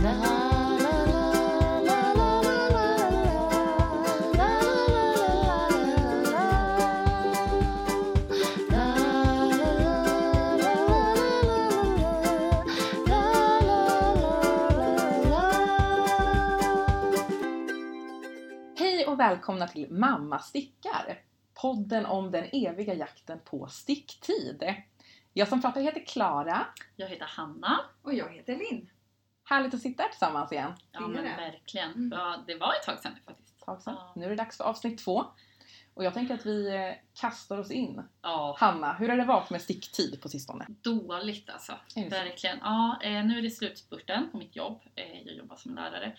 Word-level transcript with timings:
Hej 0.00 0.12
och 19.06 19.20
välkomna 19.20 19.68
till 19.68 19.90
Mamma 19.90 20.38
stickar! 20.38 21.18
Podden 21.54 22.06
om 22.06 22.30
den 22.30 22.44
eviga 22.52 22.94
jakten 22.94 23.38
på 23.44 23.66
sticktid. 23.66 24.74
Jag 25.32 25.48
som 25.48 25.62
pratar 25.62 25.80
heter 25.80 26.06
Klara. 26.06 26.66
Jag 26.96 27.08
heter 27.08 27.26
Hanna. 27.26 27.80
Och 28.02 28.14
jag 28.14 28.28
heter 28.32 28.56
Linn. 28.56 28.90
Härligt 29.50 29.74
att 29.74 29.80
sitta 29.80 30.02
här 30.02 30.10
tillsammans 30.10 30.52
igen. 30.52 30.72
Ja 30.92 31.00
men 31.00 31.24
det. 31.24 31.30
verkligen. 31.36 31.90
Mm. 31.92 32.18
Ja, 32.18 32.44
det 32.46 32.54
var 32.54 32.72
ett 32.74 32.82
tag 32.86 32.98
sedan 32.98 33.12
faktiskt. 33.26 33.60
Tag 33.60 33.82
sedan. 33.82 33.94
Ja. 33.98 34.12
Nu 34.16 34.24
är 34.26 34.30
det 34.30 34.36
dags 34.36 34.56
för 34.56 34.64
avsnitt 34.64 34.98
två. 35.04 35.24
Och 35.94 36.04
jag 36.04 36.14
tänker 36.14 36.34
att 36.34 36.46
vi 36.46 36.68
eh, 36.76 37.20
kastar 37.20 37.58
oss 37.58 37.70
in. 37.70 38.02
Ja, 38.22 38.56
Hanna, 38.58 38.92
hur 38.92 39.08
har 39.08 39.16
det 39.16 39.24
varit 39.24 39.50
med 39.50 39.62
sticktid 39.62 40.22
på 40.22 40.28
sistone? 40.28 40.66
dåligt 40.68 41.50
alltså. 41.50 41.72
Verkligen. 42.10 42.58
Ja, 42.62 42.98
eh, 43.02 43.24
nu 43.24 43.38
är 43.38 43.42
det 43.42 43.50
slutspurten 43.50 44.30
på 44.30 44.36
mitt 44.38 44.56
jobb. 44.56 44.80
Eh, 44.94 45.20
jag 45.22 45.34
jobbar 45.36 45.56
som 45.56 45.74
lärare. 45.74 46.16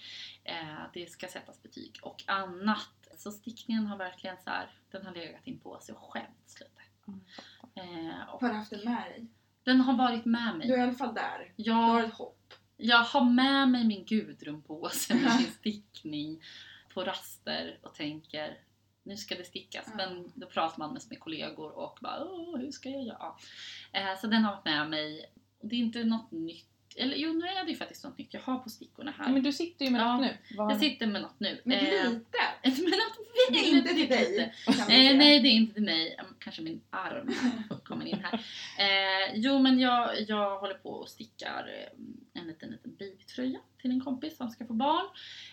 Det 0.94 1.12
ska 1.12 1.28
sättas 1.28 1.64
betyg 1.64 2.00
och 2.02 2.24
annat. 2.28 2.90
Så 3.18 3.32
stickningen 3.32 3.86
har 3.88 3.98
verkligen 3.98 4.38
så 4.44 4.50
här, 4.50 4.70
den 4.92 5.06
har 5.06 5.14
legat 5.14 5.48
in 5.48 5.60
på 5.60 5.80
sig 5.80 5.96
och 5.96 6.12
skämts 6.14 6.60
lite. 6.60 6.72
Och 8.32 8.42
Har 8.42 8.48
du 8.50 8.54
haft 8.56 8.70
den 8.70 8.86
med 8.86 9.04
dig? 9.04 9.28
den 9.64 9.82
har 9.82 9.98
varit 9.98 10.26
med 10.26 10.42
Du 10.62 10.64
är 10.64 10.68
mig. 10.68 10.80
i 10.80 10.82
alla 10.82 10.94
fall 10.94 11.14
där. 11.14 11.54
Du 11.56 11.64
Jag, 11.64 11.74
har 11.76 12.04
ett 12.04 12.14
hopp. 12.14 12.54
Jag 12.82 13.04
har 13.04 13.26
med 13.26 13.70
mig 13.70 13.84
min 13.84 14.06
Gudrun-påse 14.06 15.16
med 15.16 15.32
sin 15.32 15.52
stickning 15.52 16.44
på 16.94 17.04
raster 17.04 17.80
och 17.82 17.94
tänker 17.94 18.58
nu 19.04 19.18
ska 19.18 19.36
det 19.36 19.44
stickas. 19.44 19.86
Ja. 19.88 19.94
Men 19.98 20.32
då 20.36 20.48
pratar 20.48 20.80
man 20.80 20.94
mest 20.94 21.10
med 21.10 21.20
kollegor 21.20 21.72
och 21.72 22.00
bara 22.02 22.24
Åh, 22.24 22.58
hur 22.58 22.72
ska 22.72 22.90
jag 22.90 23.04
göra? 23.04 23.34
Eh, 23.92 24.20
så 24.22 24.28
den 24.28 24.44
har 24.44 24.52
varit 24.52 24.66
med 24.66 24.90
mig. 24.90 25.26
Det 25.62 25.76
är 25.76 25.80
inte 25.80 26.04
något 26.04 26.32
nytt. 26.32 26.71
Eller 26.96 27.16
jo, 27.18 27.34
nu 27.34 27.46
är 27.48 27.66
det 27.66 27.72
ju 27.72 27.78
faktiskt 27.78 28.04
något 28.04 28.18
nytt 28.18 28.34
jag 28.34 28.42
har 28.42 28.58
på 28.60 28.70
stickorna 28.70 29.14
här. 29.18 29.30
Men 29.32 29.44
du 29.44 29.52
sitter 29.54 29.86
ju 29.86 29.92
med 29.92 30.02
Ja. 30.02 30.18
något 30.18 30.22
nu. 30.22 30.38
Vad- 30.58 30.72
Jag 30.72 30.80
sitter 30.80 31.08
med 31.08 31.22
något 31.22 31.40
nu. 31.40 31.62
Men 31.64 31.78
Eh, 31.78 32.10
lite. 32.10 32.38
med 32.64 32.74
något 33.00 33.18
Det 33.52 33.58
är 33.58 33.70
inte 33.78 33.94
till 33.94 34.10
dig. 34.10 34.54
Eh, 34.68 35.18
nej, 35.18 35.40
det 35.40 35.48
är 35.48 35.52
inte 35.52 35.74
till 35.74 35.84
mig. 35.84 36.16
Mm, 36.20 36.34
Kanske 36.40 36.62
min 36.62 36.82
arm 36.90 37.34
kommer 37.86 38.06
in 38.06 38.24
här. 38.24 38.34
Eh, 38.80 39.34
jo, 39.36 39.60
men 39.60 39.80
jag, 39.80 40.10
jag 40.28 40.60
håller 40.60 40.74
på 40.74 40.90
och 40.90 41.10
stickar 41.10 41.68
eh, 41.70 42.42
en 42.42 42.48
liten, 42.48 42.70
liten 42.72 42.96
babytröja 42.96 43.60
till 43.82 43.92
en 43.92 44.02
kompis 44.02 44.38
som 44.38 44.50
ska 44.50 44.66
få 44.66 44.74
barn. 44.74 45.06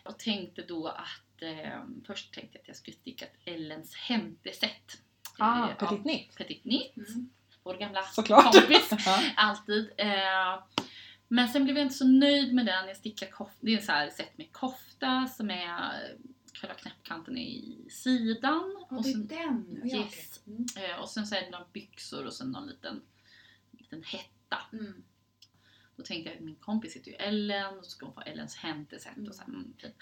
Och 0.05 0.19
tänkte 0.19 0.63
då 0.63 0.87
att 0.89 1.43
eh, 1.43 1.83
först 2.07 2.35
tänkte 2.35 2.57
jag 2.59 2.61
att 2.63 2.69
jag 2.69 2.77
skulle 2.77 2.97
sticka 2.97 3.25
ett 3.25 3.37
Ellens 3.45 3.95
hämteset. 3.95 4.99
Ah, 5.39 5.69
Eh, 5.69 5.75
Petit 5.75 6.05
Nitt. 6.05 6.37
Petit 6.37 6.65
Nitt. 6.65 6.97
Mm. 6.97 7.31
Vår 7.63 7.75
gamla 7.75 8.03
Såklart. 8.03 8.55
kompis. 8.55 8.91
Ja. 9.07 9.21
Alltid. 9.37 9.91
Eh, 9.97 10.55
men 11.29 11.49
sen 11.49 11.65
blev 11.65 11.77
jag 11.77 11.85
inte 11.87 11.95
så 11.95 12.07
nöjd 12.07 12.55
med 12.55 12.67
den. 12.67 12.89
Jag 12.89 12.97
stickar 12.97 13.31
kofta. 13.31 13.57
Det 13.61 13.73
är 13.73 13.77
en 13.77 13.83
så 13.83 13.93
här 13.93 14.11
set 14.11 14.39
med 14.39 14.53
kofta 14.53 15.27
som 15.27 15.51
är 15.51 15.79
eh, 15.79 16.19
själva 16.55 16.75
knäppkanten 16.75 17.39
är 17.39 17.47
i 17.47 17.87
sidan. 17.91 18.77
Ja, 18.91 18.97
och 18.97 19.03
det 19.03 19.09
är 19.09 19.13
sen, 19.13 19.27
den. 19.27 19.87
Yes. 19.87 20.41
Mm. 20.47 20.67
eh, 20.77 21.01
och 21.01 21.09
sen 21.09 21.27
så 21.27 21.35
är 21.35 21.41
det 21.41 21.51
några 21.51 21.67
byxor 21.73 22.27
och 22.27 22.35
sen 22.35 22.51
någon 22.51 22.67
liten, 22.67 23.03
liten 23.71 24.03
hetta. 24.03 24.59
Mm. 24.73 25.03
Då 25.97 26.05
tänkte 26.05 26.31
jag 26.31 26.39
att 26.39 26.45
min 26.45 26.57
kompis 26.57 26.97
heter 26.97 27.11
ju 27.11 27.17
Ellen 27.17 27.79
och 27.79 27.85
så 27.85 27.91
ska 27.91 28.07
hon 28.07 28.15
få 28.15 28.21
Ellens 28.21 28.57
hämteset 28.57 29.29
och 29.29 29.35
så 29.35 29.43
här, 29.43 29.49
mm, 29.49 29.75
fint. 29.79 29.95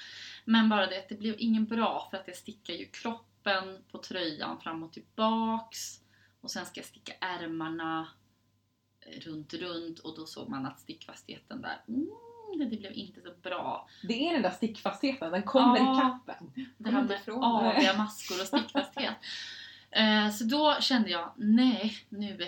Men 0.45 0.69
bara 0.69 0.87
det 0.87 0.99
att 0.99 1.09
det 1.09 1.19
blev 1.19 1.35
ingen 1.39 1.65
bra 1.65 2.09
för 2.11 2.17
att 2.17 2.29
jag 2.29 2.37
stickar 2.37 2.75
ju 2.75 2.87
kroppen 2.87 3.85
på 3.91 3.99
tröjan 3.99 4.61
fram 4.61 4.83
och 4.83 4.93
tillbaks 4.93 6.01
och 6.41 6.51
sen 6.51 6.67
ska 6.67 6.81
jag 6.81 6.87
sticka 6.87 7.13
ärmarna 7.21 8.09
runt, 9.21 9.55
runt 9.55 9.99
och 9.99 10.17
då 10.17 10.27
såg 10.27 10.49
man 10.49 10.67
att 10.67 10.81
stickfastheten 10.81 11.61
där, 11.63 11.83
mm, 11.89 12.09
det, 12.71 12.77
blev 12.77 12.93
inte 12.93 13.21
så 13.21 13.33
bra. 13.43 13.89
Det 14.03 14.29
är 14.29 14.33
den 14.33 14.43
där 14.43 14.51
stickfastheten, 14.51 15.33
den 15.33 15.43
kommer 15.43 15.79
Ja. 15.79 15.99
i 15.99 16.01
kappen. 16.01 16.67
Det 16.79 16.91
här 16.91 17.03
med 17.03 17.21
aviga 17.29 17.97
maskor 17.97 18.41
och 18.41 18.47
stickfasthet. 18.47 19.15
Eh, 19.91 20.31
så 20.31 20.45
då 20.45 20.77
kände 20.81 21.11
jag, 21.11 21.33
nej, 21.37 21.97
nu 22.09 22.39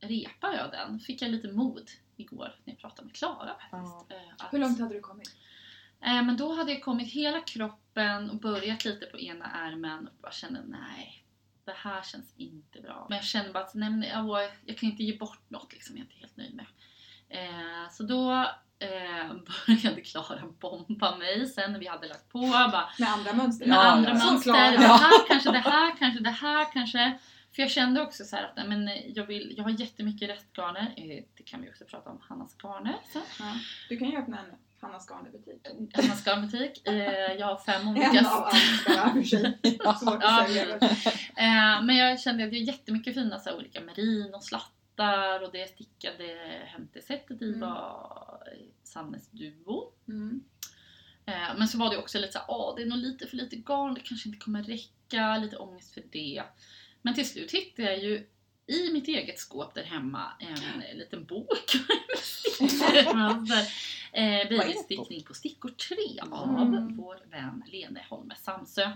repar 0.00 0.52
jag 0.52 0.70
den. 0.70 1.00
Fick 1.00 1.22
jag 1.22 1.30
lite 1.30 1.48
mod 1.48 1.90
igår 2.16 2.56
när 2.64 2.72
jag 2.74 2.78
pratade 2.78 3.06
med 3.06 3.14
Klara 3.16 3.54
faktiskt. 3.70 4.10
Eh, 4.10 4.46
Hur 4.50 4.58
långt 4.58 4.80
hade 4.80 4.94
du 4.94 5.00
kommit? 5.00 5.30
Eh, 6.00 6.22
men 6.22 6.36
då 6.36 6.54
hade 6.54 6.72
jag 6.72 6.82
kommit 6.82 7.12
hela 7.12 7.40
kroppen 7.40 8.30
och 8.30 8.36
börjat 8.36 8.84
lite 8.84 9.06
på 9.06 9.18
ena 9.18 9.44
ärmen 9.52 10.08
och 10.08 10.14
bara 10.22 10.32
kände 10.32 10.62
nej, 10.66 11.23
det 11.66 11.74
här 11.76 12.02
känns 12.02 12.34
inte 12.36 12.80
bra. 12.80 13.06
Men 13.08 13.16
jag 13.16 13.24
kände 13.24 13.52
bara 13.52 13.64
att 13.64 13.74
nej, 13.74 14.10
jag, 14.14 14.50
jag 14.66 14.78
kan 14.78 14.88
inte 14.88 15.04
ge 15.04 15.16
bort 15.18 15.50
något 15.50 15.72
liksom, 15.72 15.96
jag 15.96 16.00
är 16.00 16.04
inte 16.04 16.16
helt 16.20 16.36
nöjd 16.36 16.54
med. 16.54 16.66
Eh, 17.28 17.90
så 17.90 18.02
då 18.02 18.32
eh, 18.78 19.28
började 19.66 20.00
Klara 20.00 20.42
bomba 20.60 21.16
mig 21.16 21.46
sen 21.46 21.72
när 21.72 21.78
vi 21.78 21.86
hade 21.86 22.08
lagt 22.08 22.28
på. 22.28 22.38
Bara, 22.40 22.88
Med 22.98 23.08
andra 23.08 23.32
mönster? 23.32 23.66
med 23.66 23.76
Ja, 23.76 23.82
andra 23.82 24.10
ja. 24.10 24.24
Mönster. 24.24 24.52
Det 24.52 24.86
här 24.86 25.26
kanske, 25.28 25.50
det 25.52 25.58
här 25.58 25.96
kanske, 25.98 26.20
det 26.22 26.30
här 26.30 26.72
kanske. 26.72 27.18
För 27.54 27.62
jag 27.62 27.70
kände 27.70 28.02
också 28.02 28.24
så 28.24 28.36
här 28.36 28.44
att 28.44 28.56
nej, 28.56 28.68
men 28.68 28.90
jag, 29.14 29.26
vill, 29.26 29.54
jag 29.56 29.64
har 29.64 29.70
jättemycket 29.70 30.28
restgarner. 30.30 30.94
Eh, 30.96 31.24
Det 31.36 31.42
kan 31.42 31.62
vi 31.62 31.70
också 31.70 31.84
prata 31.84 32.10
om 32.10 32.20
Hannas 32.28 32.56
garner 32.62 32.96
sen. 33.12 33.22
Ja. 33.38 33.52
Du 33.88 33.96
kan 33.96 34.10
ju 34.10 34.16
öppna 34.18 34.38
Garner-butik. 34.92 35.66
Hannas 35.94 36.24
garnbutik. 36.26 36.88
Eh, 36.88 37.32
Jag 37.38 37.46
har 37.46 37.56
fem 37.58 37.88
olika 37.88 38.06
En 38.06 38.26
av 38.26 38.32
alla 38.32 39.12
för 39.14 39.22
sig. 39.22 39.58
Svårt 40.00 40.18
Ja, 40.22 40.42
att 40.42 40.50
sälja. 40.50 40.78
Eh, 41.36 41.82
men 41.84 41.96
jag 41.96 42.20
kände 42.20 42.44
att 42.44 42.50
det 42.50 42.56
är 42.56 42.60
jättemycket 42.60 43.14
fina 43.14 43.38
så 43.38 43.50
här, 43.50 43.56
olika 43.56 43.80
merin 43.80 44.34
och 44.34 44.44
slattar 44.44 45.42
och 45.42 45.52
det 45.52 45.68
stickade 45.70 46.24
hämtesättet 46.66 47.42
i 47.42 47.48
Mm. 47.48 47.60
var 47.60 48.38
Sannes 48.84 49.30
Duo. 49.30 49.92
Mm. 50.08 50.42
Eh, 51.26 51.56
men 51.58 51.68
så 51.68 51.78
var 51.78 51.90
det 51.90 51.98
också 51.98 52.18
lite 52.18 52.32
såhär, 52.32 52.46
åh 52.50 52.74
det 52.76 52.82
är 52.82 52.86
nog 52.86 52.98
lite 52.98 53.26
för 53.26 53.36
lite 53.36 53.56
garn, 53.56 53.94
det 53.94 54.00
kanske 54.00 54.28
inte 54.28 54.44
kommer 54.44 54.62
räcka, 54.62 55.36
lite 55.38 55.56
ångest 55.56 55.94
för 55.94 56.02
det. 56.12 56.42
Men 57.02 57.14
till 57.14 57.28
slut 57.28 57.52
hittade 57.52 57.88
jag 57.88 57.98
ju 58.02 58.26
i 58.66 58.92
mitt 58.92 59.08
eget 59.08 59.38
skåp 59.38 59.74
där 59.74 59.82
hemma 59.82 60.32
en 60.90 60.98
liten 60.98 61.24
bok. 61.24 61.74
eh, 64.12 64.48
Babystickning 64.48 65.22
på 65.24 65.34
stickor 65.34 65.68
3 65.68 65.96
av 66.30 66.48
Mm. 66.62 66.96
vår 66.96 67.18
vän 67.30 67.62
Lene 67.66 68.04
Holme 68.10 68.34
Samsö. 68.36 68.90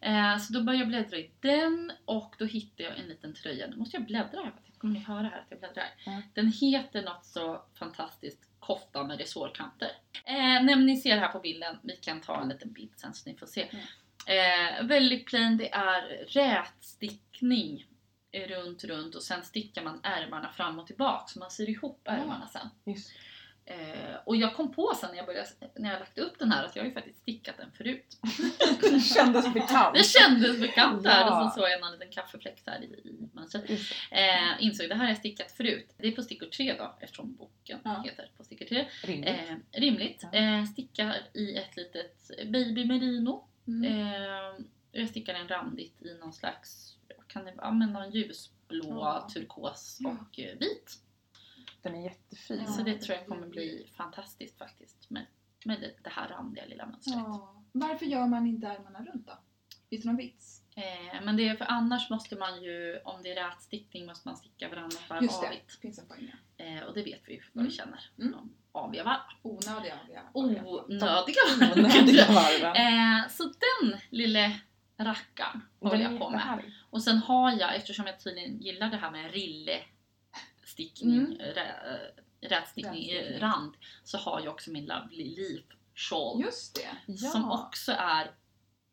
Eh, 0.00 0.38
så 0.38 0.52
då 0.52 0.62
började 0.62 0.78
jag 0.84 0.88
bläddra 0.88 1.16
i 1.18 1.30
den 1.40 1.92
och 2.04 2.34
då 2.38 2.44
hittade 2.44 2.82
jag 2.88 2.98
en 2.98 3.08
liten 3.08 3.34
tröja. 3.34 3.66
Nu 3.66 3.76
måste 3.76 3.96
jag 3.96 4.06
bläddra 4.06 4.40
här, 4.40 4.52
kommer 4.78 4.94
ni 4.94 5.00
höra 5.00 5.22
här 5.22 5.38
att 5.38 5.46
jag 5.50 5.58
bläddrar? 5.60 5.84
Ja. 6.06 6.22
Den 6.34 6.52
heter 6.52 7.02
något 7.02 7.24
så 7.24 7.64
fantastiskt 7.78 8.48
kofta 8.58 9.04
med 9.04 9.18
resårkanter. 9.18 9.90
Eh, 10.24 10.34
nej, 10.62 10.76
ni 10.76 10.96
ser 10.96 11.16
här 11.18 11.28
på 11.28 11.38
bilden, 11.40 11.76
vi 11.82 11.96
kan 11.96 12.20
ta 12.20 12.40
en 12.42 12.48
liten 12.48 12.72
bild 12.72 12.92
sen 12.96 13.14
så 13.14 13.30
ni 13.30 13.36
får 13.36 13.46
se. 13.46 13.62
Eh, 14.26 14.84
väldigt 14.84 15.26
plain, 15.26 15.56
det 15.56 15.72
är 15.72 16.02
rätstickning 16.28 17.86
runt, 18.32 18.84
runt 18.84 19.14
och 19.14 19.22
sen 19.22 19.44
stickar 19.44 19.82
man 19.82 20.00
ärmarna 20.02 20.52
fram 20.52 20.78
och 20.78 20.86
tillbaka 20.86 21.26
så 21.26 21.38
man 21.38 21.50
syr 21.50 21.68
ihop 21.70 22.00
ärmarna 22.04 22.48
sen. 22.48 22.96
Eh, 23.64 24.14
och 24.26 24.36
jag 24.36 24.56
kom 24.56 24.72
på 24.72 24.92
sen 25.00 25.10
när 25.10 25.16
jag, 25.16 25.26
började, 25.26 25.48
när 25.76 25.90
jag 25.90 26.00
lagt 26.00 26.18
upp 26.18 26.38
den 26.38 26.52
här 26.52 26.64
att 26.64 26.76
jag 26.76 26.82
har 26.82 26.88
ju 26.88 26.94
faktiskt 26.94 27.18
stickat 27.18 27.56
den 27.56 27.70
förut. 27.72 28.18
Det 28.80 29.00
kändes 29.14 29.54
bekant. 29.54 29.94
Det 29.94 30.04
kändes 30.04 30.60
bekant 30.60 31.02
där 31.02 31.20
Ja. 31.20 31.44
och 31.44 31.52
så 31.52 31.60
såg 31.60 31.70
jag 31.70 31.80
någon 31.80 31.92
liten 31.92 32.10
kaffefläck 32.10 32.64
där 32.64 32.82
i, 32.82 32.84
i 32.86 33.28
det. 33.52 33.72
Eh, 34.10 34.64
insåg 34.64 34.88
det 34.88 34.94
här 34.94 35.02
har 35.02 35.08
jag 35.08 35.18
stickat 35.18 35.52
förut. 35.52 35.94
Det 35.96 36.06
är 36.06 36.12
på 36.12 36.22
stickor 36.22 36.46
3 36.46 36.74
då 36.78 36.94
eftersom 37.00 37.34
boken 37.36 37.80
Ja. 37.84 38.02
heter 38.04 38.30
på 38.36 38.44
stickor 38.44 38.66
3. 38.66 38.86
Rimligt. 39.04 39.28
Eh, 39.28 39.80
rimligt. 39.80 40.24
Ja. 40.32 40.38
Eh, 40.38 40.64
stickar 40.64 41.16
i 41.34 41.56
ett 41.56 41.76
litet 41.76 42.30
baby 42.46 42.84
merino. 42.84 43.44
Mm. 43.66 43.84
Eh, 43.84 44.64
jag 44.92 45.08
stickar 45.08 45.34
en 45.34 45.48
randigt 45.48 46.02
i 46.02 46.14
någon 46.14 46.32
slags, 46.32 46.96
kan 47.32 47.44
det 47.44 47.52
vara, 47.54 47.70
men 47.72 47.92
någon 47.92 48.10
ljusblå, 48.10 48.84
Ja. 48.84 49.28
turkos 49.34 49.98
och 50.04 50.38
eh, 50.40 50.58
vit. 50.58 50.98
Den 51.82 51.94
är 51.94 52.02
jättefin. 52.04 52.62
Ja. 52.66 52.72
Så 52.72 52.82
det 52.82 52.98
tror 52.98 53.16
jag 53.18 53.26
kommer 53.26 53.46
bli 53.46 53.90
fantastiskt 53.96 54.58
faktiskt 54.58 55.10
med, 55.10 55.26
med 55.64 55.80
det, 55.80 55.92
det 56.04 56.10
här 56.10 56.28
randiga 56.28 56.64
lilla 56.66 56.86
mönstret. 56.86 57.16
Ja. 57.18 57.64
Varför 57.72 58.06
gör 58.06 58.26
man 58.26 58.46
inte 58.46 58.66
ärmarna 58.66 58.98
runt 59.04 59.26
då? 59.26 59.32
Finns 59.90 60.02
det 60.02 60.08
någon 60.08 60.16
vits? 60.16 60.62
Eh, 60.76 61.22
men 61.24 61.36
det 61.36 61.48
är 61.48 61.56
för 61.56 61.64
annars 61.64 62.10
måste 62.10 62.36
man 62.36 62.62
ju, 62.62 63.00
om 63.04 63.22
det 63.22 63.32
är 63.32 63.48
rätstickning, 63.48 64.06
måste 64.06 64.28
man 64.28 64.36
sticka 64.36 64.68
varannan 64.68 64.90
varv 65.08 65.22
Just 65.22 65.40
det, 65.40 65.46
avigt. 65.48 65.80
finns 65.80 65.98
en 65.98 66.06
poäng. 66.06 66.32
Eh, 66.56 66.82
och 66.82 66.94
det 66.94 67.02
vet 67.02 67.20
vi 67.26 67.32
ju 67.34 67.42
vad 67.52 67.60
Mm. 67.62 67.70
vi 67.70 67.76
känner 67.76 68.00
Mm. 68.18 68.34
aviga 68.72 69.04
varv. 69.04 69.20
Onödiga 69.42 69.98
aviga. 70.04 70.22
Onödiga 70.32 70.62
Onödiga 71.76 72.26
varv. 72.32 72.64
eh, 72.76 73.28
Så 73.30 73.42
den 73.44 74.00
lille 74.10 74.60
rackaren 75.04 75.60
håller 75.80 76.02
jag 76.02 76.18
på 76.18 76.30
med. 76.30 76.72
Och 76.90 77.02
sen 77.02 77.18
har 77.18 77.52
jag, 77.52 77.76
eftersom 77.76 78.06
jag 78.06 78.20
tydligen 78.20 78.60
gillar 78.60 78.90
det 78.90 78.96
här 78.96 79.10
med 79.10 79.32
rille 79.32 79.80
stickning, 80.64 81.18
Mm. 81.18 81.32
rä- 81.38 82.10
rätstickning 82.40 83.02
i 83.02 83.14
Rätstickning. 83.18 83.40
rand 83.40 83.74
så 84.04 84.18
har 84.18 84.40
jag 84.40 84.52
också 84.52 84.70
min 84.70 84.86
Lovely 84.86 85.24
Leaf 85.36 85.64
Shawl. 85.94 86.40
Just 86.42 86.74
det. 87.06 87.16
Som 87.16 87.50
också 87.50 87.92
är, 87.92 88.30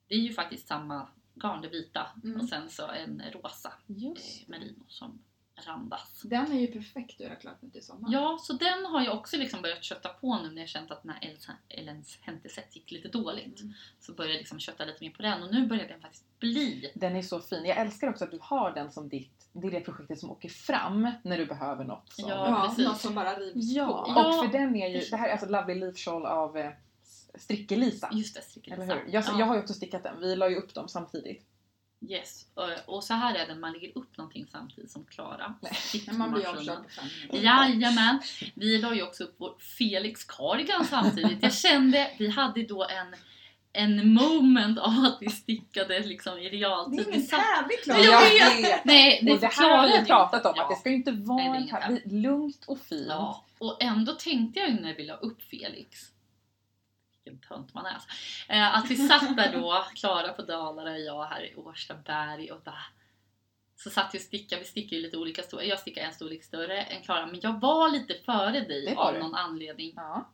det 0.08 0.16
är 0.16 0.20
ju 0.20 0.34
faktiskt 0.34 0.68
samma 0.68 1.08
garn, 1.36 1.62
det 1.62 1.68
vita 1.70 2.08
Mm. 2.24 2.42
och 2.42 2.50
sen 2.50 2.70
så 2.70 2.88
en 2.88 3.22
rosa 3.34 3.74
Just 3.88 4.42
eh, 4.42 4.50
merino 4.50 4.84
som 4.88 5.24
randas. 5.68 6.22
Den 6.24 6.52
är 6.52 6.60
ju 6.60 6.68
perfekt 6.68 7.14
att 7.14 7.20
göra 7.20 7.36
klart 7.36 7.62
med 7.62 7.74
till 7.74 7.86
sommaren. 7.86 8.12
Ja, 8.14 8.38
så 8.42 8.54
den 8.54 8.86
har 8.86 9.02
jag 9.02 9.16
också 9.18 9.38
liksom 9.38 9.62
börjat 9.62 9.84
kötta 9.84 10.10
på 10.10 10.38
nu 10.38 10.50
när 10.52 10.62
jag 10.62 10.70
känt 10.70 10.92
att 10.92 11.04
den 11.04 11.12
här 11.12 11.36
Ellens- 11.70 12.18
Henteset 12.22 12.76
gick 12.76 12.92
lite 12.92 13.08
dåligt. 13.08 13.60
Mm. 13.62 13.74
Så 14.00 14.14
började 14.14 14.34
jag 14.34 14.40
liksom 14.40 14.60
kötta 14.60 14.86
lite 14.86 15.04
mer 15.04 15.12
på 15.12 15.22
den 15.22 15.44
och 15.44 15.52
nu 15.54 15.68
börjar 15.68 15.88
den 15.88 16.02
faktiskt 16.02 16.40
bli 16.40 16.92
Den 16.96 17.16
är 17.16 17.22
så 17.22 17.40
fin. 17.40 17.66
Jag 17.66 17.78
älskar 17.78 18.10
också 18.10 18.24
att 18.24 18.32
du 18.32 18.40
har 18.42 18.72
den 18.72 18.92
som 18.92 19.10
ditt, 19.10 19.48
det 19.54 19.68
är 19.68 19.72
det 19.72 19.80
projektet 19.80 20.20
som 20.20 20.32
åker 20.32 20.50
fram 20.50 21.12
när 21.24 21.38
du 21.38 21.46
behöver 21.46 21.84
något. 21.86 22.14
Som, 22.14 22.30
Ja, 22.30 22.50
Ja, 22.50 22.68
precis. 22.70 22.86
något 22.88 23.02
som 23.02 23.16
bara 23.16 23.34
rivs 23.40 23.72
Ja, 23.72 23.86
på. 23.88 24.12
Ja. 24.22 24.28
och 24.40 24.46
för 24.46 24.52
den 24.60 24.76
är 24.76 24.88
ju, 24.88 25.00
det 25.10 25.18
här 25.18 25.28
är 25.28 25.32
alltså 25.32 25.50
Lovely 25.50 25.80
Leaf 25.80 25.98
Shawl 25.98 26.26
av 26.26 26.58
eh, 26.58 26.72
Stricke-Lisa. 27.36 28.10
Just 28.14 28.36
det, 28.36 28.42
strickelisa. 28.42 28.84
Eller 28.84 28.96
hur? 28.96 29.14
Jag, 29.14 29.24
jag 29.40 29.46
har 29.46 29.56
ju 29.56 29.62
också 29.62 29.74
stickat 29.74 30.04
den. 30.04 30.20
Vi 30.20 30.36
la 30.36 30.50
ju 30.50 30.56
upp 30.56 30.74
dem 30.74 30.88
samtidigt. 30.88 31.46
Yes. 32.08 32.46
Och- 32.54 32.96
Och 32.96 33.04
så 33.04 33.14
här 33.14 33.36
är 33.36 33.48
det 33.48 33.54
när 33.54 33.60
man 33.62 33.74
lägger 33.74 33.98
upp 33.98 34.18
någonting 34.18 34.46
samtidigt 34.52 34.92
som 34.92 35.06
Klara. 35.06 35.54
Man 36.12 36.32
blir 36.32 36.48
avkörd 36.48 36.66
på 36.66 37.06
minuter. 37.06 37.38
Jajamän! 37.44 38.20
Vi 38.56 38.78
la 38.78 38.94
ju 38.96 39.04
också 39.04 39.24
upp 39.24 39.36
vår 39.38 39.56
Felix 39.78 40.24
cardigan 40.24 40.86
samtidigt. 40.86 41.44
Jag 41.44 41.54
kände, 41.54 42.12
vi 42.20 42.30
hade 42.30 42.64
då 42.64 42.84
en, 42.84 43.16
en 43.74 44.14
moment 44.14 44.80
av 44.80 44.90
att 45.06 45.18
vi 45.22 45.30
stickade 45.30 46.00
liksom 46.00 46.38
i 46.38 46.44
Det 46.44 46.50
realtid. 46.50 47.00
är 47.00 47.04
Vi 47.06 47.10
ingen 47.18 47.28
tävling 47.28 47.78
Klara. 47.84 48.00
Jag 48.00 48.22
vet. 48.62 48.86
Nej, 48.86 49.20
det 49.24 49.32
Och 49.34 49.40
det 49.40 49.48
här 49.48 49.78
har 49.78 50.00
vi 50.00 50.06
pratat 50.06 50.46
om, 50.46 50.54
Ja. 50.56 50.64
att 50.64 50.70
det 50.70 50.76
ska 50.76 50.90
ju 50.90 50.96
inte 50.96 51.12
vara 51.12 51.38
Nej, 51.38 51.50
det 51.50 51.58
är 51.58 51.62
en 51.62 52.00
tävling. 52.02 52.22
Lugnt 52.22 52.64
och 52.68 52.80
fint. 52.80 53.06
Ja, 53.10 53.46
och 53.60 53.78
ändå 53.84 54.14
tänkte 54.14 54.60
jag 54.60 54.70
ju 54.70 54.80
när 54.80 54.94
vi 54.96 55.06
la 55.06 55.14
upp 55.14 55.42
Felix 55.42 56.00
vilken 57.30 57.50
tönt 57.50 57.74
man 57.74 57.86
är 57.86 57.94
alltså. 57.94 58.10
eh, 58.50 58.78
Att 58.78 58.90
vi 58.92 58.96
satt 58.96 59.38
där 59.38 59.54
då, 59.54 59.86
Klara 59.96 60.34
på 60.34 60.42
Dalarna 60.42 60.92
och 60.92 61.00
jag 61.00 61.24
här 61.26 61.52
i 61.52 61.56
Årstaberg 61.56 62.52
och 62.52 62.62
bara 62.62 62.84
så 63.76 63.90
satt 63.90 64.10
vi 64.14 64.18
och 64.18 64.22
stickade, 64.22 64.62
vi 64.62 64.68
stickade 64.68 64.96
ju 64.96 65.02
lite 65.02 65.18
olika 65.18 65.42
storlek, 65.42 65.68
jag 65.68 65.80
stickade 65.80 66.08
en 66.08 66.14
storlek 66.14 66.44
större 66.44 66.82
än 66.82 67.02
Klara 67.04 67.26
men 67.28 67.40
jag 67.44 67.60
var 67.60 67.90
lite 67.92 68.14
före 68.26 68.60
dig 68.62 68.96
var 68.96 69.14
av 69.14 69.20
någon 69.20 69.36
anledning. 69.36 69.94
Ja. 69.96 70.30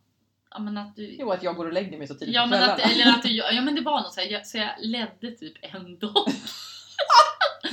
Ja 0.50 0.60
men 0.60 0.78
att 0.78 0.96
du... 0.96 1.16
Jo, 1.20 1.32
att 1.32 1.44
jag 1.44 1.56
går 1.56 1.66
och 1.66 1.74
lägger 1.74 1.98
mig 1.98 2.08
så 2.08 2.14
tidigt 2.16 2.36
Ja 2.36 2.46
men 2.46 2.64
att, 2.64 2.80
eller 2.80 3.10
att 3.10 3.24
du, 3.24 3.30
ja 3.36 3.62
men 3.62 3.76
det 3.76 3.82
var 3.82 4.02
något 4.02 4.14
så 4.14 4.22
här, 4.22 4.28
jag, 4.28 4.48
så 4.48 4.58
jag 4.58 4.70
ledde 4.80 5.32
typ 5.32 5.54
ändå. 5.62 6.08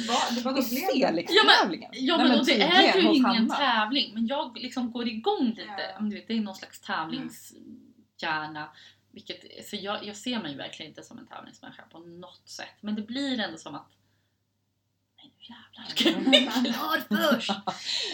Va, 0.09 0.15
det 0.31 0.41
var 0.41 0.53
då. 0.53 0.63
Felix-tävlingen. 0.63 1.91
Ja 1.93 2.17
Nej, 2.17 2.29
men, 2.29 2.45
det 2.45 2.63
är 2.63 2.97
ju 2.97 3.03
ingen 3.03 3.25
Hanna. 3.25 3.57
tävling 3.57 4.15
men 4.15 4.27
jag 4.27 4.59
liksom 4.59 4.93
går 4.93 5.09
igång 5.09 5.47
lite. 5.47 5.63
Ja. 5.79 6.01
Men 6.01 6.11
Du 6.11 6.17
vet, 6.17 6.29
det 6.29 6.35
är 6.35 6.41
någon 6.41 6.55
slags 6.55 6.81
tävlingshjärna. 6.81 8.69
Vilket, 9.12 9.67
så 9.69 9.76
jag, 9.76 10.05
jag 10.05 10.17
ser 10.17 10.38
mig 10.43 10.56
verkligen 10.56 10.91
inte 10.91 11.03
som 11.03 11.19
en 11.19 11.26
tävlingsmänniska 11.26 11.82
på 11.82 11.99
något 11.99 12.49
sätt. 12.49 12.75
Men 12.81 12.94
det 12.94 13.03
blir 13.03 13.41
ändå 13.41 13.59
som 13.59 13.75
att 13.75 13.88
Nej 15.17 15.32
nu 15.38 15.55
jävlar 15.55 15.85
ska 15.88 16.09
jag 16.11 16.20
bli 16.62 16.73
klar 16.73 17.32
först! 17.32 17.50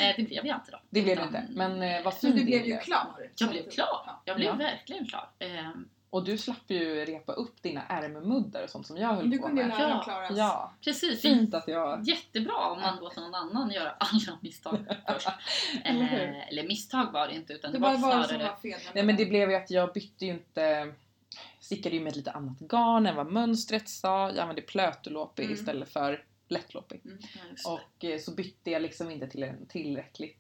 eh, 0.01 0.15
det 0.17 0.23
blev 0.23 0.47
jag 0.47 0.57
inte 0.57 0.71
då. 0.71 0.81
Det 0.91 1.03
blev 1.03 1.13
Utan- 1.19 1.27
inte. 1.29 1.47
Men 1.51 1.83
eh, 1.83 2.03
vad 2.03 2.15
Men 2.15 2.21
fint 2.21 2.37
du 2.37 2.45
blev 2.45 2.67
ju 2.67 2.79
klar. 2.79 3.31
Jag 3.39 3.51
blev 3.51 3.71
klar. 3.71 4.03
Ja. 4.07 4.23
Jag 4.25 4.37
blev 4.37 4.49
Ja. 4.49 4.55
verkligen 4.55 5.07
klar. 5.07 5.31
Ehm, 5.39 5.89
Och 6.11 6.25
du 6.25 6.39
slapp 6.39 6.63
ju 6.71 7.05
repa 7.05 7.33
upp 7.33 7.63
dina 7.63 7.87
ärmmuddar 7.87 8.63
och 8.65 8.71
sånt 8.71 8.87
som 8.87 8.97
jag 8.97 9.09
höll 9.09 9.31
Du 9.31 9.39
på 9.39 9.47
kunde 9.47 9.63
ju 9.63 9.69
med. 9.69 9.79
lära 9.79 9.89
Ja. 9.91 10.03
Klara. 10.05 10.27
Ja, 10.31 10.73
precis, 10.85 11.23
fint 11.23 11.55
att 11.55 11.69
jag... 11.69 12.03
Jättebra 12.09 12.55
om 12.71 12.81
man 12.81 12.99
låter 13.01 13.21
någon 13.21 13.35
annan 13.35 13.71
göra 13.71 13.91
alla 13.91 14.39
misstag 14.43 14.79
först. 15.13 15.29
Eller? 15.85 16.03
Eh, 16.29 16.49
eller 16.49 16.69
misstag 16.69 17.13
var 17.13 17.29
det 17.29 17.35
inte 17.35 17.53
utan 17.53 17.73
Det 17.73 17.79
det, 17.79 17.83
var 17.83 17.91
var 17.91 17.97
som 17.99 18.25
snarare... 18.25 18.49
var 18.49 18.57
fel. 18.57 18.81
Nej 18.95 19.05
men 19.05 19.17
det 19.17 19.27
blev 19.27 19.51
ju 19.51 19.57
att 19.57 19.71
jag 19.71 19.93
bytte 19.93 20.27
ju 20.27 20.33
inte... 20.33 20.93
Stickade 21.61 21.95
ju 21.97 22.01
med 22.03 22.11
ett 22.11 22.17
lite 22.17 22.31
annat 22.31 22.59
garn 22.59 23.07
än 23.07 23.17
vad 23.17 23.33
mönstret 23.33 23.89
sa. 23.89 24.29
Jag 24.31 24.39
använde 24.39 24.63
plötulopi 24.63 25.43
Mm. 25.43 25.55
istället 25.55 25.93
för 25.93 26.25
lättlopi. 26.49 27.01
Det. 27.03 27.21
Och 27.71 28.05
eh, 28.05 28.19
så 28.19 28.35
bytte 28.35 28.71
jag 28.71 28.83
liksom 28.83 29.11
inte 29.11 29.27
till 29.29 29.43
en 29.43 29.67
tillräckligt 29.67 30.38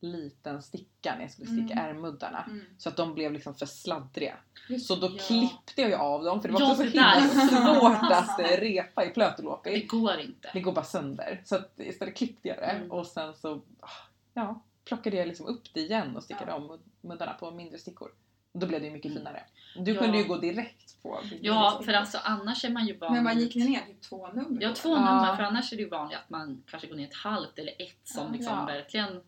liten 0.00 0.62
sticka 0.62 1.14
när 1.14 1.20
jag 1.22 1.30
skulle 1.30 1.46
sticka 1.46 1.72
Mm. 1.74 1.84
ärmuddarna. 1.96 2.42
Mm. 2.46 2.64
Så 2.78 2.88
att 2.88 2.96
de 2.96 3.14
blev 3.14 3.32
liksom 3.32 3.54
för 3.54 3.66
sladdriga. 3.66 4.36
Just 4.68 4.86
Så 4.86 4.96
då 4.96 5.06
Ja. 5.06 5.22
klippte 5.26 5.80
jag 5.80 5.90
ju 5.90 5.96
av 5.96 6.24
dem 6.24 6.40
för 6.42 6.48
det 6.48 6.54
var 6.54 6.60
Ja, 6.60 6.66
också 6.70 6.76
så 6.76 6.82
det 6.82 6.90
himla 6.90 7.20
svårt 7.80 8.12
att 8.12 8.38
repa 8.60 9.04
i 9.04 9.06
Det 9.06 9.12
plötulopi. 9.14 9.86
går 9.86 10.18
inte. 10.20 10.50
Det 10.52 10.60
går 10.60 10.72
bara 10.72 10.84
sönder. 10.84 11.42
Så 11.44 11.56
att 11.56 11.72
istället 11.76 12.16
klippte 12.16 12.48
jag 12.48 12.56
det 12.56 12.62
Mm. 12.64 12.90
och 12.90 13.06
sen 13.06 13.34
så 13.34 13.54
ah, 13.80 13.88
ja, 14.34 14.62
plockade 14.84 15.16
jag 15.16 15.28
liksom 15.28 15.46
upp 15.46 15.74
det 15.74 15.80
igen 15.80 16.16
och 16.16 16.22
stickade 16.22 16.50
Ja. 16.50 16.56
om 16.56 16.66
mud- 16.66 16.80
muddarna 17.00 17.32
på 17.32 17.50
mindre 17.50 17.78
stickor. 17.78 18.08
Och 18.52 18.60
då 18.60 18.66
blev 18.66 18.80
det 18.80 18.86
ju 18.86 18.92
mycket 18.92 19.12
finare. 19.12 19.42
Du 19.76 19.92
Ja. 19.92 20.00
kunde 20.02 20.18
ju 20.18 20.24
gå 20.24 20.36
direkt 20.36 21.02
på 21.02 21.20
Ja, 21.40 21.80
för 21.84 21.92
alltså 21.92 22.18
annars 22.24 22.64
är 22.64 22.70
man 22.70 22.86
ju 22.86 22.96
van 22.96 23.12
Men 23.12 23.24
vad 23.24 23.34
gick 23.36 23.54
ni 23.54 23.64
ner? 23.68 23.80
Typ 23.86 24.00
två 24.02 24.28
nummer? 24.28 24.62
Ja, 24.62 24.74
två 24.74 24.94
nummer. 24.94 25.36
För 25.36 25.42
annars 25.42 25.72
är 25.72 25.76
det 25.76 25.82
ju 25.82 25.88
vanligt 25.88 26.18
att 26.18 26.30
man 26.30 26.62
kanske 26.70 26.88
går 26.88 26.96
ner 26.96 27.06
ett 27.06 27.14
halvt 27.14 27.58
eller 27.58 27.72
ett 27.82 28.00
som 28.08 28.32
liksom 28.32 28.54
Ja. 28.58 28.64
verkligen 28.66 29.20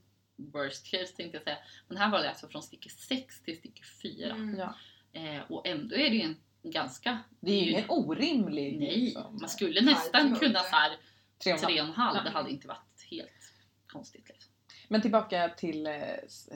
worst 0.52 0.90
case 0.90 1.16
tänkte 1.16 1.36
jag 1.36 1.42
säga. 1.42 1.56
Men 1.88 1.96
här 1.96 2.10
var 2.10 2.18
det 2.18 2.28
alltså 2.28 2.48
från 2.48 2.62
stycke 2.62 2.88
6 2.90 3.42
till 3.42 3.58
stycke 3.58 3.82
4. 4.02 4.30
Mm. 4.30 4.58
Ja. 4.58 4.74
Eh, 5.12 5.42
och 5.48 5.66
ändå 5.66 5.94
är 5.96 6.10
det 6.10 6.16
ju 6.16 6.22
en 6.22 6.36
ganska... 6.62 7.18
Det 7.40 7.52
är 7.52 7.64
ju 7.64 7.70
ingen 7.70 7.84
orimlig 7.88 8.78
Nej, 8.78 9.00
liksom, 9.00 9.38
man 9.40 9.48
skulle 9.48 9.80
nästan 9.80 10.36
kunna 10.36 10.58
så 10.58 10.76
här 10.76 10.96
tre 11.44 11.52
och 11.52 11.58
en 11.58 11.64
halv. 11.64 11.68
tre 11.68 11.80
och 11.80 11.86
en 11.86 11.94
halv. 11.94 12.16
Ja. 12.16 12.22
Det 12.22 12.30
hade 12.30 12.50
inte 12.50 12.68
varit 12.68 13.06
helt 13.10 13.52
konstigt. 13.86 14.28
Liksom. 14.28 14.52
Men 14.88 15.02
tillbaka 15.02 15.48
till 15.56 15.86
eh, 15.86 15.92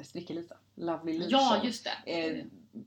Strickelisa. 0.02 0.56
Lovely 0.74 1.18
Leaf 1.18 1.30
Ja, 1.30 1.60
just 1.64 1.88
det. 2.04 2.12
Eh, 2.12 2.44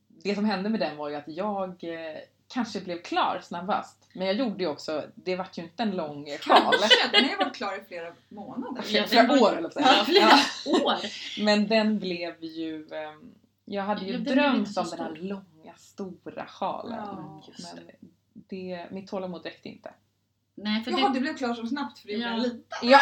det 0.07 0.35
som 0.35 0.45
hände 0.45 0.69
med 0.69 0.79
den 0.79 0.97
var 0.97 1.09
ju 1.09 1.15
att 1.15 1.27
jag 1.27 1.83
eh, 1.83 2.17
kanske 2.47 2.81
blev 2.81 3.01
klar 3.01 3.39
snabbast. 3.43 4.07
Men 4.13 4.27
jag 4.27 4.35
gjorde 4.35 4.63
ju 4.63 4.69
också, 4.69 5.03
det 5.15 5.35
vart 5.35 5.57
ju 5.57 5.61
inte 5.63 5.83
en 5.83 5.91
lång 5.91 6.25
sjal. 6.37 6.73
Kanske, 6.79 7.07
den 7.11 7.23
har 7.23 7.31
ju 7.31 7.37
varit 7.37 7.55
klar 7.55 7.77
i 7.81 7.83
flera 7.87 8.13
månader. 8.29 8.83
Ja, 8.89 9.03
Flera 9.07 9.27
var- 9.27 9.41
år, 9.41 9.51
höll 9.55 9.63
jag 9.63 9.73
på 9.73 9.79
att 9.79 9.85
säga. 9.85 9.87
Ja, 9.97 10.03
flera 10.05 10.85
år. 10.85 10.95
Men 11.45 11.67
den 11.67 11.99
blev 11.99 12.43
ju... 12.43 12.87
ehm, 12.93 13.31
jag 13.65 13.83
hade 13.83 14.05
ju 14.05 14.13
den 14.13 14.23
drömt 14.23 14.77
om 14.77 14.87
den 14.89 14.99
här 14.99 15.15
långa, 15.15 15.73
stora 15.77 16.45
sjalen. 16.45 16.97
Ja, 16.97 17.43
just 17.47 17.73
men 17.75 17.83
det, 18.33 18.87
mitt 18.91 19.07
tålamod 19.09 19.43
räckte 19.43 19.69
inte. 19.69 19.93
Nej, 20.59 20.83
för 20.83 20.91
Jaha, 20.91 21.07
det, 21.09 21.13
du 21.13 21.19
blev 21.19 21.37
klar 21.37 21.53
så 21.53 21.67
snabbt 21.67 21.99
för 21.99 22.07
du 22.07 22.13
gjorde 22.13 22.25
Ja. 22.25 22.33
en 22.33 22.41
liten. 22.41 22.63
Ja! 22.81 22.99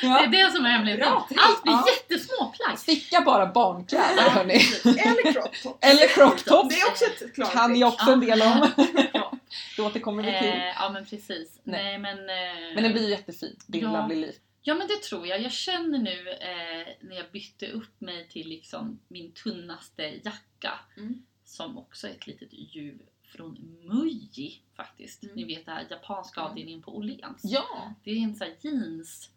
det 0.00 0.06
ja. 0.06 0.22
är 0.24 0.26
det 0.26 0.52
som 0.52 0.64
är 0.66 0.70
hemligheten. 0.70 1.12
Allt 1.12 1.28
blir 1.62 1.72
Ja. 1.72 1.84
jättesmå 1.88 2.52
plagg. 2.56 2.78
Sticka 2.78 3.20
bara 3.20 3.46
barnkläder 3.46 4.30
hörni. 4.30 4.54
Eller 4.84 5.32
crop 5.32 5.62
top. 5.62 5.84
Eller 5.84 6.08
crop 6.08 6.44
top. 6.44 6.68
Det 6.70 6.74
är 6.80 6.88
också 6.90 7.04
ett 7.04 7.34
klart 7.34 7.52
Kan 7.52 7.76
jag 7.76 7.88
också 7.88 8.10
en 8.10 8.20
del 8.20 8.42
om. 8.42 8.68
Ja. 9.12 9.32
Det 9.76 9.82
återkommer 9.82 10.22
vi 10.22 10.38
till. 10.38 10.48
Eh, 10.48 10.66
ja 10.66 10.90
men 10.92 11.04
precis. 11.06 11.60
Nej. 11.64 11.82
Nej, 11.84 11.98
men... 11.98 12.18
Eh, 12.18 12.74
Men 12.74 12.82
den 12.82 12.92
blir 12.92 13.02
ju 13.02 13.10
jättefin. 13.10 13.56
Din 13.66 13.82
Ja. 13.82 14.02
Lovely 14.02 14.20
Leaf. 14.20 14.34
Ja 14.62 14.74
men 14.74 14.86
det 14.88 15.02
tror 15.02 15.26
jag. 15.26 15.40
Jag 15.40 15.52
känner 15.52 15.98
nu 15.98 16.28
eh, 16.30 16.86
när 17.00 17.16
jag 17.16 17.26
bytte 17.32 17.66
upp 17.68 18.00
mig 18.00 18.28
till 18.28 18.48
liksom 18.48 19.00
min 19.08 19.32
tunnaste 19.32 20.02
jacka. 20.02 20.72
Mm. 20.96 21.14
Som 21.44 21.78
också 21.78 22.06
är 22.06 22.10
ett 22.10 22.26
litet 22.26 22.48
djur 22.52 22.98
från 23.36 23.78
Muji 23.82 24.60
faktiskt. 24.76 25.22
Mm. 25.22 25.34
Ni 25.36 25.44
vet 25.44 25.66
det 25.66 25.72
här 25.72 25.86
japanska 25.90 26.40
Mm. 26.40 26.50
avdelningen 26.50 26.82
på 26.82 26.96
Åhléns. 26.96 27.40
Ja! 27.42 27.94
Det 28.04 28.10
är 28.10 28.16
en 28.16 28.34
sån 28.36 28.46
här 28.46 28.56
jeans... 28.60 29.30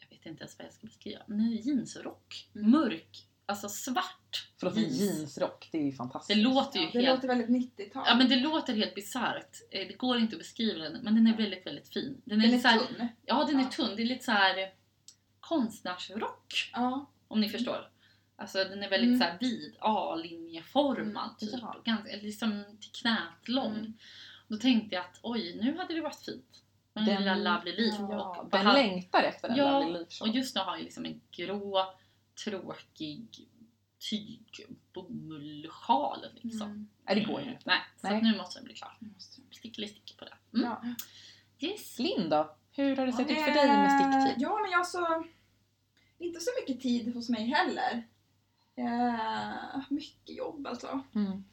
Jag 0.00 0.16
vet 0.16 0.26
inte 0.26 0.40
ens 0.42 0.58
vad 0.58 0.66
jag 0.66 0.74
ska 0.74 0.86
beskriva. 0.86 1.20
Men 1.26 1.40
en 1.40 1.56
jeansrock. 1.56 2.48
Mm. 2.54 2.70
Mörk. 2.70 3.24
Alltså 3.46 3.68
svart. 3.68 4.48
Förlåt, 4.60 4.76
en 4.76 4.88
jeansrock. 4.88 5.68
Det 5.72 5.78
är 5.78 5.84
ju 5.84 5.92
fantastiskt. 5.92 6.36
Det 6.36 6.42
låter 6.42 6.78
ju 6.78 6.84
Ja, 6.84 6.90
det 6.92 7.00
helt... 7.00 7.16
låter 7.16 7.28
väldigt 7.28 7.48
90-tal. 7.78 8.04
Ja 8.06 8.14
men 8.16 8.28
det 8.28 8.36
låter 8.36 8.74
helt 8.74 8.94
bisarrt. 8.94 9.56
Eh, 9.70 9.86
Det 9.88 9.94
går 9.96 10.18
inte 10.18 10.36
att 10.36 10.40
beskriva 10.40 10.84
den. 10.84 11.02
Men 11.02 11.14
den 11.14 11.26
är 11.26 11.36
väldigt, 11.36 11.66
väldigt 11.66 11.88
fin. 11.88 12.22
Den 12.24 12.40
är, 12.40 12.46
den 12.46 12.54
är 12.54 12.58
så 12.58 12.68
här, 12.68 12.78
tunn. 12.78 13.08
Ja, 13.26 13.44
den 13.44 13.56
är 13.56 13.62
Ja. 13.62 13.68
tunn. 13.68 13.96
Det 13.96 14.02
är 14.02 14.06
lite 14.06 14.24
så 14.24 14.32
här 14.32 14.72
konstnärsrock. 15.40 16.70
Ja. 16.72 17.06
Om 17.28 17.40
ni 17.40 17.48
förstår. 17.48 17.90
Alltså 18.40 18.58
den 18.64 18.82
är 18.82 18.90
väldigt 18.90 19.08
Mm. 19.08 19.18
så 19.18 19.24
här 19.24 19.38
vid, 19.40 19.76
A-linjeformad 19.80 21.24
Mm, 21.24 21.36
typ. 21.38 21.50
ja. 21.62 21.74
Och 21.78 21.84
ganska, 21.84 22.16
liksom 22.16 22.64
till 22.80 22.90
knät 22.92 23.48
lång. 23.48 23.72
Mm. 23.74 23.92
Då 24.48 24.56
tänkte 24.56 24.94
jag 24.94 25.04
att 25.04 25.18
oj, 25.22 25.58
nu 25.62 25.76
hade 25.78 25.94
det 25.94 26.00
varit 26.00 26.24
fint. 26.24 26.62
Den 26.92 27.04
lilla 27.04 27.34
Lovely 27.36 27.72
Leaf. 27.76 27.94
Ja, 27.98 28.36
och, 28.36 28.50
den 28.50 28.64
bara- 28.64 28.72
längtar 28.72 29.22
efter 29.22 29.48
en 29.48 29.56
Ja, 29.56 29.78
Lovely 29.80 29.92
Leaf. 29.98 30.20
och 30.20 30.28
just 30.28 30.54
nu 30.54 30.60
har 30.60 30.76
jag 30.76 30.84
liksom 30.84 31.04
en 31.06 31.20
grå, 31.30 31.94
tråkig 32.44 33.28
tyg 34.10 34.66
bomullsjal 34.92 36.26
liksom. 36.34 36.70
Mm. 36.70 36.88
Nej, 37.06 37.14
det 37.14 37.24
går 37.24 37.40
ju 37.40 37.48
inte. 37.50 37.62
Nej, 37.66 37.78
så 38.00 38.06
Nej. 38.08 38.16
att 38.16 38.22
nu 38.22 38.36
måste 38.36 38.58
den 38.58 38.64
bli 38.64 38.74
klar. 38.74 38.98
Sticklig 39.50 39.90
stick 39.90 40.16
på 40.18 40.24
det. 40.24 40.34
Mm. 40.58 40.66
Ja. 40.70 40.84
Yes. 41.68 41.98
Linn 41.98 42.28
då? 42.30 42.56
Hur 42.72 42.96
har 42.96 43.06
det 43.06 43.12
sett 43.12 43.30
ut 43.30 43.38
för 43.38 43.50
dig 43.54 43.68
med 43.68 44.00
sticktid? 44.00 44.42
Ja, 44.42 44.58
men 44.62 44.70
jag 44.70 44.86
så... 44.86 45.24
Inte 46.18 46.40
så 46.40 46.50
mycket 46.60 46.82
tid 46.82 47.14
hos 47.14 47.28
mig 47.28 47.46
heller. 47.46 48.06
Eh, 48.78 49.80
mycket 49.90 50.36
jobb 50.36 50.66
alltså. 50.66 51.00
Mm. 51.14 51.44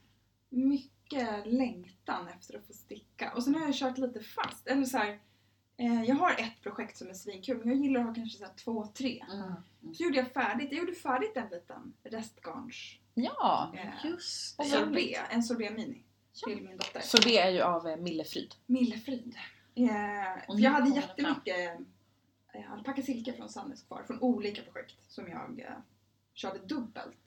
Mycket 0.50 1.48
längtan 1.48 2.28
efter 2.28 2.58
att 2.58 2.68
få 2.68 2.74
sticka. 2.74 3.32
Och 3.36 3.44
sen 3.44 3.56
har 3.56 3.62
jag 3.62 3.76
kört 3.76 3.98
lite 3.98 4.20
fast. 4.20 4.68
Eller 4.68 4.86
så 4.86 4.98
här, 4.98 5.20
Eh, 5.78 6.04
jag 6.04 6.16
har 6.16 6.32
ett 6.32 6.62
projekt 6.64 6.98
som 6.98 7.10
är 7.10 7.14
svinkul 7.14 7.58
men 7.58 7.68
jag 7.68 7.78
gillar 7.78 8.02
att 8.02 8.08
ha 8.08 8.14
kanske 8.16 8.38
så 8.38 8.46
två, 8.64 8.88
tre. 8.88 9.26
Mm. 9.32 9.94
Så 9.96 10.04
gjorde 10.04 10.18
jag 10.18 10.32
färdigt, 10.32 10.72
jag 10.72 10.80
gjorde 10.80 10.94
färdigt 10.96 11.38
en 11.38 11.50
liten 11.50 11.94
restgarns 12.04 12.76
Ja, 13.14 13.74
eh, 13.78 14.10
Just 14.12 14.58
det. 14.58 14.64
sorbet, 14.64 15.18
en 15.30 15.44
sorbet 15.44 15.74
mini 15.74 16.04
Ja. 16.34 16.48
till 16.48 16.64
min 16.68 16.78
dotter. 16.78 17.00
så 17.00 17.18
det 17.18 17.38
är 17.38 17.50
ju 17.50 17.62
av 17.62 17.88
eh, 17.88 17.98
Millefryd. 17.98 18.56
Millefrid. 18.66 19.36
Eh, 19.76 19.86
nu 20.56 20.62
jag 20.62 20.72
hade 20.72 20.90
jättemycket 20.96 21.80
eh, 22.54 22.72
alpacka 22.72 23.02
silke 23.02 23.34
från 23.34 23.50
Sannes 23.50 23.82
kvar 23.84 24.04
från 24.08 24.20
olika 24.22 24.62
projekt 24.62 25.12
som 25.12 25.28
jag 25.28 25.60
eh, 25.60 25.78
körde 26.36 26.60
dubbelt 26.60 27.18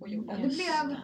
och 0.00 0.08
gjorde. 0.08 0.34
Mm, 0.34 0.48
Det 0.48 0.54
blev 0.54 0.96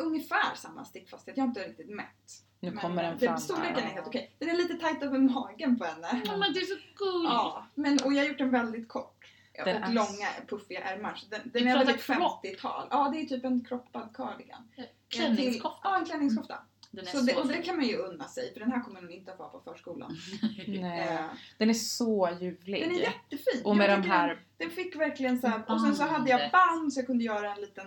ungefär 0.00 0.54
samma 0.54 0.84
stickfasthet, 0.84 1.36
jag 1.36 1.44
har 1.44 1.48
inte 1.48 1.68
riktigt 1.68 1.90
mätt. 1.90 2.44
Nu 2.60 2.70
Men, 2.70 2.78
kommer 2.80 3.02
den 3.02 3.18
fram 3.18 3.34
det, 3.34 3.40
Storleken 3.40 3.76
är 3.76 3.80
helt 3.80 4.06
okej. 4.06 4.36
Den 4.38 4.48
är 4.48 4.54
lite 4.56 4.74
tajt 4.74 5.02
över 5.02 5.18
magen 5.18 5.78
på 5.78 5.84
henne. 5.84 6.22
Ja, 6.24 6.36
men 6.36 6.52
det 6.52 6.60
är 6.60 6.64
så 6.64 6.74
gulligt. 6.74 7.32
Ja, 7.32 7.66
men, 7.74 7.98
och 8.04 8.12
jag 8.12 8.22
har 8.22 8.28
gjort 8.28 8.38
den 8.38 8.50
väldigt 8.50 8.88
kort. 8.88 9.16
Den 9.64 9.82
och 9.82 9.88
är- 9.88 9.92
långa 9.92 10.28
puffiga 10.48 10.80
ärmar. 10.82 11.14
Så 11.14 11.26
den, 11.28 11.40
den 11.44 11.68
är 11.68 11.78
väl 11.78 11.86
typ 11.86 12.02
crop. 12.02 12.44
50-tal. 12.44 12.88
Ja, 12.90 13.08
det 13.12 13.20
är 13.20 13.24
typ 13.24 13.44
en 13.44 13.64
croppad 13.64 14.16
cardigan. 14.16 14.68
Klänningskofta. 15.08 15.78
Ja, 15.82 15.98
en 15.98 16.04
klänningskofta. 16.04 16.58
Den 16.90 17.06
är 17.06 17.10
Så 17.10 17.18
så, 17.18 17.24
det, 17.24 17.36
och 17.36 17.48
det 17.48 17.62
kan 17.62 17.76
man 17.76 17.84
ju 17.86 17.96
unna 17.96 18.28
sig 18.28 18.52
för 18.52 18.60
den 18.60 18.72
här 18.72 18.80
kommer 18.80 19.00
hon 19.00 19.10
inte 19.10 19.32
att 19.32 19.36
få 19.38 19.48
på 19.48 19.60
förskolan. 19.60 20.16
Nej. 20.68 21.08
Eh, 21.08 21.20
Den 21.58 21.70
är 21.70 21.74
så 21.74 22.28
ljuvlig. 22.40 22.82
den 22.82 22.90
är 22.90 23.00
jättefin. 23.00 23.62
och 23.64 23.76
med 23.76 23.90
Jag 23.90 24.02
de 24.02 24.08
här... 24.08 24.28
Den, 24.28 24.38
den 24.58 24.70
fick 24.70 24.96
verkligen 24.96 25.40
så 25.40 25.46
här, 25.46 25.62
och 25.68 25.80
sen 25.80 25.96
så 25.96 26.02
hade 26.04 26.30
jag 26.30 26.50
band 26.50 26.92
så 26.92 27.00
jag 27.00 27.06
kunde 27.06 27.24
göra 27.24 27.54
en 27.54 27.60
liten 27.60 27.86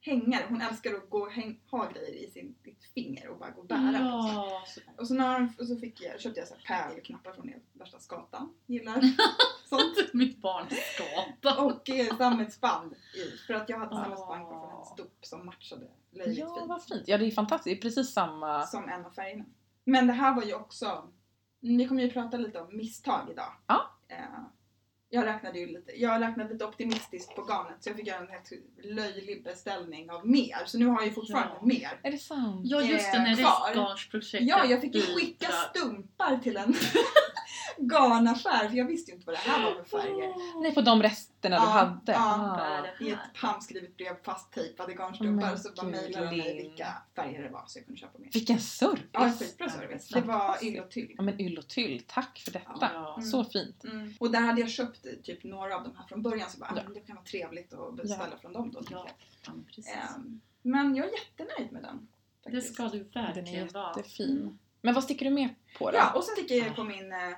hängare. 0.00 0.44
Hon 0.48 0.60
älskar 0.60 0.94
att 0.94 1.10
gå 1.10 1.18
och 1.18 1.30
häng, 1.32 1.60
ha 1.70 1.90
grejer 1.90 2.14
i 2.14 2.30
sin, 2.30 2.54
sitt 2.64 2.84
finger 2.94 3.28
och 3.28 3.38
bara 3.38 3.50
gå 3.50 3.60
och 3.60 3.66
bära. 3.66 3.98
Ja, 4.00 4.62
Och 4.98 5.06
så, 5.08 5.14
när, 5.14 5.48
och 5.58 5.66
så 5.66 5.76
fick 5.76 6.00
jag, 6.02 6.20
köpte 6.20 6.40
jag 6.40 6.48
så 6.48 6.54
pärlknappar 6.66 7.32
från 7.32 7.52
värsta 7.72 7.98
skatan. 7.98 8.54
Gillar 8.66 9.00
sånt. 9.68 10.14
Mitt 10.14 10.42
barn 10.42 10.66
skapar. 10.94 11.64
Och 11.64 11.90
eh, 11.90 12.16
sammetsband 12.16 12.92
i. 12.92 13.36
För 13.46 13.54
att 13.54 13.68
jag 13.68 13.78
hade 13.78 13.94
sammetsband 13.96 14.46
kvar 14.46 14.60
från 14.60 14.70
hennes 14.70 14.96
dop 14.96 15.18
som 15.26 15.46
matchade 15.46 15.86
löjligt 16.10 16.38
Ja, 16.38 16.54
fint. 16.56 16.68
vad 16.68 16.84
fint. 16.84 17.02
Ja, 17.06 17.18
det 17.18 17.26
är 17.26 17.30
fantastiskt. 17.30 17.64
Det 17.64 17.78
är 17.78 17.90
precis 17.90 18.12
samma... 18.12 18.66
Som 18.66 18.88
en 18.88 19.04
av 19.06 19.10
färgerna. 19.10 19.44
Men 19.84 20.06
det 20.06 20.12
här 20.12 20.34
var 20.34 20.42
ju 20.42 20.54
också... 20.54 21.08
Vi 21.60 21.88
kommer 21.88 22.02
ju 22.02 22.10
prata 22.10 22.36
lite 22.36 22.60
om 22.60 22.76
misstag 22.76 23.28
idag. 23.30 23.52
Ja. 23.66 23.90
Eh, 24.08 24.16
jag 25.12 25.26
räknade 25.26 25.58
ju 25.58 25.66
lite, 25.66 26.00
jag 26.00 26.20
räknade 26.22 26.52
lite 26.52 26.64
optimistiskt 26.64 27.34
på 27.36 27.42
garnet 27.42 27.76
så 27.80 27.88
jag 27.88 27.96
fick 27.96 28.06
göra 28.06 28.18
en 28.20 28.28
helt 28.28 28.50
löjlig 28.84 29.44
beställning 29.44 30.10
av 30.10 30.26
mer. 30.26 30.56
Så 30.66 30.78
nu 30.78 30.86
har 30.86 30.96
jag 31.00 31.06
ju 31.06 31.12
fortfarande 31.12 31.52
Ja. 31.60 31.66
mer. 31.66 32.00
Är 32.02 32.10
det 32.10 32.18
sant? 32.18 32.60
Ja 32.64 32.82
just 32.82 33.12
det, 33.12 33.18
eh, 33.18 33.22
när 33.22 33.36
restgarnsprojektet 33.36 34.48
Ja, 34.48 34.64
jag 34.64 34.80
fick 34.80 34.94
ju 34.94 35.00
skicka 35.02 35.46
stumpar 35.52 36.36
till 36.38 36.56
en 36.56 36.74
garnaffär 37.78 38.68
för 38.68 38.76
jag 38.76 38.84
visste 38.84 39.10
ju 39.10 39.14
inte 39.16 39.26
vad 39.26 39.34
det 39.34 39.38
här 39.50 39.62
var 39.64 39.82
för 39.84 39.98
färger. 39.98 40.60
Nej, 40.62 40.74
på 40.74 40.80
de 40.80 41.02
resterna 41.02 41.56
du 41.56 41.62
Ja, 41.64 41.68
hade? 41.70 42.12
ja. 42.12 42.18
Ah. 42.20 43.04
I 43.04 43.10
ett 43.10 43.18
handskrivet 43.34 43.96
brev 43.96 44.22
fasttejpade 44.22 44.92
garnstumpar 44.94 45.46
Men 45.48 45.58
så 45.58 45.70
bara 45.76 45.86
mejlade 45.86 46.26
de 46.30 46.36
mig 46.36 46.56
vilka 46.56 46.86
färger 47.16 47.42
det 47.42 47.48
var 47.48 47.64
så 47.66 47.78
jag 47.78 47.86
kunde 47.86 48.00
köpa 48.00 48.18
mer. 48.18 48.28
Vilken 48.32 48.58
service! 48.60 49.09
Ja, 49.26 49.32
skitbra 49.32 49.68
service. 49.70 50.08
Det 50.08 50.20
var 50.20 50.64
yll 50.64 50.80
och 50.80 50.90
tyll. 50.90 51.14
Ja, 51.16 51.22
men 51.22 51.40
yll 51.40 51.58
och 51.58 51.68
tyll. 51.68 52.02
Tack 52.06 52.38
för 52.44 52.50
detta. 52.52 52.90
Ja. 52.94 53.14
Mm. 53.18 53.30
Så 53.30 53.44
fint. 53.44 53.84
Mm. 53.84 54.12
Och 54.20 54.30
där 54.30 54.40
hade 54.40 54.60
jag 54.60 54.70
köpt 54.70 55.06
typ 55.24 55.44
några 55.44 55.76
av 55.76 55.82
de 55.84 55.96
här 55.96 56.06
från 56.06 56.22
början 56.22 56.50
så 56.50 56.58
bara, 56.58 56.72
Ja. 56.76 56.80
ah, 56.80 56.84
men 56.84 56.94
det 56.94 57.00
kan 57.00 57.16
vara 57.16 57.24
trevligt 57.26 57.72
att 57.72 57.94
beställa 57.96 58.38
från 58.40 58.52
dem 58.52 58.70
då. 58.72 58.82
Ja, 58.90 59.06
jag. 59.06 59.10
ja, 59.46 59.52
precis. 59.66 59.88
Ehm, 59.94 60.40
men 60.62 60.96
jag 60.96 61.06
är 61.06 61.10
jättenöjd 61.12 61.72
med 61.72 61.82
den. 61.82 62.08
det 62.44 62.50
faktiskt. 62.50 62.74
ska 62.74 62.88
du 62.88 62.98
Den 63.04 63.24
är 63.24 63.34
verkligen 63.34 63.68
vara. 63.68 63.94
jättefin. 63.96 64.58
Men 64.82 64.94
vad 64.94 65.04
sticker 65.04 65.24
du 65.24 65.30
med 65.30 65.48
på 65.78 65.90
då? 65.90 65.96
Ja, 65.96 66.12
och 66.12 66.24
sen 66.24 66.32
sticker 66.36 66.54
jag 66.54 66.76
på 66.76 66.84
min, 66.84 67.12
eh, 67.12 67.28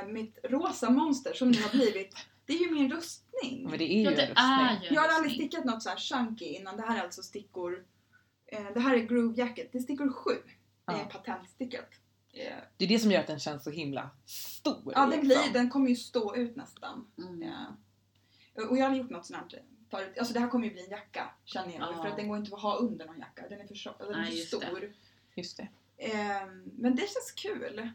eh, 0.00 0.06
mitt 0.08 0.38
rosa 0.44 0.90
monster 0.90 1.32
som 1.34 1.50
nu 1.50 1.62
har 1.62 1.70
blivit, 1.70 2.14
det 2.46 2.52
är 2.52 2.58
ju 2.58 2.70
min 2.70 2.92
rustning. 2.92 3.66
Men 3.70 3.78
det 3.78 3.84
är 3.92 3.98
ju 3.98 4.02
Ja, 4.02 4.10
det 4.10 4.16
rustning. 4.16 4.36
är 4.38 4.80
ju 4.88 4.94
Jag 4.94 5.02
har 5.02 5.08
aldrig 5.08 5.34
stickat 5.34 5.64
något 5.64 5.82
så 5.82 5.88
här 5.88 5.96
chunky 5.96 6.44
innan. 6.44 6.76
Det 6.76 6.82
här 6.82 6.98
är 6.98 7.02
alltså 7.02 7.22
stickor, 7.22 7.84
eh, 8.46 8.66
det 8.74 8.80
här 8.80 8.94
är 8.96 8.98
Groove 9.02 9.34
Jacket. 9.36 9.72
Det 9.72 9.78
är 9.78 9.82
stickor 9.82 10.12
7. 10.12 10.30
Det 10.88 10.94
är 10.94 10.98
Ja. 10.98 11.04
patentstickat. 11.12 11.88
Eh, 12.32 12.56
Det 12.76 12.84
är 12.84 12.88
det 12.88 12.98
som 12.98 13.10
gör 13.12 13.20
att 13.20 13.26
den 13.26 13.38
känns 13.38 13.64
så 13.64 13.70
himla 13.70 14.10
stor. 14.24 14.92
ja, 14.94 15.00
den, 15.00 15.10
liksom. 15.10 15.26
blir, 15.28 15.52
den 15.52 15.70
kommer 15.70 15.88
ju 15.88 15.96
stå 15.96 16.36
ut 16.36 16.56
nästan. 16.56 17.10
Mm. 17.18 17.42
Ja. 17.42 18.64
Och 18.68 18.78
jag 18.78 18.88
har 18.88 18.96
gjort 18.96 19.10
något 19.10 19.26
sånt 19.26 19.52
här 19.52 19.62
förut. 19.90 20.18
Alltså 20.18 20.34
det 20.34 20.40
här 20.40 20.48
kommer 20.48 20.66
ju 20.66 20.72
bli 20.72 20.84
en 20.84 20.90
jacka 20.90 21.30
känner 21.44 21.74
jag. 21.74 21.82
Ja. 21.92 22.02
För 22.02 22.08
att 22.08 22.16
den 22.16 22.28
går 22.28 22.38
inte 22.38 22.54
att 22.54 22.62
ha 22.62 22.76
under 22.76 23.06
någon 23.06 23.18
jacka. 23.18 23.48
Den 23.48 23.60
är 23.60 23.66
för, 23.66 23.74
tjock- 23.74 23.98
den 23.98 24.08
är 24.08 24.16
Nej, 24.16 24.26
för 24.30 24.36
just 24.36 24.60
det. 24.60 24.66
stor. 24.66 24.92
Just 25.34 25.56
det. 25.56 25.68
Ehm, 25.98 26.62
men 26.78 26.96
det 26.96 27.00
känns 27.02 27.32
kul. 27.36 27.90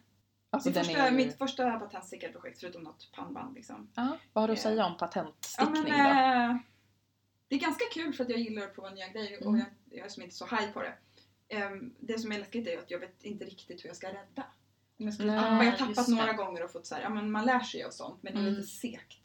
Alltså, 0.50 0.70
det 0.70 0.84
första, 0.84 1.08
är. 1.08 1.12
Mitt 1.12 1.38
första 1.38 1.80
patentstickade 1.80 2.34
projekt 2.34 2.60
förutom 2.60 2.84
något 2.84 3.12
pannband 3.16 3.56
liksom. 3.56 3.90
Ja, 3.96 4.18
vad 4.34 4.42
har 4.42 4.48
du 4.48 4.54
att 4.54 4.60
Eh. 4.60 4.64
säga 4.64 4.86
om 4.86 4.92
Ja, 4.92 5.08
patentstickning 5.08 5.84
men, 5.84 5.84
då? 6.48 6.54
eh, 6.54 6.58
det 7.48 7.56
är 7.56 7.60
ganska 7.60 7.86
kul 7.94 8.14
för 8.14 8.24
att 8.24 8.30
jag 8.30 8.40
gillar 8.40 8.62
att 8.64 8.76
prova 8.76 8.90
nya 8.90 9.08
grejer 9.08 9.40
och 9.40 9.48
Mm. 9.54 9.60
jag, 9.60 9.98
jag 10.00 10.06
är 10.06 10.10
som 10.10 10.24
inte 10.24 10.36
så 10.36 10.46
high 10.46 10.72
på 10.74 10.82
det. 10.82 10.94
Ehm, 11.54 11.94
det 12.00 12.20
som 12.20 12.32
är 12.32 12.40
läskigt 12.40 12.68
är 12.68 12.72
ju 12.72 12.78
att 12.80 12.92
jag 12.92 13.00
vet 13.00 13.24
inte 13.24 13.46
riktigt 13.46 13.84
hur 13.84 13.88
jag 13.90 13.96
ska 13.96 14.08
rädda. 14.08 14.44
Om 15.00 15.06
jag, 15.06 15.14
skulle, 15.14 15.32
Nej, 15.32 15.66
jag 15.66 15.72
har 15.72 15.78
tappat 15.78 16.06
det. 16.06 16.16
några 16.16 16.34
gånger 16.34 16.64
och 16.64 16.72
fått 16.72 16.86
så 16.86 16.96
här, 16.96 17.02
ja 17.02 17.10
men 17.10 17.32
man 17.32 17.46
lär 17.46 17.60
sig 17.60 17.86
och 17.86 17.94
sånt 17.94 18.24
men 18.24 18.34
det 18.34 18.40
är 18.40 18.44
Mm. 18.44 18.54
lite 18.56 18.68
segt. 18.68 19.20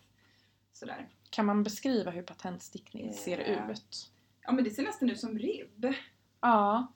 Sådär. 0.72 1.08
Kan 1.30 1.46
man 1.46 1.62
beskriva 1.62 2.10
hur 2.10 2.22
patentstickning 2.22 3.12
ser 3.12 3.38
Eh. 3.38 3.70
ut? 3.70 4.10
Ja 4.42 4.52
men 4.52 4.64
det 4.64 4.70
ser 4.70 4.82
nästan 4.82 5.10
ut 5.10 5.20
som 5.20 5.38
ribb. 5.38 5.94
Ja. 6.40 6.92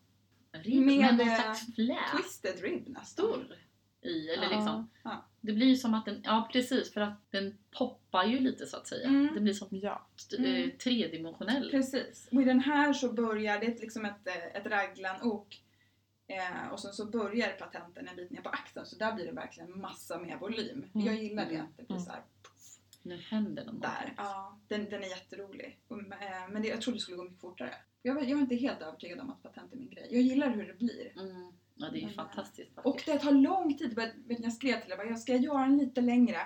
Ribb 0.52 0.84
Med, 0.86 0.96
med 0.98 1.16
någon 1.18 1.28
eh, 1.28 1.40
slags 1.42 1.74
flä. 1.74 1.98
Twisted 2.16 2.60
ribb 2.60 2.88
nästan. 2.88 3.04
Stor 3.26 3.56
i, 4.02 4.28
eller 4.28 4.42
Ja. 4.44 4.50
liksom. 4.50 4.90
Ja. 5.02 5.24
Det 5.40 5.52
blir 5.52 5.66
ju 5.66 5.76
som 5.76 5.94
att 5.94 6.04
den, 6.04 6.20
ja 6.24 6.48
precis 6.52 6.92
för 6.92 7.00
att 7.00 7.14
den 7.30 7.58
poppar 7.78 8.24
ju 8.24 8.38
lite 8.38 8.66
så 8.66 8.76
att 8.76 8.86
säga. 8.86 9.08
Mm. 9.08 9.34
Det 9.34 9.40
blir 9.40 9.52
som 9.52 9.68
Ja. 9.70 10.06
eh, 10.38 10.44
Mm. 10.44 10.70
tredimensionell. 10.78 11.70
Precis. 11.70 12.28
Och 12.32 12.42
i 12.42 12.44
den 12.44 12.60
här 12.60 12.92
så 12.92 13.12
börjar 13.12 13.60
det 13.60 13.80
liksom 13.80 14.04
ett, 14.04 14.26
eh, 14.28 14.36
ett 14.56 14.66
raglanok 14.66 15.62
eh, 16.26 16.68
och 16.72 16.80
sen 16.80 16.92
så 16.92 17.06
börjar 17.06 17.48
patenten 17.52 18.08
en 18.08 18.16
bit 18.16 18.30
ner 18.30 18.40
på 18.40 18.48
axeln 18.48 18.86
så 18.86 18.96
där 18.96 19.12
blir 19.12 19.26
det 19.26 19.32
verkligen 19.32 19.80
massa 19.80 20.18
mer 20.18 20.36
volym. 20.36 20.84
Mm. 20.94 21.06
Jag 21.06 21.14
gillar 21.16 21.48
det 21.48 21.56
att 21.58 21.76
det 21.76 21.82
blir 21.82 21.96
Mm. 21.96 22.04
så 22.04 22.10
här 22.12 22.22
Nu 23.02 23.16
händer 23.16 23.64
det 23.64 23.72
något. 23.72 23.82
där. 23.82 24.14
Ja, 24.16 24.58
den, 24.68 24.84
den 24.90 25.02
är 25.02 25.08
jätterolig. 25.08 25.78
Men 26.50 26.62
det, 26.62 26.68
jag 26.68 26.80
trodde 26.82 26.96
det 26.96 27.00
skulle 27.02 27.16
gå 27.16 27.24
mycket 27.24 27.40
fortare. 27.40 27.74
Jag, 28.02 28.16
jag 28.16 28.30
är 28.30 28.36
inte 28.42 28.54
helt 28.54 28.82
övertygad 28.82 29.20
om 29.20 29.30
att 29.30 29.42
patent 29.42 29.72
är 29.72 29.76
min 29.76 29.90
grej. 29.90 30.06
Jag 30.10 30.22
gillar 30.22 30.50
hur 30.50 30.66
det 30.66 30.74
blir. 30.78 31.12
Mm. 31.20 31.52
Ja 31.74 31.86
det 31.92 31.96
är 31.98 32.00
ju 32.00 32.06
Men, 32.06 32.14
fantastiskt 32.14 32.70
Och 32.78 32.84
vackert. 32.84 33.06
det 33.06 33.18
tar 33.18 33.32
lång 33.32 33.78
tid. 33.78 33.94
Vet 34.28 34.40
jag 34.44 34.52
skrev 34.52 34.80
till 34.80 34.90
dig, 34.90 34.98
jag 35.08 35.18
ska 35.18 35.32
jag 35.32 35.40
göra 35.42 35.58
den 35.60 35.78
lite 35.78 36.00
längre. 36.00 36.38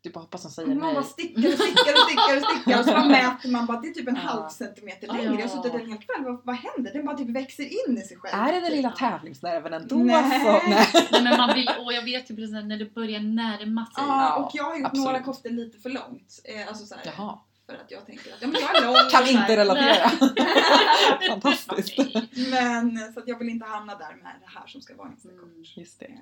Du 0.00 0.10
bara 0.12 0.20
hoppas 0.20 0.42
som 0.42 0.50
säger 0.50 0.68
Man 0.68 0.78
nej. 0.78 0.94
bara 0.94 1.02
stickar 1.04 1.48
och 1.48 1.54
stickar 1.54 1.92
och 1.94 1.98
stickar 2.08 2.36
och 2.36 2.42
stickar 2.50 2.78
och 2.80 2.84
så 2.84 3.08
mäter 3.08 3.50
man 3.50 3.66
bara, 3.66 3.80
det 3.80 3.88
är 3.88 3.92
typ 3.92 4.08
en 4.08 4.14
Ja. 4.14 4.20
halv 4.20 4.48
centimeter 4.48 5.06
Ja. 5.06 5.12
längre. 5.12 5.34
Jag 5.34 5.48
har 5.48 5.56
suttit 5.62 5.74
en 5.74 5.80
hel 5.90 5.98
kväll, 5.98 6.24
vad, 6.24 6.40
vad 6.44 6.56
händer? 6.56 6.92
Den 6.92 7.06
bara 7.06 7.16
typ 7.16 7.28
växer 7.28 7.62
in 7.88 7.98
i 7.98 8.00
sig 8.00 8.16
själv. 8.16 8.42
Är 8.42 8.52
det 8.52 8.60
den 8.60 8.72
lilla 8.72 8.90
tävlingsnerven 8.90 9.72
ändå 9.72 9.96
Nej. 9.96 10.40
så? 10.40 10.52
Nej. 10.70 10.86
Nej, 11.12 11.22
men 11.22 11.36
man 11.36 11.54
vill, 11.54 11.68
och 11.86 11.92
jag 11.92 12.02
vet 12.02 12.30
ju 12.30 12.36
precis 12.36 12.52
när 12.52 12.78
det 12.78 12.94
börjar 12.94 13.20
närma 13.20 13.86
sig. 13.86 13.94
Ja, 14.06 14.36
Ja, 14.36 14.44
och 14.44 14.50
jag 14.54 14.64
har 14.64 14.76
gjort 14.76 14.86
absolut. 14.86 15.04
några 15.06 15.22
koftor 15.22 15.50
lite 15.50 15.78
för 15.78 15.90
långt. 15.90 16.40
Eh, 16.44 16.68
alltså 16.68 16.86
så 16.86 16.94
här, 16.94 17.02
Jaha. 17.16 17.38
För 17.66 17.74
att 17.74 17.90
jag 17.90 18.06
tänker 18.06 18.32
att 18.34 18.42
ja, 18.42 18.48
men 18.48 18.60
jag 18.60 18.76
är 18.76 18.86
lång. 18.86 18.96
Kan 19.10 19.26
inte 19.28 19.56
relatera. 19.56 20.08
Fantastiskt. 21.28 21.98
Men 22.50 23.12
så 23.12 23.20
att 23.20 23.28
jag 23.28 23.38
vill 23.38 23.48
inte 23.48 23.66
hamna 23.66 23.94
där 23.94 24.14
med 24.14 24.36
det 24.40 24.58
här 24.58 24.66
som 24.66 24.80
ska 24.82 24.96
vara 24.96 25.08
ganska 25.08 25.28
Mm. 25.28 25.40
kort. 25.40 25.76
Just 25.76 26.00
det. 26.00 26.06
Eh, 26.06 26.12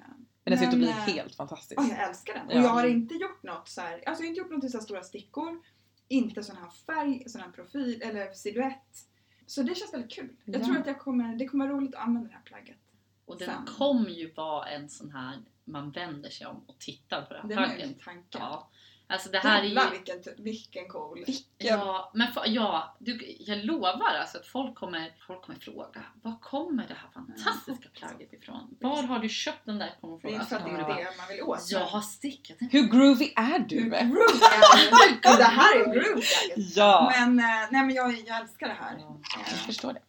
Men 0.45 0.51
den 0.51 0.59
ser 0.59 0.67
ut 0.67 0.73
att 0.73 0.79
bli 0.79 0.89
eh, 0.89 0.95
helt 0.95 1.35
fantastisk. 1.35 1.81
Ja, 1.81 1.87
jag 1.89 2.09
älskar 2.09 2.35
den. 2.35 2.47
Och 2.47 2.53
Ja. 2.55 2.61
jag 2.63 2.69
har 2.69 2.85
inte 2.87 3.15
gjort 3.15 3.43
något 3.43 3.69
så 3.69 3.81
här, 3.81 3.93
alltså 3.93 4.07
jag 4.07 4.17
har 4.17 4.25
inte 4.25 4.39
gjort 4.41 4.51
något 4.51 4.65
i 4.65 4.69
så 4.69 4.79
här 4.79 4.85
stora 4.85 5.03
stickor. 5.03 5.61
Inte 6.09 6.43
sån 6.43 6.57
här 6.57 6.71
färg, 6.87 7.23
sån 7.29 7.41
här 7.41 7.51
profil 7.51 8.03
eller 8.03 8.33
silhuett. 8.33 8.97
Så 9.47 9.63
det 9.63 9.75
känns 9.75 9.95
väldigt 9.95 10.13
kul. 10.13 10.37
Jag 10.45 10.61
Ja. 10.63 10.65
tror 10.67 10.79
att 10.79 10.87
jag 10.87 10.99
kommer, 10.99 11.37
det 11.37 11.47
kommer 11.49 11.67
vara 11.69 11.77
roligt 11.79 11.95
att 11.95 12.03
använda 12.03 12.29
det 12.29 12.35
här 12.35 12.43
plagget. 12.45 12.77
Och 13.27 13.39
den 13.39 13.49
Sen. 13.49 13.75
kommer 13.79 14.11
ju 14.11 14.33
vara 14.33 14.67
en 14.69 14.89
sån 14.89 15.11
här, 15.11 15.39
man 15.65 15.91
vänder 15.91 16.31
sig 16.31 16.47
om 16.47 16.65
och 16.67 16.79
tittar 16.79 17.23
på 17.23 17.33
det 17.35 17.41
här 17.41 17.49
Det 17.49 17.55
är 17.55 17.57
plagget. 17.67 17.87
min 17.87 17.99
tanke. 17.99 18.39
Ja. 18.39 18.71
Alltså 19.06 19.28
det 19.30 19.38
här 19.38 19.58
är 19.58 19.62
ju... 19.62 19.68
Jävlar 19.68 19.90
vilken, 19.90 20.44
vilken 20.44 20.88
cool. 20.88 21.25
Ja, 21.58 22.11
men 22.14 22.26
fa- 22.28 22.42
ja, 22.46 22.96
du, 22.99 23.37
jag 23.38 23.64
lovar 23.64 24.14
alltså 24.20 24.38
att 24.38 24.46
folk 24.46 24.75
kommer, 24.75 25.12
folk 25.26 25.42
kommer 25.42 25.58
fråga 25.58 26.02
var 26.23 26.38
kommer 26.40 26.87
det 26.88 26.94
här 26.94 27.08
fantastiska 27.14 27.88
plagget 27.94 28.32
ifrån? 28.32 28.76
Var 28.80 29.02
har 29.02 29.18
du 29.18 29.28
köpt 29.28 29.66
den 29.66 29.78
där? 29.78 29.94
Kommer 30.00 30.18
Det 30.23 30.28
är 30.28 30.30
fråga. 30.30 30.34
inte 30.42 30.49
för 30.49 30.56
att 30.56 30.64
det 30.64 30.70
Alltså, 30.84 30.92
är 31.00 31.04
det 31.04 31.16
man 31.18 31.28
vill 31.28 31.42
åt. 31.42 31.70
jag 31.70 31.84
har 31.84 32.00
stickat 32.00 32.58
den. 32.58 32.68
Hur 32.73 32.82
groovy 32.82 33.32
är 33.37 33.58
Hur 33.58 33.58
du? 33.68 33.76
groove 33.76 33.96
är 33.96 34.06
det? 35.23 35.37
Det 35.38 35.44
här 35.44 35.80
är 35.80 35.94
jacket. 35.94 36.76
Ja. 36.76 37.12
Men, 37.18 37.38
eh, 37.38 37.44
nej, 37.70 37.82
men 37.87 37.90
jag, 37.90 38.12
jag 38.26 38.40
älskar 38.40 38.68
det 38.68 38.75
här. 38.80 38.96
Ja, 38.99 39.20
Jag 39.37 39.46
förstår 39.58 39.92
det. 39.92 40.00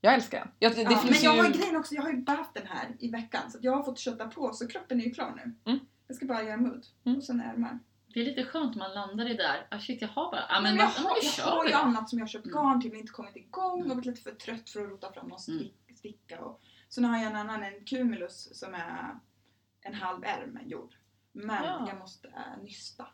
Jag 0.00 0.14
älskar 0.14 0.38
den. 0.38 0.48
Jag, 0.58 0.74
det, 0.74 0.82
ja, 0.82 0.88
finns 0.88 1.04
men 1.04 1.22
jag 1.22 1.36
ju... 1.36 1.42
har 1.42 1.48
grejen 1.50 1.76
också, 1.76 1.94
jag 1.94 2.02
har 2.02 2.10
ju 2.10 2.16
baft 2.22 2.54
den 2.54 2.66
här 2.66 2.86
i 2.98 3.10
veckan 3.10 3.50
så 3.50 3.58
jag 3.62 3.72
har 3.76 3.82
fått 3.82 3.98
kötta 3.98 4.26
på 4.28 4.52
så 4.52 4.68
kroppen 4.68 5.00
är 5.00 5.04
ju 5.04 5.10
klar 5.10 5.32
nu. 5.36 5.72
Mm. 5.72 5.84
Jag 6.06 6.16
ska 6.16 6.26
bara 6.26 6.42
göra 6.42 6.56
mudd 6.56 6.86
Mm. 7.06 7.18
och 7.18 7.24
sen 7.24 7.40
ärmar. 7.40 7.78
Det 8.14 8.20
är 8.20 8.24
lite 8.24 8.44
skönt 8.44 8.72
om 8.74 8.78
man 8.78 8.94
landar 8.94 9.26
i 9.26 9.28
det 9.28 9.42
där. 9.42 9.66
Ah, 9.70 9.78
shit, 9.78 10.02
jag 10.02 10.08
har 10.08 10.30
bara... 10.30 10.44
Ah, 10.48 10.60
men 10.60 10.76
men 10.76 10.84
jag 10.86 10.94
då- 10.96 11.02
har, 11.08 11.14
då 11.14 11.20
jag 11.38 11.44
har 11.46 11.66
ju 11.66 11.72
annat 11.72 12.10
som 12.10 12.18
jag 12.18 12.28
köpt 12.28 12.46
Mm. 12.46 12.56
garn 12.56 12.80
till 12.80 12.90
men 12.90 13.00
inte 13.00 13.12
kommit 13.12 13.36
igång 13.36 13.78
Mm. 13.80 13.90
och 13.90 13.96
varit 13.96 14.06
lite 14.06 14.20
för 14.22 14.30
trött 14.32 14.70
för 14.70 14.82
att 14.84 14.90
rota 14.90 15.12
fram 15.12 15.28
någon 15.28 15.38
Mm. 15.48 15.58
stick, 15.60 15.98
sticka. 15.98 16.40
Och, 16.40 16.60
så 16.88 17.00
nu 17.00 17.08
har 17.08 17.16
jag 17.18 17.26
en 17.26 17.36
annan, 17.36 17.62
en 17.62 17.84
Cumulus 17.84 18.58
som 18.58 18.74
är 18.74 19.18
en 19.80 19.94
halv 19.94 20.24
ärm 20.24 20.58
gjord. 20.64 20.94
Men 21.32 21.64
Ja. 21.64 21.84
jag 21.88 21.98
måste 21.98 22.28
äh, 22.28 22.62
nysta 22.62 23.06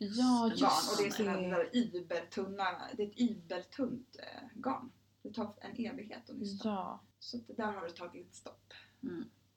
Ja, 0.00 0.48
Just 0.50 0.60
garn 0.62 0.70
och 0.90 0.96
det 1.02 1.06
är 1.06 1.10
sådana 1.10 1.56
där 1.56 1.76
ibertunna, 1.76 2.64
det 2.96 3.02
är 3.02 3.06
ett 3.06 3.18
ibertunt 3.20 4.16
äh, 4.18 4.48
garn. 4.60 4.92
Det 5.22 5.32
tar 5.34 5.54
en 5.60 5.86
evighet 5.86 6.30
att 6.30 6.36
nysta. 6.36 6.68
Ja. 6.68 7.00
Så 7.18 7.36
där 7.56 7.72
har 7.72 7.82
det 7.84 7.90
tagit 7.92 8.34
stopp. 8.34 8.72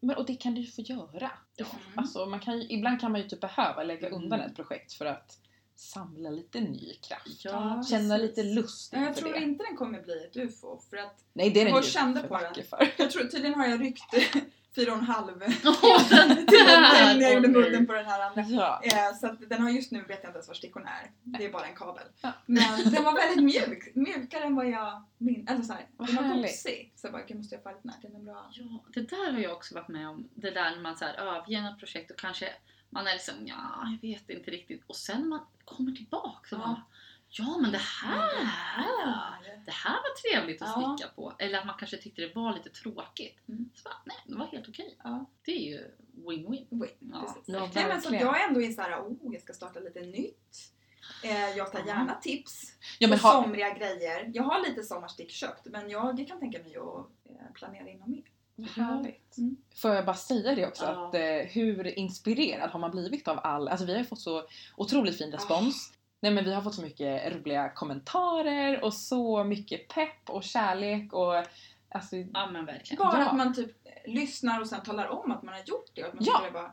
Men, 0.04 0.16
och 0.18 0.26
det 0.26 0.36
kan 0.36 0.56
du 0.56 0.62
ju 0.62 0.68
få 0.68 0.82
göra. 0.82 1.32
Ja. 1.56 1.66
Alltså, 1.96 2.26
man 2.26 2.40
kan 2.40 2.60
ju, 2.62 2.68
ibland 2.70 3.02
kan 3.02 3.12
man 3.12 3.22
ju 3.22 3.28
typ 3.28 3.42
behöva 3.42 3.84
lägga 3.84 4.08
Mm. 4.08 4.24
undan 4.24 4.40
ett 4.42 4.56
projekt 4.56 4.94
för 4.94 5.06
att 5.06 5.38
samla 5.76 6.30
lite 6.30 6.62
ny 6.62 6.94
kraft. 6.94 7.46
Ja, 7.46 7.84
Känna 7.90 8.18
precis. 8.18 8.38
lite 8.38 8.44
lust 8.44 8.92
Men 8.92 9.02
jag 9.02 9.10
inför 9.10 9.22
tror 9.22 9.34
det. 9.34 9.40
inte 9.40 9.64
den 9.70 9.78
kommer 9.78 10.02
bli 10.02 10.26
ett 10.26 10.38
UFO 10.38 10.80
för 10.90 10.98
att 10.98 11.24
Nej, 11.34 11.50
det 11.50 11.62
är 11.62 11.66
den 11.66 11.74
Jag 11.74 11.84
ju 11.84 11.90
kände 11.90 12.24
på 12.24 12.38
den. 12.38 12.54
för. 12.70 12.94
jag 12.98 13.12
tror 13.12 13.24
tydligen 13.24 13.60
har 13.60 13.68
jag 13.68 13.82
ryckt 13.82 14.14
fyra 14.76 14.92
och 14.94 14.98
en 14.98 15.06
halv 15.06 15.40
till 16.48 16.66
när 16.66 17.22
jag 17.22 17.34
gjorde 17.34 17.48
mudden 17.48 17.88
på 17.88 17.94
den 17.94 18.06
här 18.06 18.22
andra. 18.30 18.44
Ja. 18.50 18.82
Eh, 18.84 19.16
så 19.20 19.28
att 19.28 19.50
den 19.50 19.62
har 19.62 19.70
just 19.70 19.92
nu 19.92 20.00
vet 20.02 20.10
jag 20.10 20.18
inte 20.18 20.30
ens 20.30 20.48
var 20.48 20.56
stickorna 20.56 20.90
är. 20.90 21.12
Det 21.24 21.46
är 21.46 21.52
bara 21.52 21.66
en 21.66 21.76
kabel. 21.76 22.04
Ja. 22.22 22.32
Men 22.46 22.92
den 22.92 23.04
var 23.04 23.14
väldigt 23.16 23.44
mjuk. 23.44 23.96
Mjukare 23.96 24.44
än 24.44 24.56
vad 24.56 24.70
jag 24.70 25.04
minns. 25.18 25.50
Eller 25.50 25.62
såhär, 25.62 25.88
Vad 25.98 26.08
den 26.08 26.30
var 26.30 26.36
gosig. 26.36 26.94
Så 26.96 27.08
jag 27.08 27.14
bara, 27.14 27.24
okej 27.24 27.38
måste 27.38 27.56
jag 27.56 27.64
få 27.64 27.70
lite. 27.70 27.98
Den 28.02 28.16
är 28.16 28.20
bra. 28.20 28.52
Ja, 28.54 28.84
det 28.94 29.10
där 29.10 29.32
har 29.32 29.40
jag 29.40 29.52
också 29.54 29.76
varit 29.76 29.88
med 29.88 30.10
om. 30.10 30.30
Det 30.36 30.52
där 30.52 30.72
när 30.72 30.82
man 30.82 30.98
så 30.98 31.06
här 31.06 31.14
överger 31.14 31.62
något 31.62 31.80
projekt 31.80 32.12
och 32.12 32.20
kanske 32.20 32.50
man 32.90 33.08
är 33.08 33.14
liksom 33.14 33.36
ja, 33.46 33.98
jag 34.02 34.10
vet 34.10 34.30
inte 34.30 34.52
riktigt. 34.52 34.84
Och 34.88 34.96
sen 34.96 35.30
man 35.30 35.40
kommer 35.66 35.92
tillbaka 35.92 36.56
och 36.56 36.62
Ja. 36.62 36.66
bara 36.68 36.82
ja 37.32 37.58
men 37.62 37.72
det 37.72 37.78
här, 37.78 38.46
Här. 38.46 39.62
det 39.66 39.72
här 39.72 39.94
var 39.94 40.22
trevligt 40.22 40.62
att 40.62 40.68
Ja. 40.76 40.96
sticka 40.98 41.12
på. 41.16 41.34
Eller 41.40 41.60
att 41.60 41.66
man 41.66 41.76
kanske 41.80 41.98
tyckte 41.98 42.22
det 42.22 42.36
var 42.36 42.54
lite 42.54 42.70
tråkigt. 42.70 43.38
Mm. 43.50 43.70
Så 43.76 43.84
bara, 43.84 43.96
nej, 44.06 44.18
det 44.26 44.36
var 44.36 44.46
helt 44.46 44.70
okej. 44.70 44.98
Ja. 45.04 45.26
Det 45.46 45.52
är 45.52 45.72
ju 45.72 45.92
win-win. 46.26 46.68
Wait, 46.70 46.98
Ja. 47.00 47.22
precis. 47.22 47.44
Ja, 47.46 47.70
Nej, 47.76 47.86
men 47.88 48.02
så 48.02 48.14
jag 48.16 48.44
ändå 48.48 48.62
är 48.62 48.72
såhär, 48.72 49.00
oh 49.02 49.34
jag 49.34 49.42
ska 49.42 49.54
starta 49.54 49.80
lite 49.80 50.02
nytt. 50.02 50.58
Eh, 51.24 51.50
jag 51.58 51.72
tar 51.72 51.80
gärna 51.88 52.16
tips 52.22 52.74
Ja, 53.00 53.08
men 53.08 53.20
på 53.20 53.28
ha, 53.28 53.44
somriga 53.44 53.74
grejer. 53.78 54.32
Jag 54.34 54.44
har 54.44 54.70
lite 54.70 54.84
sommarstick 54.84 55.32
köpt 55.32 55.66
men 55.66 55.90
jag 55.90 56.28
kan 56.28 56.40
tänka 56.40 56.60
mig 56.60 56.78
att 56.78 57.08
eh, 57.30 57.54
planera 57.54 57.90
in 57.90 58.04
mer. 58.06 58.24
Vad 58.56 58.70
härligt. 58.70 59.38
Mm. 59.38 59.58
Får 59.76 59.92
jag 59.92 60.06
bara 60.06 60.16
säga 60.16 60.56
det 60.56 60.68
också 60.68 60.86
Ja. 60.86 61.08
att 61.08 61.16
eh, 61.16 61.22
hur 61.52 61.88
inspirerad 62.00 62.70
har 62.70 62.80
man 62.80 62.92
blivit 62.92 63.28
av 63.28 63.40
all, 63.44 63.68
alltså 63.68 63.86
vi 63.86 63.92
har 63.92 64.00
ju 64.00 64.06
fått 64.06 64.20
så 64.22 64.48
otroligt 64.78 65.18
fin 65.18 65.32
respons. 65.32 65.94
Nej 66.24 66.32
men 66.32 66.44
vi 66.46 66.54
har 66.54 66.62
fått 66.62 66.76
så 66.76 66.82
mycket 66.82 67.34
roliga 67.36 67.70
kommentarer 67.70 68.84
och 68.84 68.94
så 68.94 69.44
mycket 69.44 69.88
pepp 69.88 70.30
och 70.30 70.44
kärlek 70.44 71.14
och 71.14 71.36
alltså 71.90 72.16
Ja 72.16 72.50
men 72.52 72.66
verkligen. 72.66 73.04
Bara 73.04 73.20
Ja. 73.20 73.26
att 73.30 73.38
man 73.38 73.54
typ 73.54 73.72
lyssnar 74.06 74.62
och 74.62 74.68
sen 74.68 74.84
talar 74.84 75.08
om 75.08 75.32
att 75.32 75.44
man 75.44 75.54
har 75.54 75.62
gjort 75.66 75.90
det 75.94 76.02
och 76.04 76.08
att 76.08 76.14
man 76.14 76.24
Ja. 76.28 76.50
var 76.54 76.72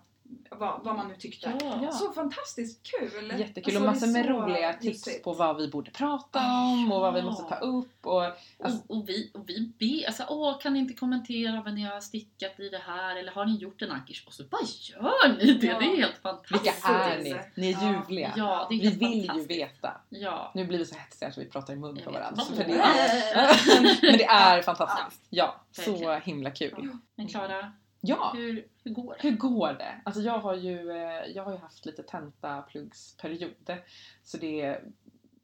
vad, 0.50 0.84
vad 0.84 0.96
man 0.96 1.08
nu 1.08 1.14
tyckte. 1.14 1.58
Ja. 1.82 1.92
Så 1.92 2.12
fantastiskt 2.12 2.82
kul! 2.82 3.32
jättekul 3.38 3.76
Alltså, 3.76 3.80
och 3.80 3.86
massor 3.86 4.06
det 4.06 4.12
med 4.12 4.26
är 4.26 4.28
så 4.28 4.32
roliga 4.32 4.72
tips 4.72 5.22
på 5.22 5.32
vad 5.32 5.56
vi 5.56 5.68
borde 5.68 5.90
prata 5.90 6.38
om 6.38 6.92
och 6.92 7.00
vad 7.00 7.14
vi 7.14 7.22
måste 7.22 7.42
ta 7.42 7.54
upp 7.54 8.06
och 8.06 8.24
alltså, 8.24 8.82
Och, 8.86 8.96
och 8.96 9.08
vi, 9.08 9.30
och 9.34 9.48
vi 9.48 9.72
ber, 9.78 10.06
alltså, 10.06 10.24
åh 10.28 10.58
kan 10.58 10.72
ni 10.72 10.78
inte 10.78 10.94
kommentera 10.94 11.62
vad 11.64 11.74
ni 11.74 11.82
har 11.82 12.00
stickat 12.00 12.60
i 12.60 12.68
det 12.68 12.82
här 12.86 13.16
eller 13.16 13.32
har 13.32 13.46
ni 13.46 13.56
gjort 13.56 13.82
en 13.82 13.90
ankish? 13.90 14.24
Och 14.26 14.32
så 14.32 14.44
bara 14.44 14.62
gör 14.62 15.38
ni 15.38 15.52
det! 15.54 15.66
Ja. 15.66 15.78
Det 15.78 15.84
är 15.84 15.96
helt 15.96 16.14
vilka 16.48 16.72
fantastiskt! 16.72 16.86
är 16.86 17.18
ni? 17.22 17.36
Ni 17.54 17.72
är 17.72 17.92
ljuvliga. 17.92 18.32
Ja, 18.36 18.66
det 18.70 18.74
är 18.74 18.90
Vi 18.90 18.90
vill 18.90 19.30
ju 19.36 19.46
veta. 19.46 20.00
Ja. 20.08 20.52
Nu 20.54 20.66
blir 20.66 20.78
vi 20.78 20.84
så 20.84 20.94
hetsiga 20.94 21.32
så 21.32 21.40
vi 21.40 21.46
pratar 21.46 21.72
i 21.72 21.76
mun 21.76 22.00
på 22.04 22.10
varandra. 22.10 22.44
För 22.44 22.64
det 22.64 22.72
är, 22.72 24.02
men 24.02 24.18
det 24.18 24.24
är 24.24 24.62
fantastiskt. 24.62 25.22
Ja, 25.30 25.60
så 25.72 26.14
himla 26.14 26.50
kul. 26.50 26.98
Men 27.14 27.28
Klara, 27.28 27.72
Ja, 28.00 28.32
hur, 28.36 28.68
hur 28.84 28.90
går 28.92 29.14
det? 29.14 29.28
hur 29.28 29.36
går 29.36 29.72
det? 29.72 30.00
Alltså 30.04 30.22
jag 30.22 30.38
har 30.38 30.54
ju, 30.54 30.90
eh, 30.90 31.26
jag 31.34 31.44
har 31.44 31.52
ju 31.52 31.58
haft 31.58 31.86
lite 31.86 32.02
tentaplugsperiod. 32.02 33.76
Så 34.22 34.36
det 34.36 34.80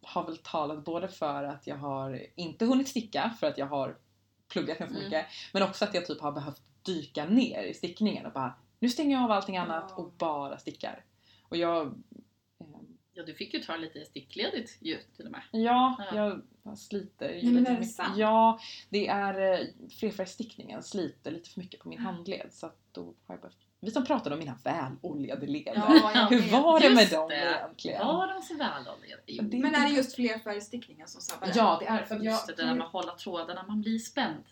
har 0.02 0.24
väl 0.24 0.36
talat 0.38 0.84
både 0.84 1.08
för 1.08 1.44
att 1.44 1.66
jag 1.66 1.76
har 1.76 2.26
inte 2.34 2.64
hunnit 2.64 2.88
sticka 2.88 3.30
för 3.40 3.46
att 3.46 3.58
jag 3.58 3.66
har 3.66 3.96
pluggat 4.48 4.78
ganska 4.78 4.96
Mm. 4.96 5.04
mycket. 5.04 5.26
Men 5.52 5.62
också 5.62 5.84
att 5.84 5.94
jag 5.94 6.06
typ 6.06 6.20
har 6.20 6.32
behövt 6.32 6.62
dyka 6.82 7.24
ner 7.24 7.62
i 7.62 7.74
stickningen 7.74 8.26
och 8.26 8.32
bara 8.32 8.54
nu 8.78 8.88
stänger 8.88 9.16
jag 9.16 9.24
av 9.24 9.30
allting 9.30 9.56
annat 9.56 9.98
och 9.98 10.12
bara 10.18 10.58
stickar. 10.58 11.04
Och 11.48 11.56
jag 11.56 11.94
Ja, 13.16 13.22
du 13.22 13.34
fick 13.34 13.54
ju 13.54 13.60
ta 13.60 13.76
lite 13.76 14.04
stickledigt 14.04 14.76
ju 14.80 14.98
till 15.16 15.24
och 15.26 15.32
med. 15.32 15.42
Ja, 15.50 15.96
Ja. 16.14 16.36
jag 16.62 16.78
sliter 16.78 17.28
ju 17.28 17.34
Nej, 17.42 17.44
men 17.44 17.54
lite 17.54 17.70
är 17.70 17.74
det 17.74 17.80
mycket. 17.80 17.94
sant? 17.94 18.16
Ja, 18.16 18.58
det 18.88 19.08
är 19.08 19.52
eh, 19.60 19.66
flerfärgstickningen 19.98 20.82
sliter 20.82 21.30
lite 21.30 21.50
för 21.50 21.60
mycket 21.60 21.80
på 21.80 21.88
min 21.88 21.98
Ja. 21.98 22.04
handled 22.04 22.46
så 22.52 22.66
att 22.66 22.78
då 22.92 23.00
har 23.02 23.14
jag 23.34 23.40
behövt... 23.40 23.56
Vi 23.80 23.90
som 23.90 24.04
pratade 24.04 24.34
om 24.34 24.38
mina 24.38 24.58
väloljade 24.64 25.46
leder. 25.46 25.74
Ja, 25.76 26.10
jag 26.14 26.26
Hur 26.40 26.50
var 26.52 26.80
det 26.80 26.90
med 26.94 27.10
dem 27.10 27.28
det. 27.28 27.36
egentligen? 27.36 28.06
Var 28.06 28.34
de 28.34 28.42
så 28.42 28.54
väloljade? 28.54 29.22
Jo, 29.26 29.42
Men 29.42 29.74
är 29.74 29.88
det 29.88 29.94
just 29.96 30.14
flerfärgstickningen 30.14 31.08
som 31.08 31.20
sabbar 31.20 31.46
det? 31.46 31.52
Ja, 31.56 31.76
det 31.80 31.86
är 31.86 32.04
för 32.04 32.14
att 32.16 32.24
jag... 32.24 32.32
just 32.32 32.46
det, 32.46 32.54
det 32.54 32.62
där 32.66 32.74
med 32.74 32.86
att 32.86 32.92
hålla 32.92 33.14
trådarna, 33.14 33.64
man 33.68 33.80
blir 33.80 33.98
spänd. 33.98 34.44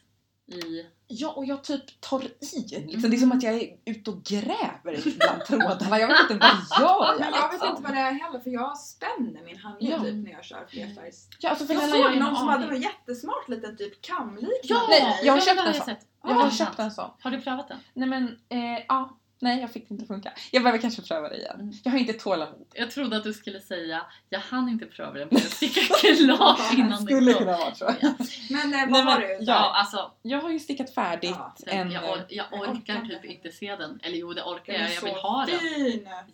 I... 0.53 0.87
Ja, 1.07 1.29
och 1.31 1.45
jag 1.45 1.65
typ 1.65 2.01
tar 2.01 2.23
i. 2.25 2.29
Liksom. 2.41 2.63
Det 2.81 2.97
är 2.97 3.07
Mm. 3.07 3.19
som 3.21 3.33
att 3.33 3.43
jag 3.43 3.55
är 3.55 3.69
ute 3.85 4.11
och 4.11 4.23
gräver 4.25 5.17
bland 5.19 5.45
trådarna. 5.47 5.99
Jag 5.99 6.09
vet 6.09 6.31
inte 6.31 6.35
vad 6.35 6.81
gör 6.81 7.07
jag 7.07 7.21
Men 7.21 7.33
jag 7.35 7.43
vet 7.43 7.53
liksom? 7.53 7.69
inte 7.71 7.83
vad 7.83 7.93
det 7.95 7.99
är 8.01 8.13
heller 8.13 8.39
för 8.41 8.51
jag 8.51 8.79
spänner 8.79 9.43
min 9.45 9.57
handled 9.57 9.93
Ja. 9.93 9.99
typ 10.03 10.15
när 10.25 10.31
jag 10.33 10.45
kör 10.45 10.67
flerfärgs. 10.69 11.29
Ja, 11.39 11.51
alltså 11.51 11.67
för 11.67 11.75
Jag 11.75 11.91
såg 11.91 12.17
någon 12.19 12.37
som 12.37 12.49
hade 12.49 12.67
någon 12.67 12.81
jättesmart 12.81 13.49
liten 13.49 13.77
typ 13.77 14.03
kamliknande 14.03 14.57
Ja, 14.63 14.87
Nej, 14.89 15.21
jag 15.25 15.33
har 15.33 15.41
köpt 15.41 15.61
en 15.61 15.67
jag 15.67 15.77
sån. 15.85 15.95
jag 16.23 16.35
har 16.35 16.51
köpt 16.51 16.79
en 16.79 16.91
sån. 16.91 17.11
Har 17.23 17.31
du 17.31 17.41
prövat 17.41 17.69
den? 17.69 17.79
Nej 17.95 18.09
men, 18.09 18.25
eh, 18.49 18.85
ja. 18.89 19.19
Nej, 19.43 19.61
jag 19.61 19.73
fick 19.73 19.89
det 19.89 19.95
inte 19.95 20.07
funka. 20.07 20.33
Jag 20.51 20.63
behöver 20.63 20.79
kanske 20.83 21.03
pröva 21.03 21.29
det 21.29 21.37
igen. 21.37 21.61
Mm. 21.61 21.73
Jag 21.85 21.93
har 21.93 21.99
inte 21.99 22.13
tålamod. 22.13 22.67
Jag 22.75 22.91
trodde 22.91 23.17
att 23.17 23.25
du 23.25 23.33
skulle 23.33 23.61
säga 23.61 24.03
jag 24.29 24.41
hann 24.41 24.69
inte 24.69 24.87
pröva 24.87 25.13
den 25.13 25.29
för 25.29 25.37
jag 25.37 25.45
sticka 25.45 25.81
klart 25.81 26.73
innan 26.79 26.99
Skulle 27.05 27.21
det 27.21 27.33
kom. 27.35 27.45
kunna 27.45 27.57
vara 27.59 27.75
så. 27.75 27.85
Ja. 28.01 28.13
Men 28.51 28.75
eh, 28.75 28.81
vad 28.81 28.91
Nej, 28.91 29.03
har 29.03 29.21
men- 29.21 29.29
du? 29.39 29.45
ja. 29.45 29.73
Alltså 29.75 30.11
Jag 30.23 30.41
har 30.41 30.51
ju 30.51 30.59
stickat 30.59 30.95
färdigt 30.95 31.31
Ja, 31.39 31.55
en... 31.67 31.91
jag, 31.91 32.05
or- 32.05 32.27
jag 32.29 32.47
jag 32.51 32.61
orkar 32.61 32.95
orkar 32.95 33.09
typ 33.09 33.25
inte. 33.25 33.53
se 33.53 33.77
den. 33.77 34.01
Eller 34.03 34.17
jo, 34.19 34.33
det 34.33 34.43
orkar 34.43 34.73
jag. 34.73 34.95
Jag 34.95 35.03
vill 35.03 35.15
ha 35.15 35.47
den. 35.47 35.59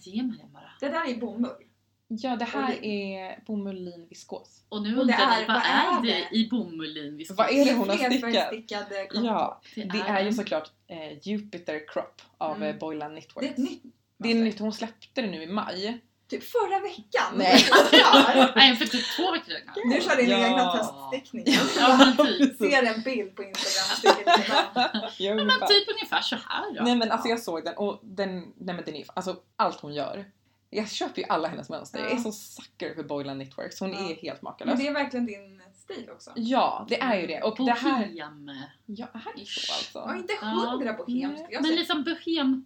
Ge 0.00 0.22
mig 0.22 0.38
den 0.38 0.52
bara. 0.52 0.70
Det 0.80 0.88
där 0.88 1.08
är 1.10 1.16
bomull. 1.20 1.50
Ja, 2.10 2.36
det 2.36 2.44
här 2.44 2.78
Och 2.78 2.84
är 2.84 3.44
bomullin 3.46 4.06
viskos. 4.10 4.64
Och 4.68 4.82
nu 4.82 4.94
det 4.94 5.00
undrar 5.00 5.14
är- 5.18 5.40
ni, 5.40 5.46
vad 5.46 5.56
vad 5.56 5.64
är 5.64 5.98
är 5.98 6.02
det 6.02 6.26
det? 6.30 6.36
i 6.36 6.48
bomullin 6.50 7.16
vi 7.16 7.24
ska 7.24 7.34
Vad 7.34 7.50
är 7.50 7.64
det 7.64 7.72
hon 7.72 7.88
har 7.88 7.96
stickat? 7.96 8.52
Ja, 8.68 9.60
Det 9.74 9.82
det 9.84 9.98
är 10.08 10.20
ju 10.20 10.26
en- 10.28 10.34
såklart 10.34 10.70
eh, 10.86 11.18
Jupiter 11.28 11.80
Crop 11.88 12.22
av 12.38 12.56
Mm. 12.56 12.68
eh, 12.68 12.76
Boylan 12.76 13.10
Knitworks. 13.10 13.48
Det 13.56 13.62
är 13.62 13.64
nytt. 13.64 13.82
Det 14.18 14.30
är 14.30 14.34
nytt, 14.34 14.58
hon 14.58 14.72
släppte 14.72 15.22
det 15.22 15.30
nu 15.30 15.42
i 15.42 15.46
maj. 15.46 15.98
Typ 16.28 16.44
förra 16.44 16.80
veckan. 16.80 17.34
Nej. 17.36 17.64
Nej, 18.56 18.76
för 18.76 18.84
typ 18.86 19.04
två 19.16 19.32
veckor 19.32 19.44
sedan. 19.52 19.62
Nu 19.84 20.00
kör 20.00 20.16
din 20.16 20.30
Ja. 20.30 20.46
egna 20.46 20.72
teststickning. 20.72 21.44
Ja, 21.78 22.14
typ. 22.24 22.56
Ser 22.58 22.82
en 22.82 23.02
bild 23.02 23.36
på 23.36 23.42
Instagram. 23.42 24.14
Ja, 25.18 25.34
Men 25.34 25.48
typ 25.48 25.88
ungefär 25.94 26.20
så 26.20 26.36
här 26.46 26.74
då. 26.74 26.82
Nej 26.84 26.96
men 26.96 27.10
alltså 27.10 27.28
jag 27.28 27.40
såg 27.40 27.64
den 27.64 27.76
och 27.76 28.00
den, 28.02 28.38
nej 28.56 28.74
men 28.74 28.84
den 28.84 28.96
är 28.96 29.04
alltså 29.14 29.36
allt 29.56 29.80
hon 29.80 29.94
gör. 29.94 30.24
Jag 30.70 30.88
köper 30.90 31.20
ju 31.22 31.28
alla 31.28 31.48
hennes 31.48 31.68
mönster. 31.68 31.98
Jag 31.98 32.11
är 32.11 32.14
Ja. 32.14 32.20
så 32.22 32.33
sucker 32.33 32.94
för 32.94 33.02
Boylan 33.02 33.37
Knitworks. 33.40 33.81
Hon 33.81 33.92
Ja. 33.92 33.98
är 33.98 34.14
helt 34.14 34.42
Men 34.42 34.50
makalös. 34.50 34.78
det 34.81 34.87
är 34.88 34.92
verkligen 34.92 35.26
din 35.26 35.62
stil 35.74 36.11
också. 36.11 36.33
Ja, 36.37 36.87
det 36.88 37.00
är 37.00 37.20
ju 37.20 37.26
det. 37.26 37.42
Och 37.42 37.57
det 37.66 37.72
här... 37.72 38.07
Bohem. 38.07 38.50
Ja, 38.87 39.07
är 39.14 39.38
det 39.38 39.46
så 39.46 39.72
alltså? 39.72 39.98
Ja, 39.98 40.16
inte 40.16 40.33
Ja. 40.40 40.46
hundra 40.46 40.92
bohem 40.92 41.37
skulle 41.37 41.52
jag 41.54 41.62
Men 41.62 41.70
liksom 41.76 42.04
bohem... 42.04 42.64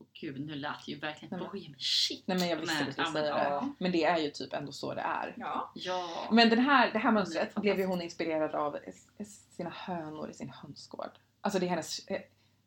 Åh 0.00 0.06
gud, 0.20 0.40
nu 0.46 0.54
lät 0.54 0.86
det 0.86 0.92
ju 0.92 0.98
verkligen 0.98 1.30
Nej, 1.38 1.40
men- 1.40 1.60
bohem 1.60 1.74
shit. 1.78 2.22
Nej 2.26 2.38
men 2.38 2.48
jag 2.48 2.56
visste 2.56 2.74
Men, 2.74 2.86
du 2.86 2.92
skulle 2.92 3.06
ja, 3.06 3.10
men, 3.12 3.22
säga 3.22 3.34
det. 3.34 3.40
ja. 3.50 3.68
Men 3.78 3.92
det 3.92 4.04
är 4.04 4.18
ju 4.18 4.30
typ 4.30 4.52
ändå 4.52 4.72
så 4.72 4.94
det 4.94 5.00
är. 5.00 5.34
Ja. 5.36 5.70
Ja. 5.74 6.28
Men 6.32 6.48
den 6.50 6.58
här, 6.58 6.92
det 6.92 6.98
här 6.98 7.12
mönstret 7.12 7.56
är 7.56 7.60
blev 7.60 7.78
ju 7.78 7.86
hon 7.86 8.02
inspirerad 8.02 8.54
av 8.54 8.78
sina 9.56 9.70
hönor 9.70 10.30
i 10.30 10.34
sin 10.34 10.50
hönsgård. 10.50 11.10
Alltså 11.40 11.58
det 11.58 11.66
är 11.66 11.70
hennes 11.70 12.06
eh, 12.06 12.20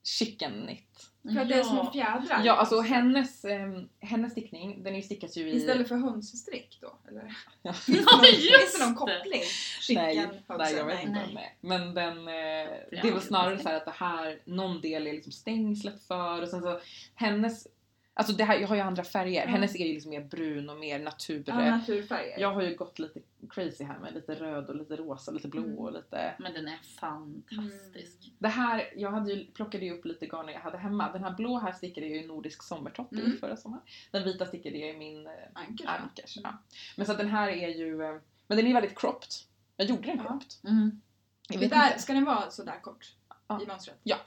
chicken 0.04 0.63
knit. 0.66 1.10
För 1.34 1.42
att 1.42 1.50
det 1.50 1.56
är 1.56 1.63
små 1.63 1.92
fjädrar. 1.92 2.42
Ja, 2.46 2.54
alltså 2.54 2.82
hennes, 2.82 3.46
ehm, 3.46 3.89
hennes 4.00 4.32
stickning, 4.32 4.84
den 4.84 4.94
är 4.94 4.98
ju 4.98 5.04
stickas 5.04 5.38
ju 5.38 5.50
i... 5.50 5.56
Istället 5.56 5.88
för 5.88 5.96
hönsstrick 5.96 6.78
då? 6.82 6.98
Eller? 7.08 7.38
Ja. 7.62 7.74
Finns 7.86 7.98
det 7.98 8.16
någon, 8.16 8.26
just 8.26 8.60
finns 8.60 8.80
det 8.80 8.86
någon 8.86 8.96
koppling? 8.96 9.32
Nej, 9.32 9.44
Chicken, 9.82 10.04
nej, 10.04 10.44
hönsen? 10.48 10.78
jag 10.78 10.86
vet 10.86 10.96
Nej. 10.96 11.04
inte 11.04 11.20
Nej. 11.20 11.28
om 11.30 11.36
det 11.36 11.42
är. 11.42 11.54
Men 11.60 11.94
den, 11.94 12.18
eh, 12.28 13.02
det 13.04 13.12
väl 13.12 13.22
snarare 13.22 13.60
så 13.60 13.70
här 13.70 13.76
att 13.76 13.86
det 13.86 13.94
här, 13.96 14.39
någon 14.46 14.82
del 14.82 15.08
är 15.08 15.13
liksom 15.13 15.32
stängslet 15.32 16.08
för 16.08 16.42
och 16.42 16.50
sen 16.50 16.62
så 16.62 16.80
hennes, 17.16 17.68
alltså 18.13 18.34
det 18.34 18.43
här, 18.43 18.60
jag 18.60 18.67
har 18.67 18.76
ju 18.76 18.82
andra 18.82 19.04
färger. 19.04 19.41
Ja. 19.45 19.47
Hennes 19.52 19.76
är 19.76 19.86
ju 19.86 19.93
liksom 19.93 20.10
mer 20.10 20.23
brun 20.23 20.69
och 20.69 20.78
mer 20.78 20.99
natur. 20.99 21.43
Ja, 21.47 21.56
naturfärger. 21.78 22.39
Jag 22.39 22.54
har 22.54 22.62
ju 22.62 22.76
gått 22.76 22.99
lite 22.99 23.19
crazy 23.49 23.84
här 23.84 23.99
med 23.99 24.13
lite 24.13 24.36
röd 24.36 24.69
och 24.69 24.76
lite 24.76 24.95
rosa, 24.95 25.32
lite 25.32 25.47
blå 25.47 25.63
Mm. 25.63 25.78
och 25.78 25.93
lite... 25.93 26.36
Men 26.39 26.54
den 26.54 26.67
är 26.67 26.78
fantastisk. 26.99 28.32
Det 28.39 28.47
här, 28.47 28.93
jag 28.95 29.12
hade 29.12 29.34
ju, 29.34 29.45
plockade 29.45 29.86
ju 29.86 29.91
upp 29.93 30.06
lite 30.06 30.26
garn 30.26 30.47
jag 30.49 30.60
hade 30.60 30.78
hemma. 30.78 31.12
Den 31.12 31.23
här 31.23 31.32
blå 31.36 31.58
här 31.58 31.71
stickade 31.71 32.08
jag 32.08 32.15
ju 32.17 32.23
i 32.23 32.28
Nordisk 32.28 32.63
sommartopp 32.63 33.13
i 33.13 33.19
Mm. 33.19 33.38
förra 33.38 33.58
sommaren. 33.58 33.84
Den 34.12 34.23
vita 34.23 34.45
stickade 34.45 34.78
jag 34.78 34.89
i 34.89 34.97
min 34.97 35.28
eh, 35.28 35.34
Ankers. 35.54 35.88
Ankers. 35.88 36.38
Ja. 36.43 36.58
Men 36.97 37.06
så 37.06 37.12
att 37.12 37.17
den 37.17 37.30
här 37.30 37.47
är 37.49 37.67
ju, 37.67 38.04
eh, 38.04 38.15
men 38.47 38.58
den 38.58 38.67
är 38.67 38.73
väldigt 38.73 38.99
cropped. 38.99 39.30
Jag 39.78 39.88
gjorde 39.88 40.02
den 40.08 40.17
Ja. 40.17 40.23
cropped. 40.23 40.54
Mm. 40.63 41.02
Jag 41.49 41.58
Det 41.60 41.65
vet 41.65 41.69
där, 41.71 41.88
inte. 41.88 41.99
ska 42.02 42.13
den 42.13 42.26
vara 42.26 42.49
sådär 42.52 42.80
kort? 42.82 43.15
Ja. 43.47 43.62
I 43.62 43.65
mönstret? 43.65 43.97
Ja. 44.04 44.17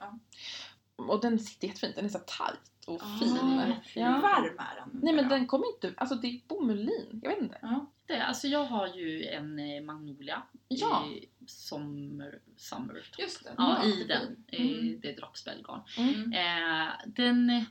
Och 0.97 1.21
den 1.21 1.39
sitter 1.39 1.67
jättefint. 1.67 1.95
Den 1.95 2.05
är 2.05 2.09
så 2.09 2.19
tight 2.19 2.87
och 2.87 3.01
Ah, 3.03 3.17
fin. 3.19 3.37
Hur 3.83 4.01
Ja. 4.01 4.11
varm 4.11 4.59
är 4.59 4.75
den? 4.79 4.99
Nej 5.03 5.13
men 5.13 5.29
den 5.29 5.47
kommer 5.47 5.67
inte, 5.75 5.93
alltså 5.97 6.15
det 6.15 6.27
är 6.27 6.41
bomullin. 6.47 7.19
Jag 7.23 7.29
vet 7.29 7.41
inte. 7.41 7.57
Ja. 7.61 7.91
Det, 8.05 8.21
alltså 8.21 8.47
jag 8.47 8.65
har 8.65 8.87
ju 8.87 9.25
en 9.25 9.59
eh, 9.59 9.81
Magnolia 9.83 10.43
Ja. 10.67 11.05
i 11.07 11.25
Summer, 11.47 12.39
summer 12.57 13.09
Just 13.19 13.43
det. 13.43 13.49
Ja, 13.57 13.83
i 13.85 14.03
den. 14.03 14.45
Mm. 14.47 14.99
Det 15.01 15.09
är 15.11 15.15
droppspellgarn. 15.15 15.81
Mm. 15.97 16.33
Eh, 16.33 16.89
den, 17.07 17.65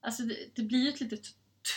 alltså 0.00 0.22
det, 0.22 0.36
det 0.54 0.62
blir 0.62 0.78
ju 0.82 0.88
ett 0.88 1.00
litet 1.00 1.26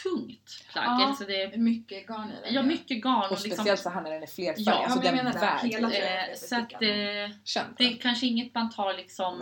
tungt 0.04 0.66
plagg. 0.72 0.86
Ja. 0.86 1.06
Alltså 1.08 1.26
det 1.26 1.42
är, 1.42 1.58
Mycket 1.58 2.08
garn 2.08 2.32
i 2.32 2.34
den. 2.44 2.54
ja, 2.54 2.64
mycket 2.64 3.04
garn. 3.04 3.24
Och 3.24 3.32
liksom, 3.32 3.52
speciellt 3.52 3.80
så 3.80 3.90
här 3.90 4.02
när 4.02 4.12
den 4.12 4.24
är 4.24 4.28
flerfärgig. 4.28 4.68
Ja, 4.68 4.84
alltså 4.86 5.00
den 5.00 5.16
menar 5.16 5.34
det, 5.34 5.68
hela 5.68 5.88
väger. 5.88 6.30
eh, 6.30 6.36
så 6.36 6.56
att 6.56 6.74
eh, 6.74 6.80
det 7.78 7.84
är 7.84 7.98
kanske 8.02 8.26
inget 8.26 8.56
man 8.56 8.70
tar 8.72 8.94
liksom 8.94 9.40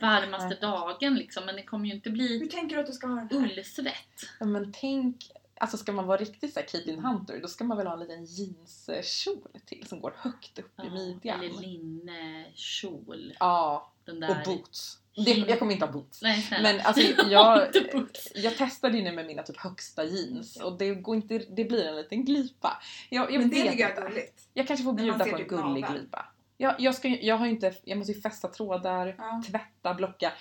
varmaste 0.00 0.54
dagen 0.60 1.14
liksom, 1.14 1.46
men 1.46 1.56
det 1.56 1.62
kommer 1.62 1.86
ju 1.88 1.94
inte 1.94 2.10
bli 2.10 2.38
Hur 2.38 2.46
tänker 2.46 2.76
du 2.76 2.80
att 2.80 2.86
du 2.86 2.92
ska 2.92 3.06
ha 3.06 3.14
den 3.14 3.28
här? 3.40 3.50
ullsvett. 3.58 3.94
Ja, 4.40 4.46
Men 4.46 4.72
tänk, 4.80 5.16
alltså 5.60 5.76
ska 5.76 5.92
man 5.92 6.06
vara 6.06 6.18
riktigt 6.20 6.54
så 6.54 6.60
här 6.60 6.66
Caitlyn 6.66 7.04
Hunter 7.04 7.40
då 7.42 7.48
ska 7.48 7.64
man 7.64 7.76
väl 7.76 7.86
ha 7.86 7.94
en 7.94 8.00
liten 8.00 8.24
jeanskjol 8.24 9.48
till 9.66 9.86
som 9.86 10.00
går 10.00 10.14
högt 10.18 10.58
upp 10.58 10.80
i 10.84 10.90
midjan. 10.90 11.40
eller 11.40 11.60
linnekjol. 11.60 13.36
Ja, 13.40 13.92
Den 14.04 14.14
och 14.14 14.20
där. 14.20 14.44
boots. 14.44 14.98
Det, 15.16 15.30
jag 15.32 15.58
kommer 15.58 15.72
inte 15.72 15.84
ha 15.86 15.92
boots. 15.92 16.22
Nej. 16.22 16.46
Men 16.62 16.80
alltså 16.80 17.02
jag, 17.30 17.68
jag 18.34 18.56
testade 18.56 18.96
ju 18.98 19.04
nu 19.04 19.12
med 19.12 19.26
mina 19.26 19.42
typ 19.42 19.56
högsta 19.56 20.04
jeans 20.04 20.56
och 20.60 20.78
det, 20.78 20.94
går 20.94 21.16
inte, 21.16 21.38
det 21.38 21.64
blir 21.64 21.86
en 21.88 21.96
liten 21.96 22.24
glipa. 22.24 22.82
Jag, 23.10 23.32
jag 23.32 23.40
Men 23.40 23.50
det 23.50 23.56
tycker 23.56 23.78
jag 23.80 23.98
är 23.98 24.08
gulligt. 24.08 24.42
Jag 24.54 24.66
kanske 24.66 24.84
får 24.84 24.92
bjuda 24.92 25.18
på 25.18 25.30
en 25.30 25.36
typ 25.36 25.48
gullig 25.48 25.64
naveln. 25.82 25.92
glipa. 26.00 26.26
Jag, 26.56 26.74
jag, 26.78 26.94
ska, 26.94 27.08
jag 27.08 27.36
har 27.36 27.46
inte, 27.46 27.74
jag 27.84 27.98
måste 27.98 28.12
ju 28.12 28.20
fästa 28.20 28.48
trådar, 28.48 29.14
Ja. 29.18 29.42
tvätta, 29.50 29.94
blocka. 29.94 30.32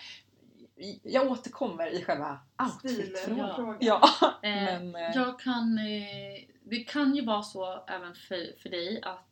Jag 1.04 1.32
återkommer 1.32 1.88
i 1.94 2.04
själva 2.04 2.40
outfitfrågan. 2.64 3.48
Stilfrågan. 3.50 3.78
Ja, 3.80 4.10
Eh, 4.44 4.50
men... 4.64 4.96
eh, 4.96 5.02
Jag 5.16 5.40
kan, 5.40 5.78
eh, 5.78 6.44
det 6.66 6.78
kan 6.78 7.16
ju 7.16 7.26
vara 7.26 7.44
så 7.44 7.86
även 7.88 8.16
för, 8.16 8.60
för 8.62 8.70
dig 8.70 9.02
att 9.04 9.28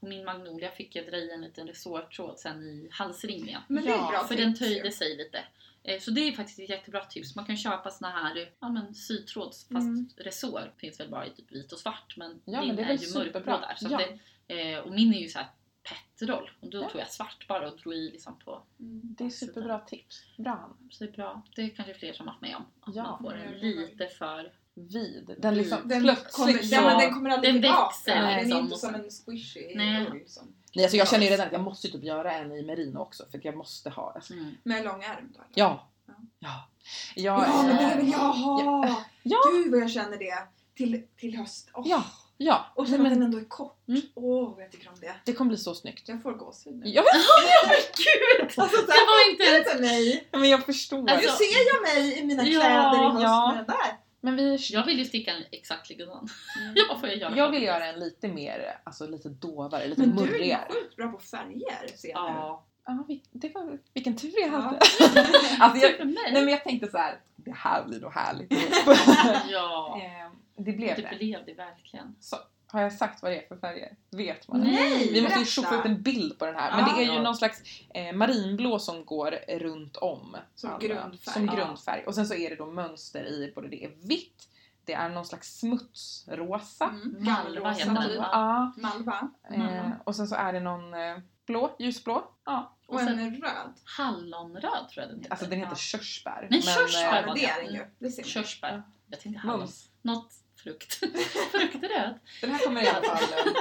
på 0.00 0.06
min 0.06 0.24
Magnolia 0.24 0.70
fick 0.70 0.96
jag 0.96 1.06
dra 1.06 1.16
i 1.16 1.30
en 1.30 1.40
liten 1.40 1.66
resårtråd 1.66 2.38
sen 2.38 2.62
i 2.62 2.88
halsringen. 2.92 3.60
Men 3.68 3.84
det 3.84 3.90
är 3.90 3.96
Ja, 3.96 4.08
bra 4.10 4.20
För 4.20 4.34
tips 4.34 4.40
den 4.40 4.50
ju. 4.50 4.56
töjde 4.56 4.92
sig 4.92 5.16
lite. 5.16 5.44
Eh, 5.84 6.00
Så 6.00 6.10
det 6.10 6.20
är 6.20 6.32
faktiskt 6.32 6.58
ett 6.58 6.68
jättebra 6.68 7.04
tips. 7.04 7.36
Man 7.36 7.44
kan 7.46 7.56
köpa 7.56 7.90
såna 7.90 8.10
här 8.10 8.50
ja, 8.60 8.68
men, 8.68 8.94
sytråds 8.94 9.68
fast 9.68 9.86
Mm. 9.86 10.08
resår. 10.16 10.72
Finns 10.76 11.00
väl 11.00 11.08
bara 11.10 11.26
i 11.26 11.30
typ 11.30 11.52
vit 11.52 11.72
och 11.72 11.78
svart 11.78 12.14
men 12.16 12.40
Ja, 12.44 12.58
din 12.60 12.66
men 12.68 12.76
det 12.76 12.82
är 12.82 12.86
är, 12.88 12.92
ju 12.92 12.98
superbra. 12.98 13.32
mörkblå 13.52 13.68
där. 13.68 13.74
Så 13.74 13.88
Ja. 13.90 13.96
att 14.02 14.18
det, 14.46 14.72
eh, 14.72 14.78
och 14.78 14.92
min 14.92 15.14
är 15.14 15.18
ju 15.20 15.28
så 15.28 15.38
här 15.38 15.48
petroll 15.82 16.50
och 16.60 16.70
då 16.70 16.82
Ja. 16.82 16.88
tog 16.88 17.00
jag 17.00 17.10
svart 17.10 17.46
bara 17.48 17.70
och 17.70 17.78
drog 17.78 17.94
i 17.94 18.10
liksom 18.10 18.38
på. 18.38 18.62
Mm. 18.80 19.00
det 19.18 19.24
är 19.24 19.30
superbra 19.30 19.78
tips. 19.80 20.24
Bra. 20.36 20.76
Så 20.90 21.04
det 21.04 21.10
är 21.10 21.12
bra. 21.12 21.42
Det 21.56 21.62
är 21.62 21.68
kanske 21.68 21.94
fler 21.94 22.12
som 22.12 22.26
har 22.28 22.34
varit 22.34 22.42
med 22.42 22.56
om. 22.56 22.64
Att 22.80 22.96
Ja. 22.96 23.02
man 23.02 23.22
får 23.22 23.34
en 23.34 23.52
jag 23.52 23.62
lite 23.62 24.06
för... 24.06 24.52
Vid. 24.74 25.34
Den 25.38 25.54
liksom 25.54 25.88
Den 25.88 26.02
plötsligt 26.02 26.32
kommer, 26.32 26.52
så... 26.62 26.74
ja, 26.74 26.80
men 26.80 26.98
den 26.98 27.14
kommer 27.14 27.30
aldrig 27.30 27.54
Den 27.54 27.62
tillbaka. 27.62 27.84
växer 27.86 28.14
Den 28.14 28.24
är 28.24 28.38
liksom 28.44 28.60
inte 28.60 28.74
och 28.74 28.80
som 28.80 28.94
en 28.94 29.10
squishy 29.10 29.72
Nej. 29.74 30.06
ull. 30.10 30.22
Som, 30.26 30.54
Nej, 30.74 30.84
alltså 30.84 30.96
jag 30.96 31.08
känner 31.08 31.24
ju 31.24 31.30
redan 31.30 31.46
att 31.46 31.52
jag 31.52 31.62
måste 31.62 31.88
typ 31.88 32.04
göra 32.04 32.32
en 32.32 32.52
i 32.52 32.62
merino 32.62 32.98
också 32.98 33.24
för 33.30 33.38
att 33.38 33.44
jag 33.44 33.56
måste 33.56 33.90
ha. 33.90 34.12
Alltså, 34.14 34.32
Mm. 34.32 34.54
med 34.62 34.84
lång 34.84 35.02
ärm 35.02 35.32
då. 35.34 35.40
eller? 35.40 35.50
ja. 35.54 35.88
Ja. 36.06 36.14
Ja. 36.38 36.68
Ja, 37.14 37.44
Ja, 37.46 37.62
men 37.62 37.76
det 37.90 37.96
vill 38.02 38.12
jag 38.12 38.18
ha! 38.18 39.02
Ja. 39.22 39.38
Gud 39.52 39.70
vad 39.72 39.80
jag 39.80 39.90
känner 39.90 40.16
det. 40.18 40.34
Till, 40.76 41.02
till 41.16 41.36
höst. 41.36 41.70
Åh. 41.74 41.84
Ja. 41.88 42.04
Ja. 42.36 42.66
Och 42.74 42.86
sen 42.88 42.94
att 42.94 43.00
den 43.10 43.18
men 43.18 43.22
ändå 43.22 43.38
är 43.38 43.44
kort. 43.44 43.78
Åh, 44.14 44.42
Mm. 44.44 44.54
vad 44.54 44.62
jag 44.64 44.72
tycker 44.72 44.88
om 44.88 44.94
det. 45.00 45.14
det 45.24 45.32
kommer 45.32 45.48
bli 45.48 45.58
så 45.58 45.74
snyggt. 45.74 46.08
Jag 46.08 46.22
får 46.22 46.32
gåshud 46.32 46.74
nu. 46.74 46.86
Ja, 46.88 47.02
Gud! 47.96 48.44
Alltså, 48.56 48.76
så 48.76 48.86
Det 48.86 48.92
här, 48.92 49.06
var 49.06 49.30
inte 49.70 49.80
mig! 49.82 50.28
men 50.32 50.50
jag 50.50 50.66
förstår. 50.66 50.98
Alltså- 51.10 51.30
Nu 51.30 51.36
ser 51.36 51.74
jag 51.74 51.82
mig 51.82 52.18
i 52.18 52.24
mina 52.26 52.42
Ja, 52.46 52.60
kläder 52.60 53.02
i 53.08 53.12
höst 53.12 53.22
ja. 53.22 53.48
med 53.54 53.58
den 53.58 53.66
där. 53.66 53.98
Men 54.24 54.36
vi, 54.36 54.56
Jag 54.70 54.86
vill 54.86 54.98
ju 54.98 55.04
sticka 55.04 55.30
en 55.36 55.42
exakt 55.50 55.88
likadan. 55.90 56.28
Mm. 56.60 56.72
Jag 56.76 56.88
bara, 56.88 56.98
får 56.98 57.08
jag 57.08 57.18
göra 57.18 57.36
jag 57.36 57.50
vill 57.50 57.62
göra 57.62 57.86
en 57.86 58.00
lite 58.00 58.28
mer, 58.28 58.78
alltså 58.84 59.06
lite 59.06 59.28
dovare, 59.28 59.86
lite 59.88 60.00
Men 60.00 60.16
du 60.16 60.22
är 60.22 60.26
ju 60.26 60.32
murrigare. 60.32 60.68
sjukt 60.72 60.96
bra 60.96 61.12
på 61.12 61.18
färger 61.18 61.96
ser 61.96 62.08
jag. 62.08 62.18
Ja. 62.20 62.64
Ja, 62.84 63.06
det 63.32 63.54
var, 63.54 63.78
vilken 63.94 64.16
tur 64.16 64.32
jag 64.40 64.48
Ja. 64.52 64.56
hade. 64.58 64.78
alltså 65.58 65.86
jag, 65.86 66.06
nej 66.06 66.32
men 66.32 66.48
jag 66.48 66.64
tänkte 66.64 66.90
så 66.90 66.98
här, 66.98 67.20
det 67.36 67.52
här 67.56 67.84
blir 67.84 68.00
nog 68.00 68.12
härligt. 68.12 68.52
Ja. 69.50 70.00
Eh, 70.02 70.32
det 70.56 70.72
blev 70.72 70.96
Det 70.96 71.02
det. 71.10 71.16
blev 71.16 71.44
det 71.46 71.54
verkligen. 71.54 72.16
Så, 72.20 72.36
har 72.72 72.80
jag 72.82 72.92
sagt 72.92 73.22
vad 73.22 73.30
det 73.32 73.44
är 73.44 73.48
för 73.48 73.56
färger? 73.56 73.96
Vet 74.10 74.48
man 74.48 74.60
det? 74.60 74.66
Nej, 74.70 75.12
Vi 75.12 75.22
måste 75.22 75.38
ju 75.38 75.44
tjoffa 75.44 75.78
ut 75.80 75.84
en 75.84 76.02
bild 76.02 76.38
på 76.38 76.46
den 76.46 76.54
här. 76.56 76.70
Men 76.70 76.80
Ja. 76.80 76.94
det 76.96 77.02
är 77.02 77.06
ju 77.06 77.12
Ja. 77.16 77.22
någon 77.22 77.36
slags 77.36 77.62
eh, 77.94 78.12
marinblå 78.12 78.78
som 78.78 79.04
går 79.04 79.30
runt 79.58 79.96
om. 79.96 80.36
Som 80.54 80.70
alla- 80.70 80.78
grundfärg. 80.78 81.34
Som 81.34 81.46
Ja. 81.46 81.54
grundfärg. 81.54 82.04
Och 82.06 82.14
sen 82.14 82.26
så 82.26 82.34
är 82.34 82.50
det 82.50 82.56
då 82.56 82.66
mönster 82.66 83.24
i 83.24 83.52
både 83.54 83.68
det 83.68 83.84
är 83.84 83.90
vitt, 84.08 84.48
det 84.84 84.92
är 84.92 85.08
någon 85.08 85.24
slags 85.26 85.58
smutsrosa. 85.58 86.84
Mm. 86.84 87.16
Malva 87.24 87.70
heter 87.70 87.84
den, 87.84 87.94
Malva. 87.94 88.20
va? 88.22 88.72
Ja. 88.76 88.82
Malva. 88.82 89.30
Eh, 89.50 89.90
och 90.04 90.16
sen 90.16 90.26
så 90.26 90.34
är 90.34 90.52
det 90.52 90.60
någon 90.60 90.94
eh, 90.94 91.18
blå, 91.46 91.76
ljusblå. 91.78 92.24
Ja. 92.44 92.76
Och, 92.86 92.94
Och 92.94 93.00
en 93.00 93.06
sen- 93.06 93.34
röd. 93.42 93.72
Hallonröd 93.84 94.88
tror 94.90 95.02
jag 95.04 95.08
den 95.08 95.18
heter. 95.18 95.30
Alltså 95.30 95.46
den 95.46 95.58
heter 95.58 95.72
Ja. 95.72 95.76
körsbär. 95.76 96.40
Nej, 96.40 96.48
men, 96.50 96.62
körsbär 96.62 97.12
eh, 97.12 97.16
Ja, 97.20 97.26
men 97.26 97.34
det 97.34 97.44
är 97.44 97.64
den 97.64 97.74
ju. 97.74 97.84
Det 97.98 98.10
ser 98.10 98.22
man. 98.22 98.28
Körsbär. 98.28 98.82
Jag 99.06 99.20
tänkte 99.20 99.40
hallon. 99.48 99.68
Något 100.02 100.32
frukt. 100.64 100.94
Fruktröd. 101.52 102.18
Den 102.40 102.50
här 102.50 102.58
kommer 102.64 102.82
i 102.82 102.86
alla 102.88 103.02
fall 103.02 103.22
eh, 103.22 103.52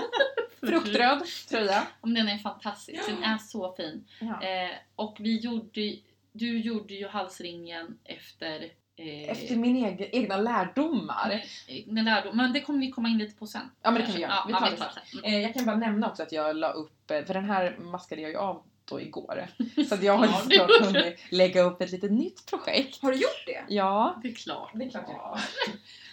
fruktröd 0.69 1.23
tröja. 1.49 1.87
Om 2.01 2.13
den 2.13 2.27
är 2.27 2.37
fantastisk. 2.37 3.05
Den 3.07 3.23
är 3.23 3.37
så 3.37 3.73
fin. 3.75 4.07
Ja. 4.19 4.43
Eh, 4.43 4.69
och 4.95 5.17
vi 5.19 5.39
gjorde, 5.39 5.95
du 6.31 6.59
gjorde 6.59 6.93
ju 6.93 7.07
halsringen 7.07 7.97
efter 8.03 8.63
eh, 8.95 9.29
Efter 9.29 9.55
min 9.55 9.75
egen, 9.85 10.07
egna 10.11 10.37
lärdomar. 10.37 11.43
den 11.87 12.05
lärdom. 12.05 12.37
Men 12.37 12.53
det 12.53 12.61
kommer 12.61 12.79
vi 12.79 12.91
komma 12.91 13.09
in 13.09 13.17
lite 13.17 13.35
på 13.39 13.47
sen. 13.47 13.61
Ja 13.81 13.91
men 13.91 14.01
det 14.01 14.05
kan 14.07 14.15
vi 14.15 14.21
göra. 14.21 14.31
Ja, 14.31 14.43
Vi 14.47 14.53
ja, 14.53 14.59
tar 14.59 14.69
vi 14.71 14.75
det 14.75 14.83
sen. 15.11 15.19
Mm. 15.19 15.33
Eh, 15.33 15.41
jag 15.41 15.53
kan 15.53 15.65
bara 15.65 15.75
nämna 15.77 16.09
också 16.09 16.23
att 16.23 16.31
jag 16.31 16.55
la 16.55 16.71
upp, 16.71 17.11
eh, 17.11 17.23
för 17.25 17.33
den 17.33 17.45
här 17.45 17.77
maskade 17.79 18.21
jag 18.21 18.31
ju 18.31 18.37
av 18.37 18.63
då 18.85 19.01
igår. 19.01 19.47
Så 19.89 19.95
att 19.95 20.03
jag 20.03 20.17
har 20.17 20.25
Ja, 20.25 20.41
ju 20.49 20.55
snart 20.57 20.69
gjorde 20.69 20.99
hunnit 20.99 21.19
lägga 21.29 21.61
upp 21.61 21.81
ett 21.81 21.91
litet 21.91 22.11
nytt 22.11 22.45
projekt. 22.45 23.01
Har 23.01 23.11
du 23.11 23.17
gjort 23.17 23.43
det? 23.45 23.63
Ja. 23.67 24.19
Det 24.23 24.27
är 24.29 24.35
klart. 24.35 24.71
Det 24.73 24.85
är 24.85 24.89
klart 24.89 25.07
har. 25.07 25.39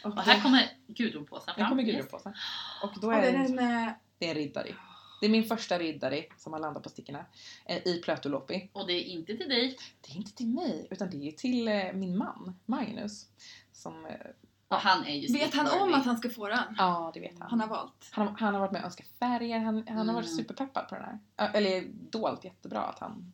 Och 0.04 0.10
Och 0.10 0.22
här 0.22 0.40
kommer 0.42 0.70
Gudrunpåsen 0.86 1.54
fram. 1.54 1.62
här 1.62 1.68
kommer. 1.68 1.82
Gudrunpåsen. 1.82 2.34
Och 2.82 3.00
då 3.00 3.10
är 3.10 3.20
det 3.22 3.28
är 3.28 3.32
det, 3.32 3.38
en, 3.38 3.56
det 4.18 4.26
är 4.26 4.28
en 4.30 4.34
riddare. 4.34 4.74
Det 5.20 5.26
är 5.26 5.30
min 5.30 5.44
första 5.44 5.78
riddare 5.78 6.24
som 6.36 6.52
har 6.52 6.60
landat 6.60 6.82
på 6.82 6.88
stickorna 6.88 7.24
eh, 7.66 7.76
i 7.86 8.00
Plötulopi. 8.04 8.70
Och 8.72 8.86
det 8.86 8.92
är 8.92 9.04
inte 9.04 9.36
till 9.36 9.48
dig. 9.48 9.78
Det 10.00 10.12
är 10.12 10.16
inte 10.16 10.32
till 10.32 10.48
mig 10.48 10.88
utan 10.90 11.10
det 11.10 11.28
är 11.28 11.32
till 11.32 11.68
eh, 11.68 11.92
min 11.92 12.18
man 12.18 12.58
Magnus. 12.66 13.26
Som, 13.72 14.06
eh, 14.06 14.12
Och 14.68 14.76
han 14.76 15.04
är 15.06 15.14
ju 15.14 15.32
Vet 15.38 15.54
han 15.54 15.80
om 15.82 15.94
att 15.94 16.04
han 16.04 16.16
ska 16.18 16.30
få 16.30 16.48
den? 16.48 16.74
ja 16.78 17.10
det 17.14 17.20
vet 17.20 17.38
han. 17.38 17.50
Han 17.50 17.60
har 17.60 17.66
valt. 17.68 18.08
Han 18.10 18.26
har, 18.28 18.34
han 18.38 18.54
har 18.54 18.60
varit 18.60 18.72
med 18.72 18.80
och 18.80 18.84
önskat 18.86 19.06
färger, 19.18 19.58
han, 19.58 19.88
han 19.88 20.08
har 20.08 20.14
varit 20.14 20.26
Mm. 20.28 20.36
superpeppad 20.38 20.88
på 20.88 20.94
den 20.94 21.04
här. 21.36 21.50
Eller 21.54 21.84
dolt 22.10 22.44
jättebra 22.44 22.80
att 22.82 22.98
han... 22.98 23.32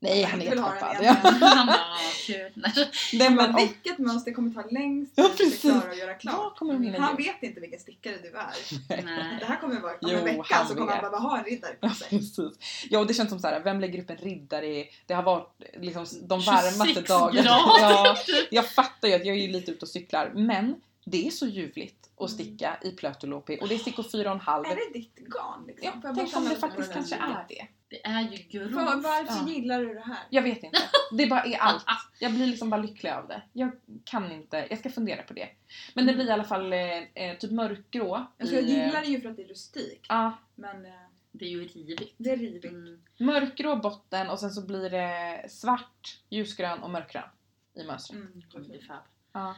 Nej, 0.00 0.22
han 0.22 0.40
är 0.40 0.44
jättepeppad. 0.44 0.96
egentligen. 1.00 1.36
Ja. 1.40 1.46
Han 1.56 1.66
bara, 1.66 1.76
"Ah, 1.76 1.98
kul. 2.26 2.52
Nej, 2.54 2.90
Nej, 3.12 3.30
men, 3.30 3.54
och, 3.54 3.60
Vilket 3.60 3.98
mönster 3.98 4.32
kommer 4.32 4.50
ta 4.50 4.68
längst 4.70 5.12
Ja, 5.16 5.30
precis. 5.36 5.60
Klara 5.60 5.90
att 5.90 5.98
göra 5.98 6.14
klart? 6.14 6.60
hinna 6.60 6.98
Han 7.00 7.16
ge? 7.18 7.24
vet 7.32 7.42
inte 7.42 7.60
vilken 7.60 7.80
stickare 7.80 8.14
du 8.22 8.28
är. 8.28 8.52
Det 8.88 9.02
Nej. 9.04 9.44
här 9.46 9.60
kommer 9.60 9.80
vara, 9.80 9.92
om 10.00 10.10
en 10.10 10.24
vecka 10.24 10.64
så 10.68 10.74
kommer 10.74 10.92
han 10.92 11.00
behöva 11.00 11.18
ha 11.18 11.38
en 11.38 11.44
riddare 11.44 11.72
på 11.72 11.86
Ja, 11.86 11.94
sig. 11.94 12.08
precis. 12.10 12.86
Ja, 12.90 12.98
och 12.98 13.06
det 13.06 13.14
känns 13.14 13.30
som 13.30 13.38
så 13.38 13.46
här, 13.48 13.60
vem 13.60 13.80
lägger 13.80 14.02
upp 14.02 14.10
en 14.10 14.16
riddare. 14.16 14.84
Det 15.06 15.14
har 15.14 15.22
varit 15.22 15.62
liksom 15.80 16.06
de 16.22 16.40
varmaste 16.46 16.86
26 16.86 17.08
dagarna. 17.08 17.42
grader. 17.42 17.80
Ja, 17.80 18.16
jag 18.50 18.68
fattar 18.70 19.08
ju 19.08 19.14
att 19.14 19.24
jag 19.24 19.36
är 19.36 19.40
ju 19.42 19.48
lite 19.48 19.70
ute 19.70 19.84
och 19.84 19.88
cyklar, 19.88 20.32
men 20.34 20.80
det 21.04 21.26
är 21.26 21.30
så 21.30 21.46
ljuvligt 21.46 21.94
att 22.20 22.30
Mm. 22.30 22.44
sticka 22.44 22.78
i 22.82 22.90
Plötulopi 22.90 23.58
och 23.60 23.68
det 23.68 23.74
är 23.74 23.78
stickor 23.78 24.02
fyra 24.02 24.28
och 24.30 24.34
en 24.34 24.40
halv. 24.40 24.64
Är 24.66 24.76
det 24.76 24.98
ditt 24.98 25.16
garn 25.16 25.64
liksom? 25.66 25.90
Ja, 26.04 26.12
tänk 26.16 26.36
om 26.36 26.48
det 26.48 26.56
faktiskt 26.56 26.92
kanske 26.92 27.14
är 27.14 27.44
det. 27.48 27.66
Det 27.90 28.06
är 28.06 28.20
ju 28.22 28.36
För, 28.36 28.48
grovt. 28.58 28.72
varför 28.74 29.46
Ja. 29.48 29.54
gillar 29.54 29.80
du 29.80 29.94
det 29.94 30.00
här? 30.00 30.18
Jag 30.30 30.42
vet 30.42 30.62
inte. 30.62 30.78
Det 31.12 31.26
bara 31.26 31.42
är 31.42 31.58
allt. 31.58 31.84
Jag 32.20 32.32
blir 32.34 32.46
liksom 32.46 32.70
bara 32.70 32.80
lycklig 32.82 33.10
av 33.10 33.28
det. 33.28 33.42
Jag 33.52 33.70
kan 34.04 34.32
inte, 34.32 34.66
jag 34.70 34.78
ska 34.78 34.90
fundera 34.90 35.22
på 35.22 35.32
det. 35.32 35.48
Men 35.94 36.06
det 36.06 36.14
blir 36.14 36.26
i 36.26 36.30
alla 36.30 36.44
fall 36.44 36.72
eh, 36.72 37.02
eh, 37.14 37.36
typ 37.38 37.50
mörkgrå. 37.50 38.26
Alltså, 38.38 38.54
jag 38.54 38.64
eh, 38.64 38.70
gillar 38.70 39.00
det 39.00 39.06
ju 39.06 39.20
för 39.20 39.28
att 39.28 39.36
det 39.36 39.42
är 39.42 39.48
rustikt. 39.48 40.06
Ja, 40.08 40.38
Men 40.54 40.84
eh, 40.86 40.92
Det 41.32 41.44
är 41.44 41.48
ju 41.48 41.64
rivigt. 41.68 42.14
det 42.16 42.30
är 42.30 42.36
rivigt. 42.36 42.64
Mm. 42.64 43.00
mörkgrå 43.18 43.76
botten 43.76 44.30
och 44.30 44.40
sen 44.40 44.50
så 44.50 44.66
blir 44.66 44.90
det 44.90 45.44
svart, 45.50 46.20
ljusgrön 46.28 46.78
och 46.82 46.90
mörkgrön 46.90 47.28
i 47.74 47.84
mönstret. 47.84 48.20
Mm. 48.20 48.42
Det 48.68 48.74
är 48.76 48.82
fab. 48.86 49.02
Ja. 49.32 49.54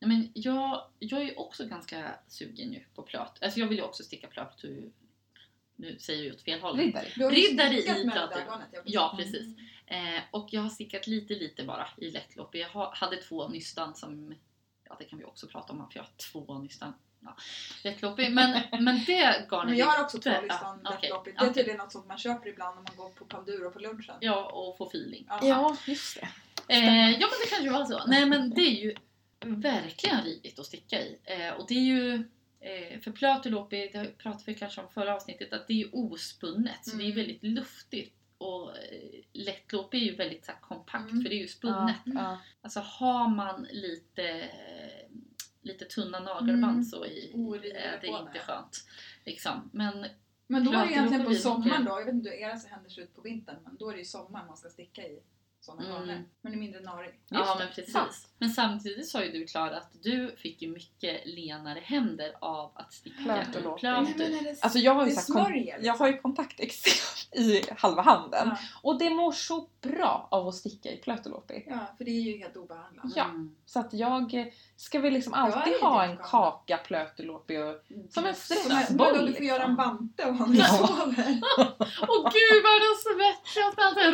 Men 0.00 0.30
jag, 0.34 0.82
jag 0.98 1.20
är 1.20 1.24
ju 1.24 1.34
också 1.34 1.66
ganska 1.66 2.04
sugen 2.28 2.72
ju 2.72 2.84
på 2.94 3.02
plöt. 3.02 3.42
Alltså 3.42 3.60
jag 3.60 3.66
vill 3.66 3.78
ju 3.78 3.84
också 3.84 4.02
sticka 4.02 4.26
plöt. 4.26 4.64
Nu 5.76 5.98
säger 5.98 6.18
jag 6.18 6.26
ju 6.26 6.32
åt 6.32 6.42
fel 6.42 6.60
håll. 6.60 6.76
Riddare. 6.76 7.06
Du 7.16 7.24
har 7.24 7.30
Riddare 7.30 7.74
i 7.74 7.92
vill 7.92 8.12
Ja, 8.84 9.14
precis. 9.18 9.46
Eh, 9.86 10.22
och 10.30 10.48
jag 10.50 10.62
har 10.62 10.68
stickat 10.68 11.06
lite, 11.06 11.34
lite 11.34 11.64
bara 11.64 11.88
i 11.96 12.10
lättlopp. 12.10 12.54
Jag 12.54 12.68
har, 12.68 12.94
hade 12.94 13.16
två 13.16 13.48
nystan 13.48 13.94
som... 13.94 14.34
Ja, 14.88 14.96
det 14.98 15.04
kan 15.04 15.18
vi 15.18 15.24
också 15.24 15.46
prata 15.46 15.72
om, 15.72 15.90
för 15.90 15.98
jag 15.98 16.02
har 16.02 16.12
två 16.32 16.58
nystan. 16.58 16.94
Ja, 17.20 17.36
lättloppig. 17.84 18.32
Men, 18.32 18.62
men 18.70 19.04
det 19.04 19.46
garnet... 19.50 19.68
Men 19.68 19.76
jag 19.76 19.86
har 19.86 20.04
också 20.04 20.18
två 20.18 20.30
Ja, 20.30 20.40
listan 20.40 20.80
okej, 20.84 20.98
lättloppigt. 21.02 21.38
Det 21.40 21.46
är 21.46 21.52
tydligen 21.52 21.78
något 21.78 21.92
sånt 21.92 22.06
man 22.06 22.18
köper 22.18 22.48
ibland 22.48 22.76
när 22.76 22.82
man 22.82 22.96
går 22.96 23.10
på 23.10 23.24
Panduro 23.24 23.70
på 23.70 23.78
lunchen. 23.78 24.14
Ja, 24.20 24.44
och 24.44 24.78
få 24.78 24.86
feeling. 24.86 25.26
Ja. 25.28 25.38
Ja, 25.42 25.76
just 25.86 26.20
det. 26.20 26.28
Eh, 26.74 27.10
ja 27.10 27.28
men 27.30 27.38
det 27.44 27.50
kan 27.56 27.64
ju 27.64 27.70
vara 27.70 27.86
så. 27.86 28.06
Nej 28.06 28.26
men 28.26 28.50
det 28.50 28.60
är 28.60 28.82
ju 28.84 28.94
verkligen 29.40 30.22
rivigt 30.24 30.58
att 30.58 30.66
sticka 30.66 31.00
i. 31.00 31.18
Eh, 31.24 31.50
och 31.50 31.66
det 31.68 31.74
är 31.74 31.80
ju 31.80 32.24
för 33.00 33.10
plötulopi, 33.10 33.90
det 33.92 34.18
pratade 34.18 34.44
vi 34.46 34.54
kanske 34.54 34.80
om 34.80 34.88
förra 34.88 35.14
avsnittet, 35.14 35.52
att 35.52 35.66
det 35.66 35.72
är 35.72 35.76
ju 35.76 35.90
ospunnet 35.92 36.84
så 36.84 36.96
det 36.96 37.02
är 37.02 37.04
Mm. 37.04 37.16
väldigt 37.16 37.42
luftigt. 37.42 38.12
Och 38.38 38.78
eh, 38.78 39.20
lättlopi 39.32 39.96
är 39.96 40.10
ju 40.10 40.14
väldigt 40.16 40.44
så 40.44 40.52
här, 40.52 40.60
kompakt 40.60 41.10
Mm. 41.10 41.22
för 41.22 41.28
det 41.30 41.34
är 41.36 41.40
ju 41.40 41.48
spunnet. 41.48 41.96
Ja. 42.04 42.38
Alltså 42.60 42.80
har 42.80 43.28
man 43.28 43.66
lite, 43.70 44.48
lite 45.62 45.84
tunna 45.84 46.20
nagelband 46.20 46.72
Mm. 46.72 46.84
så 46.84 47.06
i, 47.06 47.30
Oriver 47.34 47.74
är 47.74 47.98
det 48.00 48.06
inte 48.06 48.38
skönt. 48.38 48.86
Liksom. 49.24 49.70
Men 49.72 50.06
Men 50.46 50.64
då 50.64 50.72
är 50.72 50.86
det 50.86 50.92
egentligen 50.92 51.24
på 51.24 51.34
sommaren 51.34 51.84
då, 51.84 51.90
jag 51.90 52.04
vet 52.04 52.14
inte 52.14 52.30
hur 52.30 52.36
era 52.36 52.54
händer 52.68 52.90
ser 52.90 53.02
ut 53.02 53.14
på 53.14 53.20
vintern, 53.20 53.56
men 53.64 53.76
då 53.76 53.88
är 53.88 53.92
det 53.92 53.98
ju 53.98 54.04
sommaren 54.04 54.46
man 54.46 54.56
ska 54.56 54.68
sticka 54.68 55.02
i 55.02 55.20
sådana 55.60 55.96
Mm. 56.02 56.24
Men 56.42 56.52
är 56.52 56.56
mindre 56.56 56.80
narig. 56.80 57.20
Ja 57.28 57.38
det. 57.38 57.58
men 57.64 57.68
precis. 57.74 57.92
Sant. 57.92 58.28
Men 58.38 58.50
samtidigt 58.50 59.08
sa 59.08 59.24
ju 59.24 59.32
du 59.32 59.46
Klara 59.46 59.76
att 59.76 59.90
du 60.02 60.36
fick 60.38 60.62
ju 60.62 60.68
mycket 60.68 61.20
lenare 61.26 61.80
händer 61.84 62.32
av 62.40 62.72
att 62.74 62.92
sticka 62.92 63.22
Plöt 63.22 63.64
och 63.66 63.78
plöt. 63.78 63.82
Nej, 63.82 64.14
men 64.18 64.34
är 64.34 64.42
det, 64.44 64.56
Alltså 64.62 64.78
jag 64.78 64.94
har 64.94 65.06
ju 65.06 65.10
det 65.10 65.16
så 65.20 65.38
här, 65.38 65.78
jag 65.82 65.94
har 65.94 66.06
ju 66.08 66.16
kontakteksem 66.18 66.92
i 67.42 67.62
halva 67.78 68.02
handen. 68.02 68.48
Ja. 68.48 68.56
Och 68.82 68.98
det 68.98 69.10
mår 69.10 69.32
så 69.32 69.68
bra 69.80 70.28
av 70.30 70.48
att 70.48 70.54
sticka 70.54 70.92
i 70.92 70.96
plötulopi. 70.96 71.64
ja, 71.66 71.78
för 71.98 72.04
det 72.04 72.10
är 72.10 72.20
ju 72.22 72.38
helt 72.38 72.56
obehandlat. 72.56 73.04
Ja. 73.16 73.24
Mm. 73.24 73.56
Så 73.66 73.80
att 73.80 73.92
jag 73.92 74.34
eh, 74.34 74.46
ska 74.76 75.00
väl 75.00 75.12
liksom 75.12 75.34
alltid 75.34 75.72
är 75.74 75.80
ha 75.80 76.02
en 76.04 76.08
galet. 76.16 76.30
kaka 76.30 76.76
plötulopi 76.76 77.58
och 77.58 77.82
som 77.86 77.96
en 77.96 78.10
Som 78.10 78.24
en, 78.26 78.34
stressboll. 78.34 79.12
vadå, 79.14 79.26
du 79.26 79.32
får 79.32 79.44
göra 79.44 79.62
en 79.62 79.70
liksom. 79.70 79.76
bante 79.76 80.24
och 80.24 80.34
ha 80.34 80.46
när 80.46 80.52
du 80.52 80.58
Ja. 80.58 80.66
sover. 80.66 81.40
Åh 82.08 82.30
gud 82.32 82.62
vad 82.64 82.80
det 82.82 82.96
svettas 83.04 83.76
med 83.76 83.86
allt 83.86 83.94
det 83.96 84.00
här 84.02 84.12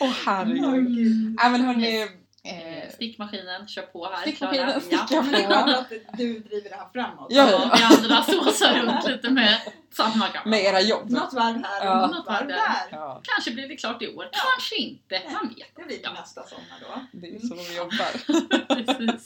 Åh 0.00 0.10
herregud. 0.26 0.64
Åh, 0.64 0.72
gud. 0.74 1.36
Nej 1.42 1.50
men 1.50 1.60
hörni. 1.60 2.02
Eh, 2.44 2.90
Stickmaskinen, 2.94 3.68
kör 3.68 3.82
på 3.82 4.06
här 4.08 4.22
Stickmaskinen, 4.22 4.66
Klara. 4.66 4.80
sticka 4.80 5.06
Ja. 5.10 5.22
Men 5.22 5.32
det 5.32 5.38
är 5.42 5.48
skönt 5.64 5.76
att 5.76 6.18
du 6.18 6.38
driver 6.38 6.70
det 6.70 6.76
här 6.76 6.88
framåt. 6.92 7.26
Ja, 7.30 7.50
Ja, 7.50 7.70
vi 7.76 7.82
andra 7.96 8.22
såsar 8.22 8.74
runt 8.82 9.08
lite 9.08 9.30
med 9.30 9.58
samma 9.92 10.26
gamla. 10.28 10.42
med 10.50 10.64
era 10.64 10.80
jobb. 10.80 11.10
Något 11.10 11.32
varv 11.34 11.64
här 11.64 11.80
och 11.80 11.86
Ja. 11.86 12.06
något 12.06 12.26
varv 12.26 12.46
där. 12.46 12.58
Ja, 12.90 13.20
Kanske 13.24 13.50
blir 13.50 13.68
det 13.68 13.76
klart 13.76 14.02
i 14.02 14.08
år, 14.16 14.28
kanske 14.32 14.76
inte. 14.76 15.22
Man 15.32 15.48
vet 15.48 15.76
Det 15.76 15.82
blir 15.84 15.98
Ja. 16.02 16.12
nästa 16.12 16.42
sommar 16.42 16.78
då. 16.80 17.00
det 17.12 17.26
är 17.26 17.30
ju 17.32 17.38
så 17.40 17.54
vi 17.54 17.76
jobbar. 17.76 18.10
Precis. 18.74 19.24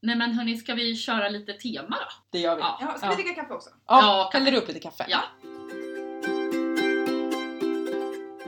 Nej 0.00 0.16
men 0.16 0.32
hörni, 0.32 0.56
ska 0.56 0.74
vi 0.74 0.96
köra 0.96 1.28
lite 1.28 1.52
tema 1.52 1.96
då? 1.96 2.06
Det 2.30 2.38
gör 2.38 2.54
vi. 2.56 2.60
Ja. 2.62 2.78
Ja, 2.80 2.94
ska 2.98 3.06
Ja. 3.06 3.10
vi 3.16 3.22
dricka 3.22 3.40
kaffe 3.42 3.54
också? 3.54 3.70
Ja, 3.86 4.00
Ja, 4.02 4.30
häller 4.32 4.50
du 4.52 4.56
upp 4.58 4.68
lite 4.68 4.80
kaffe? 4.80 5.06
Ja. 5.08 5.20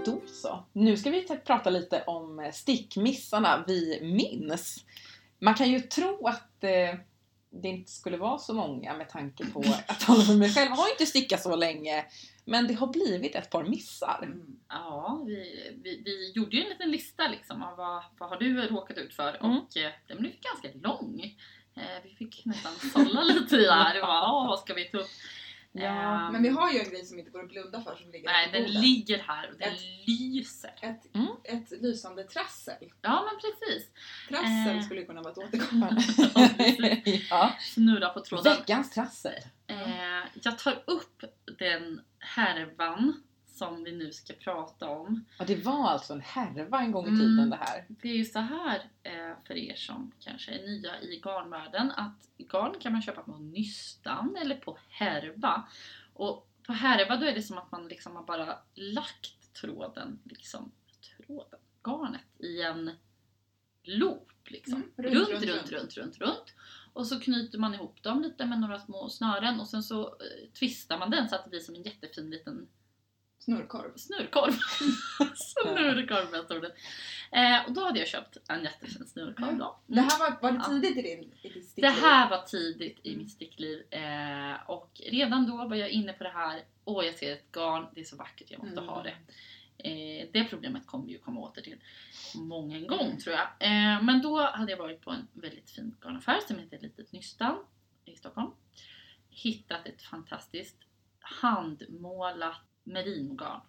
Då 0.04 0.20
så. 0.26 0.64
Nu 0.72 0.96
ska 0.96 1.10
vi 1.10 1.22
ta- 1.22 1.36
prata 1.36 1.70
lite 1.70 2.02
om 2.06 2.40
eh, 2.40 2.52
stickmissarna 2.52 3.64
vi 3.66 3.98
minns. 4.02 4.84
Man 5.38 5.54
kan 5.54 5.70
ju 5.70 5.80
tro 5.80 6.26
att 6.26 6.64
eh, 6.64 6.94
det 7.50 7.68
inte 7.68 7.90
skulle 7.90 8.16
vara 8.16 8.38
så 8.38 8.54
många 8.54 8.94
med 8.96 9.08
tanke 9.08 9.46
på 9.46 9.60
att 9.86 10.08
alla 10.10 10.22
för 10.24 10.34
mig 10.34 10.54
själv 10.54 10.70
har 10.70 10.90
inte 10.90 11.06
stickat 11.06 11.42
så 11.42 11.56
länge. 11.56 12.04
Men 12.44 12.66
det 12.66 12.74
har 12.74 12.86
blivit 12.86 13.34
ett 13.34 13.50
par 13.50 13.64
missar. 13.64 14.20
Mm. 14.22 14.56
Ja, 14.68 15.22
vi, 15.26 15.72
vi, 15.82 16.02
vi 16.04 16.32
gjorde 16.34 16.56
ju 16.56 16.62
en 16.62 16.68
liten 16.68 16.90
lista 16.90 17.28
liksom 17.28 17.62
av 17.62 17.76
vad, 17.76 18.02
vad 18.18 18.28
har 18.28 18.36
du 18.36 18.62
råkat 18.66 18.98
ut 18.98 19.14
för 19.14 19.36
Mm. 19.44 19.58
och 19.58 19.76
eh, 19.76 19.90
den 20.08 20.18
blev 20.18 20.32
ganska 20.40 20.88
lång. 20.88 21.36
Eh, 21.76 21.82
vi 22.04 22.14
fick 22.14 22.42
nästan 22.44 22.72
sålla 22.92 23.22
lite 23.22 23.56
i 23.56 23.64
det 23.64 23.72
här 23.72 24.00
och 24.00 24.06
bara, 24.06 24.32
"Åh, 24.32 24.48
vad 24.48 24.58
ska 24.58 24.74
vi 24.74 24.84
ta 24.84 24.98
upp? 24.98 25.06
Ja, 25.72 26.26
Ehm, 26.26 26.32
Men 26.32 26.42
vi 26.42 26.48
har 26.48 26.72
ju 26.72 26.78
en 26.78 26.90
grej 26.90 27.04
som 27.04 27.18
inte 27.18 27.30
går 27.30 27.42
att 27.42 27.48
blunda 27.48 27.80
för 27.82 27.96
som 27.96 28.10
ligger 28.12 28.26
Nej, 28.28 28.46
på 28.46 28.56
den 28.56 28.70
ligger 28.80 29.18
här 29.18 29.50
och 29.52 29.58
den 29.58 29.72
Ett- 29.72 29.80
lyser. 30.06 30.70
Ett, 30.82 31.14
Mm. 31.14 31.26
ett 31.44 31.70
lysande 31.82 32.24
trassel. 32.24 32.92
Ja, 33.02 33.28
men 33.30 33.40
precis. 33.40 33.88
Trassel 34.28 34.76
Eh. 34.78 34.82
skulle 34.84 35.02
kunna 35.04 35.22
vara 35.22 35.32
ett 35.32 35.38
återkommande. 35.54 36.02
ja. 37.30 37.54
Snurra 37.60 38.08
på 38.08 38.20
tråden. 38.20 38.56
Veckans 38.56 38.90
trassel. 38.90 39.32
Eh, 39.66 40.24
jag 40.42 40.58
tar 40.58 40.82
upp 40.86 41.24
den 41.58 42.00
härvan 42.18 43.22
som 43.60 43.84
vi 43.84 43.92
nu 43.92 44.12
ska 44.12 44.34
prata 44.34 44.88
om. 44.88 45.24
Ja, 45.38 45.44
det 45.44 45.64
var 45.64 45.88
alltså 45.88 46.12
en 46.12 46.20
härva 46.20 46.80
en 46.80 46.92
gång 46.92 47.04
i 47.06 47.08
Mm. 47.08 47.20
tiden 47.20 47.50
det 47.50 47.56
här. 47.56 47.84
Det 47.88 48.08
är 48.08 48.16
ju 48.16 48.24
så 48.24 48.38
här 48.38 48.90
eh, 49.02 49.32
för 49.46 49.54
er 49.54 49.74
som 49.74 50.12
kanske 50.20 50.52
är 50.52 50.66
nya 50.66 51.00
i 51.02 51.20
garnvärlden 51.24 51.90
att 51.90 52.28
garn 52.38 52.74
kan 52.80 52.92
man 52.92 53.02
köpa 53.02 53.22
på 53.22 53.38
nystan 53.38 54.36
eller 54.42 54.56
på 54.56 54.78
härva. 54.88 55.68
Och 56.14 56.48
på 56.66 56.72
härva 56.72 57.16
då 57.16 57.26
är 57.26 57.34
det 57.34 57.42
som 57.42 57.58
att 57.58 57.72
man 57.72 57.88
liksom 57.88 58.16
har 58.16 58.22
bara 58.24 58.58
lagt 58.74 59.54
tråden, 59.60 60.18
liksom 60.24 60.72
tråden, 61.16 61.58
garnet 61.86 62.20
i 62.38 62.62
en 62.62 62.90
loop 63.82 64.30
liksom. 64.44 64.74
Mm, 64.98 65.14
runt, 65.14 65.28
runt, 65.28 65.42
runt, 65.42 65.50
runt, 65.50 65.72
runt, 65.72 65.96
runt, 65.96 66.18
runt, 66.20 66.54
Och 66.92 67.06
så 67.06 67.20
knyter 67.20 67.58
man 67.58 67.74
ihop 67.74 68.02
dem 68.02 68.22
lite 68.22 68.46
med 68.46 68.60
några 68.60 68.78
små 68.80 69.08
snören 69.08 69.60
och 69.60 69.68
sen 69.68 69.82
så 69.82 70.06
eh, 70.06 70.50
twistar 70.58 70.98
man 70.98 71.10
den 71.10 71.28
så 71.28 71.34
att 71.34 71.44
det 71.44 71.50
blir 71.50 71.60
som 71.60 71.74
en 71.74 71.82
jättefin 71.82 72.30
liten 72.30 72.68
Snurrkorv. 73.44 73.96
snurrkorv. 73.96 74.52
snurrkorv 75.34 76.30
med 76.30 76.40
ordet. 76.58 76.72
Eh, 77.32 77.66
och 77.66 77.72
då 77.72 77.84
hade 77.84 77.98
jag 77.98 78.08
köpt 78.08 78.36
en 78.48 78.64
jättefin 78.64 79.06
snurrkorv 79.06 79.58
då. 79.58 79.78
Det 79.86 80.00
här 80.00 80.18
var, 80.18 80.38
var 80.42 80.52
det 80.52 80.64
tidigt 80.64 80.96
i 80.98 81.02
din 81.02 81.22
i 81.42 81.48
ditt 81.48 81.54
Det 81.54 81.60
stickliv? 81.62 81.90
här 81.90 82.30
var 82.30 82.42
tidigt 82.42 82.98
i 83.02 83.08
Mm. 83.08 83.22
mitt 83.22 83.30
stickliv 83.32 83.82
eh, 83.90 84.70
och 84.70 85.00
redan 85.06 85.46
då 85.46 85.56
var 85.68 85.76
jag 85.76 85.90
inne 85.90 86.12
på 86.12 86.24
det 86.24 86.30
här. 86.30 86.62
Åh, 86.84 87.04
jag 87.06 87.14
ser 87.14 87.32
ett 87.32 87.52
garn, 87.52 87.86
det 87.94 88.00
är 88.00 88.04
så 88.04 88.16
vackert, 88.16 88.50
jag 88.50 88.62
måste 88.62 88.80
Mm. 88.80 88.88
ha 88.88 89.02
det. 89.02 89.14
Eh, 89.78 90.28
det 90.32 90.44
problemet 90.44 90.86
kommer 90.86 91.06
vi 91.06 91.12
ju 91.12 91.18
komma 91.18 91.40
åter 91.40 91.62
till 91.62 91.76
många 92.34 92.76
en 92.76 92.86
gång 92.86 93.16
tror 93.18 93.34
jag. 93.36 93.46
Eh, 93.58 94.02
men 94.02 94.22
då 94.22 94.40
hade 94.40 94.70
jag 94.72 94.78
varit 94.78 95.00
på 95.00 95.10
en 95.10 95.28
väldigt 95.32 95.70
fin 95.70 95.96
garnaffär 96.04 96.38
som 96.48 96.58
heter 96.58 96.78
Litet 96.78 97.12
Nystan 97.12 97.56
i 98.04 98.16
Stockholm. 98.16 98.50
Hittat 99.30 99.86
ett 99.86 100.02
fantastiskt 100.02 100.76
handmålat 101.20 102.60
merinogarn. 102.92 103.60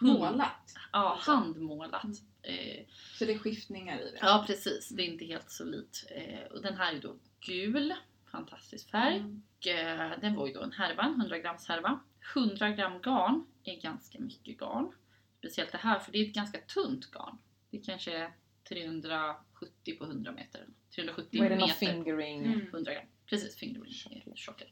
Hund- 0.00 0.12
Målat. 0.18 0.74
Ja, 0.92 1.18
handmålat. 1.20 2.04
Mm. 2.04 2.16
Eh, 2.42 2.84
Så 3.18 3.24
det 3.24 3.32
är 3.32 3.38
skiftningar 3.38 4.00
i 4.00 4.10
det. 4.10 4.18
Ja 4.20 4.44
precis, 4.46 4.88
det 4.88 5.02
är 5.02 5.06
inte 5.06 5.24
helt 5.24 5.50
solitt. 5.50 6.04
Eh, 6.10 6.52
och 6.52 6.62
den 6.62 6.76
här 6.76 6.94
är 6.94 7.00
då 7.00 7.16
gul, 7.40 7.94
fantastisk 8.30 8.90
färg. 8.90 9.16
Mm. 9.16 9.42
Eh, 9.66 10.18
den 10.20 10.34
var 10.34 10.46
ju 10.46 10.52
då 10.52 10.62
en 10.62 10.72
härva, 10.72 11.02
en 11.02 11.14
100 11.20 11.38
grams 11.38 11.68
härva. 11.68 12.00
100 12.34 12.70
gram 12.70 13.00
garn 13.02 13.46
är 13.64 13.80
ganska 13.80 14.18
mycket 14.18 14.58
garn. 14.60 14.92
Speciellt 15.38 15.72
det 15.72 15.78
här, 15.78 15.98
för 15.98 16.12
det 16.12 16.18
är 16.18 16.26
ett 16.28 16.34
ganska 16.34 16.58
tunt 16.60 17.10
garn. 17.10 17.38
Det 17.70 17.78
kanske 17.78 18.18
är 18.18 18.32
370 18.68 19.96
på 19.98 20.04
100 20.04 20.32
meter. 20.32 20.66
370 20.94 21.38
Vad 21.40 21.46
är 21.46 21.50
det 21.50 21.56
någon 21.56 21.68
meter 21.68 21.86
fingering? 21.86 22.44
Mm. 22.44 22.60
100 22.66 22.92
gram. 22.94 23.04
Precis, 23.26 23.56
fingering 23.56 23.92
är 24.26 24.36
tjockare. 24.36 24.68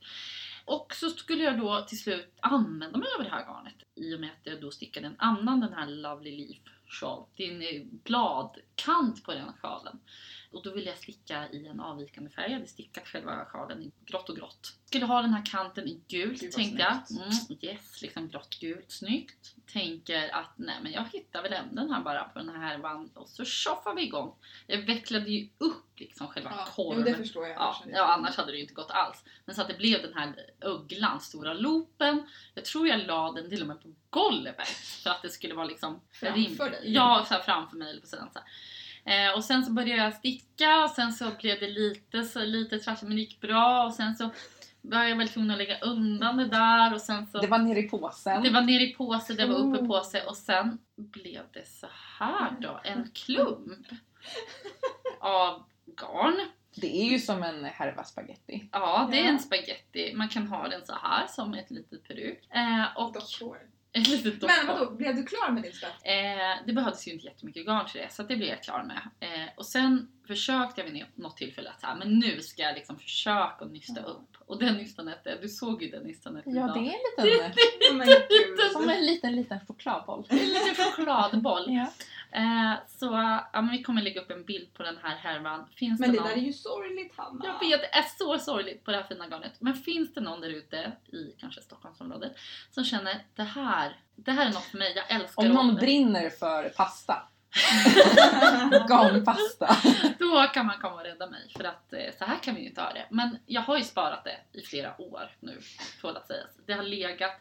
Och 0.64 0.94
så 0.94 1.11
skulle 1.11 1.44
jag 1.44 1.59
då 1.59 1.85
till 1.88 1.98
slut 1.98 2.38
använda 2.40 2.98
mig 2.98 3.09
av 3.18 3.25
det 3.25 3.31
här 3.31 3.44
garnet 3.44 3.75
i 3.94 4.14
och 4.14 4.20
med 4.20 4.31
att 4.31 4.46
jag 4.46 4.61
då 4.61 4.70
stickade 4.70 5.07
en 5.07 5.16
annan 5.18 5.61
den 5.61 5.72
här 5.72 5.87
Lovely 5.87 6.37
Leaf 6.37 6.59
sjal. 6.87 7.25
Det 7.37 7.44
är 7.44 7.55
en 7.55 7.62
eh, 7.62 7.87
bladkant 8.05 9.25
på 9.25 9.35
den 9.35 9.53
sjalen. 9.53 10.01
Och 10.53 10.62
då 10.62 10.73
ville 10.73 10.91
jag 10.91 10.99
sticka 10.99 11.49
i 11.53 11.67
en 11.67 11.81
avvikande 11.81 12.31
färg. 12.31 12.47
Jag 12.47 12.55
hade 12.55 12.67
stickat 12.67 13.09
själva 13.09 13.45
sjalen 13.45 13.83
i 13.83 13.93
grått 14.07 14.29
och 14.29 14.37
grått. 14.37 14.73
Skulle 14.85 15.05
ha 15.07 15.23
den 15.23 15.35
här 15.35 15.47
kanten 15.47 15.88
i 15.88 16.01
gult 16.09 16.41
Gud, 16.41 16.53
tänkte 16.53 16.83
jag. 16.83 16.93
Mm, 17.23 17.59
yes, 17.61 18.03
liksom 18.03 18.29
grått 18.29 18.59
gult, 18.61 18.91
snyggt. 18.93 19.55
Tänker 19.73 20.35
att 20.35 20.53
nej 20.57 20.75
men 20.83 20.93
jag 20.93 21.05
hittar 21.12 21.43
väl 21.43 21.53
änden 21.53 21.91
här 21.91 22.01
bara 22.01 22.25
på 22.25 22.38
den 22.38 22.49
här 22.49 22.59
härvan 22.69 23.11
och 23.15 23.29
så 23.29 23.45
tjoffar 23.45 23.95
vi 23.95 24.03
igång. 24.03 24.35
Jag 24.67 24.79
vecklade 24.87 25.31
ju 25.31 25.49
upp 25.59 25.85
liksom 25.97 26.29
själva 26.29 26.53
Ja, 26.57 26.69
korven. 26.73 26.99
jo, 27.07 27.12
det 27.12 27.15
förstår 27.19 27.47
jag. 27.47 27.57
Ja, 27.57 27.83
ja, 27.93 28.12
annars 28.15 28.37
hade 28.37 28.51
det 28.53 28.57
ju 28.57 28.62
inte 28.62 28.75
gått 28.75 28.91
alls. 28.91 29.25
Men 29.45 29.55
så 29.55 29.62
att 29.62 29.69
det 29.69 29.75
blev 29.75 30.03
den 30.03 30.15
här 30.15 30.35
ugglan, 30.61 31.21
stora 31.21 31.55
loopen. 31.55 32.29
Jag 32.55 32.65
tror 32.65 32.88
jag 32.88 33.07
la 33.07 33.33
den 33.33 33.49
till 33.51 33.61
och 33.62 33.69
med 33.69 33.83
på 33.83 33.95
golvet 34.11 34.69
för 34.69 35.11
att 35.11 35.23
det 35.23 35.31
skulle 35.31 35.55
vara 35.55 35.67
liksom 35.67 36.01
Framför 36.12 36.41
rim- 36.41 36.71
dig? 36.71 36.93
Ja, 36.95 37.27
så 37.29 37.35
framför 37.35 37.77
mig 37.77 37.91
eller 37.91 38.01
på 38.01 38.07
sidan 38.07 38.29
så 38.33 38.38
här. 38.38 38.49
Eh, 39.05 39.37
och 39.37 39.45
sen 39.45 39.65
så 39.65 39.73
började 39.73 40.03
jag 40.03 40.15
sticka 40.15 40.85
och 40.85 40.91
sen 40.91 41.12
så 41.12 41.31
blev 41.41 41.61
det 41.61 41.69
lite, 41.69 42.23
så, 42.23 42.45
lite 42.45 42.79
trassligt 42.79 43.09
men 43.09 43.17
det 43.17 43.21
gick 43.23 43.41
bra 43.41 43.85
och 43.85 43.95
sen 43.95 44.15
så 44.17 44.31
var 44.81 45.05
jag 45.05 45.17
väl 45.17 45.29
tvungen 45.29 45.51
att 45.51 45.59
lägga 45.59 45.79
undan 45.81 46.37
det 46.37 46.47
där 46.49 46.95
och 46.95 47.01
sen 47.01 47.27
så 47.27 47.38
Det 47.41 47.47
var 47.47 47.59
nere 47.59 47.79
i 47.79 47.88
påsen. 47.88 48.43
det 48.43 48.51
var 48.51 48.61
nere 48.61 48.83
i 48.83 48.95
påse, 48.95 49.35
det 49.35 49.47
var 49.47 49.55
uppe 49.55 49.79
i 49.79 49.83
Oh. 49.83 49.87
påse 49.87 50.23
och 50.27 50.37
sen 50.37 50.79
blev 50.97 51.43
det 51.53 51.67
så 51.69 51.87
här 52.19 52.51
då, 52.61 52.81
en 52.85 53.11
klump 53.15 53.87
av 55.21 55.62
garn. 55.87 56.41
Det 56.75 57.01
är 57.03 57.05
ju 57.11 57.19
som 57.19 57.43
en 57.43 57.65
härva 57.65 58.05
spaghetti. 58.05 58.69
Ja, 58.73 59.09
det 59.12 59.21
är 59.21 59.29
en 59.29 59.38
spaghetti. 59.38 60.12
Man 60.15 60.29
kan 60.29 60.47
ha 60.47 60.69
den 60.69 60.87
så 60.87 60.95
här 61.03 61.27
som 61.27 61.55
ett 61.55 61.71
litet 61.71 62.09
peruk. 62.09 62.49
Eh, 62.51 62.97
och 62.97 63.12
Dockor. 63.12 63.59
ett 64.00 64.09
litet 64.09 64.24
Men 64.24 64.66
dockor. 64.66 64.66
vadå, 64.66 64.90
blev 64.90 65.16
du 65.16 65.22
klar 65.24 65.50
med 65.50 65.62
din 65.62 65.72
spett? 65.72 65.90
Eh, 66.05 66.66
det 66.66 66.72
behövdes 66.72 67.09
ju 67.09 67.12
inte 67.12 67.26
jättemycket 67.26 67.66
garn 67.66 67.87
till 67.87 68.00
det, 68.00 68.12
så 68.12 68.22
det 68.22 68.37
blev 68.37 68.48
jag 68.48 68.62
klar 68.62 68.83
med. 68.83 69.11
Eh, 69.20 69.48
och 69.57 69.66
sen 69.66 70.09
försökte 70.26 70.81
jag 70.81 70.90
vid 70.90 71.05
något 71.14 71.37
tillfälle 71.37 71.70
att 71.70 71.81
så 71.81 71.87
här, 71.87 71.96
men 71.96 72.18
nu 72.18 72.40
ska 72.40 72.62
jag 72.62 72.74
liksom 72.74 72.98
försöka 72.98 73.64
nysta 73.64 74.00
Ja. 74.00 74.07
upp. 74.07 74.32
Och 74.53 74.59
det 74.59 74.73
nystanet, 74.73 75.27
du 75.43 75.49
såg 75.49 75.83
ju 75.83 75.91
det 75.91 76.01
nystanet 76.01 76.45
Ja, 76.47 76.53
idag. 76.53 76.75
det 76.75 76.81
är 76.81 76.95
en 77.91 77.99
liten... 77.99 78.17
Oh, 78.67 78.73
som 78.73 78.88
en 78.88 79.07
liten, 79.07 79.37
liten 79.37 79.61
chokladboll. 79.67 80.27
Det 80.31 80.41
en 80.41 80.49
liten 80.49 80.75
chokladboll. 80.75 81.65
Ja. 81.69 81.87
Eh, 82.33 82.75
så 82.87 83.07
ja, 83.53 83.62
men 83.62 83.71
vi 83.71 83.83
kommer 83.83 84.03
lägga 84.03 84.21
upp 84.21 84.31
en 84.31 84.45
bild 84.45 84.75
på 84.75 84.83
den 84.83 84.97
här 85.03 85.17
härvan. 85.17 85.67
Finns 85.75 86.01
Men 86.01 86.12
det 86.12 86.17
någon... 86.17 86.29
där 86.29 86.37
är 86.37 86.41
ju 86.41 86.53
sorgligt 86.53 87.12
Hanna. 87.17 87.45
Jag 87.45 87.69
vet, 87.69 87.81
det 87.81 87.95
är 87.99 88.03
så 88.19 88.38
sorgligt 88.38 88.85
på 88.85 88.91
det 88.91 88.97
här 88.97 89.05
fina 89.05 89.29
garnet. 89.29 89.53
Men 89.59 89.75
finns 89.75 90.15
det 90.15 90.21
någon 90.21 90.41
där 90.41 90.49
ute 90.49 90.93
i 91.12 91.35
kanske 91.38 91.62
Stockholmsområdet 91.62 92.33
som 92.71 92.85
känner 92.85 93.25
det 93.35 93.43
här, 93.43 93.97
det 94.17 94.33
här 94.33 94.47
är 94.47 94.53
något 94.53 94.65
för 94.65 94.79
mig, 94.79 94.93
jag 94.97 95.21
älskar 95.21 95.43
Om 95.43 95.49
någon 95.49 95.75
det." 95.75 95.81
brinner 95.81 96.31
för 96.31 96.69
pasta. 96.69 97.29
Garnpasta. 98.88 99.77
Då 100.19 100.47
kan 100.55 100.67
man 100.67 100.79
komma 100.81 100.95
och 100.95 101.05
rädda 101.05 101.31
mig 101.31 101.53
för 101.57 101.65
att 101.65 101.93
eh, 101.93 102.01
så 102.19 102.25
här 102.25 102.38
kan 102.43 102.55
vi 102.55 102.61
ju 102.61 102.69
inte 102.69 102.81
ha 102.81 102.93
det. 102.93 103.07
Men 103.11 103.38
jag 103.47 103.61
har 103.62 103.79
ju 103.79 103.85
sparat 103.85 104.25
det 104.25 104.59
i 104.59 104.62
flera 104.62 105.01
år 105.01 105.31
nu, 105.41 105.61
tål 106.01 106.17
att 106.17 106.27
sägas. 106.27 106.51
Det 106.67 106.73
har 106.73 106.83
legat, 106.83 107.41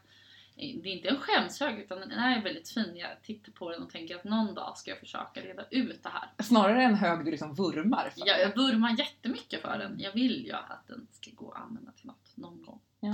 eh, 0.57 0.75
det 0.83 0.89
är 0.89 0.93
inte 0.93 1.07
en 1.07 1.19
skämshög 1.19 1.79
utan 1.79 1.99
den 1.99 2.11
är 2.11 2.41
väldigt 2.41 2.69
fin. 2.69 2.93
Jag 2.95 3.09
tittar 3.23 3.51
på 3.51 3.71
den 3.71 3.83
och 3.83 3.89
tänker 3.89 4.15
att 4.15 4.23
någon 4.23 4.53
dag 4.55 4.77
ska 4.77 4.91
jag 4.91 4.99
försöka 4.99 5.41
reda 5.41 5.65
ut 5.69 6.03
det 6.03 6.09
här. 6.09 6.43
Snarare 6.43 6.83
en 6.83 6.95
hög 6.95 7.25
du 7.25 7.31
liksom 7.31 7.53
vurmar 7.55 8.11
för. 8.15 8.27
Jag, 8.27 8.41
jag 8.41 8.55
vurmar 8.55 8.99
jättemycket 8.99 9.61
för 9.61 9.77
den. 9.77 9.99
Jag 9.99 10.11
vill 10.11 10.45
ju 10.45 10.51
att 10.51 10.87
den 10.87 11.07
ska 11.11 11.31
gå 11.35 11.51
att 11.51 11.61
använda 11.61 11.91
till 11.91 12.07
något 12.07 12.37
någon 12.37 12.63
gång. 12.63 12.79
Ja. 12.99 13.13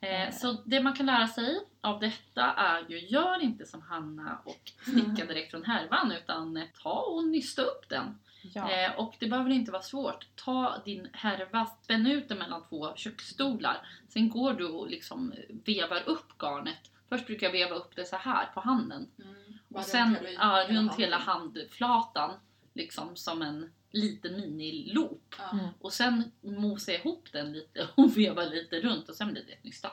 Eh, 0.00 0.32
så 0.32 0.52
det 0.64 0.80
man 0.82 0.92
kan 0.92 1.06
lära 1.06 1.28
sig 1.28 1.60
av 1.80 2.00
detta 2.00 2.42
är 2.42 2.84
ju, 2.88 3.00
gör 3.08 3.42
inte 3.42 3.66
som 3.66 3.82
Hanna 3.82 4.38
och 4.44 4.72
sticka 4.82 5.24
direkt 5.26 5.50
från 5.50 5.64
härvan 5.64 6.12
utan 6.12 6.62
ta 6.82 7.00
och 7.00 7.24
nysta 7.28 7.62
upp 7.62 7.88
den. 7.88 8.18
Ja. 8.54 8.70
Eh, 8.70 8.98
och 8.98 9.14
det 9.18 9.26
behöver 9.26 9.50
inte 9.50 9.72
vara 9.72 9.82
svårt. 9.82 10.26
Ta 10.34 10.82
din 10.84 11.08
härva, 11.12 11.66
spänn 11.66 12.06
ut 12.06 12.28
den 12.28 12.38
mellan 12.38 12.62
två 12.68 12.94
köksstolar. 12.96 13.86
Sen 14.08 14.28
går 14.28 14.52
du 14.52 14.66
och 14.66 14.88
liksom 14.90 15.34
vevar 15.64 16.02
upp 16.08 16.38
garnet. 16.38 16.90
Först 17.08 17.26
brukar 17.26 17.46
jag 17.46 17.52
veva 17.52 17.74
upp 17.74 17.96
det 17.96 18.04
så 18.04 18.16
här 18.16 18.46
på 18.54 18.60
handen. 18.60 19.06
Mm. 19.18 19.58
Och 19.74 19.84
sen 19.84 20.16
runt 20.16 20.26
hela- 20.28 20.40
handen. 20.44 20.90
hela 20.98 21.16
handflatan. 21.18 22.30
Liksom 22.74 23.16
som 23.16 23.42
en 23.42 23.72
liten 23.90 24.36
miniloop. 24.36 25.34
Mm. 25.52 25.66
Och 25.80 25.92
sen 25.92 26.32
mosar 26.40 26.92
jag 26.92 27.00
ihop 27.00 27.28
den 27.32 27.52
lite 27.52 27.88
och 27.94 28.18
vevar 28.18 28.46
lite 28.46 28.80
runt 28.80 29.08
och 29.08 29.14
sen 29.14 29.32
blir 29.32 29.44
det 29.46 29.52
ett 29.52 29.64
nystan. 29.64 29.90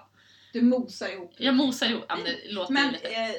Du 0.53 0.61
mosar 0.61 1.09
ihop. 1.09 1.33
Jag 1.37 1.55
mosar 1.55 1.87
ihop, 1.87 2.05
ja, 2.09 2.15
men 2.15 2.25
det 2.25 2.51
låter 2.51 2.73
Men 2.73 2.91
lite... 2.91 3.07
eh, 3.07 3.35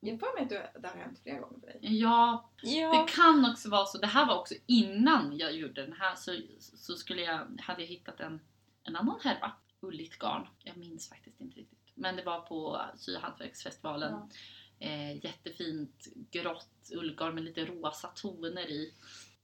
jag 0.00 0.20
får 0.20 0.34
mig 0.34 0.42
att 0.42 0.82
det 0.82 0.88
har 0.88 0.96
hänt 0.96 1.18
flera 1.22 1.38
gånger 1.38 1.60
för 1.60 1.66
dig. 1.66 1.78
Ja, 1.80 2.50
ja. 2.62 3.06
det 3.06 3.12
kan 3.12 3.50
också 3.50 3.70
vara 3.70 3.86
så. 3.86 3.98
Det 3.98 4.06
här 4.06 4.26
var 4.26 4.38
också 4.38 4.54
innan 4.66 5.38
jag 5.38 5.52
gjorde 5.52 5.82
den 5.82 5.92
här 5.92 6.14
så, 6.14 6.36
så 6.58 6.96
skulle 6.96 7.22
jag, 7.22 7.60
hade 7.60 7.82
jag 7.82 7.88
hittat 7.88 8.20
en, 8.20 8.40
en 8.82 8.96
annan 8.96 9.20
härva. 9.22 9.52
Ulligt 9.80 10.18
garn. 10.18 10.46
Jag 10.58 10.76
minns 10.76 11.08
faktiskt 11.08 11.40
inte 11.40 11.56
riktigt. 11.56 11.78
Men 11.94 12.16
det 12.16 12.22
var 12.22 12.40
på 12.40 12.80
syhantverksfestivalen. 12.96 14.12
Ja. 14.12 14.28
Eh, 14.86 15.24
jättefint 15.24 16.08
grått 16.30 16.90
ullgarn 16.92 17.34
med 17.34 17.44
lite 17.44 17.64
rosa 17.64 18.08
toner 18.08 18.70
i. 18.70 18.94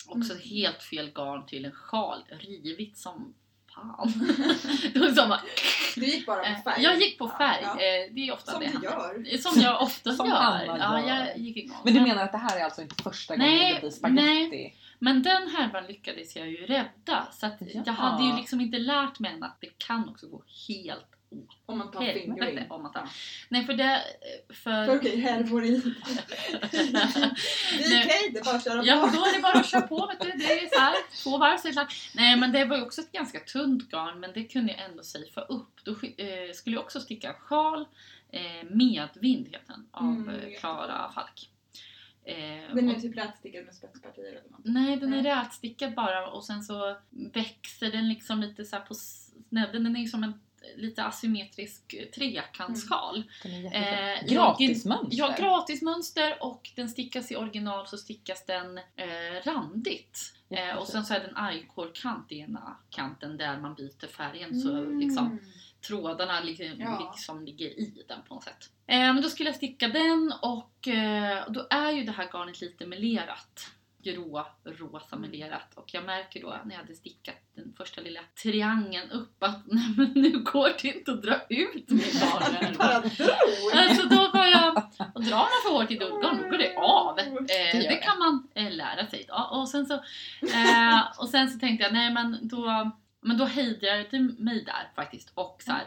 Också 0.07 0.33
Mm. 0.33 0.45
helt 0.45 0.83
fel 0.83 1.11
garn 1.15 1.47
till 1.47 1.65
en 1.65 1.73
sjal. 1.73 2.25
Rivigt 2.41 2.99
som 2.99 3.35
fan. 3.75 4.13
det 4.93 4.99
var 5.01 5.09
som 5.09 5.29
bara, 5.29 5.41
Du 5.95 6.05
gick 6.07 6.27
bara 6.27 6.43
eh, 6.45 6.57
på 6.57 6.71
färg. 6.71 6.83
jag 6.83 7.01
gick 7.01 7.19
på 7.19 7.29
färg. 7.29 7.61
Ja, 7.63 7.71
Eh, 7.71 8.15
det 8.15 8.29
är 8.29 8.33
ofta 8.33 8.53
Som 8.53 8.61
det. 8.61 8.67
du 8.79 8.85
gör. 8.85 9.39
Som 9.39 9.61
jag 9.61 9.83
ofta 9.83 10.13
Som 10.15 10.27
gör. 10.29 10.35
Hanna 10.35 10.79
Ja, 10.79 11.01
gör. 11.09 11.27
jag 11.27 11.39
gick 11.39 11.57
igång. 11.57 11.77
Men 11.85 11.95
du 11.95 12.01
menar 12.01 12.25
att 12.25 12.33
det 12.33 12.39
här 12.39 12.57
är 12.61 12.65
alltså 12.65 12.83
inte 12.83 13.03
första 13.03 13.37
gången 13.37 13.51
Nej, 13.57 13.75
det 13.75 13.81
blir 13.81 13.91
spaghetti? 13.91 14.75
Men 14.99 15.23
den 15.23 15.49
härvan 15.57 15.87
lyckades 15.87 16.37
jag 16.37 16.49
ju 16.51 16.57
rädda. 16.67 17.27
Så 17.33 17.47
att 17.47 17.57
Ja. 17.61 17.83
jag 17.87 17.93
hade 17.93 18.25
ju 18.25 18.37
liksom 18.37 18.61
inte 18.61 18.79
lärt 18.79 19.19
mig 19.19 19.33
än 19.33 19.43
att 19.43 19.61
det 19.61 19.79
kan 19.79 20.09
också 20.09 20.27
gå 20.29 20.43
helt 20.69 21.07
Om 21.67 21.79
man 21.79 21.91
tar 21.91 22.01
Helvete, 22.03 22.27
fingering. 22.27 22.71
om 22.71 22.83
man 22.83 22.93
tar- 22.93 23.01
Ja. 23.01 23.09
Nej 23.49 23.67
för 23.67 23.73
det... 23.75 24.01
För 24.55 24.97
okej, 24.97 25.21
härvor 25.21 25.65
i. 25.65 25.71
Det 26.73 26.77
är 26.79 27.91
Nej. 27.91 28.05
okej, 28.05 28.31
det 28.33 28.39
är 28.39 28.45
bara 28.45 28.57
att 28.57 28.65
köra 28.65 28.85
Ja, 28.85 29.09
på. 29.11 29.17
då 29.17 29.25
är 29.25 29.37
det 29.37 29.43
bara 29.43 29.53
att 29.61 29.67
köra 29.71 29.81
på 29.83 30.07
vet 30.07 30.21
du. 30.21 30.39
Det 30.39 30.53
är 30.53 30.69
så 30.75 30.81
här, 30.81 30.95
två 31.25 31.39
varv 31.39 31.57
så 31.59 31.67
är 31.67 31.71
det 31.71 31.73
klart. 31.73 31.95
Nej 32.15 32.37
men 32.37 32.53
det 32.53 32.65
var 32.65 32.77
ju 32.77 32.83
också 32.83 33.01
ett 33.01 33.13
ganska 33.13 33.41
tunt 33.41 33.91
garn 33.91 34.21
men 34.21 34.33
det 34.35 34.45
kunde 34.45 34.73
jag 34.73 34.85
ändå 34.91 35.03
safea 35.03 35.45
upp. 35.45 35.81
Då 35.85 35.91
eh, 35.93 36.53
skulle 36.55 36.77
jag 36.77 36.85
också 36.85 37.01
sticka 37.01 37.33
sjal, 37.35 37.87
eh, 38.33 38.41
Medvind 38.71 39.47
heter 39.47 39.67
den, 39.67 39.87
av 39.91 40.05
Mm, 40.05 40.29
eh, 40.29 40.59
Klara 40.61 41.13
Falk. 41.15 41.51
Eh, 42.25 42.75
Den 42.75 42.89
och- 42.91 42.97
är 42.97 43.01
typ 43.01 43.17
rätstickad 43.17 43.65
med 43.65 43.75
spetspartier 43.75 44.25
eller 44.27 44.51
något. 44.51 44.61
Nej, 44.65 44.97
den 44.97 45.15
är 45.15 45.23
rätstickad 45.23 45.95
bara 45.95 46.27
och 46.27 46.45
sen 46.45 46.63
så 46.63 46.97
växer 47.11 47.91
den 47.93 48.09
liksom 48.09 48.41
lite 48.41 48.65
så 48.65 48.77
här 48.77 48.83
på 48.85 48.95
snedden. 48.95 49.85
Den 49.85 49.97
är 49.97 50.01
ju 50.01 50.07
som 50.09 50.25
en 50.25 50.41
lite 50.77 51.05
asymmetrisk. 51.05 51.95
Den 52.15 52.23
är 52.23 52.31
jättefin. 52.31 53.31
Eh, 53.73 54.25
Gratismönster. 54.35 55.19
Ja, 55.19 55.35
gratismönster 55.39 56.37
och 56.41 56.71
den 56.77 56.89
stickas 56.89 57.33
i 57.33 57.37
original 57.37 57.87
så 57.87 57.97
stickas 57.99 58.47
den 58.47 58.79
eh, 58.79 59.45
randigt. 59.45 60.33
Eh, 60.51 60.77
och 60.77 60.87
sen 60.89 61.05
så 61.05 61.15
är 61.15 61.21
det 61.21 61.33
en 61.37 61.53
i-core-kant 61.59 62.33
i 62.33 62.39
ena 62.39 62.77
kanten 62.91 63.37
där 63.37 63.59
man 63.61 63.75
byter 63.75 64.07
färgen 64.07 64.61
så 64.61 64.71
Mm. 64.77 64.99
liksom 65.01 65.39
trådarna 65.87 66.41
liksom, 66.41 66.67
Ja. 66.79 67.11
liksom 67.13 67.45
ligger 67.45 67.67
i 67.67 68.05
den 68.09 68.19
på 68.29 68.35
något 68.35 68.45
sätt. 68.45 68.71
Eh, 68.87 68.99
men 68.99 69.23
då 69.23 69.31
skulle 69.31 69.49
jag 69.49 69.57
sticka 69.57 69.89
den 69.89 70.33
och 70.43 70.89
eh, 70.89 71.45
då 71.51 71.67
är 71.71 71.91
ju 71.93 72.05
det 72.05 72.13
här 72.13 72.29
garnet 72.33 72.61
lite 72.61 72.87
melerat. 72.87 73.71
Grå, 74.03 74.47
rosa 74.65 75.17
melerat. 75.17 75.75
Och 75.75 75.95
jag 75.95 76.05
märker 76.05 76.41
då 76.43 76.49
när 76.65 76.75
jag 76.75 76.81
hade 76.83 76.95
stickat 76.95 77.37
den 77.55 77.73
första 77.77 78.01
lilla 78.01 78.21
triangeln 78.43 79.11
upp 79.11 79.43
att 79.43 79.61
nej 79.67 79.85
men 79.97 80.13
nu 80.15 80.39
går 80.39 80.69
det 80.83 80.89
inte 80.89 81.13
att 81.13 81.23
dra 81.23 81.41
ut. 81.49 81.87
Bara 82.79 83.01
drog! 83.01 83.73
Alltså 83.75 84.09
då 84.09 84.31
var 84.33 84.47
jag, 84.47 84.77
och 85.15 85.23
drar 85.25 85.37
man 85.37 85.49
för 85.65 85.71
hårt 85.73 85.91
i 85.91 85.97
dugggarn 85.97 86.37
då 86.43 86.49
går 86.51 86.59
det 86.59 86.77
av. 86.77 87.19
Eh, 87.19 87.27
Det 87.89 88.01
kan 88.03 88.19
man 88.19 88.49
eh, 88.55 88.71
lära 88.73 89.07
sig. 89.07 89.25
Ja, 89.29 89.49
och, 89.61 89.69
sen 89.69 89.87
så, 89.87 89.95
eh, 90.43 91.19
och 91.19 91.29
sen 91.29 91.51
så 91.51 91.59
tänkte 91.59 91.85
jag, 91.85 91.93
nej 91.93 92.13
men 92.13 92.49
då, 92.49 92.91
men 93.21 93.39
då 93.39 93.45
hejdade 93.45 94.07
jag 94.11 94.39
mig 94.41 94.65
där 94.65 94.91
faktiskt 94.97 95.33
och 95.35 95.63
så 95.65 95.73
här, 95.73 95.85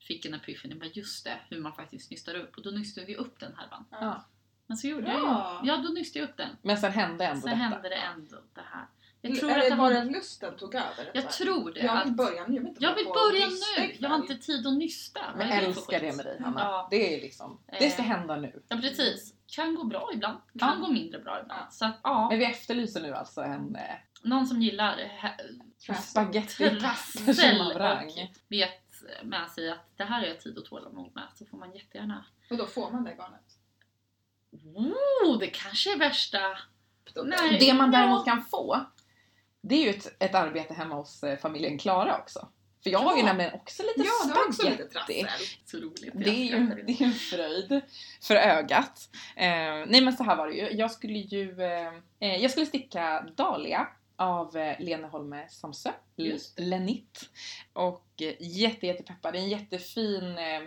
fick 0.00 0.24
en 0.26 0.34
epiphany, 0.34 0.74
bara 0.74 0.86
just 0.86 1.24
det, 1.24 1.38
hur 1.50 1.60
man 1.60 1.72
faktiskt 1.72 2.10
nystar 2.10 2.34
upp. 2.34 2.56
Och 2.56 2.62
då 2.62 2.70
nystade 2.70 3.06
vi 3.06 3.16
upp 3.16 3.40
den 3.40 3.52
härvan. 3.56 3.84
Ja. 3.90 4.24
Men 4.66 4.76
så 4.76 4.86
gjorde 4.86 5.02
Bra. 5.02 5.12
jag 5.12 5.64
ju, 5.64 5.70
ja 5.70 5.76
då 5.76 5.88
nystade 5.88 6.18
jag 6.24 6.28
upp 6.30 6.36
den. 6.36 6.50
Men 6.62 6.76
sen 6.78 6.92
hände 6.92 7.26
ändå 7.26 7.40
Sen 7.40 7.50
detta. 7.50 7.62
hände 7.62 7.88
det 7.88 7.94
ändå 7.94 8.36
det 8.54 8.60
här. 8.72 8.86
Jag 9.20 9.38
tror 9.38 9.50
är 9.50 9.54
att 9.56 9.62
det 9.62 9.70
det 9.70 9.76
bara 9.76 9.94
var, 9.94 10.04
lusten 10.04 10.56
tog 10.56 10.74
över? 10.74 11.10
jag 11.14 11.30
tror 11.30 11.70
det. 11.72 11.80
Jag 11.80 12.04
vill 12.04 12.12
börja 12.14 12.46
nu. 12.46 12.54
Jag 12.78 12.94
vill, 12.94 13.04
jag 13.06 13.14
börja 13.14 13.46
och 13.46 13.52
nu, 13.78 13.96
jag 13.98 14.08
har 14.10 14.16
inte 14.16 14.36
tid 14.36 14.66
att 14.66 14.72
nysta. 14.78 15.20
Jag 15.38 15.48
det 15.48 15.52
för 15.56 15.62
älskar 15.62 16.00
det 16.00 16.16
med 16.16 16.24
dig 16.26 16.40
Hanna. 16.44 16.60
Ja. 16.60 16.88
Det 16.90 17.16
är 17.16 17.20
liksom, 17.20 17.60
det 17.80 17.90
ska 17.90 18.02
Eh. 18.02 18.08
hända 18.08 18.36
nu. 18.36 18.62
Ja 18.68 18.76
precis. 18.76 19.34
Kan 19.46 19.74
gå 19.74 19.84
bra 19.84 20.10
ibland, 20.14 20.38
kan 20.58 20.78
Ja. 20.80 20.86
gå 20.86 20.92
mindre 20.92 21.20
bra 21.20 21.40
ibland. 21.42 21.60
Ja. 21.66 21.70
Så 21.70 21.84
att, 21.84 22.00
ja. 22.02 22.28
Men 22.28 22.38
vi 22.38 22.44
efterlyser 22.44 23.00
nu 23.02 23.14
alltså 23.14 23.40
en 23.40 23.76
eh, 23.76 23.82
Någon 24.22 24.46
som 24.46 24.62
gillar 24.62 24.96
he- 24.96 25.60
Trassel. 25.86 26.04
spagetti 26.04 26.80
trassel 26.80 27.60
av 27.60 27.72
rang. 27.78 28.06
och 28.06 28.36
vet 28.48 28.82
med 29.22 29.50
sig 29.50 29.70
att 29.70 29.96
det 29.96 30.04
här 30.04 30.20
har 30.20 30.26
jag 30.26 30.40
tid 30.40 30.58
och 30.58 30.64
tålamod 30.64 31.10
med 31.14 31.24
så 31.34 31.46
får 31.46 31.58
man 31.58 31.72
jättegärna 31.74 32.24
Och 32.50 32.56
då 32.56 32.66
får 32.66 32.90
man 32.90 33.04
det 33.04 33.10
garnet. 33.10 33.55
Oh, 34.74 35.38
det 35.38 35.46
kanske 35.46 35.92
är 35.94 35.98
värsta... 35.98 36.38
Nej. 37.24 37.58
Det 37.60 37.74
man 37.74 37.90
däremot 37.90 38.22
Ja. 38.26 38.32
kan 38.32 38.44
få, 38.44 38.80
det 39.62 39.74
är 39.74 39.84
ju 39.84 39.90
ett, 39.90 40.16
ett 40.22 40.34
arbete 40.34 40.74
hemma 40.74 40.94
hos 40.94 41.22
eh, 41.22 41.38
familjen 41.38 41.78
Klara 41.78 42.18
också. 42.18 42.48
För 42.82 42.90
jag 42.90 42.98
har 42.98 43.14
ju 43.14 43.20
Ja. 43.20 43.26
nämligen 43.26 43.52
också 43.54 43.82
lite 43.82 44.08
Ja, 44.08 44.34
var 44.34 44.46
också 44.48 44.70
lite 44.70 44.88
spagetti. 44.90 45.22
trassel. 45.22 45.46
Så 45.64 45.76
roligt. 45.76 46.12
Det 46.14 46.30
är, 46.30 46.58
ju, 46.58 46.82
det 46.86 46.92
är 46.92 47.02
en 47.04 47.12
fröjd 47.12 47.80
för 48.22 48.34
ögat. 48.34 49.08
Eh, 49.36 49.46
nej 49.86 50.00
men 50.00 50.12
så 50.16 50.24
här 50.24 50.36
var 50.36 50.46
det 50.48 50.54
ju. 50.54 50.70
Jag 50.70 50.90
skulle 50.90 51.18
ju 51.18 51.62
eh, 51.62 51.92
eh, 52.20 52.36
jag 52.36 52.50
skulle 52.50 52.66
sticka 52.66 53.26
Dahlia 53.36 53.88
av 54.16 54.56
eh, 54.56 54.80
Lena 54.80 55.08
Holme 55.08 55.48
Samsö. 55.48 55.90
Lenit. 56.56 57.30
Och 57.72 58.06
eh, 58.22 58.34
jätte, 58.40 58.86
jättepeppad. 58.86 59.32
Det 59.32 59.38
är 59.38 59.42
en 59.42 59.48
jättefin 59.48 60.38
eh, 60.38 60.62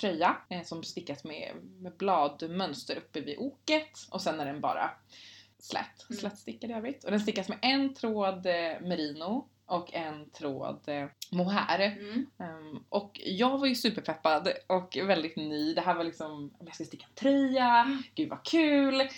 tröja 0.00 0.36
eh, 0.48 0.62
som 0.62 0.82
stickas 0.82 1.24
med, 1.24 1.52
med 1.80 1.92
bladmönster 1.96 2.96
uppe 2.96 3.20
vid 3.20 3.38
oket 3.38 4.06
och 4.10 4.22
sen 4.22 4.40
är 4.40 4.46
den 4.46 4.60
bara 4.60 4.90
slät, 5.58 6.06
Mm. 6.10 6.20
slätstickad 6.20 6.70
i 6.70 6.74
övrigt. 6.74 7.04
Och 7.04 7.10
den 7.10 7.20
stickas 7.20 7.48
med 7.48 7.58
en 7.62 7.94
tråd 7.94 8.46
eh, 8.46 8.80
merino 8.80 9.48
och 9.66 9.94
en 9.94 10.30
tråd 10.30 10.80
eh, 10.86 11.06
mohair. 11.32 11.80
Mm. 11.80 12.26
Ehm, 12.38 12.84
och 12.88 13.20
jag 13.24 13.58
var 13.58 13.66
ju 13.66 13.74
superpeppad 13.74 14.48
och 14.66 14.98
väldigt 15.04 15.36
ny. 15.36 15.74
Det 15.74 15.80
här 15.80 15.94
var 15.94 16.04
liksom, 16.04 16.54
jag 16.58 16.74
ska 16.74 16.84
sticka 16.84 17.06
en 17.08 17.14
tröja, 17.14 18.02
gud 18.14 18.28
vad 18.28 18.44
kul. 18.44 19.00
Uh, 19.00 19.08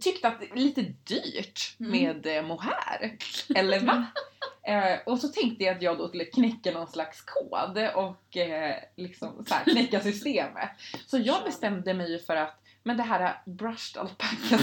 tyckte 0.00 0.28
att 0.28 0.40
det 0.40 0.46
är 0.50 0.56
lite 0.56 0.82
dyrt 1.04 1.76
Mm. 1.80 1.92
med 1.92 2.26
eh, 2.36 2.42
mohair. 2.46 3.16
Eller 3.54 3.80
va? 3.80 4.06
Eh, 4.62 4.98
och 5.06 5.18
så 5.18 5.28
tänkte 5.28 5.64
jag 5.64 5.76
att 5.76 5.82
jag 5.82 5.98
då 5.98 6.08
skulle 6.08 6.24
knäcka 6.24 6.70
någon 6.70 6.86
slags 6.88 7.20
kod 7.20 7.78
och 7.94 8.36
eh, 8.36 8.74
liksom 8.96 9.44
så 9.48 9.54
här, 9.54 9.64
knäcka 9.64 10.00
systemet. 10.00 10.70
Så 11.06 11.18
jag 11.18 11.44
bestämde 11.44 11.94
mig 11.94 12.24
för 12.24 12.36
att 12.36 12.60
Men 12.82 12.96
det 12.96 13.02
här 13.02 13.42
brushed 13.46 14.00
alpaca 14.00 14.58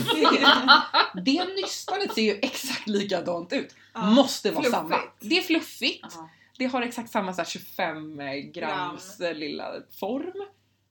det 1.13 1.45
nystanet 1.55 2.13
ser 2.13 2.21
ju 2.21 2.39
exakt 2.41 2.87
likadant 2.87 3.53
ut. 3.53 3.75
Ja, 3.93 4.01
Måste 4.05 4.51
vara 4.51 4.63
fluffigt. 4.63 4.75
samma. 4.77 4.99
Det 5.19 5.37
är 5.37 5.41
fluffigt. 5.41 6.05
Ja. 6.15 6.29
Det 6.57 6.65
har 6.65 6.81
exakt 6.81 7.11
samma 7.11 7.33
så 7.33 7.41
här 7.41 7.49
25 7.49 8.17
grams 8.51 9.19
eh, 9.21 9.33
lilla 9.35 9.73
form. 9.99 10.45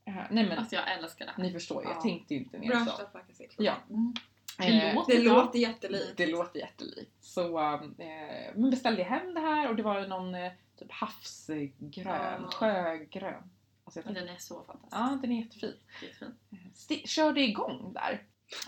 Eh, 0.07 0.15
nej 0.31 0.49
men 0.49 0.59
Alltså 0.59 0.75
jag 0.75 0.93
älskar 0.99 1.27
det 1.27 1.33
här. 1.37 1.43
ni 1.43 1.53
förstår 1.53 1.83
jag 1.83 1.93
Ja. 1.93 2.01
tänkte 2.01 2.35
ju 2.35 2.41
inte 2.41 2.59
mer 2.59 2.69
Brushed 2.69 2.87
så. 2.89 3.03
alpaca 3.03 3.33
silk. 3.33 3.55
Ja. 3.59 3.75
Mm. 3.91 4.15
Det 4.59 4.65
Eh, 4.89 4.95
låter 4.95 5.15
Det 5.17 5.23
låter 5.23 5.59
jättelikt. 5.59 6.17
Det 6.17 6.27
låter 6.27 6.61
jättelikt. 6.61 7.11
Så 7.21 7.59
eh, 7.73 7.81
men 8.55 8.71
beställde 8.71 9.03
jag 9.03 9.09
hem 9.09 9.35
det 9.35 9.41
här 9.41 9.69
och 9.69 9.77
det 9.77 9.83
var 9.83 10.07
någon 10.07 10.35
eh, 10.35 10.53
typ 10.79 10.93
havsgrön, 10.93 11.73
Ja. 11.95 12.49
sjögrön. 12.53 13.51
Alltså 13.85 14.03
den 14.03 14.29
är 14.29 14.37
så 14.39 14.55
fantastisk. 14.65 14.93
ja, 14.93 15.19
den 15.23 15.33
är 15.33 15.43
jättefin. 15.43 15.75
Jättefin. 16.03 16.35
Sti- 16.75 17.07
körde 17.07 17.41
igång 17.41 17.93
där. 17.93 18.23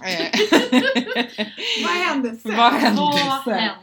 Eh, 0.05 0.31
Vad 1.85 1.93
hände 1.95 2.37
sen? 2.37 2.57
Vad 2.57 2.73
hände 2.73 3.01
Vad 3.01 3.43
sen? 3.45 3.53
hände? 3.59 3.75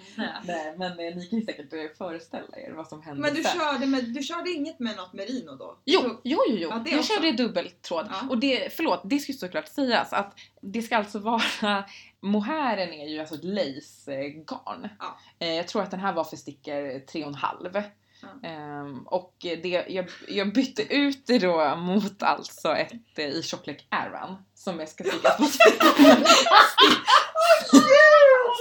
Nej, 0.45 0.73
men 0.77 0.91
eh, 0.91 1.15
ni 1.15 1.27
kan 1.29 1.39
ju 1.39 1.45
säkert 1.45 1.97
föreställa 1.97 2.57
er 2.57 2.71
vad 2.71 2.87
som 2.87 3.01
hände 3.01 3.21
Men 3.21 3.33
du 3.33 3.43
sen. 3.43 3.59
körde, 3.59 3.85
med, 3.85 4.03
du 4.03 4.23
körde 4.23 4.49
inget 4.49 4.79
med 4.79 4.95
något 4.97 5.13
merino 5.13 5.55
då? 5.55 5.77
Jo, 5.85 6.01
Så- 6.01 6.07
jo, 6.23 6.39
jo, 6.49 6.55
jo. 6.57 6.69
Ja, 6.69 6.75
det 6.85 6.89
jag 6.89 6.99
också. 6.99 7.13
körde 7.13 7.31
dubbeltråd. 7.31 8.07
Ja. 8.09 8.27
Och 8.29 8.37
det, 8.37 8.73
förlåt, 8.77 9.01
det 9.03 9.19
ska 9.19 9.31
ju 9.31 9.37
såklart 9.37 9.67
sägas 9.67 10.13
att 10.13 10.33
det 10.61 10.81
ska 10.81 10.97
alltså 10.97 11.19
vara, 11.19 11.41
mohären 12.21 12.93
är 12.93 13.07
ju 13.07 13.19
alltså 13.19 13.35
ett 13.35 13.43
lace-garn. 13.43 14.89
Ja. 14.99 15.19
Eh, 15.39 15.53
jag 15.53 15.67
tror 15.67 15.81
att 15.83 15.91
den 15.91 15.99
här 15.99 16.13
var 16.13 16.23
för 16.23 16.37
stickor 16.37 16.73
3,5. 16.73 17.83
Ehm, 18.43 18.99
och 19.07 19.36
det, 19.39 19.86
jag, 19.89 20.09
jag 20.28 20.53
bytte 20.53 20.93
ut 20.95 21.28
det 21.28 21.39
då 21.39 21.76
mot 21.76 22.24
alltså 22.24 22.76
ett 22.76 22.91
eh, 23.15 23.26
i 23.26 23.43
tjocklek 23.43 23.88
Aran 23.89 24.45
som 24.55 24.80
jag 24.80 24.89
ska 24.89 25.03
sticka 25.03 25.30
på 25.30 25.43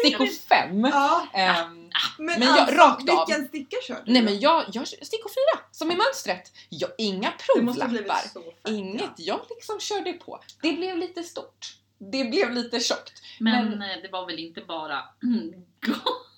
stickor 0.04 0.26
5. 0.48 0.84
Ja, 0.84 1.26
Ehm, 1.34 1.90
men, 2.18 2.38
Men 2.38 2.42
jag- 2.42 2.58
alltså, 2.58 2.76
rakt 2.76 3.10
av. 3.10 3.26
vilken 3.26 3.48
sticka 3.48 3.76
körde 3.86 4.02
du 4.06 4.12
nej 4.12 4.22
men 4.22 4.40
jag, 4.40 4.64
jag 4.72 4.88
stickor 4.88 5.28
4 5.56 5.64
som 5.70 5.90
i 5.90 5.96
mönstret. 5.96 6.52
Jag, 6.68 6.90
inga 6.98 7.32
provlappar. 7.54 8.20
Inget, 8.68 9.02
Ja. 9.02 9.08
jag 9.16 9.40
liksom 9.50 9.80
körde 9.80 10.12
på. 10.12 10.40
Det 10.62 10.72
blev 10.72 10.98
lite 10.98 11.22
stort. 11.22 11.76
Det 12.12 12.24
blev 12.24 12.50
lite 12.52 12.80
tjockt. 12.80 13.22
Men, 13.40 13.68
Men- 13.70 13.82
eh, 13.90 13.96
det 14.02 14.08
var 14.12 14.26
väl 14.26 14.38
inte 14.38 14.60
bara 14.60 15.02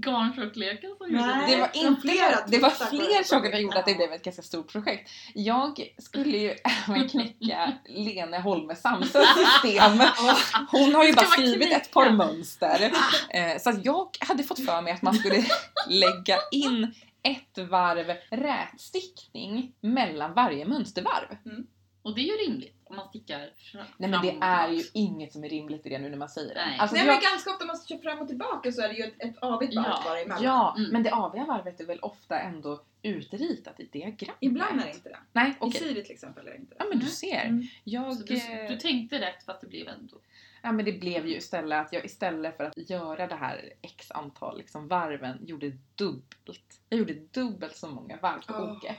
garntjockleken 0.00 0.94
som 0.98 1.10
gjorde 1.10 1.24
det? 1.24 1.46
Det 1.54 1.60
var, 1.60 1.70
inte, 1.74 2.00
flera 2.00 2.46
det 2.46 2.58
var 2.58 2.70
fler 2.70 3.22
saker 3.24 3.50
som 3.50 3.60
gjorde 3.60 3.78
att 3.78 3.86
det 3.86 3.94
blev 3.94 4.12
ett 4.12 4.24
ganska 4.24 4.42
stort 4.42 4.72
projekt. 4.72 5.10
Jag 5.34 5.92
skulle 5.98 6.38
ju 6.38 6.50
även 6.88 7.08
knäcka 7.08 7.72
Lene 7.88 8.38
Holme 8.38 8.76
Samsös 8.76 9.26
system. 9.36 9.92
Hon 10.70 10.94
har 10.94 11.04
ju 11.04 11.12
bara 11.12 11.26
skrivit 11.26 11.72
ett 11.72 11.90
par 11.90 12.10
mönster. 12.10 12.92
Eh, 13.30 13.58
Så 13.60 13.70
att 13.70 13.84
jag 13.84 14.08
hade 14.20 14.42
fått 14.42 14.64
för 14.64 14.82
mig 14.82 14.92
att 14.92 15.02
man 15.02 15.14
skulle 15.14 15.44
lägga 15.88 16.38
in 16.52 16.94
ett 17.22 17.68
varv 17.68 18.16
rätstickning 18.30 19.72
mellan 19.80 20.34
varje 20.34 20.64
mönstervarv. 20.64 21.36
Och 22.02 22.14
det 22.14 22.20
är 22.20 22.24
ju 22.24 22.50
rimligt 22.50 22.75
man 22.90 23.08
stickar 23.08 23.50
fram 23.72 23.84
Nej 23.96 24.10
men 24.10 24.22
det 24.22 24.36
är 24.40 24.68
ju 24.68 24.82
inget 24.92 25.32
som 25.32 25.44
är 25.44 25.48
rimligt 25.48 25.86
i 25.86 25.88
det 25.88 25.98
nu 25.98 26.08
när 26.10 26.16
man 26.16 26.28
säger 26.28 26.54
det. 26.54 26.66
Nej. 26.66 26.78
Alltså, 26.78 26.96
Nej 26.96 27.06
jag- 27.06 27.14
men 27.14 27.22
ganska 27.22 27.50
ofta 27.50 27.64
om 27.64 27.66
man 27.68 27.76
kör 27.88 27.98
fram 27.98 28.18
och 28.18 28.28
tillbaka 28.28 28.72
så 28.72 28.82
är 28.82 28.88
det 28.88 28.94
ju 28.94 29.04
ett, 29.04 29.14
ett 29.18 29.38
avigt 29.38 29.74
varv 29.76 29.86
Ja. 29.88 30.02
bara 30.04 30.20
emellan. 30.20 30.42
Ja, 30.42 30.74
Mm. 30.78 30.90
men 30.90 31.02
det 31.02 31.10
aviga 31.12 31.44
varvet 31.44 31.80
är 31.80 31.86
väl 31.86 32.00
ofta 32.00 32.38
ändå 32.40 32.82
utritat 33.02 33.80
i 33.80 33.84
diagrammet? 33.84 34.36
Ibland 34.40 34.80
är 34.80 34.84
det 34.84 34.90
inte 34.92 35.08
det. 35.08 35.18
Nej, 35.32 35.50
I 35.50 35.54
okej. 35.60 35.80
Siri 35.80 36.02
till 36.04 36.12
exempel 36.12 36.46
är 36.46 36.50
det 36.50 36.56
inte 36.56 36.74
det. 36.74 36.76
Ja 36.78 36.84
men 36.88 36.98
du 36.98 37.04
Mm. 37.04 37.12
ser. 37.14 37.44
Mm. 37.44 37.62
Jag, 37.84 38.16
du, 38.26 38.40
du 38.68 38.76
tänkte 38.76 39.20
rätt 39.20 39.42
fast 39.44 39.60
det 39.60 39.66
blev 39.66 39.88
ändå... 39.88 40.16
ja, 40.62 40.72
men 40.72 40.84
det 40.84 40.92
blev 40.92 41.26
ju 41.26 41.36
istället 41.36 41.86
att 41.86 41.92
jag 41.92 42.04
istället 42.04 42.56
för 42.56 42.64
att 42.64 42.90
göra 42.90 43.26
det 43.26 43.34
här 43.36 43.72
x 43.82 44.10
antal 44.10 44.58
liksom 44.58 44.88
varven 44.88 45.38
gjorde 45.46 45.72
dubbelt. 45.94 46.80
Jag 46.88 46.98
gjorde 46.98 47.14
dubbelt 47.14 47.76
så 47.76 47.88
många 47.88 48.16
varv 48.16 48.46
på 48.46 48.54
Åh. 48.54 48.72
oket. 48.76 48.96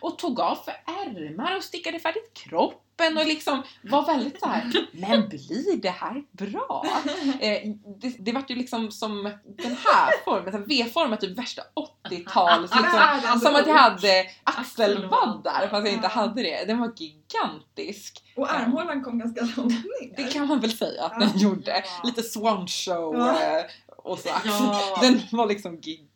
Och 0.00 0.18
tog 0.18 0.40
av 0.40 0.54
för 0.54 0.74
ärmar 0.86 1.56
och 1.56 1.64
stickade 1.64 1.98
färdigt 1.98 2.34
kroppen 2.34 3.18
och 3.18 3.26
liksom 3.26 3.62
var 3.82 4.06
väldigt 4.06 4.40
så 4.40 4.48
här. 4.48 4.72
men 4.92 5.28
blir 5.28 5.76
det 5.76 5.90
här 5.90 6.22
bra? 6.32 6.86
Eh, 7.40 7.70
det, 8.00 8.16
det 8.18 8.32
var 8.32 8.44
ju 8.48 8.54
liksom 8.54 8.90
som 8.90 9.22
den 9.44 9.76
här 9.84 10.24
formen, 10.24 10.64
V-formen, 10.66 11.18
typ 11.18 11.38
värsta 11.38 11.62
80-tals 12.08 12.70
liksom, 12.74 13.40
Som 13.40 13.54
att 13.54 13.66
jag 13.66 13.74
hade 13.74 14.26
axelvaddar 14.44 15.68
fast 15.68 15.84
jag 15.86 15.94
inte 15.94 16.08
hade 16.08 16.42
det. 16.42 16.64
Den 16.66 16.78
var 16.78 16.92
gigantisk. 16.96 18.22
Och 18.36 18.52
armhålan 18.52 19.04
kom 19.04 19.18
ganska 19.18 19.40
långt 19.56 19.72
ner. 19.72 20.16
Det 20.16 20.32
kan 20.32 20.48
man 20.48 20.60
väl 20.60 20.72
säga 20.72 21.04
att 21.04 21.20
den 21.20 21.38
gjorde. 21.38 21.84
Lite 22.04 22.22
swan 22.22 22.66
show 22.66 23.16
eh, 23.16 23.64
och 23.96 24.18
så. 24.18 24.28
Den 25.00 25.20
var 25.30 25.46
liksom 25.46 25.74
gigantisk. 25.74 26.09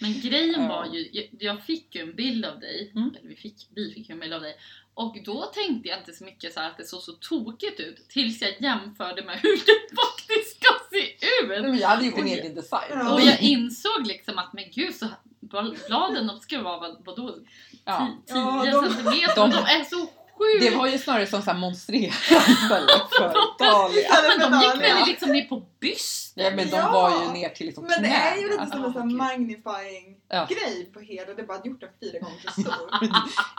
Men 0.00 0.20
grejen 0.20 0.68
var 0.68 0.86
ju, 0.86 1.26
jag, 1.38 1.62
fick 1.62 1.94
ju 1.94 2.00
en 2.02 2.14
bild 2.14 2.44
av 2.44 2.60
dig, 2.60 2.92
Mm. 2.94 3.14
eller 3.18 3.28
vi 3.28 3.36
fick, 3.36 3.54
vi 3.74 3.92
fick 3.94 4.08
ju 4.08 4.12
en 4.12 4.20
bild 4.20 4.32
av 4.32 4.40
dig, 4.40 4.56
och 4.94 5.16
då 5.24 5.42
tänkte 5.42 5.88
jag 5.88 5.98
inte 5.98 6.12
så 6.12 6.24
mycket 6.24 6.54
så 6.54 6.60
här 6.60 6.70
att 6.70 6.76
det 6.76 6.84
såg 6.84 7.02
så 7.02 7.12
tokigt 7.12 7.80
ut 7.80 8.08
tills 8.08 8.42
jag 8.42 8.60
jämförde 8.62 9.22
med 9.24 9.38
hur 9.42 9.56
det 9.56 9.96
faktiskt 9.96 10.56
ska 10.56 10.68
se 10.90 11.26
ut. 11.42 11.48
Men 11.64 11.78
jag 11.78 11.88
hade 11.88 12.06
gjort 12.06 12.18
en 12.18 12.24
Oj. 12.24 12.30
egen 12.32 12.54
design. 12.54 13.06
Och 13.06 13.20
jag 13.20 13.40
insåg 13.42 14.06
liksom 14.06 14.38
att 14.38 14.52
men 14.52 14.64
gud 14.74 14.94
så 14.94 15.06
bladen 15.88 16.26
de 16.26 16.40
ska 16.40 16.62
vara 16.62 16.78
vad, 16.80 17.04
vadå 17.04 17.32
10 17.32 17.44
Ja. 17.84 18.16
Ja, 18.28 18.64
de- 18.82 18.92
centimeter 18.92 19.36
de- 19.36 19.50
de 19.50 19.56
är 19.58 19.84
så 19.84 20.08
sjukt 20.42 20.70
Det 20.70 20.76
var 20.76 20.86
ju 20.86 20.98
snarare 20.98 21.26
som 21.26 21.42
så 21.42 21.50
här 21.50 21.58
monstrerat 21.58 22.14
istället 22.48 23.02
för. 23.18 23.32
Ja, 23.58 23.90
men 24.38 24.50
de 24.50 24.60
gick 24.60 24.70
Dahlia. 24.72 24.94
väl 24.94 25.06
liksom 25.06 25.28
ner 25.28 25.44
på 25.44 25.62
bysten? 25.80 26.44
Ja, 26.44 26.50
men 26.50 26.70
de 26.70 26.76
Ja. 26.76 26.92
var 26.92 27.10
ju 27.24 27.32
ner 27.32 27.48
till 27.48 27.66
liksom 27.66 27.84
Men 27.84 28.02
det 28.02 28.08
är 28.08 28.36
ju 28.36 28.48
lite 28.50 28.66
som 28.66 28.84
en 28.84 28.92
sån 28.92 29.16
magnifying 29.16 30.16
Ja. 30.28 30.46
grej 30.50 30.90
på 30.94 31.00
hela. 31.00 31.34
Det 31.34 31.42
är 31.42 31.46
bara 31.46 31.60
gjort 31.64 31.80
den 31.80 31.90
fyra 32.00 32.18
gånger 32.18 32.40
så 32.44 32.50
stor. 32.60 32.90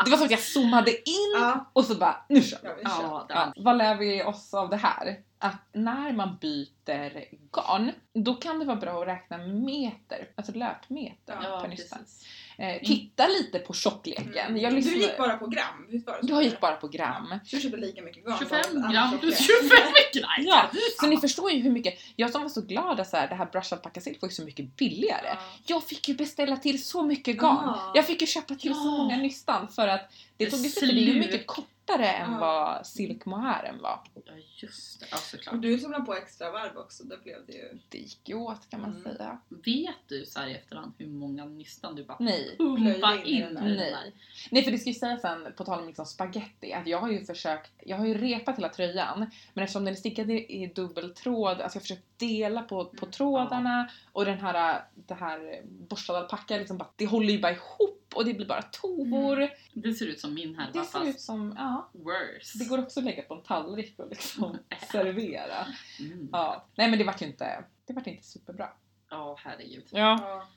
Det 0.05 0.11
var 0.11 0.17
som 0.17 0.25
att 0.25 0.31
jag 0.31 0.39
zoomade 0.39 0.91
in 0.91 1.31
ja, 1.35 1.69
och 1.73 1.85
så 1.85 1.95
bara, 1.95 2.25
nu 2.29 2.41
kör 2.41 2.57
vi. 2.61 2.67
ja, 2.67 2.75
vi 2.77 2.85
kör. 3.01 3.25
Ja, 3.29 3.53
vad 3.55 3.77
lär 3.77 3.95
vi 3.95 4.23
oss 4.23 4.53
av 4.53 4.69
det 4.69 4.77
här? 4.77 5.19
Att 5.39 5.67
när 5.73 6.11
man 6.13 6.37
byter 6.41 7.23
garn, 7.51 7.91
då 8.13 8.33
kan 8.33 8.59
det 8.59 8.65
vara 8.65 8.75
bra 8.77 9.01
att 9.01 9.07
räkna 9.07 9.37
meter, 9.37 10.27
alltså 10.37 10.51
löpmeter 10.51 11.37
ja, 11.43 11.59
per 11.61 11.67
nystan. 11.67 11.99
precis. 11.99 12.27
Eh, 12.63 12.79
titta 12.87 13.27
lite 13.27 13.59
på 13.59 13.73
tjockleken. 13.73 14.27
Mm. 14.47 14.57
Jag, 14.61 14.71
Du 14.71 14.75
lyssnade, 14.75 14.97
gick 14.97 15.17
bara 15.17 15.37
på 15.37 15.47
gram, 15.47 15.87
visst 15.89 16.07
var 16.07 16.17
det 16.21 16.27
så? 16.27 16.33
jag 16.33 16.43
gick 16.43 16.59
bara 16.59 16.75
på 16.75 16.87
gram. 16.87 17.39
Så 17.45 17.55
du 17.55 17.61
köpte 17.61 17.77
lika 17.77 18.01
mycket 18.01 18.25
garn? 18.25 18.37
25 18.39 18.61
bara 18.73 18.91
gram 18.91 19.03
annan 19.03 19.19
plus 19.19 19.37
tjocklek. 19.37 19.71
25 19.71 19.79
gram! 20.13 20.29
Ja, 20.47 20.69
så 20.99 21.07
ni 21.07 21.17
förstår 21.17 21.51
ju 21.51 21.59
hur 21.61 21.71
mycket, 21.71 21.93
jag 22.15 22.31
som 22.31 22.41
var 22.41 22.49
så 22.49 22.61
glad 22.61 22.99
att 22.99 23.09
så 23.09 23.17
här, 23.17 23.27
det 23.27 23.35
här 23.35 23.45
Brush 23.45 23.73
Alpaca 23.73 24.01
Silk 24.01 24.21
var 24.21 24.29
ju 24.29 24.35
så 24.35 24.43
mycket 24.43 24.75
billigare. 24.77 25.27
Ja. 25.27 25.37
Jag 25.65 25.83
fick 25.83 26.07
ju 26.07 26.15
beställa 26.15 26.57
till 26.57 26.83
så 26.85 27.03
mycket 27.03 27.37
garn. 27.37 27.69
Ah. 27.69 27.91
Jag 27.95 28.07
fick 28.07 28.21
ju 28.21 28.27
köpa 28.27 28.55
till 28.55 28.73
så 28.73 28.79
Ja. 28.79 28.97
många 28.97 29.17
nystan 29.17 29.67
för 29.67 29.87
att 29.87 30.11
det 30.37 30.49
tog 30.49 30.59
ju 30.59 30.69
för 30.69 30.85
det 30.87 30.91
är 30.93 31.03
Slut. 31.03 31.17
mycket 31.17 31.47
kortare 31.47 32.07
än 32.07 32.31
Ja. 32.31 32.37
vad 32.39 32.87
silkmohären 32.87 33.81
var. 33.81 33.99
Ja 34.25 34.33
just 34.55 34.99
det, 34.99 35.05
ja 35.11 35.17
såklart. 35.17 35.53
Och 35.55 35.61
du 35.61 35.77
som 35.79 35.91
la 35.91 35.99
på 35.99 36.13
extra 36.15 36.51
varv 36.51 36.77
också, 36.77 37.03
då 37.03 37.15
blev 37.23 37.45
det 37.47 37.53
ju... 37.53 37.79
Det 37.89 37.97
gick 37.97 38.29
ju 38.29 38.35
åt 38.35 38.69
kan 38.69 38.81
man 38.81 38.89
Mm. 38.95 39.03
säga. 39.17 39.37
Vet 39.49 39.95
du 40.07 40.25
så 40.25 40.39
här 40.39 40.47
i 40.47 40.53
efterhand 40.53 40.93
hur 40.97 41.07
många 41.07 41.45
nystan 41.45 41.95
du 41.95 42.03
bara 42.03 42.17
Nej. 42.19 42.55
pumpa 42.57 43.07
Plöjde 43.07 43.29
in 43.29 43.43
in 43.47 43.53
Nej. 43.61 43.75
där? 43.77 44.11
Nej 44.51 44.63
för 44.63 44.71
det 44.71 44.77
ska 44.79 44.89
ju 44.89 44.93
sägas 44.95 45.21
sen, 45.21 45.53
på 45.57 45.63
tal 45.65 45.79
om 45.79 45.87
liksom 45.87 46.05
spaghetti, 46.05 46.73
att 46.73 46.87
jag 46.87 46.99
har 46.99 47.09
ju 47.11 47.25
försökt, 47.25 47.71
jag 47.85 47.97
har 47.97 48.05
ju 48.05 48.13
repat 48.17 48.57
hela 48.57 48.69
tröjan 48.69 49.31
men 49.53 49.63
eftersom 49.63 49.85
den 49.85 49.93
är 49.93 49.97
stickad 49.97 50.31
i, 50.31 50.33
i 50.63 50.67
dubbeltråd, 50.67 51.47
alltså 51.61 51.75
jag 51.77 51.79
har 51.79 51.81
försökt 51.81 52.19
dela 52.19 52.61
på, 52.61 52.85
på 52.85 53.05
Mm. 53.05 53.11
trådarna 53.11 53.89
och 54.11 54.25
den 54.25 54.39
här, 54.39 54.83
det 54.95 55.13
här 55.13 55.61
borstade 55.65 56.19
alpacka 56.19 56.57
liksom 56.57 56.77
bara, 56.77 56.89
det 56.95 57.05
håller 57.05 57.33
ju 57.33 57.39
bara 57.41 57.51
ihop 57.51 57.99
och 58.15 58.25
det 58.25 58.33
blir 58.33 58.45
bara 58.45 58.61
tovor. 58.61 59.49
Det 59.73 59.93
ser 59.93 60.05
ut 60.05 60.19
som 60.19 60.33
min 60.33 60.55
härva 60.55 60.71
Det 60.71 60.85
ser 60.85 60.99
fast 60.99 61.07
ut 61.09 61.19
som, 61.21 61.53
ja, 61.57 61.89
worse. 61.93 62.57
det 62.57 62.65
går 62.65 62.79
också 62.79 62.99
att 62.99 63.03
lägga 63.05 63.21
på 63.21 63.33
en 63.33 63.43
tallrik 63.43 63.99
och 63.99 64.09
liksom 64.09 64.57
servera. 64.91 65.67
Mm. 65.99 66.29
Ja. 66.31 66.67
Nej 66.75 66.89
men 66.89 66.99
det 66.99 67.05
vart 67.05 67.21
ju 67.21 67.25
inte, 67.25 67.65
det 67.87 67.93
vart 67.93 68.07
inte 68.07 68.23
superbra. 68.23 68.69
Ja, 69.09 69.35
herregud. 69.39 69.83
Ja. 69.91 70.19
Ja. 70.21 70.47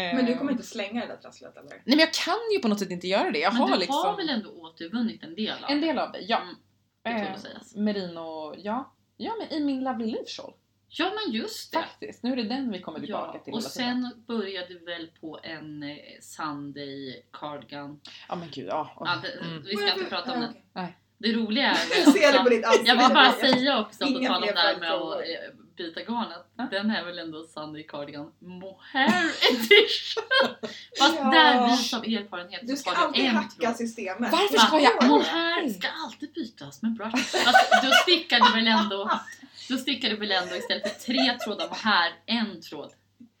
eh, 0.00 0.16
Men 0.16 0.26
du 0.26 0.36
kommer 0.36 0.52
inte 0.52 0.64
slänga 0.64 1.00
det 1.00 1.06
där 1.06 1.16
trasslet 1.16 1.56
eller? 1.56 1.70
Nej 1.70 1.82
men 1.84 1.98
jag 1.98 2.12
kan 2.14 2.38
ju 2.52 2.58
på 2.58 2.68
något 2.68 2.78
sätt 2.78 2.90
inte 2.90 3.08
göra 3.08 3.30
det. 3.30 3.38
Jag 3.38 3.52
Men 3.52 3.62
har 3.62 3.68
du 3.70 3.78
liksom 3.78 3.96
har 3.96 4.16
väl 4.16 4.28
ändå 4.28 4.50
återvunnit 4.50 5.22
en 5.22 5.34
del 5.34 5.64
av 5.64 5.70
en 5.70 5.80
del 5.80 5.98
av 5.98 6.12
det, 6.12 6.20
ja. 6.20 6.40
Mm, 6.42 6.54
det 7.02 7.10
Eh, 7.10 7.36
merino, 7.76 8.54
ja. 8.58 8.94
Ja 9.16 9.32
men 9.38 9.58
i 9.58 9.64
min 9.64 9.84
Lovely 9.84 10.06
Live 10.06 10.26
Shawl. 10.26 10.52
Ja 10.92 11.12
men 11.24 11.34
just 11.34 11.72
det. 11.72 11.78
Faktiskt, 11.78 12.22
nu 12.22 12.32
är 12.32 12.36
det 12.36 12.42
den 12.42 12.70
vi 12.70 12.80
kommer 12.80 13.00
tillbaka 13.00 13.30
Ja, 13.34 13.44
till 13.44 13.52
och 13.52 13.58
hela 13.60 13.70
tiden. 13.70 14.02
sen 14.12 14.24
började 14.26 14.66
du 14.68 14.78
väl 14.84 15.10
på 15.20 15.40
en 15.42 15.82
eh, 15.82 15.96
Sunday 16.20 17.22
cardigan. 17.32 18.00
Ja 18.28 18.34
men 18.34 18.48
gud, 18.52 18.66
ja. 18.68 18.90
Ja, 19.00 19.18
det, 19.22 19.28
Mm. 19.46 19.62
Vi 19.62 19.76
ska 19.76 19.92
inte 19.92 20.04
prata 20.04 20.32
om 20.32 20.40
den. 20.40 20.54
okej. 20.74 20.96
Det 21.18 21.32
roliga 21.32 21.66
är 21.70 21.76
Jag 22.22 22.86
jag 22.86 22.96
vill 23.06 23.14
bara 23.14 23.32
säga 23.32 23.80
också 23.80 24.06
på 24.06 24.12
tal 24.12 24.42
om 24.42 24.48
det 24.54 24.60
här 24.60 24.78
med 24.80 24.92
att 24.92 25.24
byta 25.80 26.00
garnet, 26.00 26.46
Ja. 26.56 26.66
den 26.70 26.90
är 26.90 27.04
väl 27.04 27.18
ändå 27.18 27.44
Sunday 27.44 27.82
Cardigan 27.82 28.32
Mohair 28.38 29.30
Edition. 29.50 30.22
Fast 30.98 31.14
Ja. 31.18 31.30
där 31.30 31.68
vis 31.70 31.94
av 31.94 32.04
erfarenhet 32.04 32.60
Du 32.64 32.76
ska 32.76 32.90
alltid 32.90 33.26
hacka 33.26 33.48
tråd. 33.60 33.76
systemet. 33.76 34.32
Varför 34.32 34.58
ska 34.58 34.80
jag. 34.80 35.08
Mohair 35.08 35.68
ska 35.68 35.88
alltid 36.04 36.32
bytas 36.32 36.82
med 36.82 36.92
brush. 36.94 37.36
Väl 38.54 38.66
ändå 38.68 39.10
då 39.68 39.76
stickar 39.78 40.08
du 40.10 40.16
väl 40.16 40.30
ändå 40.32 40.56
istället 40.56 40.92
för 40.92 41.00
tre 41.12 41.38
trådar 41.44 41.68
mohair, 41.68 42.12
en 42.26 42.60
tråd. 42.62 42.90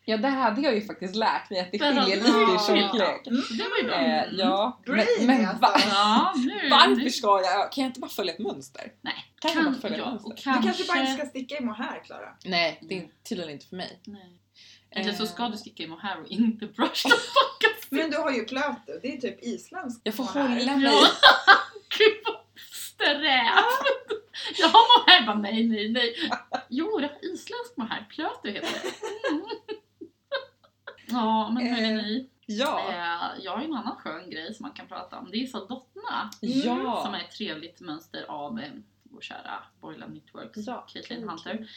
Ja, 0.04 0.16
det 0.16 0.28
hade 0.28 0.60
jag 0.60 0.74
ju 0.74 0.80
faktiskt 0.86 1.14
lärt 1.16 1.50
mig 1.50 1.60
att 1.60 1.72
det 1.72 1.78
har 1.84 1.92
skiljer 1.92 2.16
du- 2.16 2.22
lite 2.22 2.52
i 2.54 2.58
tjocklek. 2.80 3.26
Mm. 3.26 3.42
Det 3.58 3.68
var 3.68 3.78
ju 3.78 3.84
bra. 3.84 3.94
Eh, 3.94 4.22
Mm. 4.22 4.38
ja, 4.38 4.80
men, 4.86 5.06
men 5.26 5.46
alltså. 5.46 5.62
va, 5.62 5.80
Ja, 5.90 6.34
nu, 6.36 6.68
varför 6.70 6.96
nu. 6.96 7.10
ska 7.10 7.28
jag? 7.44 7.72
Kan 7.72 7.82
jag 7.84 7.88
inte 7.88 8.00
bara 8.00 8.10
följa 8.10 8.32
ett 8.32 8.38
mönster? 8.38 8.92
Nej, 9.00 9.14
Kan 9.40 9.50
jag 9.54 9.62
kan, 9.62 9.72
bara 9.72 9.80
följa 9.80 9.98
ja, 9.98 10.04
mönster? 10.10 10.28
och 10.30 10.36
Du 10.36 10.42
kanske... 10.42 10.62
kanske 10.66 10.84
bara 10.92 11.00
inte 11.00 11.12
ska 11.12 11.26
sticka 11.26 11.56
i 11.58 11.60
mohair 11.64 12.02
Klara. 12.04 12.28
Nej, 12.44 12.78
det 12.82 12.98
är 12.98 13.08
tydligen 13.28 13.52
inte 13.52 13.66
för 13.66 13.76
mig. 13.76 14.00
Nej. 14.04 14.36
Eller 14.90 15.12
så 15.12 15.26
ska 15.26 15.42
Eh. 15.42 15.50
du 15.50 15.56
sticka 15.56 15.82
i 15.82 15.86
mohair 15.86 16.20
och 16.20 16.26
inte 16.28 16.66
brush 16.66 17.02
the 17.02 17.08
fuck 17.10 17.90
Men 17.90 18.10
du 18.10 18.16
har 18.16 18.30
ju 18.30 18.44
plötu, 18.44 18.98
det 19.02 19.16
är 19.16 19.20
typ 19.20 19.42
isländsk 19.44 20.00
Jag 20.04 20.14
får 20.14 20.24
hålla 20.24 20.76
mig. 20.76 20.92
Gud 21.98 22.16
vad 22.26 22.36
strävt! 22.72 23.80
Jag 24.58 24.68
har 24.68 24.98
mohair, 25.00 25.26
bara 25.26 25.38
nej, 25.38 25.66
nej, 25.68 25.88
nej. 25.92 26.14
Jo, 26.68 26.98
det 26.98 27.04
är 27.06 27.24
isländsk 27.34 27.76
mohair, 27.76 28.06
plötu 28.10 28.50
heter 28.50 28.68
det. 28.82 29.28
Mm. 29.28 29.42
Ja, 31.12 31.50
men 31.50 31.66
hörni, 31.66 32.28
Ja. 32.46 32.88
eh, 32.88 33.44
jag 33.44 33.52
har 33.52 33.58
ju 33.60 33.64
en 33.66 33.74
annan 33.74 33.96
skön 33.96 34.30
grej 34.30 34.54
som 34.54 34.62
man 34.64 34.72
kan 34.72 34.86
prata 34.86 35.18
om. 35.18 35.30
Det 35.30 35.42
är 35.42 35.46
Saldottna 35.46 36.30
Ja. 36.40 37.02
som 37.04 37.14
är 37.14 37.18
ett 37.20 37.30
trevligt 37.30 37.80
mönster 37.80 38.24
av 38.28 38.60
eh, 38.60 38.70
vår 39.02 39.20
kära 39.20 39.62
Boiler 39.80 40.06
Knitworks, 40.06 40.66
Ja, 40.66 40.86
Caitlin 40.92 41.28
Hunter. 41.28 41.68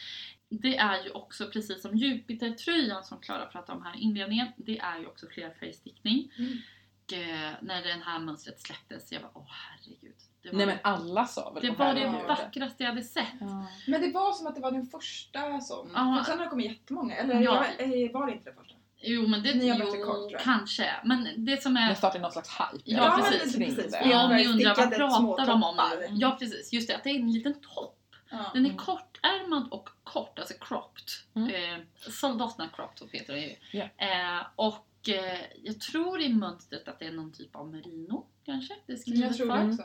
Det 0.48 0.76
är 0.76 1.04
ju 1.04 1.10
också 1.10 1.46
precis 1.50 1.82
som 1.82 1.96
Jupiter-tröjan 1.96 3.04
som 3.04 3.18
Klara 3.20 3.46
pratade 3.46 3.78
om 3.78 3.84
här 3.84 3.96
i 3.96 4.00
inledningen. 4.00 4.46
Det 4.56 4.78
är 4.78 4.98
ju 4.98 5.06
också 5.06 5.26
flerfärgstickning. 5.26 6.32
Mm. 6.38 6.58
Och 7.06 7.12
eh, 7.12 7.52
när 7.60 7.82
det 7.82 8.02
här 8.04 8.18
mönstret 8.18 8.60
släpptes, 8.60 9.12
jag 9.12 9.22
bara 9.22 9.30
åh 9.34 9.46
herregud. 9.48 10.14
Det 10.42 10.50
var, 10.50 10.56
Nej 10.56 10.66
men 10.66 10.78
alla 10.82 11.26
sa 11.26 11.50
väl 11.52 11.62
det, 11.62 11.72
på 11.72 11.84
var 11.84 11.94
det 11.94 12.24
vackraste 12.28 12.82
jag 12.82 12.90
hade 12.90 13.02
sett. 13.02 13.24
Ja. 13.40 13.66
Men 13.86 14.00
det 14.00 14.10
var 14.12 14.32
som 14.32 14.46
att 14.46 14.54
det 14.54 14.60
var 14.60 14.70
den 14.72 14.86
första. 14.86 15.38
Ja. 15.38 15.60
För 15.60 16.24
sen 16.24 16.38
har 16.38 16.44
det 16.44 16.50
kommit 16.50 16.66
jättemånga. 16.70 17.16
Eller 17.16 17.40
Ja. 17.40 17.66
jag- 17.78 18.02
eh, 18.04 18.10
var 18.12 18.26
det 18.26 18.32
inte 18.32 18.50
det 18.50 18.56
första? 18.56 18.73
Jo 19.06 19.26
men 19.28 19.42
det, 19.42 19.54
Ni 19.54 19.68
har 19.68 19.78
jo, 19.78 20.30
kanske. 20.40 20.90
Men 21.04 21.44
det 21.44 21.62
som 21.62 21.76
är 21.76 21.88
Det 21.88 21.94
startade 21.96 22.22
någon 22.22 22.32
slags 22.32 22.50
hype. 22.50 22.82
Ja, 22.84 23.16
men 23.16 23.30
precis. 23.30 23.56
precis. 23.56 23.92
det. 23.92 24.02
Ja, 24.10 24.24
om 24.24 24.36
ni 24.36 24.46
undrar 24.46 24.76
vad 24.76 24.94
pratar 24.96 25.46
de 25.46 25.62
om 25.62 25.76
nu? 25.76 26.06
Ja 26.10 26.36
precis, 26.40 26.72
just 26.72 26.88
det 26.88 26.96
att 26.96 27.04
det 27.04 27.10
är 27.10 27.14
en 27.14 27.32
liten 27.32 27.54
topp. 27.60 27.98
Ja. 28.30 28.50
Den 28.54 28.64
är 28.66 28.70
Mm. 28.70 28.78
kortärmad 28.78 29.68
och 29.70 29.88
kort, 30.04 30.38
alltså 30.38 30.54
cropped. 30.60 31.04
Mm. 31.34 31.54
Eh, 31.80 31.84
Soldatna 32.10 32.68
cropped 32.68 33.08
heter 33.12 33.32
det 33.32 33.40
ju. 33.40 33.56
Ja. 33.72 33.84
Eh, 33.96 34.46
och 34.56 35.08
eh, 35.08 35.40
jag 35.62 35.80
tror 35.80 36.20
i 36.20 36.28
mönstret 36.28 36.88
att 36.88 36.98
det 36.98 37.04
är 37.06 37.12
någon 37.12 37.32
typ 37.32 37.56
av 37.56 37.68
merino 37.68 38.26
kanske. 38.44 38.74
Det 38.86 38.92
Mm, 38.92 39.00
skrivet 39.00 39.20
Jag 39.20 39.36
tror 39.36 39.46
för. 39.46 39.58
det 39.58 39.68
också. 39.68 39.84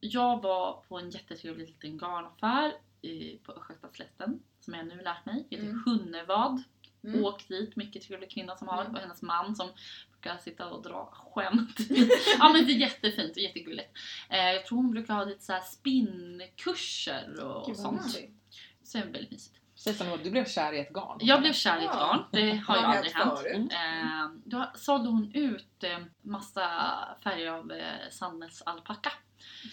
Jag 0.00 0.42
var 0.42 0.72
på 0.88 0.98
en 0.98 1.10
jättetrevlig 1.10 1.66
liten 1.66 1.98
garnaffär 1.98 2.72
i, 3.02 3.36
på 3.36 3.52
Östgötaslätten 3.52 4.40
som 4.60 4.74
jag 4.74 4.86
nu 4.86 5.00
lärt 5.02 5.26
mig. 5.26 5.46
Heter 5.50 5.64
Mm. 5.64 5.82
Hunnevad. 5.86 6.62
Mm. 7.06 7.24
Åk 7.24 7.48
dit, 7.48 7.76
mycket 7.76 8.02
trevlig 8.02 8.30
kvinna 8.30 8.56
som 8.56 8.68
har 8.68 8.80
Mm. 8.82 8.94
och 8.94 9.00
hennes 9.00 9.22
man 9.22 9.56
som 9.56 9.68
brukar 10.10 10.38
sitta 10.38 10.70
och 10.70 10.82
dra 10.82 11.06
skämt. 11.34 11.76
ja 12.38 12.52
men 12.52 12.66
det 12.66 12.72
är 12.72 12.76
jättefint 12.78 13.30
och 13.36 13.42
jättegulligt. 13.42 13.90
Eh, 14.30 14.38
jag 14.52 14.66
tror 14.66 14.76
hon 14.76 14.90
brukar 14.90 15.14
ha 15.14 15.24
lite 15.24 15.44
så 15.44 15.52
här 15.52 15.60
spinnkurser 15.60 17.40
och 17.40 17.68
vad 17.68 17.76
sånt. 17.76 18.02
Så 18.82 18.98
det 18.98 19.04
är 19.04 19.12
väldigt 19.12 19.30
mysigt. 19.30 19.56
Säg 19.86 19.94
som 19.94 20.18
du 20.22 20.30
blev 20.30 20.44
kär 20.44 20.72
i 20.72 20.78
ett 20.80 20.92
garn. 20.92 21.18
Jag 21.20 21.40
blev 21.40 21.52
kär 21.52 21.82
i 21.82 21.84
ett 21.84 21.92
garn, 21.92 22.24
det 22.32 22.56
har 22.56 22.76
ju 22.76 22.82
aldrig 22.82 23.12
hänt 23.12 23.28
hänt. 23.28 23.38
förut. 23.38 23.72
Eh, 23.72 24.30
då 24.44 24.70
sålde 24.74 25.08
hon 25.08 25.32
ut 25.34 25.84
eh, 25.84 25.98
massa 26.22 26.68
färger 27.24 27.50
av 27.50 27.72
eh, 27.72 28.10
Sandnes 28.10 28.62
alpacka. 28.62 29.12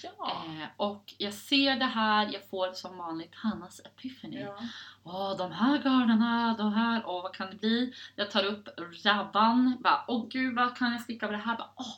Ja. 0.03 0.43
Eh, 0.45 0.67
och 0.77 1.13
jag 1.17 1.33
ser 1.33 1.75
det 1.75 1.85
här, 1.85 2.29
jag 2.33 2.49
får 2.49 2.73
som 2.73 2.97
vanligt 2.97 3.35
Hannas 3.35 3.81
epiphany. 3.85 4.39
Ja. 4.39 4.57
Åh, 5.03 5.37
de 5.37 5.51
här 5.51 5.77
garnerna, 5.77 6.55
de 6.57 6.73
här, 6.73 7.03
åh 7.05 7.23
vad 7.23 7.33
kan 7.33 7.49
det 7.49 7.55
bli? 7.55 7.93
Jag 8.15 8.31
tar 8.31 8.45
upp 8.45 8.67
rabban, 9.03 9.77
bara 9.79 10.05
åh 10.07 10.27
gud 10.29 10.55
vad 10.55 10.77
kan 10.77 10.91
jag 10.91 11.01
sticka 11.01 11.25
av 11.25 11.31
det 11.31 11.37
här? 11.37 11.57
Bara, 11.57 11.69
åh, 11.75 11.95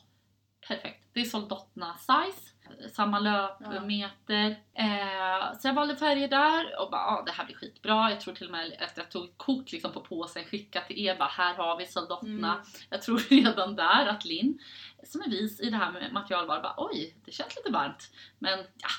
perfekt, 0.67 1.09
det 1.13 1.19
är 1.19 1.25
Soldottna 1.25 1.97
size, 1.97 2.51
samma 2.91 3.19
löpmeter. 3.19 4.49
Eh, 4.73 5.57
så 5.59 5.67
jag 5.67 5.73
valde 5.73 5.95
färger 5.95 6.27
där 6.27 6.81
och 6.81 6.91
bara, 6.91 7.01
ja 7.01 7.23
det 7.25 7.31
här 7.31 7.45
blir 7.45 7.55
skitbra. 7.55 8.09
Jag 8.09 8.21
tror 8.21 8.33
till 8.33 8.45
och 8.45 8.51
med 8.51 8.73
efter 8.79 8.83
att 8.83 8.97
jag 8.97 9.11
tog 9.11 9.25
ett 9.25 9.37
kort 9.37 9.71
liksom 9.71 9.91
på 9.91 10.01
påsen, 10.01 10.43
skickat 10.43 10.87
till 10.87 11.05
er, 11.05 11.15
bara 11.17 11.29
här 11.29 11.53
har 11.53 11.77
vi 11.77 11.85
Soldottna. 11.85 12.53
Mm. 12.53 12.65
Jag 12.89 13.01
tror 13.01 13.17
redan 13.29 13.75
där 13.75 14.05
att 14.05 14.25
Linn, 14.25 14.59
som 15.03 15.21
är 15.21 15.29
vis 15.29 15.61
i 15.61 15.69
det 15.69 15.77
här 15.77 15.91
med 15.91 16.13
materialval, 16.13 16.61
bara 16.61 16.73
oj, 16.77 17.15
det 17.25 17.31
känns 17.31 17.55
lite 17.55 17.71
varmt. 17.71 18.11
Men 18.39 18.59
ja. 18.59 18.89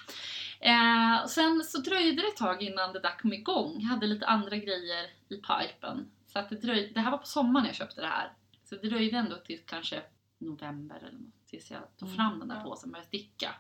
Eh, 0.61 1.27
sen 1.27 1.65
så 1.65 1.79
dröjde 1.79 2.23
det 2.23 2.29
ett 2.29 2.37
tag 2.37 2.63
innan 2.63 2.93
det 2.93 3.01
där 3.01 3.19
kom 3.19 3.33
igång. 3.33 3.77
Jag 3.81 3.89
hade 3.89 4.07
lite 4.07 4.27
andra 4.27 4.57
grejer 4.57 5.05
i 5.29 5.37
pipen. 5.37 6.11
Så 6.27 6.39
att 6.39 6.49
det, 6.49 6.57
dröjde, 6.57 6.95
det 6.95 7.01
här 7.01 7.11
var 7.11 7.19
på 7.19 7.27
sommaren 7.27 7.67
jag 7.67 7.75
köpte 7.75 8.01
det 8.01 8.07
här. 8.07 8.33
Så 8.65 8.75
det 8.75 8.89
dröjde 8.89 9.17
ändå 9.17 9.37
till 9.37 9.61
kanske 9.67 10.03
november 10.39 10.97
eller 10.97 11.19
något 11.19 11.36
tills 11.47 11.71
jag 11.71 11.97
tog 11.97 12.09
Mm, 12.09 12.17
fram 12.17 12.39
den 12.39 12.49
där 12.49 12.61
påsen 12.61 12.89
och 12.89 12.93
började 12.93 13.09
sticka. 13.09 13.55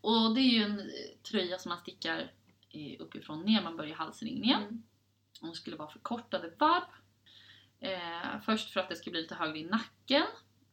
Och 0.00 0.34
det 0.34 0.40
är 0.40 0.50
ju 0.50 0.62
en 0.62 0.80
eh, 0.80 0.86
tröja 1.22 1.58
som 1.58 1.68
man 1.68 1.78
stickar 1.78 2.32
eh, 2.70 3.00
uppifrån 3.00 3.42
ner, 3.42 3.62
man 3.62 3.76
börjar 3.76 3.96
halsringningen. 3.96 4.62
Mm. 4.62 4.82
Hon 5.40 5.54
skulle 5.54 5.76
vara 5.76 5.88
förkortade 5.88 6.52
varv. 6.58 6.82
Eh, 7.80 8.40
först 8.44 8.70
för 8.70 8.80
att 8.80 8.88
det 8.88 8.96
ska 8.96 9.10
bli 9.10 9.22
lite 9.22 9.34
högre 9.34 9.58
i 9.58 9.64
nacken. 9.64 10.26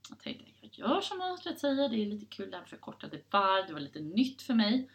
Jag 0.10 0.20
tänkte 0.20 0.54
jag 0.62 0.90
gör 0.90 1.02
som 1.02 1.18
mönstret 1.18 1.60
säger, 1.60 1.90
det 1.90 1.96
är 1.96 2.06
lite 2.06 2.26
kul 2.26 2.52
det 2.52 2.58
här 2.58 2.62
med 2.62 2.70
förkortade 2.70 3.22
varv, 3.30 3.68
det 3.68 3.74
var 3.74 3.80
lite 3.80 4.00
nytt 4.00 4.42
för 4.42 4.54
mig. 4.54 4.90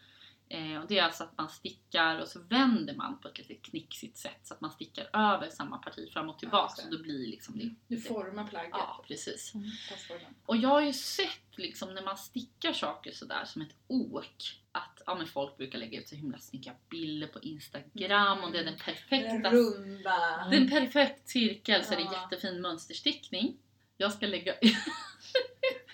Eh, 0.51 0.80
och 0.80 0.88
det 0.88 0.99
är 0.99 1.03
alltså 1.03 1.24
att 1.24 1.38
man 1.38 1.49
stickar 1.49 2.18
och 2.20 2.28
så 2.28 2.40
vänder 2.40 2.94
man 2.94 3.20
på 3.20 3.28
ett 3.28 3.38
lite 3.38 3.55
knixigt 3.55 4.16
sätt 4.16 4.40
så 4.42 4.55
att 4.55 4.61
man 4.61 4.70
stickar 4.70 5.05
över 5.12 5.49
samma 5.51 5.78
parti 5.78 6.12
fram 6.12 6.28
och 6.28 6.34
Ja, 6.34 6.38
tillbaka. 6.38 6.74
det. 6.76 6.82
så 6.82 6.96
då 6.96 7.03
blir 7.03 7.26
liksom 7.26 7.59
det. 7.59 7.74
Du 7.96 8.01
formar 8.01 8.46
plagget. 8.46 8.70
Ja, 8.72 9.05
precis. 9.09 9.53
Passformen. 9.90 10.34
Och 10.46 10.57
jag 10.57 10.68
har 10.68 10.80
ju 10.80 10.92
sett 10.92 11.57
liksom 11.57 11.94
när 11.94 12.03
man 12.03 12.16
stickar 12.16 12.72
saker 12.72 13.12
sådär 13.12 13.44
som 13.44 13.62
ett 13.62 13.74
ok 13.86 14.34
att 14.72 15.03
ja, 15.07 15.14
men 15.14 15.26
folk 15.26 15.57
brukar 15.57 15.78
lägga 15.78 16.01
ut 16.01 16.09
så 16.09 16.14
himla 16.14 16.38
snygga 16.38 16.72
bilder 16.90 17.26
på 17.26 17.40
Instagram 17.40 18.44
och 18.44 18.53
det 18.53 18.59
är 18.59 18.64
den 18.64 18.72
Den 18.72 18.82
perfekta 18.84 19.51
runda. 19.51 20.46
det 20.51 20.57
är 20.57 20.61
en 20.61 20.70
perfekt 20.70 21.28
cirkel 21.28 21.84
så 21.84 21.92
är 21.92 21.96
det 21.96 22.03
Ja. 22.03 22.28
jättefin 22.30 22.61
mönsterstickning. 22.61 23.57
Jag 23.96 24.12
ska 24.12 24.26
lägga 24.26 24.53
ut 24.61 24.76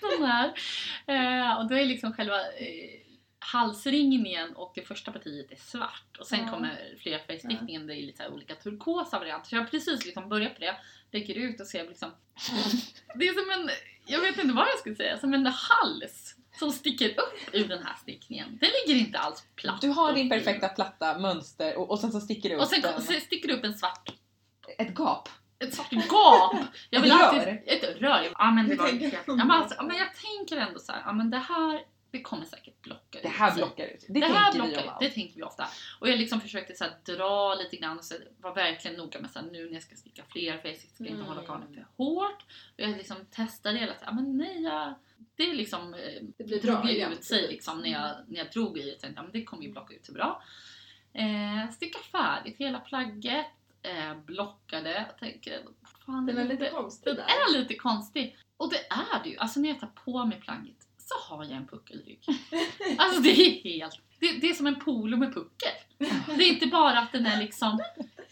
den 0.01 0.23
här. 0.23 0.47
Eh, 1.07 1.57
och 1.59 1.67
då 1.69 1.75
är 1.75 1.85
liksom 1.85 2.13
själva 2.13 2.39
eh, 2.41 3.01
halsringningen 3.45 4.55
och 4.55 4.71
det 4.75 4.81
första 4.81 5.11
partiet 5.11 5.51
är 5.51 5.55
svart. 5.55 6.17
Och 6.19 6.27
sen 6.27 6.39
Ja. 6.45 6.51
kommer 6.51 6.95
flerfärgstickningen, 6.99 7.87
det 7.87 7.93
är 7.95 8.01
lite 8.01 8.27
olika 8.29 8.55
turkosa 8.55 9.19
varianter. 9.19 9.49
Så 9.49 9.55
jag 9.55 9.61
har 9.61 9.67
precis 9.67 10.05
liksom 10.05 10.29
börjat 10.29 10.53
på 10.53 10.59
det. 10.59 10.75
Lägger 11.11 11.35
ut 11.35 11.61
och 11.61 11.67
ser 11.67 11.87
liksom... 11.87 12.11
Det 13.15 13.27
är 13.27 13.33
som 13.33 13.61
en, 13.61 13.69
jag 14.07 14.19
vet 14.21 14.37
inte 14.37 14.53
vad 14.55 14.67
jag 14.67 14.79
ska 14.79 14.95
säga, 14.95 15.17
som 15.17 15.33
en 15.33 15.45
hals 15.45 16.35
som 16.59 16.71
sticker 16.71 17.09
upp 17.09 17.39
ur 17.55 17.67
den 17.67 17.83
här 17.83 17.95
stickningen. 18.01 18.57
Den 18.61 18.69
ligger 18.87 18.99
inte 19.01 19.19
alls 19.19 19.43
platt. 19.55 19.81
Du 19.81 19.89
har 19.89 20.13
din 20.13 20.29
perfekta 20.29 20.67
platta 20.69 21.19
mönster 21.19 21.77
och, 21.77 21.91
och 21.91 21.99
sen 21.99 22.11
så 22.11 22.19
sticker 22.21 22.49
det 22.49 22.55
upp 22.55 22.61
Och 22.61 22.67
sen 22.67 22.85
en, 22.85 23.01
så 23.01 23.13
sticker 23.13 23.47
det 23.47 23.53
upp 23.53 23.63
en 23.63 23.73
svart 23.73 24.09
ett 24.77 24.95
gap. 24.95 25.29
ett 25.59 25.73
svart 25.73 25.91
gap! 25.91 26.55
Jag 26.89 27.01
vill 27.01 27.11
Ett 27.11 27.17
alltid... 27.21 27.41
rör? 27.43 27.63
Ett 27.65 28.01
rör? 28.01 28.27
Ja 28.37 28.51
men 28.51 28.65
det 28.67 28.71
Du 28.71 28.77
var 28.77 28.87
tänker 28.89 29.09
helt... 29.11 29.29
om 29.29 29.39
ja, 29.39 29.45
men, 29.45 29.61
alltså, 29.61 29.83
men 29.83 29.97
jag 29.97 30.07
tänker 30.15 30.57
ändå 30.57 30.79
så 30.79 30.91
här, 30.91 31.01
ja 31.05 31.13
men 31.13 31.29
det 31.29 31.37
här, 31.37 31.81
det 32.17 32.21
kommer 32.21 32.45
säkert 32.45 32.81
blocka 32.81 33.19
Det 33.21 33.27
ut 33.27 33.33
här 33.33 33.49
sig. 33.51 33.57
blockar 33.57 33.85
ut. 33.85 34.05
Det, 34.09 34.19
Det 34.19 34.25
här 34.25 34.53
blockar 34.53 34.83
ut, 34.83 34.91
det 34.99 35.09
tänker 35.09 35.35
vi 35.35 35.43
ofta. 35.43 35.67
Och 35.99 36.09
jag 36.09 36.17
liksom 36.19 36.41
försökte 36.41 36.75
så 36.75 36.83
här, 36.83 36.93
dra 37.15 37.55
lite 37.55 37.75
grann 37.75 37.97
och 37.97 38.03
så 38.05 38.15
var 38.41 38.55
verkligen 38.55 38.97
noga 38.97 39.21
med 39.21 39.29
här, 39.35 39.41
nu 39.41 39.65
när 39.65 39.73
jag 39.73 39.83
ska 39.83 39.95
sticka 39.95 40.23
fler 40.29 40.57
för 40.57 40.67
jag 40.69 40.77
ska 40.77 40.87
inte 41.03 41.13
Mm. 41.13 41.25
hålla 41.25 41.41
garnet 41.41 41.69
för 41.73 41.87
hårt. 42.03 42.43
Och 42.75 42.79
jag 42.79 42.89
liksom 42.97 43.17
testade 43.31 43.79
hela 43.79 43.93
tiden, 43.93 44.15
men 44.15 44.37
nej 44.37 44.61
jag, 44.63 44.93
det 45.35 45.53
liksom 45.53 45.93
eh, 45.93 45.99
Det 46.37 46.43
blir 46.43 46.61
drog 46.61 46.85
ju 46.89 47.05
ut 47.07 47.23
sig 47.23 47.47
liksom 47.47 47.79
när 47.81 47.89
jag, 47.91 48.11
när 48.27 48.37
jag 48.37 48.51
drog 48.51 48.77
i 48.77 48.85
det. 48.91 48.99
Tänkte, 48.99 49.21
men 49.21 49.31
det 49.31 49.43
kommer 49.43 49.63
ju 49.63 49.71
blocka 49.71 49.93
ut 49.93 50.05
så 50.05 50.11
bra. 50.13 50.43
Eh, 51.13 51.71
sticka 51.71 51.99
färdigt 51.99 52.57
hela 52.57 52.79
plagget. 52.79 53.45
Eh, 53.81 54.15
blockade. 54.25 54.91
Jag 55.07 55.17
tänker, 55.17 55.61
fan, 56.05 56.25
Den 56.25 56.35
det 56.35 56.41
är 56.41 56.45
lite 56.45 56.63
lite- 56.63 56.75
konstig 56.75 57.05
den 57.05 57.15
där. 57.15 57.23
är 57.55 57.59
lite 57.59 57.75
konstig. 57.75 58.37
Och 58.57 58.69
det 58.69 58.77
är 58.89 59.23
det 59.23 59.29
ju. 59.29 59.37
Alltså 59.37 59.59
när 59.59 59.69
jag 59.69 59.79
tar 59.79 59.87
på 60.05 60.25
mig 60.25 60.39
plagget 60.41 60.84
så 61.05 61.15
har 61.33 61.43
jag 61.43 61.53
en 61.53 61.67
puckelrygg. 61.67 62.19
Alltså 62.97 63.21
det 63.21 63.29
är 63.29 63.63
helt... 63.63 63.99
Det, 64.19 64.31
det 64.41 64.49
är 64.49 64.53
som 64.53 64.67
en 64.67 64.79
polo 64.79 65.17
med 65.17 65.33
puckel. 65.33 65.71
Det 66.37 66.43
är 66.43 66.49
inte 66.53 66.67
bara 66.67 66.99
att 66.99 67.11
den 67.11 67.25
är 67.25 67.39
liksom... 67.39 67.79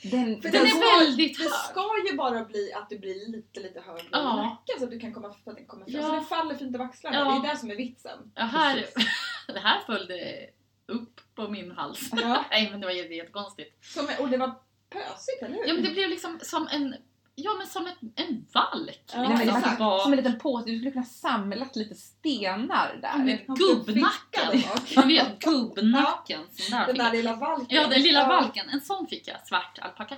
Den, 0.01 0.26
Den 0.26 0.41
det 0.41 0.47
är 0.57 0.65
ska- 0.67 0.99
väldigt 1.05 1.38
Det 1.38 1.43
hög. 1.43 1.51
ska 1.53 1.89
ju 2.11 2.17
bara 2.17 2.43
bli 2.45 2.74
att 2.74 2.89
du 2.89 2.99
blir 2.99 3.28
lite 3.32 3.59
lite 3.59 3.82
högre 3.82 4.03
Ja. 4.11 4.34
i 4.34 4.38
nacken 4.38 4.76
så 4.80 4.84
att 4.86 4.91
du 4.91 4.99
kan 4.99 5.13
komma 5.13 5.28
att 5.28 5.45
den 5.55 5.65
kommer 5.65 5.86
fram. 5.86 5.93
Ja. 5.95 6.01
Så 6.07 6.11
den 6.13 6.26
faller 6.26 6.55
fint 6.55 6.76
över 6.76 6.86
axlarna. 6.86 7.17
Ja. 7.17 7.24
Det 7.41 7.47
är 7.47 7.51
det 7.53 7.57
som 7.59 7.71
är 7.71 7.76
vitsen. 7.76 8.32
Ja, 8.36 8.43
här, 8.43 8.86
det 9.53 9.59
här 9.59 9.80
följde 9.86 10.47
upp 10.86 11.21
på 11.36 11.47
min 11.47 11.71
hals. 11.71 12.09
Ja. 12.11 12.45
Nej 12.51 12.69
men 12.71 12.80
det 12.80 12.86
var 12.88 12.93
jätte- 12.93 13.13
jättekonstigt. 13.13 13.76
Och 14.19 14.30
det 14.30 14.38
var 14.38 14.51
pösigt, 14.89 15.41
eller 15.43 15.55
hur? 15.55 15.67
Ja 15.67 15.74
men 15.74 15.84
det 15.84 15.89
blev 15.91 16.09
liksom 16.09 16.39
som 16.41 16.67
en, 16.67 16.95
ja 17.36 17.51
men 17.57 17.67
som 17.67 17.88
ett, 17.88 17.97
en 18.15 18.45
valk. 18.53 19.01
Ja, 19.13 19.19
Nej, 19.21 19.29
men 19.29 19.39
liksom, 19.47 19.75
var 19.79 19.99
som 19.99 20.11
en 20.13 20.17
liten 20.17 20.39
påse, 20.39 20.65
du 20.69 20.77
skulle 20.77 20.91
kunna 20.91 21.05
samlat 21.05 21.75
lite 21.75 21.95
stenar 21.95 22.97
där. 23.01 23.17
men 23.17 23.39
Han 23.47 23.55
gubbnacken. 23.57 24.63
Ni 25.07 25.13
vet 25.13 25.39
gubbnacken. 25.39 26.41
där 26.71 26.88
Den 26.88 26.97
där 26.97 27.11
lilla 27.11 27.36
valken. 27.36 27.67
Ja, 27.77 27.88
den 27.88 28.01
lilla 28.01 28.27
valken. 28.27 28.69
En 28.69 28.81
sån 28.81 29.07
fick 29.07 29.27
jag, 29.27 29.47
svart 29.47 29.79
alpacka. 29.81 30.17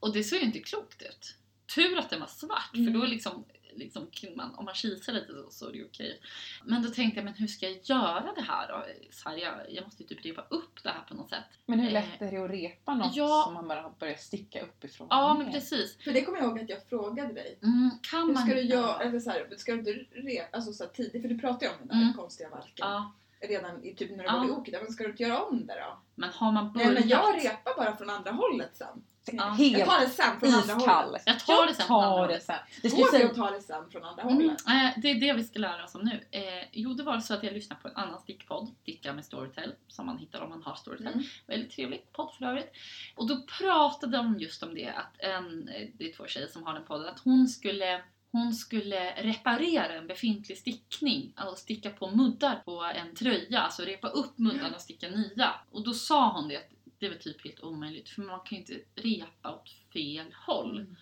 Och 0.00 0.12
det 0.12 0.24
såg 0.24 0.38
ju 0.38 0.44
inte 0.44 0.58
klokt 0.58 1.02
ut. 1.02 1.34
Tur 1.74 1.98
att 1.98 2.10
den 2.10 2.20
var 2.20 2.26
svart, 2.26 2.74
Mm. 2.74 2.86
för 2.92 3.00
då 3.00 3.06
liksom, 3.06 3.44
liksom 3.76 4.06
man, 4.36 4.54
om 4.54 4.64
man 4.64 4.74
kisar 4.74 5.12
lite 5.12 5.32
så, 5.32 5.50
så 5.50 5.68
är 5.68 5.72
det 5.72 5.84
okej. 5.84 6.20
Men 6.64 6.82
då 6.82 6.88
tänkte 6.88 7.18
jag, 7.18 7.24
men 7.24 7.34
hur 7.34 7.46
ska 7.46 7.66
jag 7.68 7.78
göra 7.82 8.32
det 8.36 8.40
här 8.42 8.68
då? 8.68 8.84
Så 9.10 9.28
här, 9.28 9.36
jag, 9.36 9.52
jag 9.68 9.84
måste 9.84 10.02
ju 10.02 10.08
typ 10.08 10.24
repa 10.24 10.42
upp 10.50 10.82
det 10.82 10.88
här 10.88 11.02
på 11.08 11.14
något 11.14 11.28
sätt. 11.30 11.44
Men 11.66 11.80
hur 11.80 11.90
lätt 11.90 12.22
är 12.22 12.30
det 12.30 12.36
att 12.44 12.50
repa 12.50 12.94
något 12.94 13.16
Ja. 13.16 13.42
som 13.44 13.54
man 13.54 13.68
bara 13.68 13.92
börjar 13.98 14.14
sticka 14.16 14.62
uppifrån? 14.62 15.06
Ja, 15.10 15.34
men 15.34 15.52
precis. 15.52 15.96
För 16.04 16.12
det 16.12 16.22
kommer 16.24 16.38
jag 16.38 16.46
ihåg 16.48 16.60
att 16.60 16.68
jag 16.68 16.86
frågade 16.88 17.32
dig. 17.32 17.58
Mm, 17.62 17.90
kan 18.10 18.26
Hur 18.26 18.34
man 18.34 18.46
ska 18.46 18.54
du 18.54 18.60
göra, 18.62 19.00
eller 19.00 19.20
så 19.20 19.30
här, 19.30 19.46
ska 19.56 19.72
du 19.72 19.78
inte 19.78 19.92
re, 20.12 20.46
alltså 20.52 20.72
så 20.72 20.84
här 20.84 20.90
tidigt, 20.90 21.22
för 21.22 21.28
du 21.28 21.38
pratade 21.38 21.64
ju 21.64 21.70
om 21.70 21.76
den 21.78 21.88
där 21.88 21.94
Mm. 22.04 22.14
konstiga 22.14 22.48
valken 22.50 22.72
Ja, 22.76 23.12
redan 23.40 23.84
i, 23.84 23.94
typ 23.94 24.10
när 24.10 24.18
du 24.18 24.24
Ja. 24.24 24.38
var 24.38 24.46
i 24.46 24.50
Oket, 24.50 24.82
men 24.82 24.92
ska 24.92 25.04
du 25.04 25.10
inte 25.10 25.22
göra 25.22 25.42
om 25.42 25.66
det 25.66 25.74
då? 25.74 25.98
men 26.14 26.30
har 26.30 26.52
man 26.52 26.72
Nej 26.74 26.86
börjat? 26.86 27.00
men 27.00 27.08
jag 27.08 27.44
repar 27.44 27.76
bara 27.76 27.96
från 27.96 28.10
andra 28.10 28.30
hållet 28.30 28.76
sen. 28.76 29.04
Ja. 29.32 29.44
Helt 29.44 29.78
Jag 29.78 29.88
tar 29.88 30.00
det 30.00 30.08
sen 30.08 30.40
från 30.40 30.54
andra 30.54 30.76
iskall. 30.76 31.04
hållet. 31.04 31.22
Jag 31.26 31.40
tar 31.40 31.66
det 31.66 31.74
sen 31.74 31.86
från 31.86 32.04
andra 32.04 32.20
hållet. 32.20 32.46
Det 32.82 32.88
Går 32.88 33.00
jag 33.12 33.20
det 33.20 33.26
att 33.30 33.34
ta 33.36 33.50
det 33.50 33.60
sen 33.60 33.90
från 33.90 34.04
andra 34.04 34.22
Mm, 34.22 34.34
hållet? 34.34 34.66
eh, 34.68 35.00
det 35.02 35.10
är 35.10 35.14
det 35.20 35.32
vi 35.32 35.44
ska 35.44 35.58
lära 35.58 35.84
oss 35.84 35.94
om 35.94 36.00
nu. 36.02 36.20
Eh, 36.30 36.64
jo, 36.72 36.94
det 36.94 37.02
var 37.02 37.20
så 37.20 37.34
att 37.34 37.42
jag 37.42 37.52
lyssnade 37.52 37.82
på 37.82 37.88
en 37.88 37.96
annan 37.96 38.20
stickpodd, 38.20 38.68
Sticka 38.82 39.12
med 39.12 39.24
Storytel, 39.24 39.74
som 39.88 40.06
man 40.06 40.18
hittar 40.18 40.40
om 40.40 40.50
man 40.50 40.62
har 40.62 40.74
Storytel. 40.74 41.06
Mm. 41.12 41.24
Väldigt 41.46 41.70
trevlig 41.72 42.12
podd 42.12 42.34
för 42.38 42.44
övrigt. 42.46 42.72
Och 43.16 43.26
då 43.28 43.42
pratade 43.58 44.16
de 44.16 44.38
just 44.38 44.62
om 44.62 44.74
det, 44.74 44.88
att 44.88 45.14
en, 45.18 45.68
eh, 45.68 45.88
det 45.98 46.10
är 46.10 46.16
två 46.16 46.26
tjejer 46.26 46.48
som 46.48 46.62
har 46.62 46.74
den 46.74 46.84
podden, 46.84 47.08
att 47.08 47.20
hon 47.24 47.48
skulle 47.48 48.02
hon 48.32 48.52
skulle 48.54 49.10
reparera 49.22 49.92
en 49.92 50.06
befintlig 50.06 50.58
stickning, 50.58 51.32
alltså 51.36 51.56
sticka 51.56 51.90
på 51.90 52.10
muddar 52.10 52.62
på 52.64 52.84
en 52.94 53.14
tröja, 53.14 53.60
alltså 53.60 53.82
repa 53.82 54.08
upp 54.08 54.38
muddarna 54.38 54.74
och 54.74 54.80
sticka 54.80 55.08
nya. 55.08 55.54
Och 55.70 55.84
då 55.84 55.92
sa 55.94 56.32
hon 56.32 56.48
det 56.48 56.56
att 56.56 56.70
det 56.98 57.08
var 57.08 57.16
typ 57.16 57.44
helt 57.44 57.60
omöjligt 57.60 58.08
för 58.08 58.22
man 58.22 58.40
kan 58.40 58.48
ju 58.50 58.56
inte 58.58 58.80
repa 58.94 59.54
åt 59.54 59.70
fel 59.92 60.34
håll. 60.46 60.76
Mm. 60.80 60.96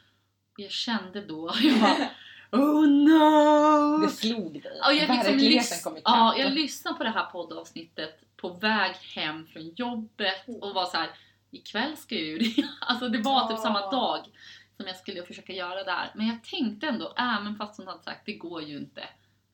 Jag 0.56 0.70
kände 0.70 1.20
då, 1.20 1.52
jag 1.62 1.80
bara 1.80 2.08
Oh 2.52 2.88
no! 2.88 3.98
Det 4.06 4.08
slog 4.12 4.52
dig. 4.62 4.78
Ja, 4.80 4.92
jag, 4.92 5.00
liksom 5.08 5.16
Verkligheten 5.16 5.78
lys- 5.78 5.82
kom 5.84 5.92
ikapp. 5.96 6.02
ja, 6.14 6.36
jag 6.38 6.52
lyssnade 6.52 6.96
på 6.96 7.04
det 7.04 7.10
här 7.10 7.24
poddavsnittet 7.30 8.20
på 8.36 8.48
väg 8.48 8.94
hem 8.94 9.46
från 9.46 9.68
jobbet 9.76 10.44
och 10.60 10.74
var 10.74 10.86
så 10.86 10.96
här: 10.96 11.10
ikväll 11.50 11.96
ska 11.96 12.14
jag 12.14 12.24
ju 12.24 12.38
det. 12.38 12.68
Alltså 12.80 13.08
det 13.08 13.18
var 13.22 13.40
typ 13.40 13.50
Ja. 13.50 13.56
samma 13.62 13.90
dag 13.90 14.20
som 14.76 14.86
jag 14.86 14.96
skulle 14.96 15.22
försöka 15.22 15.52
göra 15.52 15.84
det 15.84 15.90
här. 15.90 16.10
Men 16.14 16.26
jag 16.26 16.44
tänkte 16.44 16.86
ändå, 16.86 17.12
även 17.16 17.56
fast 17.56 17.76
hon 17.78 17.86
hade 17.86 18.02
sagt 18.02 18.26
det 18.26 18.34
går 18.34 18.62
ju 18.62 18.76
inte. 18.76 19.08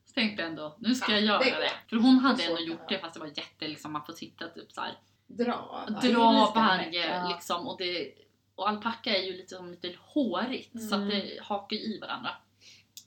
Så 0.05 0.13
tänkte 0.13 0.41
jag 0.41 0.49
ändå, 0.49 0.75
nu 0.79 0.95
ska 0.95 1.11
Ja, 1.11 1.17
jag 1.19 1.45
göra 1.47 1.59
det. 1.59 1.71
För 1.89 1.95
hon 1.95 2.19
hade 2.19 2.43
ändå 2.43 2.61
gjort 2.61 2.89
det 2.89 2.95
det 2.95 3.01
fast 3.01 3.13
det 3.13 3.19
var 3.19 3.27
jätte, 3.27 3.67
liksom, 3.67 3.91
man 3.93 4.05
får 4.05 4.13
sitta 4.13 4.47
typ 4.47 4.71
så 4.71 4.81
här, 4.81 4.93
Dra. 5.37 5.87
Dra 6.01 6.51
varje 6.55 7.27
liksom 7.27 7.67
och 7.67 7.77
det 7.77 8.11
och 8.55 8.69
alpacka 8.69 9.17
är 9.17 9.23
ju 9.23 9.37
lite, 9.37 9.55
som 9.55 9.71
lite 9.71 9.95
hårigt 10.01 10.89
så 10.89 10.95
att 10.95 11.01
Mm. 11.01 11.09
det 11.09 11.39
hakar 11.43 11.75
i 11.77 11.99
varandra. 12.01 12.29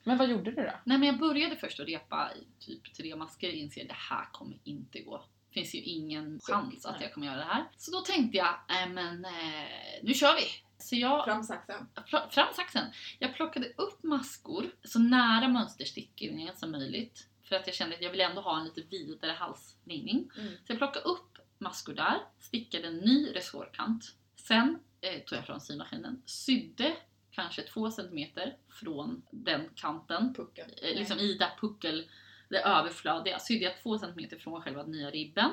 Men 0.05 0.19
vad 0.19 0.31
gjorde 0.31 0.51
du 0.51 0.63
då? 0.63 0.73
Nej 0.85 0.99
men 0.99 1.03
jag 1.09 1.19
började 1.19 1.57
först 1.57 1.81
att 1.81 1.87
repa 1.89 2.31
i 2.35 2.65
typ 2.65 2.95
tre 2.95 3.17
masker 3.17 3.49
och 3.49 3.55
inser 3.55 3.83
att 3.83 3.89
det 3.89 3.95
här 3.95 4.25
kommer 4.33 4.57
inte 4.65 5.01
gå. 5.01 5.25
Det 5.49 5.55
finns 5.61 5.75
ju 5.75 5.79
ingen 5.79 6.41
chans 6.43 6.87
att 6.87 6.93
nej. 6.93 7.03
jag 7.03 7.13
kommer 7.15 7.27
göra 7.27 7.37
det 7.37 7.45
här. 7.45 7.65
Så 7.77 7.91
då 7.91 8.01
tänkte 8.01 8.37
jag, 8.39 8.47
äh, 8.83 8.89
men 8.93 9.25
eh, 9.25 9.69
nu 10.03 10.15
kör 10.15 10.35
vi! 10.37 10.43
Så 10.79 10.97
jag, 10.97 11.25
Fram 11.25 11.43
saxen. 11.43 11.87
fram 12.31 12.55
saxen. 12.55 12.85
Jag 13.19 13.35
plockade 13.35 13.67
upp 13.77 14.03
maskor 14.03 14.65
så 14.85 14.99
nära 14.99 15.49
mönsterstickningen 15.49 16.57
som 16.57 16.71
möjligt. 16.71 17.27
För 17.43 17.57
att 17.57 17.67
jag 17.67 17.77
kände 17.77 17.97
att 17.97 18.03
jag 18.03 18.11
ville 18.11 18.25
ändå 18.25 18.41
ha 18.41 18.59
en 18.59 18.65
lite 18.65 18.81
vidare 18.91 19.33
halsringning. 19.33 20.31
Mm. 20.39 20.53
Så 20.53 20.73
jag 20.73 20.79
plockade 20.79 21.05
upp 21.05 21.34
maskor 21.65 21.95
där, 21.95 22.19
stickade 22.39 22.89
en 22.89 22.97
ny 22.97 23.33
resårkant. 23.35 24.15
Sen 24.37 24.79
eh, 25.01 25.21
tog 25.21 25.39
jag 25.39 25.47
från 25.47 25.61
symaskinen, 25.61 26.23
sydde 26.27 26.97
kanske 27.31 27.63
två 27.63 27.91
centimeter 27.91 28.57
från 28.69 29.23
den 29.31 29.69
kanten 29.75 30.35
Pucken. 30.35 30.71
eh, 30.83 30.99
liksom 30.99 31.19
i 31.19 31.35
det 31.35 31.51
puckel, 31.61 32.11
det 32.49 32.59
överflödiga, 32.59 33.39
sydde 33.39 33.65
jag 33.65 33.83
två 33.83 33.99
centimeter 33.99 34.39
från 34.39 34.63
själva 34.63 34.83
nya 34.83 35.11
ribben. 35.11 35.51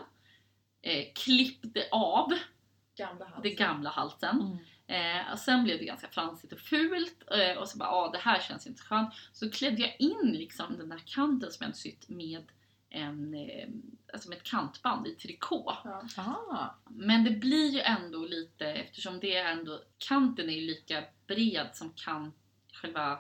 Eh, 0.82 1.06
klippte 1.16 1.88
av 1.92 2.34
Gamla 2.96 3.26
halsen. 3.26 3.42
det 3.44 3.50
gamla 3.50 3.90
halsen. 3.90 4.42
Mm. 4.42 4.58
Eh, 4.88 5.32
och 5.32 5.40
sen 5.40 5.64
blev 5.64 5.80
det 5.80 5.86
ganska 5.86 6.08
fransigt 6.08 6.54
och 6.54 6.60
fult 6.60 7.24
eh, 7.32 7.58
och 7.58 7.70
så 7.70 7.78
bara, 7.78 7.90
ah, 7.90 8.12
det 8.12 8.18
här 8.18 8.40
känns 8.40 8.68
inte 8.68 8.82
skönt. 8.82 9.14
Så 9.34 9.52
klädde 9.52 9.82
jag 9.82 9.96
in 10.00 10.32
liksom 10.34 10.78
den 10.78 10.90
där 10.90 11.02
kanten 11.06 11.52
som 11.52 11.64
jag 11.64 11.68
hade 11.68 11.78
sytt 11.78 12.10
med 12.10 12.44
en, 12.92 13.34
eh, 13.34 13.68
alltså 14.14 14.30
med 14.30 14.38
ett 14.38 14.44
kantband 14.44 15.08
i 15.08 15.16
trikå. 15.16 15.78
Ja. 15.84 16.04
Ah. 16.18 16.66
Men 16.90 17.24
det 17.24 17.32
blir 17.32 17.70
ju 17.70 17.80
ändå 17.80 18.26
lite, 18.26 18.66
eftersom 18.66 19.20
det 19.20 19.36
är 19.38 19.52
ändå, 19.52 19.80
kanten 19.98 20.50
är 20.50 20.54
ju 20.54 20.62
lika 20.62 21.04
bred 21.28 21.68
som 21.74 21.94
kant, 21.96 22.36
själva 22.74 23.20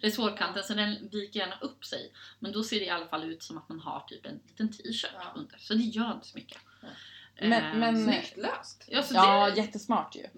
resårkanten 0.00 0.62
så 0.64 0.74
den 0.74 1.08
viker 1.12 1.40
gärna 1.40 1.58
upp 1.60 1.84
sig. 1.84 2.12
Men 2.38 2.52
då 2.52 2.62
ser 2.62 2.78
det 2.80 2.86
i 2.86 2.90
alla 2.90 3.06
fall 3.08 3.24
ut 3.24 3.42
som 3.42 3.58
att 3.58 3.68
man 3.68 3.80
har 3.80 4.00
typ 4.08 4.26
en 4.26 4.40
liten 4.48 4.72
t-shirt 4.72 5.10
Ja. 5.14 5.32
under. 5.36 5.56
Så 5.58 5.74
det 5.74 5.80
gör 5.82 6.12
inte 6.14 6.26
så 6.26 6.38
mycket. 6.38 6.58
Ja. 6.82 6.88
Eh, 7.36 7.48
Men- 7.48 7.80
men- 7.80 8.04
Snyggt 8.04 8.36
löst. 8.36 8.84
ja, 8.88 9.02
så 9.02 9.14
Ja, 9.14 9.50
det 9.50 9.56
jättesmart 9.56 10.16
ju. 10.16 10.20
är 10.22 10.30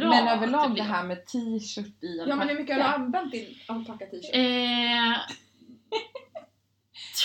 bra 0.00 0.08
men 0.08 0.28
överlag 0.28 0.70
det 0.70 0.74
blir- 0.74 0.82
här 0.82 1.04
med 1.04 1.26
t-shirt 1.26 2.02
i 2.04 2.16
Ja 2.26 2.36
men 2.36 2.48
hur 2.48 2.56
mycket 2.58 2.74
har 2.76 2.82
du 2.82 2.88
alpacka. 2.88 3.04
använt 3.18 3.32
din 3.32 3.54
alpacka 3.68 4.06
t-shirt? 4.06 4.34
Eh, 4.34 5.18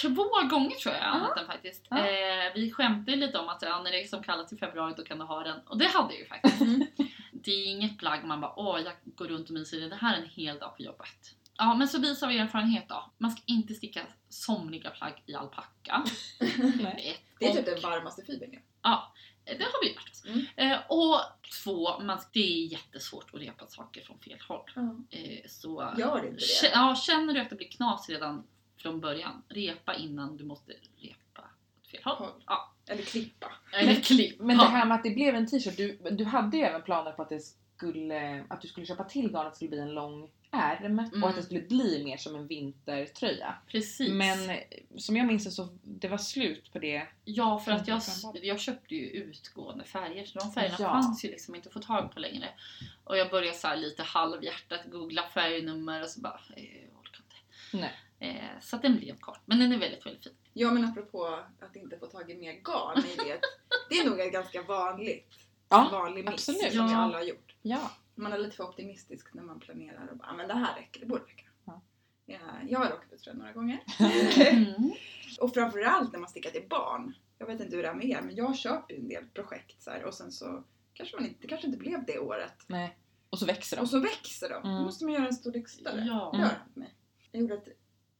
två 0.01 0.23
gånger 0.49 0.75
tror 0.75 0.95
jag 0.95 1.03
jag 1.03 1.13
använt 1.13 1.35
den 1.35 1.47
faktiskt. 1.47 1.85
Ja. 1.89 1.97
Eh, 1.97 2.53
vi 2.55 2.71
skämtade 2.71 3.17
lite 3.17 3.37
om 3.37 3.49
att 3.49 3.61
ja, 3.61 3.81
när 3.83 3.91
det 3.91 4.03
är 4.03 4.07
som 4.07 4.23
kallas 4.23 4.53
i 4.53 4.57
februari 4.57 4.93
då 4.97 5.03
kan 5.03 5.19
du 5.19 5.25
ha 5.25 5.43
den. 5.43 5.59
Och 5.67 5.77
det 5.77 5.87
hade 5.87 6.13
jag 6.13 6.19
ju 6.19 6.25
faktiskt. 6.27 6.61
Mm. 6.61 6.85
Det 7.31 7.51
är 7.51 7.65
inget 7.65 7.97
plagg 7.97 8.23
man 8.23 8.41
bara 8.41 8.53
åh 8.55 8.79
jag 8.81 8.93
går 9.05 9.25
runt 9.27 9.47
och 9.49 9.53
myser 9.53 9.77
i 9.77 9.89
det 9.89 9.95
här 9.95 10.17
en 10.17 10.29
hel 10.29 10.59
dag 10.59 10.77
på 10.77 10.83
jobbet. 10.83 11.35
Ja 11.57 11.73
men 11.73 11.87
så 11.87 11.99
visar 11.99 12.27
vi 12.27 12.37
erfarenhet 12.37 12.89
då. 12.89 13.11
Man 13.17 13.31
ska 13.31 13.41
inte 13.45 13.73
sticka 13.73 14.01
somriga 14.29 14.89
plagg 14.89 15.23
i 15.25 15.33
alpacka. 15.35 16.03
Det 17.39 17.45
är 17.45 17.53
typ 17.53 17.65
den 17.65 17.81
varmaste 17.81 18.21
fibern 18.25 18.51
ju. 18.51 18.59
Ja, 18.81 19.13
det 19.45 19.63
har 19.63 19.83
vi 19.83 19.93
lärt 19.93 20.11
oss. 20.11 20.25
Mm. 20.25 20.45
Eh, 20.55 20.79
och 20.87 21.19
två, 21.63 21.99
man, 21.99 22.19
det 22.33 22.39
är 22.39 22.71
jättesvårt 22.71 23.33
att 23.33 23.41
repa 23.41 23.67
saker 23.67 24.01
från 24.01 24.19
fel 24.19 24.39
håll. 24.47 24.71
Ja. 24.75 24.95
Eh, 25.09 25.47
så 25.47 25.93
Gör 25.97 26.25
inte 26.25 26.43
Kä- 26.45 26.61
det. 26.61 26.71
Ja, 26.73 26.95
känner 26.95 27.33
du 27.33 27.39
att 27.39 27.49
det 27.49 27.55
blir 27.55 27.71
knas 27.71 28.09
redan 28.09 28.43
från 28.81 28.99
början, 28.99 29.41
repa 29.49 29.93
innan 29.95 30.37
du 30.37 30.43
måste 30.45 30.71
repa 30.97 31.41
åt 31.81 31.87
fel 31.91 32.01
håll. 32.03 32.15
Håll. 32.17 32.43
Ja. 32.45 32.73
Eller 32.87 33.03
klippa. 33.03 33.51
Eller 33.73 33.95
klipp. 34.03 34.39
Men 34.39 34.57
det 34.57 34.65
här 34.65 34.85
med 34.85 34.95
att 34.95 35.03
det 35.03 35.09
blev 35.09 35.35
en 35.35 35.47
t-shirt, 35.47 35.77
du, 35.77 35.97
du 36.11 36.23
hade 36.23 36.57
ju 36.57 36.63
även 36.63 36.81
planer 36.81 37.11
på 37.11 37.21
att, 37.21 37.29
det 37.29 37.39
skulle, 37.77 38.43
att 38.49 38.61
du 38.61 38.67
skulle 38.67 38.85
köpa 38.85 39.03
till 39.03 39.25
garnet 39.31 39.45
att 39.47 39.51
det 39.53 39.55
skulle 39.55 39.69
bli 39.69 39.79
en 39.79 39.93
lång 39.93 40.31
ärm 40.51 40.99
Mm. 40.99 41.23
och 41.23 41.29
att 41.29 41.35
det 41.35 41.43
skulle 41.43 41.61
bli 41.61 42.03
mer 42.03 42.17
som 42.17 42.35
en 42.35 42.47
vintertröja. 42.47 43.55
Precis. 43.67 44.09
Men 44.11 44.57
som 44.97 45.17
jag 45.17 45.27
minns 45.27 45.43
det 45.45 45.51
så 45.51 45.67
det 45.83 46.07
var 46.07 46.17
slut 46.17 46.71
på 46.73 46.79
det. 46.79 47.07
ja, 47.25 47.59
för 47.59 47.71
att 47.71 47.87
jag, 47.87 48.03
Framför 48.05 48.45
jag 48.45 48.59
köpte 48.59 48.95
ju 48.95 49.05
utgående 49.09 49.83
färger 49.83 50.25
så 50.25 50.39
de 50.39 50.51
färgerna 50.51 50.75
Ja. 50.79 50.87
fanns 50.89 51.25
ju 51.25 51.29
liksom 51.29 51.55
inte 51.55 51.67
att 51.69 51.73
få 51.73 51.79
tag 51.79 52.11
på 52.13 52.19
längre. 52.19 52.49
Och 53.03 53.17
jag 53.17 53.29
började 53.29 53.57
så 53.57 53.67
här 53.67 53.75
lite 53.75 54.03
halvhjärtat 54.03 54.81
googla 54.91 55.23
färgnummer 55.33 56.01
och 56.03 56.09
så 56.09 56.19
bara, 56.21 56.39
eh, 56.55 56.63
jag 56.63 56.99
orkar 57.01 57.19
inte. 57.23 57.77
Nej. 57.77 57.93
Eh, 58.19 58.59
så 58.61 58.75
att 58.75 58.81
den 58.81 58.97
blev 58.97 59.19
kort. 59.19 59.39
Men 59.45 59.59
den 59.59 59.71
är 59.71 59.77
väldigt, 59.77 60.05
väldigt 60.05 60.23
fin. 60.23 60.33
Ja 60.53 60.71
men 60.71 60.85
apropå 60.85 61.39
att 61.59 61.75
inte 61.75 61.99
få 61.99 62.05
tag 62.05 62.31
i 62.31 62.35
mer 62.35 62.53
garn 62.53 62.99
i 63.05 63.15
det. 63.15 63.39
Det 63.89 63.95
är 63.99 64.09
nog 64.09 64.19
ett 64.19 64.33
ganska 64.33 64.61
vanligt, 64.61 65.33
Ja, 65.69 65.89
vanlig 65.91 66.25
miss 66.25 66.33
absolut. 66.33 66.73
som 66.73 66.87
vi 66.87 66.93
alla 66.93 67.17
har 67.17 67.23
gjort. 67.23 67.55
Ja. 67.61 67.91
Man 68.15 68.33
är 68.33 68.37
lite 68.37 68.55
för 68.55 68.63
optimistisk 68.63 69.33
när 69.33 69.43
man 69.43 69.59
planerar 69.59 70.07
och 70.11 70.17
bara, 70.17 70.27
"Ah, 70.27 70.33
men 70.33 70.47
det 70.47 70.53
här 70.53 70.75
räcker, 70.75 70.99
det 70.99 71.05
borde 71.05 71.23
räcka. 71.23 71.45
Ja. 71.65 71.81
Ja, 72.25 72.37
jag 72.69 72.79
har 72.79 72.85
råkat 72.89 73.13
ut 73.13 73.23
för 73.23 73.31
det 73.31 73.37
några 73.37 73.51
gånger. 73.53 73.79
Mm. 74.51 74.91
och 75.39 75.53
framförallt 75.53 76.11
när 76.13 76.19
man 76.19 76.29
stickar 76.29 76.51
till 76.51 76.65
barn. 76.69 77.13
Jag 77.37 77.47
vet 77.47 77.61
inte 77.61 77.75
hur 77.75 77.83
det 77.83 77.89
är 77.89 77.93
med 77.93 78.05
er, 78.09 78.21
men 78.21 78.35
jag 78.35 78.57
köper 78.57 78.93
ju 78.93 78.99
en 78.99 79.07
del 79.07 79.25
projekt 79.33 79.81
så 79.83 79.91
här, 79.91 80.03
och 80.05 80.13
sen 80.13 80.31
så 80.31 80.63
kanske 80.93 81.15
man 81.15 81.25
inte, 81.25 81.41
det 81.41 81.47
kanske 81.47 81.67
inte 81.67 81.79
blev 81.79 82.05
det 82.05 82.19
året. 82.19 82.53
Nej. 82.67 82.97
Och 83.29 83.39
så 83.39 83.45
växer 83.45 83.77
de. 83.77 83.81
Och 83.81 83.89
så 83.89 83.99
växer 83.99 84.49
de. 84.49 84.63
Då 84.63 84.69
Mm. 84.69 84.83
måste 84.83 85.05
man 85.05 85.13
göra 85.13 85.27
en 85.27 85.33
storlek 85.33 85.69
större. 85.69 86.05
Ja. 86.07 86.51
Mig. 86.73 86.93
Jag 87.31 87.41
gjorde 87.41 87.53
ett, 87.53 87.67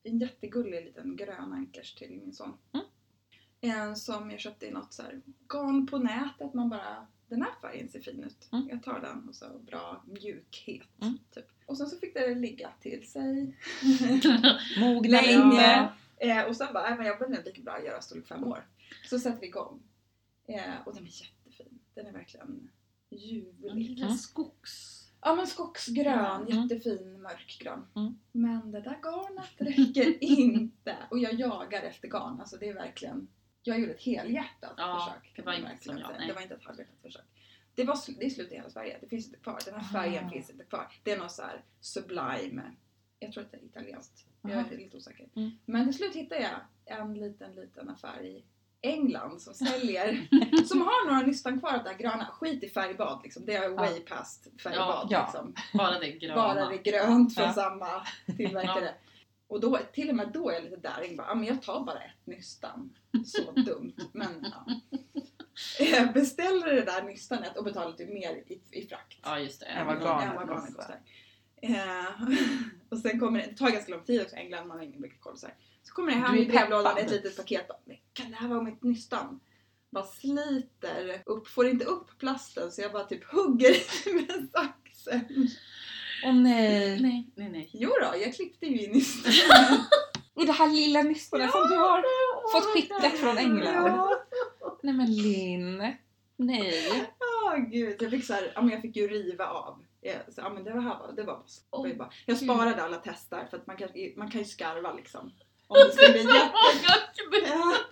en 0.04 0.20
jättegullig 0.20 0.86
liten 0.86 1.16
grön 1.16 1.54
ankers 1.54 1.96
till 1.96 2.12
min 2.12 2.34
son. 2.34 2.58
Mm. 2.74 2.86
En 3.62 3.96
som 3.96 4.32
jag 4.32 4.40
köpte 4.40 4.66
i 4.68 4.72
något 4.72 4.94
så 4.94 5.02
här 5.04 5.22
garn 5.48 5.88
på 5.88 5.98
nätet. 5.98 6.54
Man 6.54 6.70
bara, 6.70 7.08
den 7.28 7.42
här 7.42 7.52
färgen 7.62 7.90
ser 7.90 8.00
fin 8.02 8.24
ut. 8.24 8.50
Mm. 8.52 8.70
Jag 8.70 8.84
tar 8.84 9.00
den 9.00 9.30
och 9.30 9.36
så 9.36 9.60
bra 9.60 10.04
mjukhet. 10.08 10.88
Mm. 11.02 11.18
Typ. 11.32 11.46
Och 11.66 11.78
sen 11.78 11.88
så 11.88 11.98
fick 11.98 12.14
det 12.14 12.36
ligga 12.36 12.70
till 12.82 13.08
sig. 13.10 13.56
Mognar 14.80 15.22
Länge. 15.22 15.90
Eh, 16.18 16.44
och 16.46 16.56
sen 16.58 16.74
bara, 16.74 16.90
"Nej, 16.90 16.98
men 16.98 17.06
jag 17.08 17.30
nog 17.30 17.46
lika 17.46 17.62
bra 17.62 17.84
göra 17.86 18.02
storlek 18.02 18.28
fem 18.28 18.44
år. 18.44 18.68
Så 19.06 19.20
sätter 19.20 19.40
vi 19.42 19.48
igång. 19.48 19.82
Eh, 20.48 20.74
och 20.86 20.96
den 20.96 21.04
är 21.04 21.22
jättefin. 21.22 21.80
Den 21.94 22.06
är 22.06 22.12
verkligen 22.12 22.70
ljuvligt. 23.10 23.76
Lite 23.76 24.04
Mm. 24.04 24.18
skogs... 24.18 24.99
Ja 25.22 25.36
men 25.36 25.48
skogsgrön, 25.48 26.42
Mm. 26.48 26.48
jättefin 26.68 27.22
mörkgrön. 27.22 27.86
Mm. 27.96 28.20
Men 28.32 28.72
det 28.72 28.82
där 28.82 28.98
garnet 29.04 29.50
räcker 29.78 30.24
inte. 30.40 30.96
Och 31.12 31.20
jag 31.20 31.34
jagar 31.34 31.82
efter 31.84 32.08
garn. 32.08 32.40
Alltså 32.40 32.58
det 32.58 32.70
är 32.70 32.74
verkligen... 32.74 33.28
Jag 33.64 33.80
gjorde 33.80 33.92
ett 33.92 34.02
helhjärtat 34.02 34.74
Ja, 34.78 35.14
försök. 35.22 35.34
det 35.36 35.42
var 35.42 35.54
inte 35.54 35.84
som 35.84 35.98
jag, 35.98 36.12
nej. 36.18 36.28
Det 36.28 36.34
var 36.34 36.42
inte 36.42 36.54
ett 36.56 36.64
halvhjärtat 36.66 36.96
försök. 37.02 37.26
Det, 37.76 37.84
var, 37.84 37.98
det 38.20 38.26
är 38.26 38.30
slut 38.30 38.52
i 38.52 38.56
hela 38.56 38.70
Sverige. 38.70 38.98
Det 39.02 39.08
finns 39.08 39.26
inte 39.26 39.40
kvar. 39.40 39.60
Den 39.66 39.74
här 39.74 39.84
färgen 40.02 40.26
Ah. 40.26 40.30
finns 40.30 40.50
inte 40.50 40.64
kvar. 40.64 40.88
Det 41.04 41.12
är 41.12 41.18
något 41.20 41.32
så 41.32 41.42
här 41.42 41.64
sublime. 41.80 42.72
Jag 43.20 43.32
tror 43.34 43.44
att 43.44 43.52
det 43.52 43.58
är 43.58 43.64
italienskt. 43.64 44.26
Jag 44.42 44.52
är 44.52 44.78
lite 44.78 44.98
osäker. 44.98 45.30
Mm. 45.36 45.52
Men 45.66 45.86
till 45.86 45.94
slut 45.94 46.16
hittade 46.16 46.42
jag 46.42 47.00
en 47.00 47.14
liten, 47.14 47.56
liten 47.56 47.90
affär 47.90 48.22
i 48.24 48.44
England 48.82 49.42
som 49.42 49.54
säljer, 49.54 50.28
som 50.66 50.82
har 50.82 51.08
några 51.08 51.22
nystan 51.22 51.60
kvar 51.60 51.74
av 51.74 51.84
det 51.84 51.90
här 51.90 51.98
gröna. 51.98 52.26
Skit 52.26 52.64
i 52.64 52.70
färgbad 52.70 53.20
liksom. 53.24 53.46
Det 53.46 53.56
är 53.56 53.70
way 53.70 54.00
past 54.00 54.48
färgbad 54.64 55.08
Ja. 55.10 55.24
liksom. 55.24 55.54
Bara 55.74 56.00
det 56.00 56.12
gröna. 56.12 56.36
Bara 56.36 56.66
det 56.70 56.78
grönt 56.78 57.36
från 57.36 57.46
Ja. 57.46 57.54
samma 57.54 57.88
tillverkare. 58.38 58.94
Och 59.48 59.60
då, 59.62 59.80
till 59.94 60.10
och 60.10 60.16
med 60.16 60.32
då 60.34 60.50
är 60.50 60.54
jag 60.54 60.64
lite 60.64 60.76
daring. 60.76 61.16
Bara, 61.16 61.28
ja, 61.28 61.36
men 61.36 61.46
jag 61.46 61.62
tar 61.62 61.84
bara 61.86 62.00
ett 62.00 62.26
nystan. 62.26 62.94
Så 63.26 63.52
dumt. 63.62 63.94
Men 64.14 64.46
ja. 64.52 64.66
Jag 65.80 66.14
beställer 66.14 66.74
det 66.74 66.82
där 66.82 67.04
nystanet 67.04 67.58
och 67.58 67.64
betalar 67.64 67.90
lite 67.98 68.06
mer 68.06 68.44
i, 68.48 68.62
i 68.72 68.88
frakt. 68.88 69.18
Ja, 69.24 69.40
just 69.40 69.60
det. 69.60 69.66
Än 69.66 69.88
vad 69.88 70.02
garnet 70.02 70.48
kostar. 70.76 71.00
Eh, 71.62 72.30
och 72.90 72.98
sen 72.98 73.20
kommer 73.20 73.40
det, 73.40 73.46
det 73.48 73.56
tar 73.58 73.70
ganska 73.70 73.92
lång 73.92 74.04
tid 74.04 74.22
också, 74.22 74.36
England, 74.36 74.68
man 74.68 74.78
har 74.78 74.84
ingen 74.86 75.02
mycket 75.02 75.22
koll 75.22 75.38
så 75.38 75.48
här. 75.48 75.56
Så 75.90 75.96
kommer 75.96 76.12
det 76.12 76.18
hem 76.18 76.36
i 76.36 76.46
brevlådan 76.46 76.98
ett 76.98 77.12
litet 77.12 77.38
paket. 77.38 77.68
Bara, 77.68 77.78
"Men 77.86 77.98
kan 78.14 78.30
det 78.32 78.36
här 78.38 78.48
vara 78.48 78.62
mitt 78.62 78.84
nystan? 78.84 79.40
Bara 79.90 80.04
sliter 80.06 81.22
upp, 81.26 81.48
får 81.48 81.68
inte 81.68 81.86
upp 81.86 82.18
plasten 82.20 82.72
så 82.72 82.82
jag 82.82 82.92
bara 82.92 83.04
typ 83.04 83.24
hugger 83.24 83.70
i 83.70 84.14
med 84.14 84.48
saxen. 84.54 85.48
Åh 86.26 86.34
nej! 86.36 87.02
Nej, 87.02 87.32
nej, 87.36 87.50
nej. 87.50 87.70
Jo 87.74 87.90
då, 88.02 88.18
jag 88.20 88.34
klippte 88.34 88.66
ju 88.66 88.84
in 88.86 88.92
nystan. 88.92 89.34
Och 90.34 90.46
det 90.46 90.52
här 90.52 90.68
lilla 90.70 91.04
nystanet 91.04 91.52
som 91.52 91.70
du 91.70 91.76
har 91.76 92.04
fått 92.52 92.74
skickat 92.74 93.14
från 93.14 93.38
England. 93.38 93.88
Ja. 93.88 94.26
Nej 94.84 94.94
men 94.94 95.14
Linn. 95.16 95.94
Nej. 96.36 96.92
Åh 97.20 97.58
gud, 97.58 98.02
jag 98.02 98.12
fick 98.12 98.26
så 98.26 98.34
här, 98.34 98.52
ja, 98.56 98.70
jag 98.72 98.82
fick 98.82 98.96
ju 98.96 99.08
riva 99.08 99.48
av. 99.48 99.86
Jag, 100.02 100.16
så, 100.34 100.42
ja, 100.42 100.50
men 100.50 100.64
det 100.64 100.74
var, 100.74 100.82
här 100.82 101.00
var, 101.00 101.14
det 101.16 101.24
var 101.24 101.44
bara. 101.98 102.10
Jag 102.26 102.38
sparade 102.38 102.84
alla 102.84 102.98
testar 103.04 103.48
för 103.50 103.58
att 103.58 103.68
man 103.68 103.78
kan, 103.78 103.90
man 104.18 104.32
kan 104.32 104.42
ju 104.42 104.46
skarva 104.46 104.94
liksom. 104.94 105.32
Om 105.70 105.76
det 105.86 105.92
skulle 105.92 106.12
bli 106.12 106.22
jätte... 106.22 106.54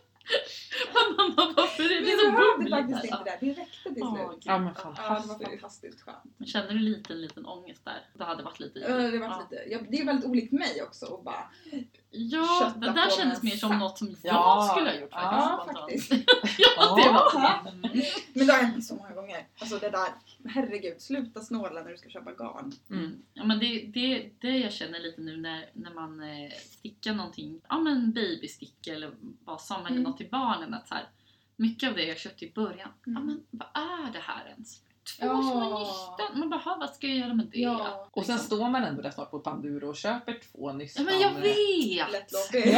Ja, 0.93 1.01
Mamma, 1.17 1.53
varför 1.57 1.83
är 1.83 1.89
men 1.95 2.03
det 2.03 2.09
jag 2.11 2.19
så 2.19 2.31
bubbligt? 2.57 2.75
faktiskt 2.75 3.11
här? 3.13 3.19
inte 3.19 3.37
det. 3.39 3.53
Det 3.53 3.61
räckte 3.61 3.83
till 3.83 3.93
slut. 3.93 4.41
Ja 4.45 4.57
men 4.59 4.67
Ja, 4.67 4.83
det 4.83 4.83
var 4.83 4.93
fantastiskt. 4.93 5.49
fantastiskt 5.51 6.01
skönt. 6.01 6.23
Men 6.37 6.47
Kände 6.47 6.73
du 6.73 6.79
liten, 6.79 7.21
liten 7.21 7.45
ångest 7.45 7.85
där? 7.85 8.09
Det 8.13 8.23
hade 8.23 8.43
varit 8.43 8.59
lite 8.59 8.79
Ja, 8.79 8.87
det, 8.87 9.19
var 9.19 9.27
ja. 9.27 9.47
lite, 9.51 9.63
ja, 9.69 9.79
det 9.89 9.97
är 9.99 10.05
väldigt 10.05 10.25
olikt 10.25 10.51
mig 10.51 10.81
också 10.83 11.05
och 11.05 11.23
bara, 11.23 11.51
Ja, 12.11 12.73
det 12.77 12.91
där 12.91 13.09
kändes 13.17 13.43
mer 13.43 13.51
som 13.51 13.79
något 13.79 13.97
som 13.97 14.07
jag 14.07 14.17
Ja. 14.35 14.69
skulle 14.75 14.89
ha 14.89 14.97
gjort 14.99 15.11
faktiskt. 15.13 15.31
ja 15.31 15.67
faktiskt. 15.73 16.11
ja, 16.57 16.95
det 16.95 17.09
var 17.11 17.31
Ja. 17.33 17.65
mm. 17.71 17.81
Men 18.33 18.47
det 18.47 18.53
har 18.53 18.63
hänt 18.63 18.85
så 18.85 18.95
många 18.95 19.11
gånger. 19.13 19.47
Alltså 19.59 19.77
det 19.79 19.89
där, 19.89 20.07
herregud, 20.45 21.01
sluta 21.01 21.41
snåla 21.41 21.81
när 21.81 21.91
du 21.91 21.97
ska 21.97 22.09
köpa 22.09 22.31
garn. 22.31 22.73
Mm. 22.89 23.17
Ja, 23.33 23.43
men 23.43 23.59
det, 23.59 23.81
det, 23.93 24.29
det 24.41 24.57
jag 24.57 24.73
känner 24.73 24.99
lite 24.99 25.21
nu 25.21 25.37
när, 25.37 25.69
när 25.73 25.91
man 25.93 26.19
eh, 26.23 26.51
stickar 26.59 27.13
någonting, 27.13 27.61
ja 27.69 27.77
men 27.79 28.11
babystick 28.13 28.87
eller 28.87 29.11
vad 29.45 29.61
som, 29.61 29.77
eller 29.79 29.89
Mm. 29.89 30.03
något 30.03 30.17
till 30.17 30.29
barnen. 30.31 30.73
Att 30.73 30.87
så 30.87 30.93
här, 30.95 31.05
mycket 31.55 31.89
av 31.89 31.95
det 31.95 32.03
jag 32.05 32.17
köpte 32.17 32.45
i 32.45 32.51
början, 32.51 32.89
ja 33.05 33.11
Mm. 33.11 33.25
men 33.25 33.43
vad 33.49 33.67
är 33.83 34.11
det 34.13 34.19
här 34.19 34.45
ens? 34.47 34.81
Två 35.19 35.25
Ja. 35.25 35.41
små 35.41 35.79
nystan, 35.79 36.39
man 36.39 36.49
bara, 36.49 36.59
"Ha, 36.59 36.77
vad 36.79 36.89
ska 36.89 37.07
jag 37.07 37.17
göra 37.17 37.33
med 37.33 37.45
det? 37.51 37.59
Ja. 37.59 38.07
Och 38.11 38.25
sen 38.25 38.35
Liksom. 38.35 38.57
står 38.57 38.69
man 38.69 38.83
ändå 38.83 39.01
där 39.01 39.11
snart 39.11 39.31
på 39.31 39.39
Panduro 39.39 39.89
och 39.89 39.95
köper 39.95 40.33
två 40.33 40.69
Ja 40.69 40.73
nystan. 40.73 41.05
men 41.05 41.19
jag 41.19 41.31
vet! 41.33 42.11
Lättloppig. 42.11 42.77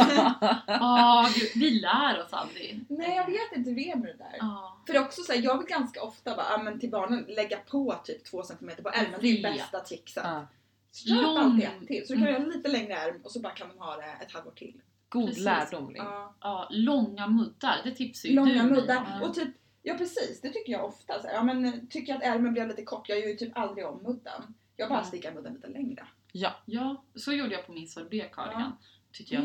Åh, 0.80 1.28
gud, 1.34 1.48
vi 1.54 1.70
lär 1.70 2.20
oss 2.24 2.32
aldrig. 2.32 2.84
Nej 2.88 3.16
jag 3.16 3.26
vet 3.26 3.52
inte 3.56 3.70
det 3.70 3.90
är 3.90 3.96
med 3.96 4.06
det 4.06 4.16
där. 4.24 4.36
Ja. 4.38 4.76
För 4.86 4.98
också 4.98 5.22
så 5.22 5.32
här, 5.32 5.40
jag 5.40 5.58
vill 5.58 5.66
ganska 5.66 6.02
ofta 6.02 6.36
bara, 6.36 6.46
ja, 6.50 6.58
men 6.62 6.80
till 6.80 6.90
barnen 6.90 7.24
lägga 7.28 7.56
på 7.56 7.94
typ 8.04 8.24
två 8.24 8.42
centimeter 8.42 8.82
på 8.82 8.88
ärmen. 8.88 9.18
Det 9.20 9.38
är 9.38 9.42
bästa 9.42 9.80
trickset. 9.80 10.22
Ja. 10.26 10.46
Köp 10.92 11.22
Lång- 11.22 11.38
alltid 11.38 11.64
ett 11.64 11.86
till. 11.86 12.06
Så 12.06 12.12
du 12.12 12.18
kan 12.18 12.28
Mm. 12.28 12.42
göra 12.42 12.52
lite 12.56 12.68
längre 12.68 12.94
ärm 12.94 13.20
och 13.24 13.30
så 13.30 13.40
bara 13.40 13.52
kan 13.52 13.68
de 13.68 13.78
ha 13.78 13.96
det 13.96 14.02
ett 14.24 14.32
halvår 14.32 14.50
till. 14.50 14.80
God 15.08 15.26
Precis. 15.28 15.44
lärdom. 15.44 15.94
Ja. 15.96 16.34
Ja, 16.40 16.66
långa 16.70 17.26
muddar, 17.26 17.76
det 17.84 17.90
tipsar 17.90 18.28
ju 18.28 18.34
du 18.34 18.40
Långa 18.40 18.62
muddar. 18.62 19.20
Och 19.22 19.34
typ, 19.34 19.48
ja 19.82 19.94
precis, 19.94 20.40
det 20.40 20.48
tycker 20.50 20.72
jag 20.72 20.84
ofta. 20.84 21.20
Så 21.22 21.26
här, 21.26 21.34
ja, 21.34 21.42
men, 21.42 21.86
tycker 21.86 22.12
jag 22.12 22.16
att 22.22 22.34
ärmen 22.34 22.52
blev 22.52 22.68
lite 22.68 22.82
kort, 22.82 23.08
jag 23.08 23.20
gör 23.20 23.26
ju 23.28 23.36
typ 23.36 23.56
aldrig 23.58 23.86
om 23.86 24.02
mudden. 24.02 24.54
Jag 24.76 24.88
bara 24.88 24.98
Ja. 24.98 25.04
stickar 25.04 25.34
mudden 25.34 25.54
lite 25.54 25.68
längre. 25.68 26.06
Ja, 26.32 27.04
så 27.14 27.32
gjorde 27.32 27.52
jag 27.54 27.66
på 27.66 27.72
min 27.72 27.88
sorbet 27.88 28.32
cardigan. 28.32 28.72
Tyckte 29.12 29.34
jag. 29.34 29.44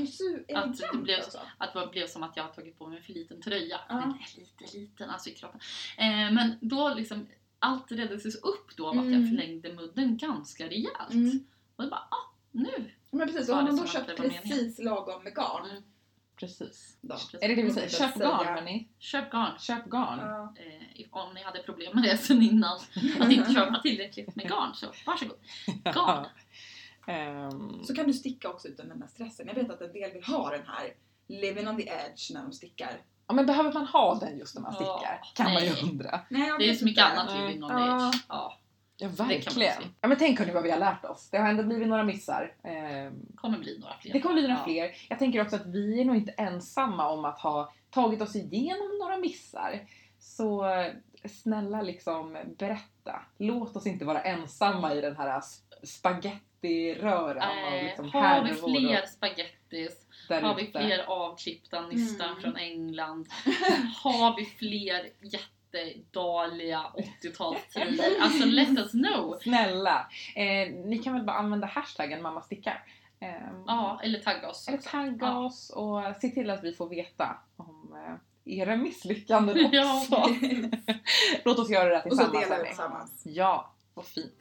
Att 0.57 0.77
det 0.77 0.97
blev- 0.97 1.19
alltså. 1.19 1.39
Att 1.57 1.73
det 1.73 1.87
blev 1.91 2.07
som 2.07 2.23
att 2.23 2.37
jag 2.37 2.43
har 2.43 2.51
tagit 2.51 2.77
på 2.77 2.87
mig 2.87 3.01
för 3.01 3.13
liten 3.13 3.41
tröja. 3.41 3.79
Ja. 3.89 3.95
Den 3.95 4.09
är 4.09 4.39
lite 4.39 4.77
liten, 4.77 5.09
alltså 5.09 5.29
i 5.29 5.33
kroppen. 5.33 5.59
Eh, 5.97 6.05
men 6.33 6.55
då 6.61 6.93
liksom, 6.93 7.27
allt 7.59 7.91
räddades 7.91 8.35
upp 8.35 8.75
då 8.77 8.87
av 8.87 8.91
att 8.99 9.05
jag 9.05 9.13
Mm. 9.13 9.29
förlängde 9.29 9.73
mudden 9.73 10.17
ganska 10.17 10.65
rejält. 10.67 11.11
Mm. 11.13 11.45
Och 11.75 11.83
det 11.83 11.89
bara, 11.89 12.07
ah, 12.11 12.33
nu! 12.51 12.91
Men 13.11 13.27
precis, 13.27 13.47
Ja, 13.47 13.53
och 13.53 13.59
har 13.61 13.67
man 13.67 13.77
är 13.79 13.81
då 13.81 13.87
köpt 13.87 14.07
var 14.07 14.17
meningen. 14.19 14.41
precis 14.43 14.79
lagom 14.79 15.23
med 15.23 15.33
garn. 15.35 15.69
Mm. 15.69 15.83
Precis. 16.39 16.97
Då. 17.01 17.15
Är 17.41 17.47
det 17.47 17.55
det 17.55 17.63
vi 17.63 17.71
säger? 17.71 17.89
Köp 17.89 18.15
garn 18.15 18.45
hörni. 18.45 18.87
Köp 18.99 19.31
garn. 19.31 19.59
Köp 19.59 19.85
garn. 19.85 20.19
Ja. 20.19 20.53
Eh, 20.57 21.05
om 21.11 21.33
ni 21.33 21.43
hade 21.43 21.59
problem 21.59 21.91
med 21.93 22.03
det 22.03 22.17
sen 22.27 22.41
innan, 22.41 22.79
att 23.19 23.31
inte 23.31 23.53
köpa 23.53 23.79
tillräckligt 23.81 24.35
med 24.35 24.49
garn, 24.49 24.73
så 24.73 24.85
varsågod. 25.05 25.37
Garn. 25.83 26.25
Ehm, 27.07 27.83
Så 27.83 27.95
kan 27.95 28.07
du 28.07 28.13
sticka 28.13 28.49
också 28.49 28.67
utan 28.67 28.89
den 28.89 28.99
där 28.99 29.07
stressen. 29.07 29.47
Jag 29.47 29.55
vet 29.55 29.69
att 29.69 29.81
en 29.81 29.93
del 29.93 30.11
vill 30.11 30.23
ha 30.23 30.49
den 30.49 30.65
här 30.67 30.93
living 31.27 31.67
on 31.67 31.77
the 31.77 31.87
edge 31.89 32.31
när 32.33 32.41
de 32.41 32.51
stickar. 32.51 33.01
ja, 33.27 33.33
men 33.33 33.45
behöver 33.45 33.73
man 33.73 33.85
ha 33.87 34.15
den 34.19 34.37
just 34.37 34.55
när 34.55 34.61
man 34.61 34.75
Ja, 34.79 34.97
stickar? 34.99 35.21
Kan 35.35 35.53
man 35.53 35.63
nej. 35.63 35.73
ju 35.81 35.89
undra. 35.89 36.19
Nej, 36.29 36.51
Det 36.59 36.69
är 36.69 36.73
så 36.73 36.85
mycket 36.85 37.03
annat 37.05 37.39
living 37.39 37.63
on 37.63 37.69
the 37.69 37.75
Ja. 37.75 38.07
edge. 38.07 38.23
Ja, 38.29 38.57
Ja, 38.97 39.07
verkligen. 39.17 39.83
Ja, 40.01 40.07
men 40.07 40.17
tänk 40.17 40.39
hörni 40.39 40.51
vad 40.51 40.63
vi 40.63 40.71
har 40.71 40.79
lärt 40.79 41.05
oss. 41.05 41.29
Det 41.31 41.37
har 41.37 41.49
ändå 41.49 41.63
blivit 41.63 41.87
några 41.87 42.03
missar. 42.03 42.53
Ehm, 42.63 43.13
kommer 43.35 43.57
bli 43.57 43.79
några 43.79 43.93
fler. 44.01 44.13
Det 44.13 44.19
kommer 44.21 44.33
bli 44.35 44.41
några 44.47 44.59
Ja. 44.59 44.63
fler. 44.65 44.91
Jag 45.09 45.19
tänker 45.19 45.41
också 45.41 45.55
att 45.55 45.65
vi 45.65 46.01
är 46.01 46.05
nog 46.05 46.15
inte 46.15 46.31
ensamma 46.31 47.09
om 47.09 47.25
att 47.25 47.39
ha 47.39 47.73
tagit 47.89 48.21
oss 48.21 48.35
igenom 48.35 48.97
några 49.01 49.17
missar. 49.17 49.79
Så 50.19 50.65
eh, 50.69 50.93
snälla 51.29 51.81
liksom 51.81 52.37
berätta. 52.57 53.21
Låt 53.37 53.75
oss 53.75 53.87
inte 53.87 54.05
vara 54.05 54.21
ensamma 54.21 54.93
i 54.93 55.01
den 55.01 55.15
här 55.15 55.39
sp- 55.39 55.85
spagettiröran 55.85 57.73
Eh, 57.73 57.83
liksom 57.83 58.09
har 58.13 58.21
vi 58.21 58.27
härvor 58.27 58.63
och 58.63 58.69
fler 58.81 59.05
spagettis? 59.05 60.05
där 60.29 60.41
Har 60.41 60.55
vi 60.55 60.61
ute. 60.63 60.79
fler 60.79 61.03
avklippta 61.07 61.87
nystan 61.87 62.29
Mm. 62.29 62.41
från 62.41 62.55
England? 62.57 63.27
Har 64.03 64.35
vi 64.37 64.45
fler 64.45 65.09
jättedaliga 65.79 66.85
80-talströjor? 67.21 68.21
Alltså 68.21 68.45
let 68.45 68.69
us 68.79 68.91
know! 68.91 69.37
Snälla! 69.41 70.07
Eh, 70.35 70.69
ni 70.85 70.97
kan 71.03 71.13
väl 71.13 71.23
bara 71.23 71.37
använda 71.37 71.67
hashtaggen 71.67 72.21
mammastickar. 72.21 72.83
Ehm, 73.19 73.63
Ja, 73.67 73.99
eller 74.03 74.19
tagga 74.19 74.49
oss. 74.49 74.67
Eller 74.67 74.77
tagga 74.77 75.17
Ja. 75.27 75.45
oss 75.45 75.69
och 75.69 76.01
se 76.21 76.29
till 76.29 76.49
att 76.49 76.63
vi 76.63 76.73
får 76.73 76.89
veta 76.89 77.37
om 77.55 77.95
eh, 78.07 78.15
era 78.59 78.75
misslyckanden 78.75 79.65
också. 79.65 79.75
Ja. 80.11 80.29
Låt 81.45 81.59
oss 81.59 81.69
göra 81.69 81.89
det 81.89 81.95
här 81.95 82.07
Och 82.07 82.17
så 82.17 82.23
tillsammans. 82.23 82.43
delar 82.49 82.59
vi 82.63 82.67
tillsammans. 82.67 83.21
Ja, 83.25 83.71
vad 83.93 84.05
fint. 84.05 84.33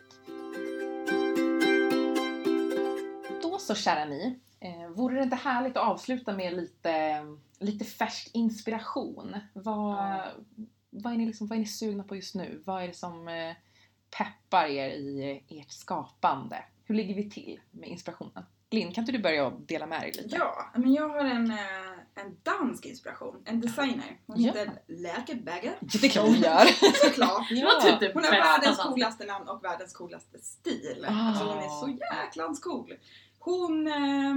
Då 3.43 3.59
så 3.59 3.75
kära 3.75 4.05
ni. 4.05 4.39
Eh, 4.61 4.89
vore 4.89 5.17
det 5.17 5.23
inte 5.23 5.37
härligt 5.37 5.77
att 5.77 5.89
avsluta 5.89 6.33
med 6.33 6.53
lite, 6.55 7.21
lite 7.59 7.85
färsk 7.85 8.31
inspiration? 8.35 9.37
Vad, 9.53 9.97
Ja. 9.97 10.25
Vad, 10.95 11.13
är 11.13 11.17
ni 11.17 11.27
liksom, 11.27 11.47
vad 11.47 11.57
är 11.57 11.61
ni 11.61 11.67
sugna 11.67 12.05
på 12.05 12.17
just 12.17 12.35
nu? 12.35 12.63
Vad 12.67 12.83
är 12.83 12.89
det 12.89 12.95
som 12.95 13.29
eh, 13.29 13.53
peppar 14.19 14.67
er 14.67 14.89
i 14.91 15.43
ert 15.61 15.71
skapande? 15.73 16.65
Hur 16.85 16.95
ligger 16.95 17.15
vi 17.15 17.31
till 17.31 17.61
med 17.71 17.89
inspirationen? 17.89 18.45
Linn, 18.71 18.93
kan 18.93 19.03
inte 19.03 19.13
du 19.13 19.19
börja 19.19 19.47
och 19.47 19.61
dela 19.61 19.87
med 19.87 20.01
dig 20.01 20.13
lite? 20.17 20.37
Ja, 20.37 20.71
men 20.77 20.93
jag 20.93 21.09
har 21.09 21.25
en, 21.25 21.51
eh, 21.51 21.93
en 22.15 22.37
dansk 22.43 22.87
inspiration. 22.87 23.43
En 23.45 23.61
designer. 23.61 24.21
Hon 24.27 24.43
Ja. 24.43 24.53
heter 24.53 24.71
Läkeberger. 24.87 25.79
Ja, 25.81 25.87
det 26.01 26.07
är 26.07 26.11
klart 26.11 26.27
hon 26.27 26.35
gör! 26.37 26.65
Såklart. 27.09 27.51
Var 27.51 27.99
typ 28.01 28.15
Hon 28.15 28.25
har 28.25 28.31
världens 28.31 28.77
som- 28.77 28.93
coolaste 28.93 29.25
namn 29.25 29.49
och 29.49 29.65
världens 29.65 29.93
coolaste 29.93 30.39
stil. 30.39 31.07
Ah. 31.09 31.13
Alltså 31.29 31.45
hon 31.45 31.59
är 31.59 31.69
så 31.69 31.99
jäklans 32.01 32.61
cool. 32.61 32.95
Hon, 33.39 33.87
eh, 33.87 34.35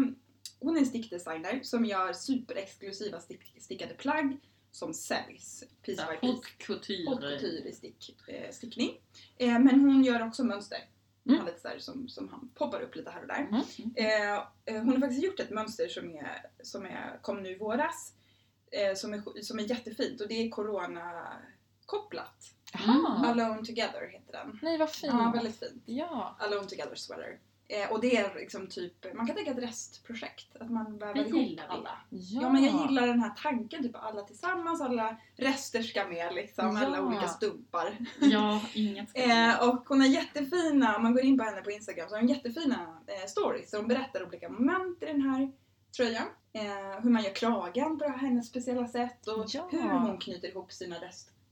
hon 0.60 0.76
är 0.76 0.80
en 0.80 0.86
stickdesigner 0.86 1.60
som 1.64 1.86
gör 1.86 2.14
superexklusiva 2.14 3.20
stick, 3.20 3.54
stickade 3.62 3.94
plagg 3.94 4.38
som 4.78 4.94
säljs 4.94 5.64
piece 5.82 6.06
by 6.10 6.18
piece. 6.18 6.34
Haute 6.34 6.48
couture. 6.58 7.70
I 7.70 7.74
stick, 7.74 8.16
eh, 8.28 8.52
stickning. 8.52 9.02
Eh, 9.38 9.60
men 9.60 9.80
hon 9.80 10.04
gör 10.04 10.28
också 10.28 10.44
mönster. 10.44 10.80
Mm. 11.26 11.40
har 11.40 11.46
lite 11.46 11.80
som, 11.80 12.10
som 12.10 12.30
han 12.30 12.50
poppar 12.56 12.82
upp 12.82 12.96
lite 12.96 13.10
här 13.10 13.22
och 13.22 13.28
där. 13.28 13.40
Mm. 13.40 13.62
Eh, 13.96 14.34
eh, 14.66 14.84
hon 14.84 14.90
har 14.90 15.00
faktiskt 15.00 15.24
gjort 15.24 15.40
ett 15.40 15.50
mönster 15.50 15.88
som, 15.88 16.16
är, 16.16 16.46
som 16.64 16.86
är, 16.86 17.20
kom 17.22 17.44
nu 17.44 17.52
i 17.52 17.58
våras. 17.58 18.14
Eh, 18.72 18.96
som, 18.96 19.14
är, 19.14 19.42
som 19.42 19.60
är 19.60 19.64
jättefint 19.64 20.22
och 20.22 20.28
det 20.28 20.34
är 20.34 20.50
corona-kopplat. 20.50 22.54
Jaha. 22.74 23.26
Alone 23.26 23.66
Together 23.66 24.08
heter 24.12 24.32
den. 24.32 24.60
Nej 24.62 24.78
vad 24.78 24.92
fint. 24.92 25.14
Ja, 25.14 25.32
väldigt 25.36 25.60
fint. 25.60 25.84
Ja. 25.86 26.36
Alone 26.40 26.68
Together 26.68 26.96
Sweater. 26.96 27.40
Eh, 27.70 27.92
och 27.92 28.02
det 28.02 28.18
är 28.18 28.36
liksom 28.36 28.68
typ, 28.68 29.14
man 29.16 29.28
kan 29.28 29.36
tänka 29.36 29.52
ett 29.52 29.58
restprojekt. 29.64 30.56
Att 30.60 30.70
man 30.72 30.98
väver 30.98 31.14
Det 31.14 31.20
ihop 31.30 31.42
gillar 31.42 31.64
vi. 31.64 31.70
alla. 31.70 31.98
Ja. 32.10 32.42
Ja 32.42 32.50
men 32.50 32.64
jag 32.64 32.74
gillar 32.88 33.08
den 33.08 33.20
här 33.20 33.34
tanken, 33.44 33.84
typ 33.84 33.96
alla 33.96 34.22
tillsammans, 34.22 34.82
alla 34.82 35.18
rester 35.36 35.82
ska 35.84 36.08
med 36.08 36.34
liksom, 36.36 36.68
alla 36.78 36.98
Ja. 36.98 37.02
olika 37.04 37.28
stumpar. 37.28 37.98
Ja, 38.20 38.62
inget 38.74 39.10
ska 39.10 39.20
Eh, 39.22 39.70
och 39.70 39.90
hon 39.90 40.02
har 40.02 40.08
jättefina, 40.08 40.96
om 40.96 41.04
man 41.04 41.14
går 41.14 41.24
in 41.24 41.38
på 41.38 41.44
henne 41.44 41.62
på 41.62 41.72
Instagram 41.72 42.10
så 42.10 42.16
har 42.16 42.20
hon 42.22 42.30
jättefina 42.30 43.02
eh, 43.08 43.28
stories. 43.28 43.70
Så 43.70 43.78
hon 43.78 43.88
berättar 43.88 44.28
olika 44.28 44.50
moment 44.50 45.04
i 45.04 45.06
den 45.06 45.22
här 45.22 45.52
tröjan. 45.98 46.28
Eh, 46.54 47.02
hur 47.04 47.10
man 47.10 47.24
gör 47.24 47.36
kragen 47.36 48.00
på 48.00 48.06
hennes 48.06 48.48
speciella 48.48 48.88
sätt 48.88 49.28
och 49.28 49.46
Ja. 49.48 49.68
hur 49.72 49.82
hon 49.90 50.18
knyter 50.18 50.48
ihop 50.48 50.72
sina 50.72 51.00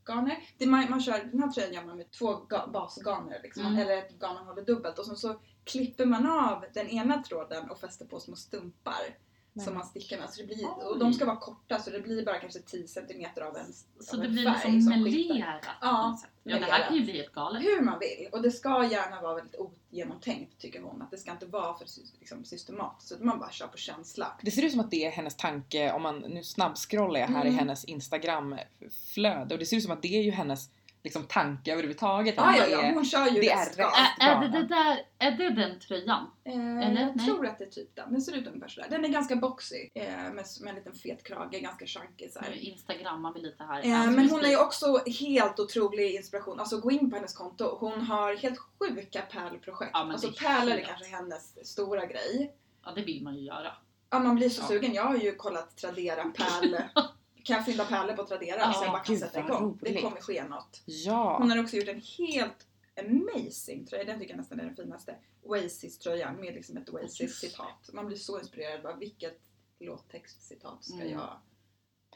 restgarner. 0.06 0.38
Det 0.58 0.66
man, 0.66 0.90
man 0.90 1.02
kör, 1.02 1.24
den 1.32 1.40
här 1.40 1.50
tröjan 1.52 1.74
gör 1.74 1.86
man 1.86 1.98
med 1.98 2.12
två 2.12 2.28
ga- 2.34 2.72
basgarner, 2.72 3.40
liksom, 3.44 3.66
Mm. 3.66 3.80
eller 3.80 3.98
ett 3.98 4.20
garn 4.20 4.36
man 4.36 4.46
håller 4.46 4.62
dubbelt 4.66 5.00
och 5.00 5.06
sen 5.06 5.16
så 5.18 5.40
klipper 5.64 6.06
man 6.06 6.26
av 6.30 6.66
den 6.74 6.88
ena 6.88 7.24
tråden 7.24 7.70
och 7.70 7.78
fäster 7.80 8.06
på 8.06 8.20
små 8.20 8.36
stumpar 8.36 9.18
Men- 9.54 9.66
som 9.66 9.74
man 9.74 9.86
stickar 9.86 10.18
med. 10.20 10.30
Så 10.30 10.42
det 10.42 10.48
blir, 10.48 10.88
och 10.88 11.00
de 11.00 11.14
ska 11.14 11.26
vara 11.26 11.38
korta 11.38 11.80
så 11.80 11.90
det 11.90 12.00
blir 12.00 12.26
bara 12.26 12.40
kanske 12.40 12.60
10 12.60 12.88
cm 12.88 13.26
av 13.48 13.58
en 13.58 13.74
Så 14.00 14.16
av 14.16 14.22
det 14.22 14.26
en 14.28 14.32
blir 14.34 14.44
färg 14.54 14.72
liksom 14.72 15.04
melerat 15.04 15.66
Ja. 15.82 16.18
Ja, 16.48 16.60
det 16.60 16.66
här 16.66 16.88
kan 16.88 16.96
ju 16.96 17.04
bli 17.04 17.14
helt 17.14 17.32
galet. 17.32 17.64
Hur 17.64 17.82
man 17.82 18.00
vill. 18.00 18.28
Och 18.32 18.42
det 18.42 18.52
ska 18.52 18.88
gärna 18.92 19.22
vara 19.22 19.36
väldigt 19.36 19.56
ogenomtänkt 19.56 20.62
tycker 20.62 20.82
hon. 20.82 21.02
Att 21.02 21.12
det 21.12 21.18
ska 21.18 21.32
inte 21.32 21.46
vara 21.46 21.78
för 21.78 21.88
liksom, 22.20 22.46
systematiskt. 22.46 23.10
Så 23.10 23.16
att 23.16 23.22
man 23.22 23.40
bara 23.40 23.52
kör 23.52 23.68
på 23.68 23.78
känsla. 23.78 24.28
Det 24.42 24.52
ser 24.52 24.64
ut 24.66 24.72
som 24.72 24.80
att 24.80 24.92
det 24.92 25.06
är 25.06 25.12
hennes 25.12 25.36
tanke, 25.36 25.92
om 25.92 26.02
man 26.02 26.20
nu 26.20 26.44
snabbscrollar 26.44 27.20
jag 27.20 27.28
här 27.28 27.42
Mm. 27.42 27.54
i 27.54 27.58
hennes 27.58 27.86
instagramflöde 27.86 29.54
och 29.56 29.60
det 29.60 29.66
ser 29.66 29.78
ut 29.78 29.84
som 29.84 29.92
att 29.92 30.02
det 30.02 30.18
är 30.18 30.22
ju 30.22 30.32
hennes 30.32 30.70
liksom, 31.06 31.24
tanke 31.24 31.72
överhuvudtaget. 31.72 32.36
Ja, 32.38 32.44
att 32.50 32.58
ja, 32.58 32.66
det 32.66 32.72
ja. 32.72 32.82
är- 32.82 32.94
Hon 32.94 33.06
kör 33.06 33.28
ju 33.28 33.40
det 33.42 33.50
är. 33.52 33.80
Är, 33.80 34.30
är, 34.30 34.42
det 34.42 34.48
det 34.48 34.68
där, 34.68 34.98
är 35.20 35.32
det 35.32 35.50
den 35.50 35.80
tröjan? 35.80 36.32
Eh, 36.44 36.54
Eller? 36.88 37.02
jag 37.02 37.16
Nej. 37.16 37.26
tror 37.26 37.48
att 37.48 37.58
det 37.58 37.64
är 37.64 37.70
typ 37.70 37.96
den. 37.96 38.12
Den 38.12 38.22
ser 38.22 38.36
ut 38.36 38.48
ungefär 38.48 38.68
sådär. 38.68 38.88
Den 38.90 39.06
är 39.06 39.10
ganska 39.10 39.36
boxy. 39.36 39.90
Eh, 39.94 40.06
med, 40.08 40.46
med 40.62 40.70
en 40.70 40.76
liten 40.76 40.94
fet 40.94 41.24
krage. 41.24 41.62
Ganska 41.62 41.86
chunky 41.86 42.30
så 42.30 42.40
här. 42.40 42.50
Nu 42.50 42.56
instagrammar 42.58 43.34
vi 43.34 43.42
lite 43.42 43.64
här. 43.64 43.86
Eh, 43.86 44.12
men 44.12 44.30
hon 44.30 44.46
är 44.46 44.50
ju 44.50 44.58
också 44.58 45.04
helt 45.20 45.60
otrolig 45.60 46.16
inspiration. 46.16 46.60
Alltså 46.60 46.80
gå 46.80 46.92
in 46.92 47.10
på 47.10 47.16
hennes 47.16 47.34
konto. 47.34 47.78
Hon 47.80 48.02
har 48.02 48.36
helt 48.36 48.60
sjuka 48.80 49.22
pärlprojekt. 49.22 49.92
Ja, 49.94 50.00
alltså 50.12 50.32
pärlor 50.40 50.74
är 50.74 50.84
kanske 50.84 51.06
hennes 51.16 51.68
stora 51.68 52.06
grej. 52.06 52.54
Ja, 52.86 52.92
det 52.96 53.02
vill 53.02 53.24
man 53.24 53.36
ju 53.36 53.42
göra. 53.42 53.72
Ja, 54.10 54.20
man 54.20 54.36
blir 54.36 54.50
så 54.50 54.62
Ja. 54.62 54.68
sugen. 54.68 54.94
Jag 54.94 55.04
har 55.04 55.16
ju 55.16 55.36
kollat 55.36 55.78
Tradera 55.78 56.24
pärl. 56.24 56.76
kan 57.46 57.56
jag 57.56 57.66
fynda 57.66 57.86
pärlor 57.86 58.14
på 58.16 58.26
Tradera 58.26 58.58
Ja, 58.60 58.74
så 58.74 58.84
jag 58.84 58.92
bara 58.92 59.04
kan 59.04 59.18
sätta 59.18 59.40
igång. 59.40 59.78
Det 59.82 59.90
roligt. 59.90 60.04
kommer 60.04 60.22
ske 60.22 60.44
något. 60.44 60.82
Ja. 60.86 61.38
Hon 61.38 61.52
har 61.52 61.60
också 61.64 61.76
gjort 61.76 61.88
en 61.88 62.02
helt 62.18 62.68
amazing 63.00 63.86
tröja. 63.86 64.04
Den 64.04 64.20
tycker 64.20 64.32
jag 64.34 64.38
nästan 64.38 64.60
är 64.60 64.64
den 64.64 64.76
finaste. 64.76 65.16
Oasis-tröjan 65.44 66.36
med 66.36 66.54
liksom 66.54 66.78
ett 66.78 66.90
Oasis-citat. 66.90 67.90
Man 67.94 68.06
blir 68.08 68.18
så 68.18 68.40
inspirerad. 68.40 68.84
Bara, 68.84 68.96
vilket 68.96 69.40
låttextcitat 69.80 70.84
ska 70.84 70.94
Mm. 70.96 71.10
jag 71.12 71.22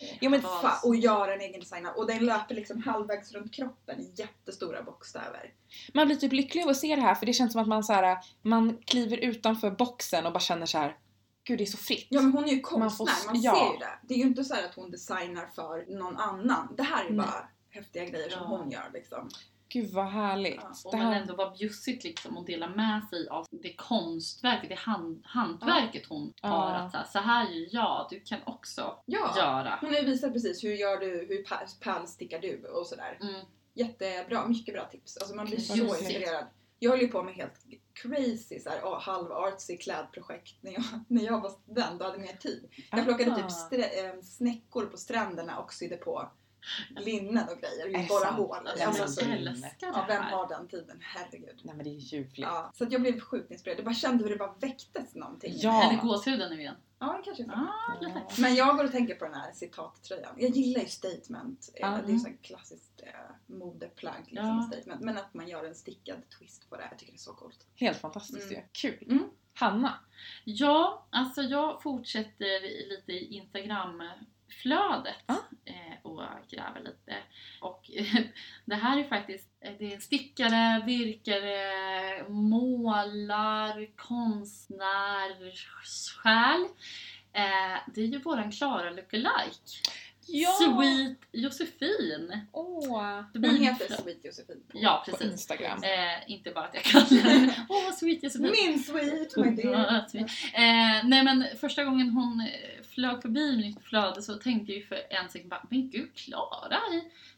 eh, 0.02 0.18
Ja, 0.22 0.30
men- 0.30 0.42
haffa 0.44 0.88
och 0.88 0.96
göra 0.96 1.34
en 1.34 1.42
egen 1.42 1.60
design? 1.60 1.88
Och 1.96 2.08
den 2.08 2.26
löper 2.26 2.56
liksom 2.56 2.84
halvvägs 2.84 3.32
runt 3.32 3.54
kroppen 3.54 4.00
i 4.02 4.14
jättestora 4.16 4.84
bokstäver. 4.84 5.54
Man 5.94 6.08
blir 6.08 6.18
typ 6.18 6.34
lycklig 6.34 6.64
av 6.64 6.70
att 6.70 6.78
se 6.78 6.96
det 6.96 7.02
här 7.02 7.16
för 7.16 7.26
det 7.26 7.34
känns 7.34 7.52
som 7.52 7.62
att 7.62 7.68
man, 7.68 7.84
så 7.84 7.94
här, 7.94 8.18
man 8.42 8.78
kliver 8.86 9.18
utanför 9.18 9.72
boxen 9.72 10.26
och 10.26 10.34
bara 10.34 10.40
känner 10.40 10.66
så 10.66 10.78
här. 10.78 10.98
Gud 11.50 11.58
det 11.58 11.64
är 11.64 11.66
så 11.66 11.78
fritt. 11.78 12.08
Ja 12.10 12.22
men 12.22 12.32
hon 12.32 12.44
är 12.44 12.48
ju 12.50 12.56
Man 12.56 12.64
konstnär, 12.64 13.06
får- 13.16 13.26
man, 13.34 13.42
ja. 13.42 13.56
ser 13.56 13.74
ju 13.74 13.80
det. 13.80 14.00
Det 14.08 14.14
är 14.14 14.18
ju 14.18 14.24
inte 14.24 14.44
så 14.44 14.54
här 14.54 14.66
att 14.66 14.76
hon 14.76 14.92
designar 14.92 15.48
för 15.56 15.86
någon 16.00 16.18
annan. 16.18 16.74
Det 16.78 16.84
här 16.84 17.06
är 17.06 17.10
ju 17.10 17.16
Nej. 17.16 17.26
bara 17.26 17.50
häftiga 17.70 18.06
grejer 18.06 18.30
som 18.30 18.40
Ja. 18.42 18.58
hon 18.58 18.72
gör 18.72 18.90
liksom. 18.94 19.30
Gud 19.70 19.90
vad 19.94 20.06
härligt. 20.08 20.56
Ja, 20.62 20.74
Och 20.86 20.92
det 20.92 20.98
men 20.98 21.08
här... 21.08 21.22
ändå 21.22 21.36
vara 21.36 21.50
bjussigt 21.52 22.04
liksom 22.04 22.38
och 22.38 22.46
dela 22.46 22.70
med 22.70 23.04
sig 23.10 23.28
av 23.30 23.46
det 23.50 23.74
konstverket, 23.74 24.70
det 24.70 24.76
hand, 24.78 25.22
hantverket 25.26 26.06
hon 26.10 26.34
Ja. 26.42 26.48
har. 26.50 26.74
Att 26.74 26.92
så 26.92 26.98
här, 26.98 27.06
så 27.06 27.20
här 27.20 27.50
gör 27.50 27.68
jag, 27.72 28.08
du 28.10 28.20
kan 28.20 28.40
också 28.46 28.96
Ja! 29.06 29.34
göra. 29.38 29.78
Hon 29.82 29.90
har 29.94 30.00
ju 30.00 30.06
visat 30.06 30.34
precis 30.34 30.64
hur 30.64 30.74
gör 30.74 30.98
du, 31.00 31.08
hur 31.30 31.44
pär- 31.44 31.80
pärlstickar 31.84 32.40
du 32.40 32.64
och 32.68 32.88
sådär. 32.88 33.18
Mm. 33.22 33.36
Jättebra, 33.74 34.48
mycket 34.48 34.74
bra 34.74 34.86
tips. 34.86 35.18
Alltså 35.18 35.36
man 35.36 35.46
blir 35.46 35.58
Vad 35.58 35.78
så 35.78 35.98
inspirerad. 35.98 36.46
Jag 36.80 36.92
höll 36.92 37.02
ju 37.02 37.08
på 37.08 37.24
med 37.24 37.34
helt 37.34 37.66
crazy 37.94 38.60
så 38.60 38.70
här, 38.70 38.82
oh, 38.82 39.00
halv 39.00 39.32
artsy 39.32 39.78
klädprojekt 39.78 40.56
när 40.62 40.72
jag, 40.72 40.84
när 41.08 41.24
jag 41.24 41.42
var 41.42 41.50
student 41.50 42.02
och 42.02 42.08
hade 42.08 42.20
mer 42.20 42.38
tid. 42.40 42.70
Jag 42.92 43.06
plockade 43.06 43.32
Ah. 43.32 43.36
typ 43.36 43.52
strä, 43.52 43.84
äh, 43.84 44.22
snäckor 44.22 44.86
på 44.86 44.98
stränderna 44.98 45.60
och 45.60 45.74
sydde 45.74 45.98
på 45.98 46.32
linnen 46.90 47.48
och 47.50 47.58
grejer. 47.60 48.08
Borra 48.08 48.32
hål. 48.32 48.58
Alltså, 48.68 48.80
Ja, 48.84 48.88
Alltså, 48.88 49.22
ja, 49.80 50.06
det 50.08 50.14
vem 50.14 50.24
har 50.24 50.48
den 50.50 50.68
tiden? 50.68 50.98
Herregud. 51.02 51.60
Nej 51.64 51.76
men 51.76 51.84
det 51.84 51.90
är 51.90 52.00
ljuvligt. 52.00 52.38
Ja, 52.40 52.72
så 52.76 52.84
att 52.84 52.92
jag 52.92 53.02
blev 53.02 53.20
sjukt 53.20 53.52
inspirerad. 53.52 53.78
Jag 53.80 53.86
bara 53.86 53.96
kände 53.96 54.24
hur 54.24 54.30
det 54.32 54.38
bara 54.38 54.54
väcktes 54.60 55.16
någonting. 55.16 55.54
Ja. 55.58 55.84
Är 55.84 55.90
det 55.96 56.02
gåshuden 56.02 56.50
nu 56.56 56.60
igen? 56.62 56.76
Ja, 57.00 57.22
kanske 57.26 57.44
så. 57.44 57.52
Ah, 57.52 58.00
lite. 58.02 58.42
Men 58.42 58.56
jag 58.56 58.78
går 58.78 58.84
och 58.86 58.92
tänker 58.92 59.16
på 59.16 59.26
den 59.26 59.34
här 59.34 59.52
citattröjan. 59.52 60.36
Jag 60.38 60.50
gillar 60.50 60.82
ju 60.82 60.88
statement. 60.88 61.70
Ja. 61.76 61.88
Det 62.06 62.12
är 62.12 62.14
ju 62.14 62.20
så 62.20 62.28
här 62.28 62.38
klassiskt 62.42 63.02
eh, 63.04 63.56
modeplagg. 63.56 64.24
Liksom, 64.28 64.48
Ja. 64.48 64.70
statement. 64.74 65.02
Men 65.02 65.18
att 65.18 65.34
man 65.34 65.48
gör 65.48 65.64
en 65.64 65.76
stickad 65.76 66.18
twist 66.40 66.70
på 66.70 66.76
det. 66.78 66.88
Jag 66.92 67.00
tycker 67.00 67.12
det 67.14 67.18
är 67.18 67.20
så 67.20 67.34
coolt. 67.34 67.68
Helt 67.76 67.98
fantastiskt 67.98 68.52
Mm. 68.52 68.56
ju. 68.56 68.62
Kul. 68.72 69.08
Mm. 69.12 69.24
Hanna. 69.54 69.94
Ja, 70.44 71.08
alltså 71.10 71.42
jag 71.42 71.82
fortsätter 71.84 72.62
lite 72.90 73.12
i 73.12 73.36
Instagramflödet 73.36 74.18
Ja. 75.26 75.38
eh, 75.66 75.98
och 76.04 76.22
gräver 76.50 76.80
lite. 76.80 77.18
Och 77.62 77.92
det 78.66 78.76
här 78.76 78.98
är 78.98 79.04
faktiskt 79.04 79.50
eh, 79.62 79.74
det 79.80 79.94
är 79.94 80.00
stickare, 80.00 80.84
virkare, 80.86 82.30
målar, 82.30 83.96
konstnär, 83.96 85.52
själ. 86.18 86.62
Eh, 87.34 87.80
det 87.96 88.02
är 88.02 88.06
ju 88.06 88.20
våran 88.20 88.52
Klara 88.52 88.90
lookalike. 88.90 89.80
Sweet 90.32 91.18
Josefin. 91.32 92.40
Åh. 92.52 93.22
Hon 93.34 93.42
Min 93.42 93.64
heter 93.64 93.96
Sweet 94.02 94.26
Josefin. 94.26 94.64
På. 94.72 94.78
Ja, 94.82 95.04
På 95.06 95.12
precis. 95.12 95.32
Instagram. 95.32 95.84
Eh, 95.84 96.32
inte 96.32 96.52
bara 96.52 96.66
att 96.66 96.74
jag 96.76 96.84
kallar 96.84 97.22
henne 97.22 97.56
Åh, 97.70 97.92
Sweet 97.94 98.24
Josefin. 98.24 98.52
Min 98.66 98.80
Sweet, 98.84 99.38
my 99.38 99.52
dear. 99.52 100.06
Ja. 100.14 100.20
Eh, 100.54 101.08
nej 101.08 101.24
men 101.24 101.46
första 101.62 101.84
gången 101.84 102.10
hon 102.10 102.42
eh, 102.42 102.84
flög 102.84 103.22
förbi 103.22 103.58
mitt 103.58 103.82
flöde 103.84 104.22
så 104.22 104.34
tänkte 104.34 104.72
jag 104.72 104.80
ju 104.80 104.86
för 104.86 105.00
en 105.10 105.30
sekund 105.30 105.50
bara, 105.50 105.66
men 105.70 105.90
gud 105.90 106.16
Klara, 106.16 106.80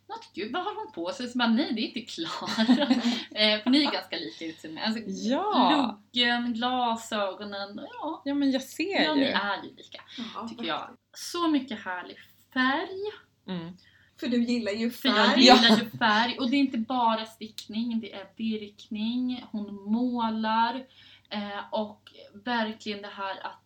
något 0.09 0.29
gud, 0.33 0.51
vad 0.53 0.63
har 0.63 0.75
hon 0.75 0.91
på 0.91 1.11
sig? 1.11 1.27
Så 1.27 1.37
bara, 1.37 1.47
nej 1.49 1.73
det 1.73 1.81
är 1.81 1.85
inte 1.97 2.01
Klara. 2.01 2.83
eh, 3.55 3.63
för 3.63 3.69
ni 3.69 3.83
är 3.83 3.91
ganska 3.91 4.15
lika 4.15 4.45
utseende. 4.45 4.81
Alltså, 4.81 5.01
Ja. 5.05 5.99
Luggen, 6.13 6.53
glasögonen, 6.53 7.81
ja, 8.01 8.21
Ja 8.25 8.33
men 8.33 8.51
jag 8.51 8.61
ser 8.61 9.03
ja 9.03 9.15
ju. 9.15 9.19
ni 9.21 9.25
är 9.25 9.63
ju 9.63 9.75
lika 9.77 10.01
Ja, 10.35 10.47
tycker 10.47 10.65
jag. 10.65 10.89
Så 11.13 11.47
mycket 11.47 11.79
härlig 11.85 12.17
färg. 12.53 12.99
Mm. 13.47 13.77
För 14.19 14.27
du 14.27 14.43
gillar 14.43 14.71
ju 14.71 14.91
För 14.91 15.09
jag 15.09 15.27
färg. 15.27 15.41
gillar 15.41 15.77
ju 15.77 15.89
färg 15.99 16.37
och 16.39 16.49
det 16.49 16.55
är 16.55 16.59
inte 16.59 16.77
bara 16.77 17.25
stickning, 17.25 17.99
det 17.99 18.13
är 18.13 18.27
virkning, 18.35 19.45
hon 19.51 19.75
målar 19.75 20.87
eh, 21.29 21.59
och 21.71 22.13
verkligen 22.33 23.01
det 23.01 23.07
här 23.07 23.45
att 23.45 23.61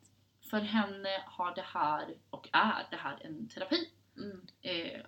för 0.50 0.60
henne 0.60 1.24
har 1.26 1.56
det 1.56 1.66
här 1.66 2.16
och 2.30 2.50
är 2.52 2.88
det 2.92 2.98
här 2.98 3.18
en 3.22 3.48
terapi. 3.48 3.90
Mm. 4.18 4.48
Eh, 4.62 5.02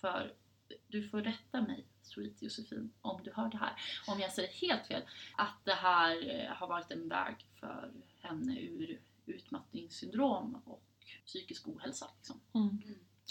för 0.00 0.32
du 0.88 1.08
får 1.08 1.22
rätta 1.22 1.62
mig, 1.62 1.84
Sweet 2.02 2.42
Josefin, 2.42 2.92
om 3.00 3.20
du 3.24 3.32
hör 3.34 3.48
det 3.48 3.56
här. 3.56 3.72
Om 4.06 4.20
jag 4.20 4.32
säger 4.32 4.68
helt 4.68 4.86
fel. 4.86 5.02
Att 5.36 5.64
det 5.64 5.74
här 5.74 6.40
eh, 6.40 6.56
har 6.56 6.68
varit 6.68 6.90
en 6.90 7.08
väg 7.08 7.34
för 7.60 7.92
henne 8.22 8.60
ur 8.60 9.00
utmattningssyndrom 9.26 10.62
och 10.64 10.82
psykisk 11.26 11.68
ohälsa. 11.68 12.06
Liksom. 12.16 12.40
Mm. 12.54 12.78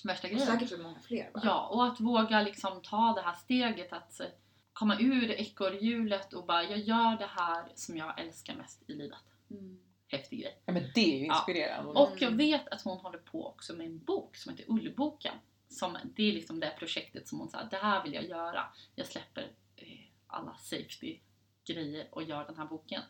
Värsta 0.04 0.28
grejen. 0.28 0.48
säkert 0.48 0.70
för 0.70 0.78
många 0.78 1.00
fler. 1.00 1.32
Va? 1.34 1.42
Ja, 1.44 1.68
och 1.68 1.86
att 1.86 2.00
våga 2.00 2.42
liksom 2.42 2.82
ta 2.82 3.14
det 3.14 3.22
här 3.22 3.34
steget 3.34 3.94
att 3.94 4.20
eh, 4.20 4.28
komma 4.74 4.98
ur 5.00 5.32
ekorrhjulet 5.32 6.34
och 6.34 6.46
bara 6.46 6.64
jag 6.64 6.80
gör 6.80 7.18
det 7.18 7.26
här 7.30 7.66
som 7.76 7.98
jag 7.98 8.20
älskar 8.20 8.56
mest 8.56 8.90
i 8.90 8.94
livet. 8.94 9.18
Mm. 9.52 9.80
Häftig 10.08 10.42
grej. 10.42 10.62
Ja 10.66 10.74
men 10.74 10.84
det 10.96 11.16
är 11.16 11.20
ju 11.20 11.26
Ja. 11.26 11.36
inspirerande. 11.36 11.92
Och 11.92 12.22
jag 12.22 12.32
vet 12.32 12.68
att 12.68 12.82
hon 12.82 12.98
håller 12.98 13.18
på 13.18 13.48
också 13.48 13.74
med 13.74 13.86
en 13.88 14.04
bok 14.04 14.36
som 14.36 14.52
heter 14.52 14.66
Ullboken. 14.72 15.34
Som, 15.68 15.98
det 16.16 16.24
är 16.30 16.34
liksom 16.34 16.60
det 16.60 16.74
projektet 16.80 17.28
som 17.28 17.40
hon 17.40 17.50
sa, 17.50 17.64
det 17.64 17.78
här 17.78 18.04
vill 18.04 18.14
jag 18.14 18.24
göra. 18.28 18.66
Jag 18.96 19.08
släpper 19.08 19.52
eh, 19.76 19.88
alla 20.28 20.56
safety 20.58 21.20
grejer 21.66 22.08
och 22.12 22.24
gör 22.24 22.46
den 22.46 22.58
här 22.58 22.66
boken. 22.66 23.02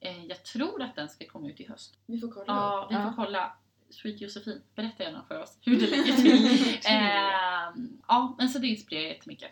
Eh, 0.00 0.24
jag 0.24 0.44
tror 0.44 0.82
att 0.82 0.94
den 0.96 1.08
ska 1.08 1.26
komma 1.26 1.48
ut 1.48 1.60
i 1.60 1.66
höst. 1.68 1.98
Vi 2.06 2.18
får 2.20 2.28
kolla. 2.28 2.44
Ja, 2.46 2.86
vi 2.90 2.94
får 2.96 3.04
Ja. 3.04 3.12
kolla. 3.16 3.52
Sweet 3.90 4.20
Josefin, 4.20 4.62
berätta 4.74 5.02
gärna 5.02 5.24
för 5.28 5.42
oss 5.42 5.58
hur 5.62 5.80
det 5.80 5.86
ligger 5.96 6.16
till. 6.16 6.78
Ehm, 6.84 8.02
ja, 8.08 8.34
men 8.38 8.48
så 8.48 8.58
det 8.58 8.66
inspirerar 8.66 9.04
jättemycket. 9.08 9.50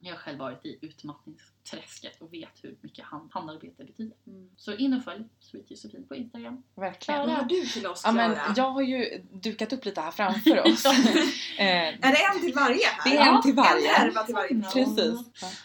Jag 0.00 0.12
har 0.12 0.18
själv 0.18 0.38
varit 0.38 0.64
i 0.66 0.78
utmattningsträsket 0.82 2.20
och 2.22 2.32
vet 2.32 2.64
hur 2.64 2.76
mycket 2.80 3.04
hand, 3.04 3.30
handarbete 3.32 3.84
betyder. 3.84 4.16
Mm. 4.26 4.50
Så 4.56 4.72
in 4.74 4.94
och 4.94 5.04
följ 5.04 5.24
Sweet 5.40 5.70
Josefin 5.70 6.06
på 6.08 6.14
Instagram. 6.16 6.62
Verkligen. 6.74 7.20
Vad 7.20 7.30
har 7.30 7.44
du 7.44 7.66
till 7.66 7.86
oss 7.86 8.02
Ja, 8.04 8.12
Klara? 8.12 8.28
men 8.28 8.38
jag 8.56 8.70
har 8.70 8.82
ju 8.82 9.22
dukat 9.32 9.72
upp 9.72 9.84
lite 9.84 10.00
här 10.00 10.10
framför 10.10 10.58
oss. 10.66 10.84
eh, 11.58 11.88
Är 11.88 11.92
det 12.00 12.34
en 12.34 12.40
till 12.40 12.54
varje 12.54 12.86
här? 12.86 13.10
Det 13.10 13.16
är 13.16 13.34
en 13.34 13.42
till 13.42 13.50
En 13.50 13.56
varje. 13.56 13.88
härva 13.88 14.22
till 14.24 14.34
varje. 14.34 14.54
Ja. 14.64 14.70
Precis. 14.72 15.20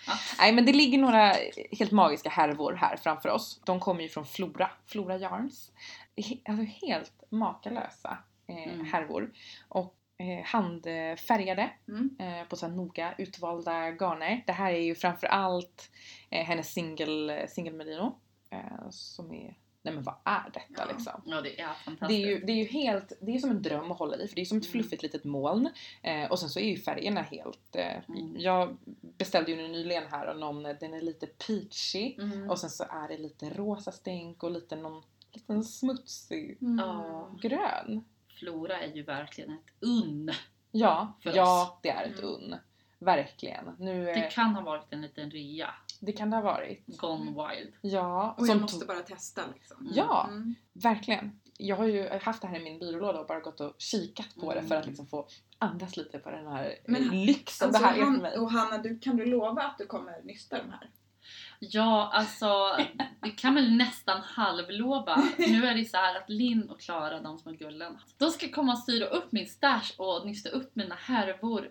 Ja. 0.07 0.13
Nej 0.39 0.53
men 0.53 0.65
det 0.65 0.73
ligger 0.73 0.97
några 0.97 1.36
helt 1.71 1.91
magiska 1.91 2.29
härvor 2.29 2.73
här 2.73 2.97
framför 2.97 3.29
oss. 3.29 3.61
De 3.65 3.79
kommer 3.79 4.01
ju 4.03 4.09
från 4.09 4.25
Flora, 4.25 4.71
Flora 4.86 5.17
Yarns. 5.17 5.71
He- 6.15 6.41
Alltså 6.45 6.88
helt 6.88 7.13
makalösa 7.29 8.17
eh, 8.47 8.73
Mm. 8.73 8.86
härvor. 8.86 9.31
Och 9.69 9.95
handfärgade 10.45 11.70
Mm. 11.88 12.16
eh, 12.20 12.47
på 12.47 12.55
så 12.55 12.66
här 12.68 12.74
noga 12.74 13.14
utvalda 13.18 13.91
garner. 13.91 14.43
Det 14.47 14.51
här 14.53 14.72
är 14.74 14.80
ju 14.82 14.95
framför 14.95 15.28
allt 15.28 15.91
eh, 16.30 16.45
hennes 16.45 16.74
single, 16.74 17.47
single 17.47 17.72
merino. 17.78 18.20
Eh, 18.49 18.89
som 18.89 19.34
är, 19.34 19.57
nej 19.82 19.93
men 19.93 20.03
vad 20.03 20.16
är 20.26 20.49
detta 20.53 20.84
Ja. 20.88 20.93
liksom? 20.95 21.22
Ja, 21.26 21.41
det 21.41 21.59
är 21.59 21.74
fantastiskt. 21.74 22.09
Det 22.09 22.14
är, 22.24 22.28
ju, 22.28 22.39
det 22.45 22.51
är 22.51 22.55
ju 22.55 22.66
helt, 22.66 23.14
det 23.22 23.36
är 23.36 23.39
som 23.39 23.49
en 23.49 23.61
dröm 23.61 23.91
att 23.91 23.99
hålla 23.99 24.18
i 24.18 24.28
för 24.28 24.36
det 24.36 24.41
är 24.41 24.45
som 24.45 24.57
ett 24.57 24.64
Mm. 24.66 24.72
fluffigt 24.72 25.03
litet 25.03 25.24
moln. 25.24 25.70
Eh, 26.01 26.32
och 26.32 26.39
sen 26.39 26.49
så 26.49 26.59
är 26.59 26.70
ju 26.70 26.78
färgerna 26.78 27.22
helt... 27.22 27.76
Eh, 27.76 27.97
Mm. 28.09 28.36
Jag 28.39 28.78
beställde 29.01 29.51
ju 29.51 29.68
nyligen 29.68 30.03
här 30.11 30.28
och 30.30 30.39
någon, 30.39 30.64
den 30.64 30.93
är 30.93 31.01
lite 31.01 31.28
peachy 31.28 32.16
Mm. 32.18 32.49
och 32.49 32.59
sen 32.59 32.70
så 32.70 32.84
är 32.84 33.07
det 33.07 33.18
lite 33.18 33.49
rosa 33.49 33.91
stänk 33.91 34.43
och 34.43 34.51
lite 34.51 34.76
någon 34.76 35.03
liten 35.32 35.64
smutsig 35.64 36.57
Mm. 36.61 37.38
Grön. 37.41 38.03
Flora 38.44 38.80
är 38.82 38.88
ju 38.94 39.04
verkligen 39.04 39.52
ett 39.54 39.74
unn. 39.80 40.32
Ja, 40.72 41.14
För 41.24 41.36
ja 41.36 41.80
det 41.84 41.89
är 41.89 42.06
ett 42.06 42.20
Mm. 42.20 42.30
unn. 42.34 42.56
Verkligen. 43.00 43.76
Nu, 43.80 44.10
eh, 44.10 44.16
Det 44.16 44.32
kan 44.32 44.56
ha 44.56 44.62
varit 44.62 44.86
en 44.89 45.02
liten 45.02 45.32
rea. 45.32 45.70
det 46.00 46.12
kan 46.12 46.30
det 46.30 46.36
ha 46.38 46.44
varit. 46.44 46.84
Gone 46.98 47.26
wild. 47.32 47.74
Ja, 47.82 48.36
Och 48.38 48.48
jag 48.48 48.62
måste 48.62 48.86
bara 48.86 49.00
testa 49.00 49.41
liksom. 49.54 49.78
Mm. 49.82 49.94
ja 49.96 50.26
Mm. 50.30 50.56
verkligen. 50.74 51.39
Jag 51.58 51.76
har 51.76 51.86
ju 51.86 52.10
haft 52.10 52.41
det 52.41 52.48
här 52.48 52.60
i 52.60 52.64
min 52.64 52.80
byrålåda 52.80 53.20
och 53.20 53.28
bara 53.28 53.39
gått 53.39 53.60
och 53.60 53.76
kikat 53.78 54.36
på 54.39 54.54
det 54.54 54.60
Mm. 54.60 54.70
för 54.70 54.76
att 54.76 54.86
liksom 54.88 55.08
få 55.08 55.28
andas 55.60 55.98
lite 55.98 56.20
på 56.20 56.30
den 56.32 56.48
här 56.48 56.76
Men- 56.88 57.26
lyxen 57.26 57.68
Alltså, 57.68 57.82
det 57.82 57.88
här 57.88 57.94
är 57.94 57.98
för 58.00 58.06
han, 58.06 58.18
mig. 58.22 58.38
och 58.38 58.52
Hanna, 58.52 58.78
du, 58.78 59.00
kan 59.00 59.18
du 59.18 59.26
lova 59.26 59.62
att 59.64 59.78
du 59.78 59.86
kommer 59.86 60.22
nysta 60.24 60.58
de 60.58 60.70
här? 60.72 60.89
Ja, 61.59 62.09
alltså 62.13 62.78
vi 63.21 63.32
kan 63.32 63.55
väl 63.55 63.71
nästan 63.71 64.21
halvlova. 64.21 65.24
Nu 65.38 65.65
är 65.65 65.76
det 65.76 65.86
så 65.86 65.97
här 65.97 66.17
att 66.17 66.30
Linn 66.30 66.69
och 66.69 66.80
Klara, 66.80 67.19
de 67.19 67.38
som 67.38 67.53
är 67.53 67.57
gullen, 67.57 67.97
de 68.17 68.30
ska 68.30 68.49
komma 68.49 68.71
och 68.71 68.80
styra 68.80 69.05
upp 69.05 69.32
min 69.32 69.47
stash 69.47 69.93
och 69.97 70.26
nysta 70.26 70.49
upp 70.49 70.76
mina 70.76 70.95
härvor. 70.95 71.69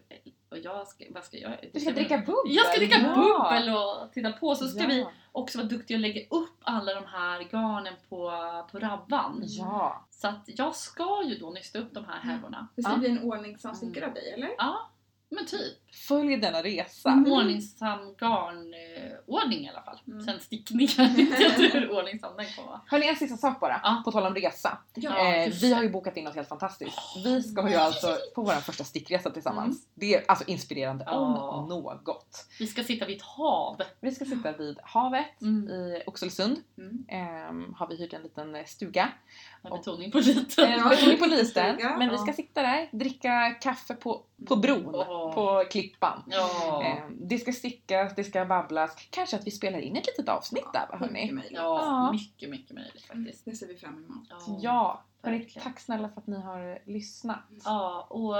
Och 0.51 0.59
jag 0.59 0.89
ska, 0.89 1.05
vad 1.11 1.25
ska 1.25 1.37
jag? 1.39 1.71
Du 1.73 1.81
ska 1.81 1.91
dricka 1.91 2.19
bubbel! 2.19 2.55
Jag 2.55 2.67
ska 2.67 2.77
dricka 2.77 2.99
ja. 3.01 3.15
bubbel 3.15 3.77
och 3.77 4.13
titta 4.13 4.33
på. 4.33 4.55
Så 4.55 4.69
ska 4.69 4.83
ja. 4.83 4.89
vi 4.89 5.07
också 5.33 5.59
vara 5.59 5.69
duktiga 5.69 5.97
och 5.97 6.01
lägga 6.01 6.21
upp 6.31 6.59
alla 6.63 6.95
de 6.95 7.05
här 7.07 7.41
garnen 7.41 7.95
på, 8.09 8.31
på 8.71 8.79
rabban. 8.79 9.43
Ja. 9.47 10.07
Så 10.11 10.29
att 10.29 10.43
jag 10.47 10.77
ska 10.77 11.23
ju 11.25 11.39
då 11.39 11.51
nysta 11.51 11.79
upp 11.79 11.95
de 11.95 12.05
här 12.05 12.21
härvorna. 12.21 12.69
Det 12.77 12.83
ska 12.83 12.93
Ja. 12.93 12.99
bli 12.99 13.09
en 13.09 13.23
ordningsamstickare 13.23 14.07
av 14.07 14.15
dig, 14.15 14.33
eller? 14.33 14.51
Ja, 14.59 14.91
men 15.35 15.47
typ. 15.47 15.79
Följ 16.09 16.37
denna 16.37 16.63
resa. 16.63 17.11
Mm. 17.11 17.33
Ordningsam 17.33 17.99
garnordning 18.21 19.65
i 19.65 19.69
alla 19.69 19.83
fall. 19.83 20.01
Mm. 20.07 20.21
Sen 20.25 20.41
stickningar, 20.41 21.19
inte 21.19 21.43
jag 21.43 21.55
tror 21.57 21.69
hur 21.81 21.91
ordningsam 21.93 22.37
den 22.37 22.47
kommer 22.57 22.69
vara. 22.69 22.81
Hörni, 22.87 23.09
en 23.09 23.17
sista 23.17 23.37
sak 23.37 23.61
bara. 23.61 23.81
Ja. 23.83 24.03
På 24.05 24.13
tal 24.13 24.27
om 24.27 24.35
resa. 24.35 24.79
Ja. 24.95 25.35
eh, 25.35 25.53
vi 25.61 25.73
har 25.75 25.83
ju 25.83 25.91
bokat 25.91 26.17
in 26.17 26.25
något 26.25 26.35
helt 26.35 26.49
fantastiskt. 26.49 26.99
Vi 27.25 27.43
ska 27.43 27.69
ju 27.69 27.75
alltså 27.77 28.17
på 28.35 28.43
vår 28.43 28.53
första 28.53 28.85
stickresa 28.85 29.31
tillsammans. 29.31 29.87
Det 29.95 30.15
är 30.15 30.25
alltså 30.29 30.45
inspirerande 30.49 31.05
Ja. 31.07 31.13
om 31.51 31.69
något. 31.69 32.47
Vi 32.59 32.67
ska 32.67 32.85
sitta 32.85 33.07
vid 33.07 33.17
ett 33.17 33.23
hav. 33.23 33.83
Vi 34.01 34.11
ska 34.11 34.25
sitta 34.25 34.53
vid 34.53 34.79
havet 34.83 35.41
Mm. 35.43 35.69
i 35.69 36.03
Oxelösund. 36.07 36.59
Mm. 36.79 37.05
Ehm, 37.09 37.75
har 37.79 37.87
vi 37.89 37.97
hyrt 37.97 38.13
en 38.13 38.23
liten 38.23 38.55
eh, 38.55 38.65
stuga. 38.65 39.09
Med 39.63 39.73
betoning 39.73 40.11
på 40.11 40.19
lite. 40.19 40.67
Eh, 40.67 40.89
betoning 40.89 41.19
på 41.19 41.27
lite 41.27 41.43
liten. 41.43 41.99
Men 41.99 42.11
vi 42.11 42.19
ska 42.19 42.33
sitta 42.33 42.63
där, 42.63 42.89
dricka 42.93 43.51
kaffe 43.61 43.95
på, 43.95 44.23
på 44.49 44.57
bron. 44.57 44.95
På 45.31 45.65
klippan. 45.71 46.23
Ja. 46.27 46.83
Ehm, 46.83 47.29
det 47.29 47.39
ska 47.39 47.53
stickas, 47.53 48.15
det 48.17 48.25
ska 48.25 48.45
babblas. 48.45 48.97
Kanske 49.11 49.37
att 49.37 49.47
vi 49.47 49.51
spelar 49.51 49.79
in 49.79 49.97
ett 49.97 50.07
litet 50.07 50.29
avsnitt 50.29 50.67
där 50.73 50.87
va 50.87 50.99
Mycket 51.01 51.07
hörni? 51.17 51.33
möjligt. 51.33 51.53
ja, 51.55 51.81
Ja. 51.85 52.13
mycket, 52.13 52.51
mycket 52.51 52.75
möjligt 52.77 53.05
faktiskt. 53.07 53.45
Det 53.45 53.57
ser 53.57 53.67
vi 53.67 53.77
fram 53.77 54.05
emot. 54.05 54.29
Ja, 54.63 55.03
hörni, 55.23 55.45
tack 55.63 55.81
snälla 55.81 56.09
för 56.09 56.21
att 56.21 56.27
ni 56.27 56.41
har 56.43 56.79
lyssnat. 56.87 57.39
Ja, 57.65 58.07
och 58.11 58.35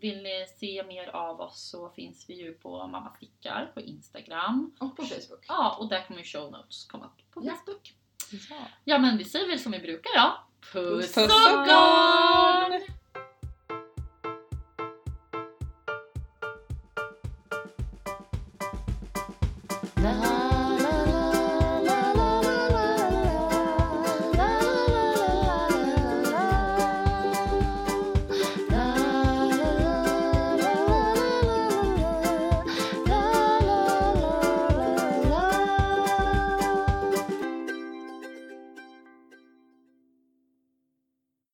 vill 0.00 0.22
ni 0.22 0.46
se 0.56 0.84
mer 0.88 1.08
av 1.08 1.40
oss 1.40 1.68
så 1.70 1.88
finns 1.90 2.24
vi 2.28 2.34
ju 2.42 2.52
på 2.54 2.86
Mamma 2.86 3.12
Stickar 3.16 3.70
på 3.74 3.80
Instagram. 3.80 4.72
Och 4.80 4.96
på 4.96 5.02
Facebook. 5.02 5.44
Ja, 5.48 5.76
och 5.80 5.88
där 5.88 6.04
kommer 6.06 6.20
ju 6.20 6.24
show 6.26 6.50
notes 6.52 6.84
komma 6.84 7.04
upp 7.04 7.30
på 7.34 7.40
Ja. 7.44 7.52
Facebook. 7.54 7.94
Ja. 8.50 8.56
Ja, 8.84 8.98
men 8.98 9.18
vi 9.18 9.24
säger 9.24 9.48
väl 9.48 9.58
som 9.58 9.72
vi 9.72 9.78
brukar 9.78 10.10
då. 10.20 10.32
Puss, 10.72 11.14
Puss 11.14 11.30
och 11.32 11.60
och 11.60 11.68
garn! 20.08 20.20
garn! 20.22 20.37